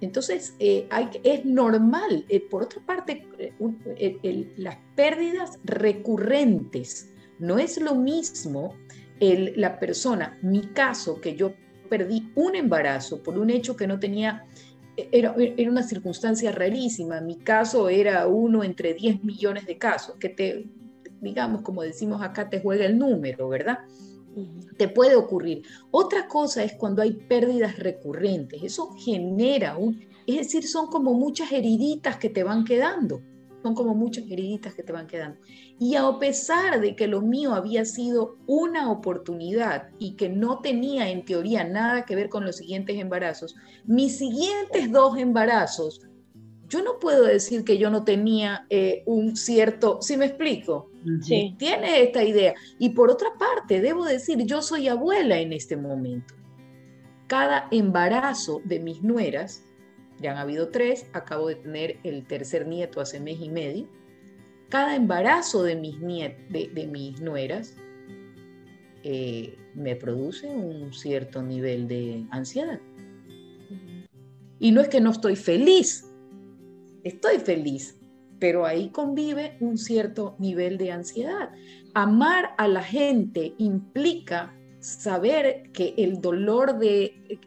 Entonces, 0.00 0.56
eh, 0.58 0.88
hay, 0.90 1.10
es 1.22 1.44
normal. 1.44 2.24
Eh, 2.28 2.40
por 2.40 2.64
otra 2.64 2.84
parte, 2.84 3.24
eh, 3.38 4.52
las 4.56 4.76
pérdidas 4.96 5.60
recurrentes 5.62 7.08
no 7.38 7.60
es 7.60 7.80
lo 7.80 7.94
mismo 7.94 8.74
la 9.20 9.78
persona, 9.78 10.38
mi 10.42 10.62
caso, 10.72 11.20
que 11.20 11.36
yo 11.36 11.54
perdí 11.88 12.32
un 12.34 12.56
embarazo 12.56 13.22
por 13.22 13.38
un 13.38 13.48
hecho 13.48 13.76
que 13.76 13.86
no 13.86 14.00
tenía, 14.00 14.44
era, 14.96 15.36
era, 15.38 15.70
una 15.70 15.84
circunstancia 15.84 16.50
rarísima. 16.50 17.20
Mi 17.20 17.36
caso 17.36 17.88
era 17.88 18.26
uno 18.26 18.64
entre 18.64 18.92
10 18.92 19.22
millones 19.22 19.66
de 19.66 19.78
casos, 19.78 20.16
que 20.16 20.30
te, 20.30 20.66
digamos, 21.20 21.62
como 21.62 21.82
decimos 21.82 22.20
acá, 22.22 22.50
te 22.50 22.60
juega 22.60 22.86
el 22.86 22.98
número, 22.98 23.48
¿verdad? 23.48 23.78
Te 24.76 24.88
puede 24.88 25.16
ocurrir. 25.16 25.62
Otra 25.90 26.26
cosa 26.28 26.62
es 26.62 26.74
cuando 26.74 27.02
hay 27.02 27.12
pérdidas 27.12 27.78
recurrentes. 27.78 28.62
Eso 28.62 28.90
genera 28.96 29.76
un, 29.76 30.00
es 30.26 30.36
decir, 30.36 30.66
son 30.66 30.88
como 30.88 31.14
muchas 31.14 31.52
heriditas 31.52 32.16
que 32.16 32.30
te 32.30 32.44
van 32.44 32.64
quedando. 32.64 33.22
Son 33.62 33.74
como 33.74 33.94
muchas 33.94 34.24
heriditas 34.30 34.74
que 34.74 34.82
te 34.82 34.92
van 34.92 35.06
quedando. 35.06 35.40
Y 35.78 35.94
a 35.94 36.18
pesar 36.18 36.80
de 36.80 36.94
que 36.94 37.06
lo 37.06 37.22
mío 37.22 37.54
había 37.54 37.86
sido 37.86 38.36
una 38.46 38.90
oportunidad 38.90 39.88
y 39.98 40.16
que 40.16 40.28
no 40.28 40.60
tenía 40.60 41.08
en 41.08 41.24
teoría 41.24 41.64
nada 41.64 42.04
que 42.04 42.14
ver 42.14 42.28
con 42.28 42.44
los 42.44 42.56
siguientes 42.56 42.98
embarazos, 42.98 43.54
mis 43.86 44.18
siguientes 44.18 44.92
dos 44.92 45.16
embarazos, 45.16 46.02
yo 46.74 46.82
no 46.82 46.98
puedo 46.98 47.24
decir 47.24 47.64
que 47.64 47.78
yo 47.78 47.88
no 47.88 48.02
tenía 48.02 48.66
eh, 48.68 49.04
un 49.06 49.36
cierto, 49.36 50.02
¿sí 50.02 50.16
me 50.16 50.26
explico? 50.26 50.90
Sí. 51.22 51.54
Tiene 51.56 52.02
esta 52.02 52.24
idea. 52.24 52.54
Y 52.80 52.90
por 52.90 53.10
otra 53.10 53.28
parte, 53.38 53.80
debo 53.80 54.04
decir, 54.04 54.44
yo 54.44 54.60
soy 54.60 54.88
abuela 54.88 55.38
en 55.38 55.52
este 55.52 55.76
momento. 55.76 56.34
Cada 57.28 57.68
embarazo 57.70 58.60
de 58.64 58.80
mis 58.80 59.04
nueras, 59.04 59.62
ya 60.20 60.32
han 60.32 60.38
habido 60.38 60.70
tres, 60.70 61.06
acabo 61.12 61.46
de 61.46 61.54
tener 61.54 61.98
el 62.02 62.26
tercer 62.26 62.66
nieto 62.66 63.00
hace 63.00 63.20
mes 63.20 63.38
y 63.40 63.50
medio, 63.50 63.88
cada 64.68 64.96
embarazo 64.96 65.62
de 65.62 65.76
mis, 65.76 66.00
de, 66.00 66.88
mis 66.90 67.20
nueras 67.20 67.76
eh, 69.04 69.56
me 69.74 69.94
produce 69.94 70.48
un 70.48 70.92
cierto 70.92 71.40
nivel 71.40 71.86
de 71.86 72.26
ansiedad. 72.30 72.80
Y 74.58 74.72
no 74.72 74.80
es 74.80 74.88
que 74.88 75.00
no 75.00 75.10
estoy 75.10 75.36
feliz, 75.36 76.10
estoy 77.04 77.38
feliz, 77.38 77.98
pero 78.40 78.66
ahí 78.66 78.90
convive 78.90 79.56
un 79.60 79.78
cierto 79.78 80.34
nivel 80.38 80.76
de 80.78 80.90
ansiedad. 80.90 81.50
Amar 81.94 82.50
a 82.58 82.66
la 82.66 82.82
gente 82.82 83.54
implica 83.58 84.54
saber 84.80 85.70
que 85.72 85.94
el 85.96 86.20
dolor 86.20 86.78
de, 86.78 87.38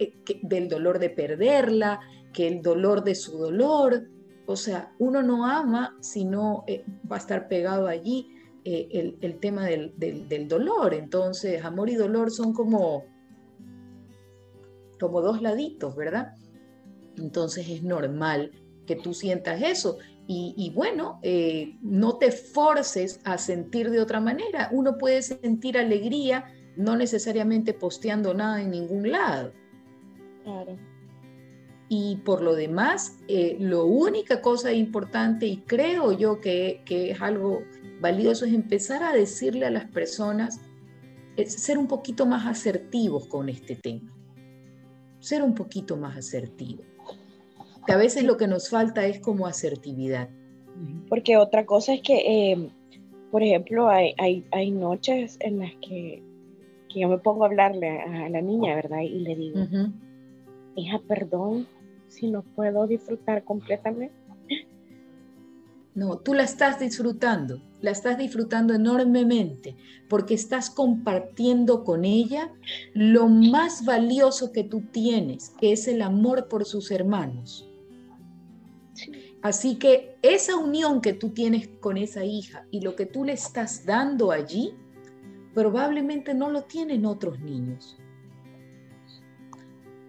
del 0.42 0.70
dolor 0.70 1.00
de 1.00 1.10
perderla, 1.10 2.00
que 2.34 2.48
el 2.48 2.62
dolor 2.62 3.04
de 3.04 3.16
su 3.16 3.38
dolor, 3.38 4.08
o 4.46 4.56
sea, 4.56 4.94
uno 4.98 5.22
no 5.22 5.46
ama 5.46 5.98
si 6.00 6.24
no 6.24 6.64
eh, 6.68 6.86
va 7.12 7.18
a 7.18 7.20
estar 7.20 7.48
pegado 7.48 7.88
allí 7.88 8.30
eh, 8.64 9.16
el, 9.22 9.40
tema 9.40 9.66
del, 9.66 9.94
del, 9.98 10.48
dolor. 10.48 10.94
Entonces, 10.94 11.64
amor 11.64 11.90
y 11.90 11.96
dolor 11.96 12.32
son 12.32 12.54
como, 12.54 13.06
como 15.00 15.22
dos 15.22 15.42
laditos, 15.42 15.96
¿verdad? 15.96 16.34
Entonces 17.18 17.70
es 17.70 17.84
normal 17.84 18.52
que 18.88 18.96
tú 18.96 19.14
sientas 19.14 19.62
eso. 19.62 20.00
Y, 20.30 20.74
bueno, 20.76 21.20
eh, 21.22 21.78
no 21.82 22.18
te 22.18 22.32
forces 22.32 23.22
a 23.24 23.38
sentir 23.38 23.92
de 23.92 24.02
otra 24.02 24.20
manera. 24.20 24.70
Uno 24.74 24.98
puede 24.98 25.22
sentir 25.22 25.78
alegría 25.78 26.54
no 26.76 26.98
necesariamente 26.98 27.74
posteando 27.74 28.34
nada 28.34 28.62
en 28.62 28.72
ningún 28.72 29.10
lado. 29.10 29.54
Claro. 30.44 30.76
Y 31.88 32.18
por 32.26 32.42
lo 32.42 32.56
demás, 32.56 33.20
eh, 33.30 33.56
lo 33.62 33.86
única 33.86 34.42
cosa 34.42 34.74
importante, 34.74 35.46
y 35.46 35.58
creo 35.58 36.12
yo 36.12 36.42
que, 36.42 36.82
que, 36.84 37.12
es 37.12 37.22
algo 37.22 37.64
valioso, 38.02 38.46
es 38.46 38.54
empezar 38.54 39.04
a 39.04 39.14
decirle 39.14 39.66
a 39.66 39.72
las 39.72 39.86
personas, 39.86 40.60
es 41.38 41.54
ser 41.54 41.78
un 41.78 41.88
poquito 41.88 42.26
más 42.26 42.46
asertivos 42.46 43.28
con 43.28 43.48
este 43.48 43.78
tema. 43.78 44.14
Ser 45.20 45.42
un 45.42 45.56
poquito 45.56 45.96
más 45.96 46.18
asertivos 46.18 46.86
que 47.88 47.94
a 47.94 47.98
veces 47.98 48.26
lo 48.26 48.38
que 48.38 48.48
nos 48.48 48.70
falta 48.70 49.06
es 49.08 49.20
como 49.20 49.48
asertividad. 49.48 50.30
Porque 51.10 51.38
otra 51.38 51.66
cosa 51.66 51.94
es 51.94 52.02
que, 52.02 52.52
em, 52.52 52.70
por 53.32 53.42
ejemplo, 53.42 53.88
hay, 53.88 54.14
hay, 54.52 54.72
noches 54.72 55.38
en 55.40 55.60
las 55.60 55.72
que, 55.82 56.22
que, 56.94 57.00
yo 57.00 57.08
me 57.08 57.18
pongo 57.18 57.46
a 57.46 57.48
hablarle 57.48 57.90
a 58.00 58.30
la 58.30 58.42
niña, 58.42 58.76
¿verdad? 58.76 59.02
Y 59.02 59.20
le 59.20 59.36
digo, 59.36 59.60
hija, 60.76 61.02
perdón 61.08 61.68
si 62.10 62.28
no 62.28 62.44
puedo 62.44 62.86
disfrutar 62.88 63.44
completamente. 63.44 64.16
No, 65.96 66.18
tú 66.20 66.36
la 66.36 66.44
estás 66.44 66.80
disfrutando, 66.80 67.60
la 67.82 67.90
estás 67.90 68.20
disfrutando 68.20 68.76
enormemente 68.76 69.76
porque 70.08 70.36
estás 70.36 70.70
compartiendo 70.70 71.84
con 71.84 72.06
ella 72.06 72.54
lo 72.94 73.30
más 73.30 73.84
valioso 73.84 74.52
que 74.52 74.64
tú 74.64 74.82
tienes, 74.92 75.50
que 75.60 75.72
es 75.72 75.88
el 75.88 76.04
amor 76.04 76.50
por 76.50 76.66
sus 76.66 76.92
hermanos. 76.92 77.67
Así 79.42 79.78
que 79.78 80.18
esa 80.22 80.56
unión 80.56 81.02
que 81.02 81.14
tú 81.14 81.30
tienes 81.30 81.68
con 81.80 81.98
esa 81.98 82.26
hija 82.26 82.66
y 82.72 82.82
lo 82.82 82.96
que 82.96 83.06
tú 83.06 83.24
le 83.24 83.34
estás 83.34 83.86
dando 83.86 84.32
allí, 84.32 84.74
probablemente 85.54 86.34
no 86.34 86.50
lo 86.50 86.64
tienen 86.64 87.06
otros 87.06 87.40
niños. 87.40 87.98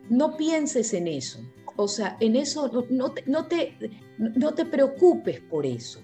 No 0.09 0.36
pienses 0.36 0.94
en 0.94 1.09
eso. 1.09 1.40
O 1.77 1.86
sea, 1.86 2.16
en 2.20 2.35
eso 2.35 2.86
no 2.90 3.12
te, 3.12 3.23
no 3.27 3.47
te, 3.47 3.77
no 4.19 4.55
te 4.55 4.65
preocupes 4.65 5.40
por 5.40 5.65
eso. 5.65 6.01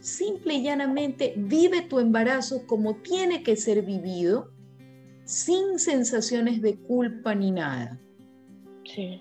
Simple 0.00 0.54
y 0.54 0.62
llanamente 0.64 1.34
vive 1.36 1.82
tu 1.82 1.98
embarazo 1.98 2.66
como 2.66 2.96
tiene 2.96 3.42
que 3.42 3.56
ser 3.56 3.82
vivido, 3.82 4.52
sin 5.24 5.78
sensaciones 5.78 6.60
de 6.62 6.76
culpa 6.76 7.34
ni 7.34 7.50
nada. 7.50 7.98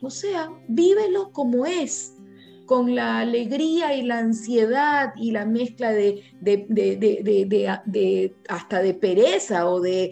O 0.02 0.10
sea, 0.10 0.49
vívelo 0.68 1.32
como 1.32 1.65
es, 1.65 2.16
con 2.68 2.94
la 2.94 3.19
alegría 3.19 3.95
y 3.95 4.03
la 4.03 4.19
ansiedad 4.19 5.14
y 5.15 5.31
la 5.31 5.45
mezcla 5.45 5.91
de, 5.91 6.22
de, 6.39 8.35
hasta 8.48 8.81
de 8.84 8.94
pereza 8.94 9.68
o 9.68 9.81
de, 9.81 10.11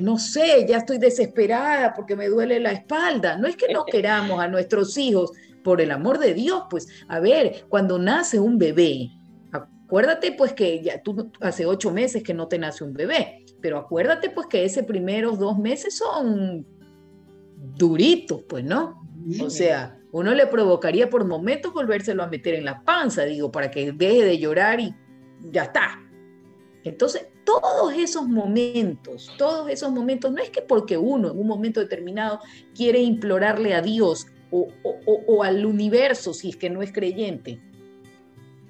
no 0.00 0.18
sé, 0.18 0.64
ya 0.68 0.76
estoy 0.76 0.98
desesperada 0.98 1.94
porque 1.94 2.14
me 2.14 2.28
duele 2.28 2.60
la 2.60 2.70
espalda. 2.70 3.36
No 3.36 3.48
es 3.48 3.56
que 3.56 3.72
no 3.72 3.84
queramos 3.90 4.38
a 4.38 4.46
nuestros 4.46 4.96
hijos, 4.96 5.32
por 5.64 5.80
el 5.80 5.90
amor 5.90 6.18
de 6.18 6.34
Dios, 6.34 6.64
pues 6.70 6.86
a 7.08 7.18
ver, 7.18 7.64
cuando 7.68 7.98
nace 7.98 8.38
un 8.38 8.58
bebé, 8.58 9.10
acuérdate 9.50 10.32
pues 10.32 10.52
que 10.52 10.80
ya 10.82 11.02
tú 11.02 11.32
hace 11.40 11.66
ocho 11.66 11.90
meses 11.90 12.22
que 12.22 12.34
no 12.34 12.46
te 12.46 12.58
nace 12.58 12.84
un 12.84 12.92
bebé, 12.92 13.44
pero 13.60 13.78
acuérdate 13.78 14.30
pues 14.30 14.46
que 14.46 14.64
ese 14.64 14.84
primeros 14.84 15.38
dos 15.38 15.58
meses 15.58 15.96
son 15.96 16.66
duritos, 17.76 18.42
pues, 18.46 18.62
¿no? 18.62 19.02
O 19.40 19.48
sea, 19.48 19.98
uno 20.20 20.32
le 20.32 20.46
provocaría 20.46 21.10
por 21.10 21.24
momentos 21.24 21.72
volvérselo 21.72 22.22
a 22.22 22.28
meter 22.28 22.54
en 22.54 22.64
la 22.64 22.84
panza, 22.84 23.24
digo, 23.24 23.50
para 23.50 23.68
que 23.68 23.90
deje 23.90 24.24
de 24.24 24.38
llorar 24.38 24.78
y 24.78 24.94
ya 25.40 25.64
está. 25.64 26.00
Entonces, 26.84 27.26
todos 27.44 27.92
esos 27.94 28.28
momentos, 28.28 29.32
todos 29.36 29.68
esos 29.68 29.90
momentos, 29.90 30.30
no 30.30 30.40
es 30.40 30.50
que 30.50 30.62
porque 30.62 30.96
uno 30.96 31.32
en 31.32 31.38
un 31.38 31.48
momento 31.48 31.80
determinado 31.80 32.38
quiere 32.76 33.00
implorarle 33.00 33.74
a 33.74 33.82
Dios 33.82 34.28
o, 34.52 35.42
al 35.42 35.66
universo, 35.66 36.32
si 36.32 36.50
es 36.50 36.56
que 36.56 36.70
no 36.70 36.80
es 36.80 36.92
creyente, 36.92 37.60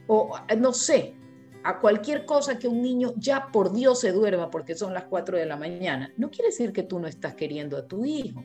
o 0.06 0.34
no 0.56 0.72
sé, 0.72 1.14
a 1.62 1.78
cualquier 1.78 2.24
cosa 2.24 2.58
que 2.58 2.68
un 2.68 2.80
niño 2.80 3.12
ya 3.18 3.48
por 3.52 3.70
Dios 3.70 4.00
se 4.00 4.12
duerma 4.12 4.50
porque 4.50 4.74
son 4.74 4.94
las 4.94 5.04
4 5.04 5.36
de 5.36 5.44
la 5.44 5.58
mañana, 5.58 6.10
no 6.16 6.30
quiere 6.30 6.48
decir 6.48 6.72
que 6.72 6.84
tú 6.84 6.98
no 6.98 7.06
estás 7.06 7.34
queriendo 7.34 7.76
a 7.76 7.86
tu 7.86 8.06
hijo, 8.06 8.42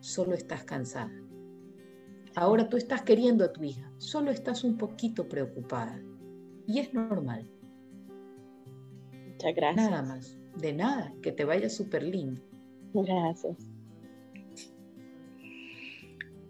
solo 0.00 0.32
estás 0.32 0.64
cansada. 0.64 1.12
Ahora 2.34 2.68
tú 2.68 2.76
estás 2.76 3.02
queriendo 3.02 3.44
a 3.44 3.52
tu 3.52 3.62
hija, 3.64 3.90
solo 3.98 4.30
estás 4.30 4.64
un 4.64 4.76
poquito 4.76 5.28
preocupada. 5.28 6.00
Y 6.66 6.78
es 6.78 6.94
normal. 6.94 7.48
Muchas 9.26 9.54
gracias. 9.54 9.90
Nada 9.90 10.02
más. 10.02 10.36
De 10.56 10.72
nada, 10.72 11.12
que 11.22 11.32
te 11.32 11.44
vaya 11.44 11.68
súper 11.68 12.02
lindo. 12.02 12.40
Gracias. 12.92 13.56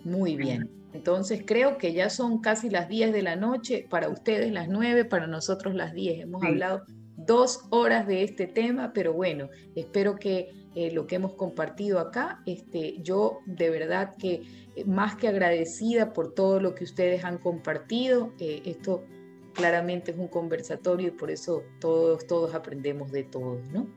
Muy 0.04 0.36
bien. 0.36 0.70
Entonces 0.92 1.42
creo 1.46 1.78
que 1.78 1.92
ya 1.92 2.10
son 2.10 2.40
casi 2.40 2.68
las 2.68 2.88
10 2.88 3.12
de 3.12 3.22
la 3.22 3.36
noche, 3.36 3.86
para 3.88 4.08
ustedes 4.08 4.52
las 4.52 4.68
9, 4.68 5.04
para 5.04 5.26
nosotros 5.26 5.74
las 5.74 5.94
10. 5.94 6.20
Hemos 6.20 6.42
hablado 6.42 6.82
dos 7.16 7.66
horas 7.70 8.06
de 8.06 8.24
este 8.24 8.46
tema, 8.46 8.92
pero 8.92 9.12
bueno, 9.12 9.48
espero 9.74 10.16
que 10.16 10.50
eh, 10.74 10.92
lo 10.92 11.06
que 11.06 11.16
hemos 11.16 11.34
compartido 11.34 11.98
acá. 11.98 12.40
Este, 12.46 12.96
yo 13.02 13.40
de 13.46 13.70
verdad 13.70 14.14
que 14.16 14.42
eh, 14.76 14.84
más 14.86 15.16
que 15.16 15.28
agradecida 15.28 16.12
por 16.12 16.32
todo 16.34 16.60
lo 16.60 16.74
que 16.74 16.84
ustedes 16.84 17.24
han 17.24 17.38
compartido. 17.38 18.32
Eh, 18.38 18.62
esto 18.64 19.04
claramente 19.54 20.12
es 20.12 20.18
un 20.18 20.28
conversatorio 20.28 21.08
y 21.08 21.10
por 21.10 21.30
eso 21.30 21.64
todos, 21.80 22.26
todos 22.26 22.54
aprendemos 22.54 23.10
de 23.10 23.24
todos, 23.24 23.68
¿no? 23.70 23.88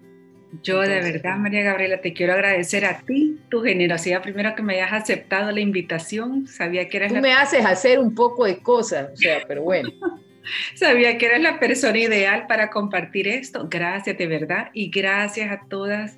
Yo 0.62 0.82
de 0.82 1.00
verdad, 1.00 1.38
María 1.38 1.64
Gabriela, 1.64 2.00
te 2.00 2.14
quiero 2.14 2.34
agradecer 2.34 2.86
a 2.86 3.02
ti, 3.02 3.40
tu 3.50 3.62
generosidad, 3.62 4.22
primero 4.22 4.54
que 4.54 4.62
me 4.62 4.76
hayas 4.76 4.94
aceptado 4.94 5.52
la 5.52 5.60
invitación. 5.60 6.45
Sabía 6.48 6.88
que 6.90 6.98
eras... 6.98 7.14
Tú 7.14 7.20
me 7.20 7.34
haces 7.34 7.66
hacer 7.66 7.98
un 7.98 8.14
poco 8.14 8.45
de 8.45 8.60
cosas, 8.60 9.10
o 9.14 9.18
sea, 9.18 9.44
pero 9.48 9.64
bueno. 9.64 9.90
Sabía 10.76 11.18
que 11.18 11.26
eras 11.26 11.41
la 11.41 11.60
persona 11.60 11.98
ideal 11.98 12.45
para 12.48 12.70
compartir 12.70 13.28
esto. 13.28 13.68
Gracias 13.70 14.18
de 14.18 14.28
verdad 14.28 14.70
y 14.74 14.91
gracias 14.91 15.52
a 15.52 15.62
todas 15.68 16.18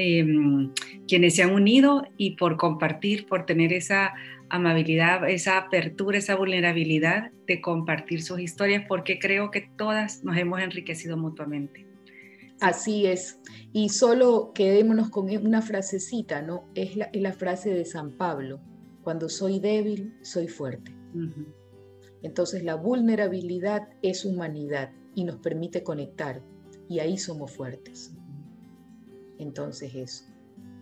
Em, 0.00 0.72
quienes 1.08 1.34
se 1.34 1.42
han 1.42 1.52
unido 1.52 2.04
y 2.16 2.36
por 2.36 2.56
compartir, 2.56 3.26
por 3.26 3.46
tener 3.46 3.72
esa 3.72 4.14
amabilidad, 4.48 5.28
esa 5.28 5.58
apertura, 5.58 6.18
esa 6.18 6.36
vulnerabilidad 6.36 7.32
de 7.48 7.60
compartir 7.60 8.22
sus 8.22 8.38
historias, 8.38 8.84
porque 8.86 9.18
creo 9.18 9.50
que 9.50 9.68
todas 9.76 10.22
nos 10.22 10.36
hemos 10.36 10.60
enriquecido 10.60 11.16
mutuamente. 11.16 11.84
Así 12.60 13.06
es. 13.06 13.40
Y 13.72 13.88
solo 13.88 14.52
quedémonos 14.54 15.10
con 15.10 15.28
una 15.44 15.62
frasecita, 15.62 16.42
¿no? 16.42 16.68
Es 16.76 16.94
la, 16.96 17.10
la 17.12 17.32
frase 17.32 17.70
de 17.70 17.84
San 17.84 18.12
Pablo. 18.12 18.60
Cuando 19.02 19.28
soy 19.28 19.58
débil, 19.58 20.14
soy 20.22 20.46
fuerte. 20.46 20.92
Entonces 22.22 22.62
la 22.62 22.76
vulnerabilidad 22.76 23.88
es 24.02 24.24
humanidad 24.24 24.92
y 25.16 25.24
nos 25.24 25.38
permite 25.38 25.82
conectar. 25.82 26.40
Y 26.88 27.00
ahí 27.00 27.18
somos 27.18 27.50
fuertes. 27.50 28.12
Entonces 29.38 29.94
eso. 29.94 30.24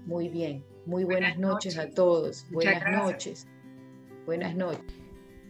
Muy 0.06 0.28
bien. 0.28 0.64
Muy 0.86 1.04
buenas, 1.04 1.38
noches, 1.38 1.78
a 1.78 1.90
todos. 1.90 2.46
buenas 2.50 2.82
noches. 2.90 3.46
Buenas 4.24 4.54
noches. 4.54 4.80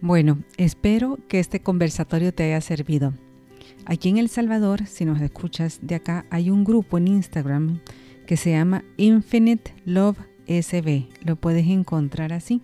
Bueno, 0.00 0.42
espero 0.56 1.18
que 1.28 1.38
este 1.38 1.60
conversatorio 1.60 2.32
te 2.32 2.44
haya 2.44 2.60
servido. 2.60 3.12
Aquí 3.84 4.08
en 4.08 4.18
El 4.18 4.28
Salvador, 4.28 4.86
si 4.86 5.04
nos 5.04 5.20
escuchas 5.20 5.80
de 5.82 5.94
acá, 5.94 6.26
hay 6.30 6.50
un 6.50 6.64
grupo 6.64 6.98
en 6.98 7.08
Instagram 7.08 7.80
que 8.26 8.36
se 8.36 8.50
llama 8.50 8.84
Infinite 8.96 9.74
Love 9.84 10.18
SB. 10.46 11.06
Lo 11.24 11.36
puedes 11.36 11.66
encontrar 11.66 12.32
así. 12.32 12.62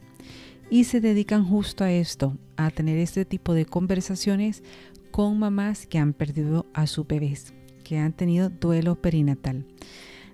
Y 0.70 0.84
se 0.84 1.00
dedican 1.00 1.44
justo 1.44 1.84
a 1.84 1.92
esto, 1.92 2.36
a 2.56 2.70
tener 2.70 2.98
este 2.98 3.24
tipo 3.24 3.54
de 3.54 3.66
conversaciones 3.66 4.62
con 5.10 5.38
mamás 5.38 5.86
que 5.86 5.98
han 5.98 6.14
perdido 6.14 6.66
a 6.72 6.86
su 6.86 7.04
bebés, 7.04 7.52
que 7.84 7.98
han 7.98 8.14
tenido 8.14 8.48
duelo 8.48 8.94
perinatal. 8.94 9.66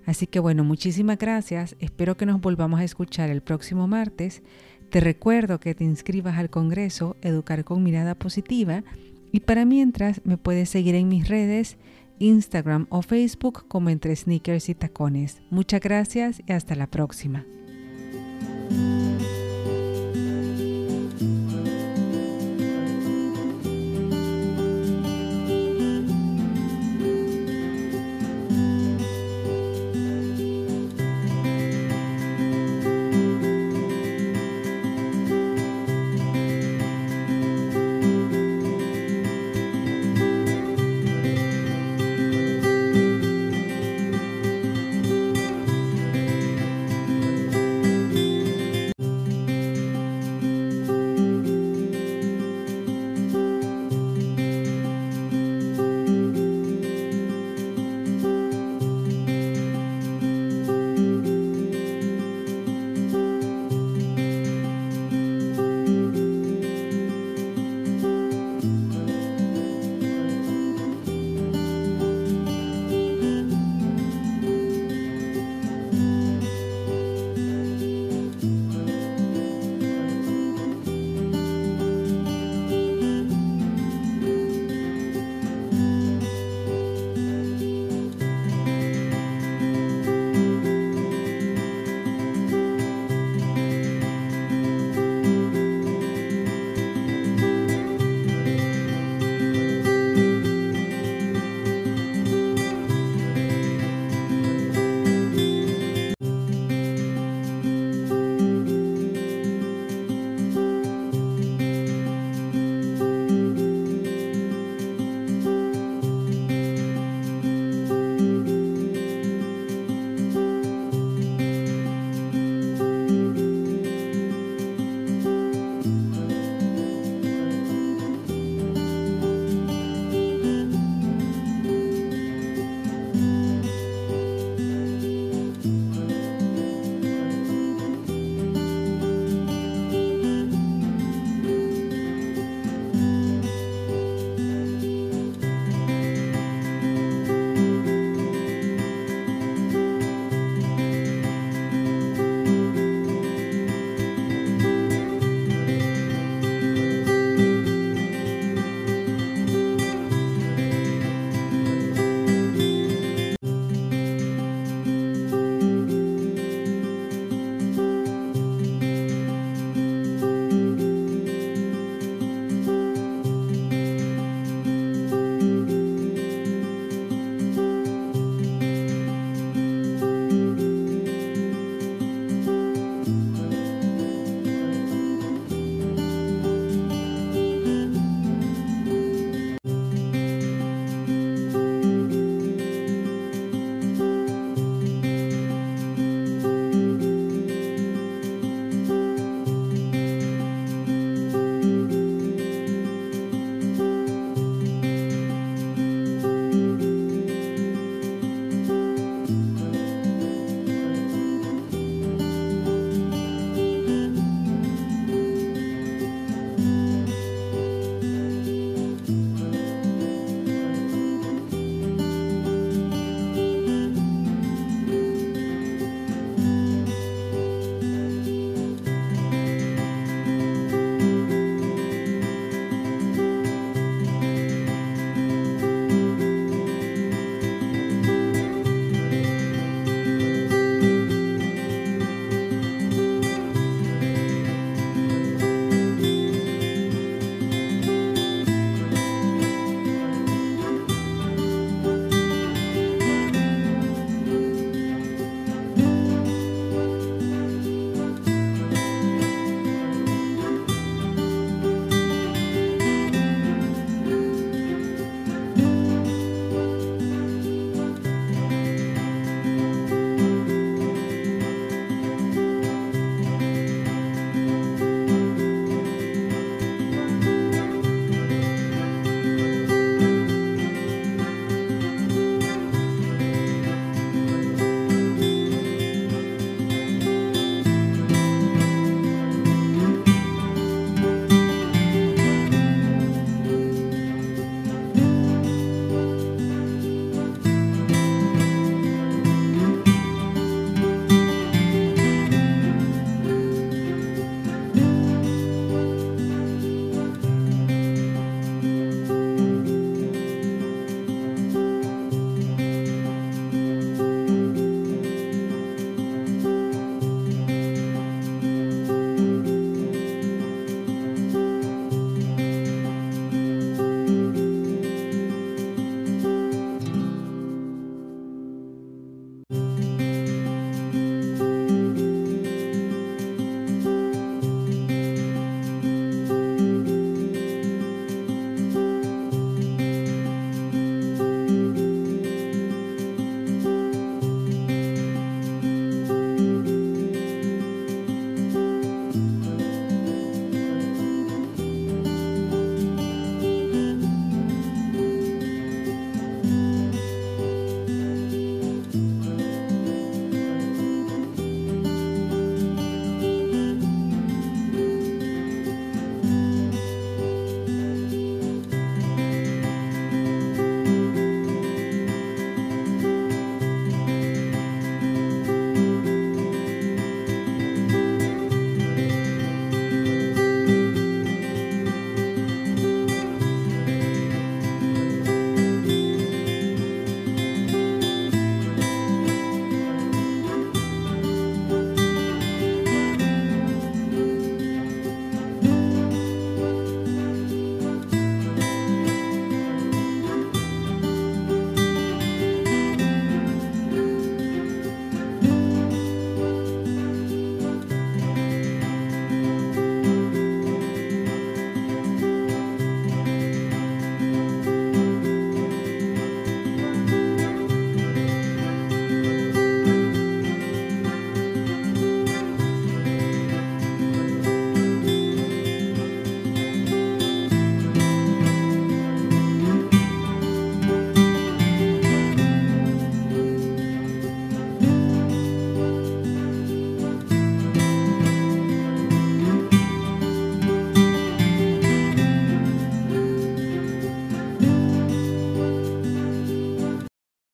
Así 0.05 0.27
que 0.27 0.39
bueno, 0.39 0.63
muchísimas 0.63 1.17
gracias. 1.17 1.75
Espero 1.79 2.17
que 2.17 2.25
nos 2.25 2.41
volvamos 2.41 2.79
a 2.79 2.83
escuchar 2.83 3.29
el 3.29 3.41
próximo 3.41 3.87
martes. 3.87 4.41
Te 4.89 4.99
recuerdo 4.99 5.59
que 5.59 5.75
te 5.75 5.83
inscribas 5.83 6.37
al 6.37 6.49
Congreso 6.49 7.15
Educar 7.21 7.63
con 7.63 7.83
Mirada 7.83 8.15
Positiva 8.15 8.83
y 9.31 9.41
para 9.41 9.65
mientras 9.65 10.21
me 10.23 10.37
puedes 10.37 10.69
seguir 10.69 10.95
en 10.95 11.07
mis 11.07 11.27
redes, 11.27 11.77
Instagram 12.17 12.87
o 12.89 13.01
Facebook 13.01 13.67
como 13.67 13.89
entre 13.89 14.15
sneakers 14.15 14.69
y 14.69 14.75
tacones. 14.75 15.41
Muchas 15.49 15.81
gracias 15.81 16.41
y 16.45 16.51
hasta 16.51 16.75
la 16.75 16.87
próxima. 16.87 17.45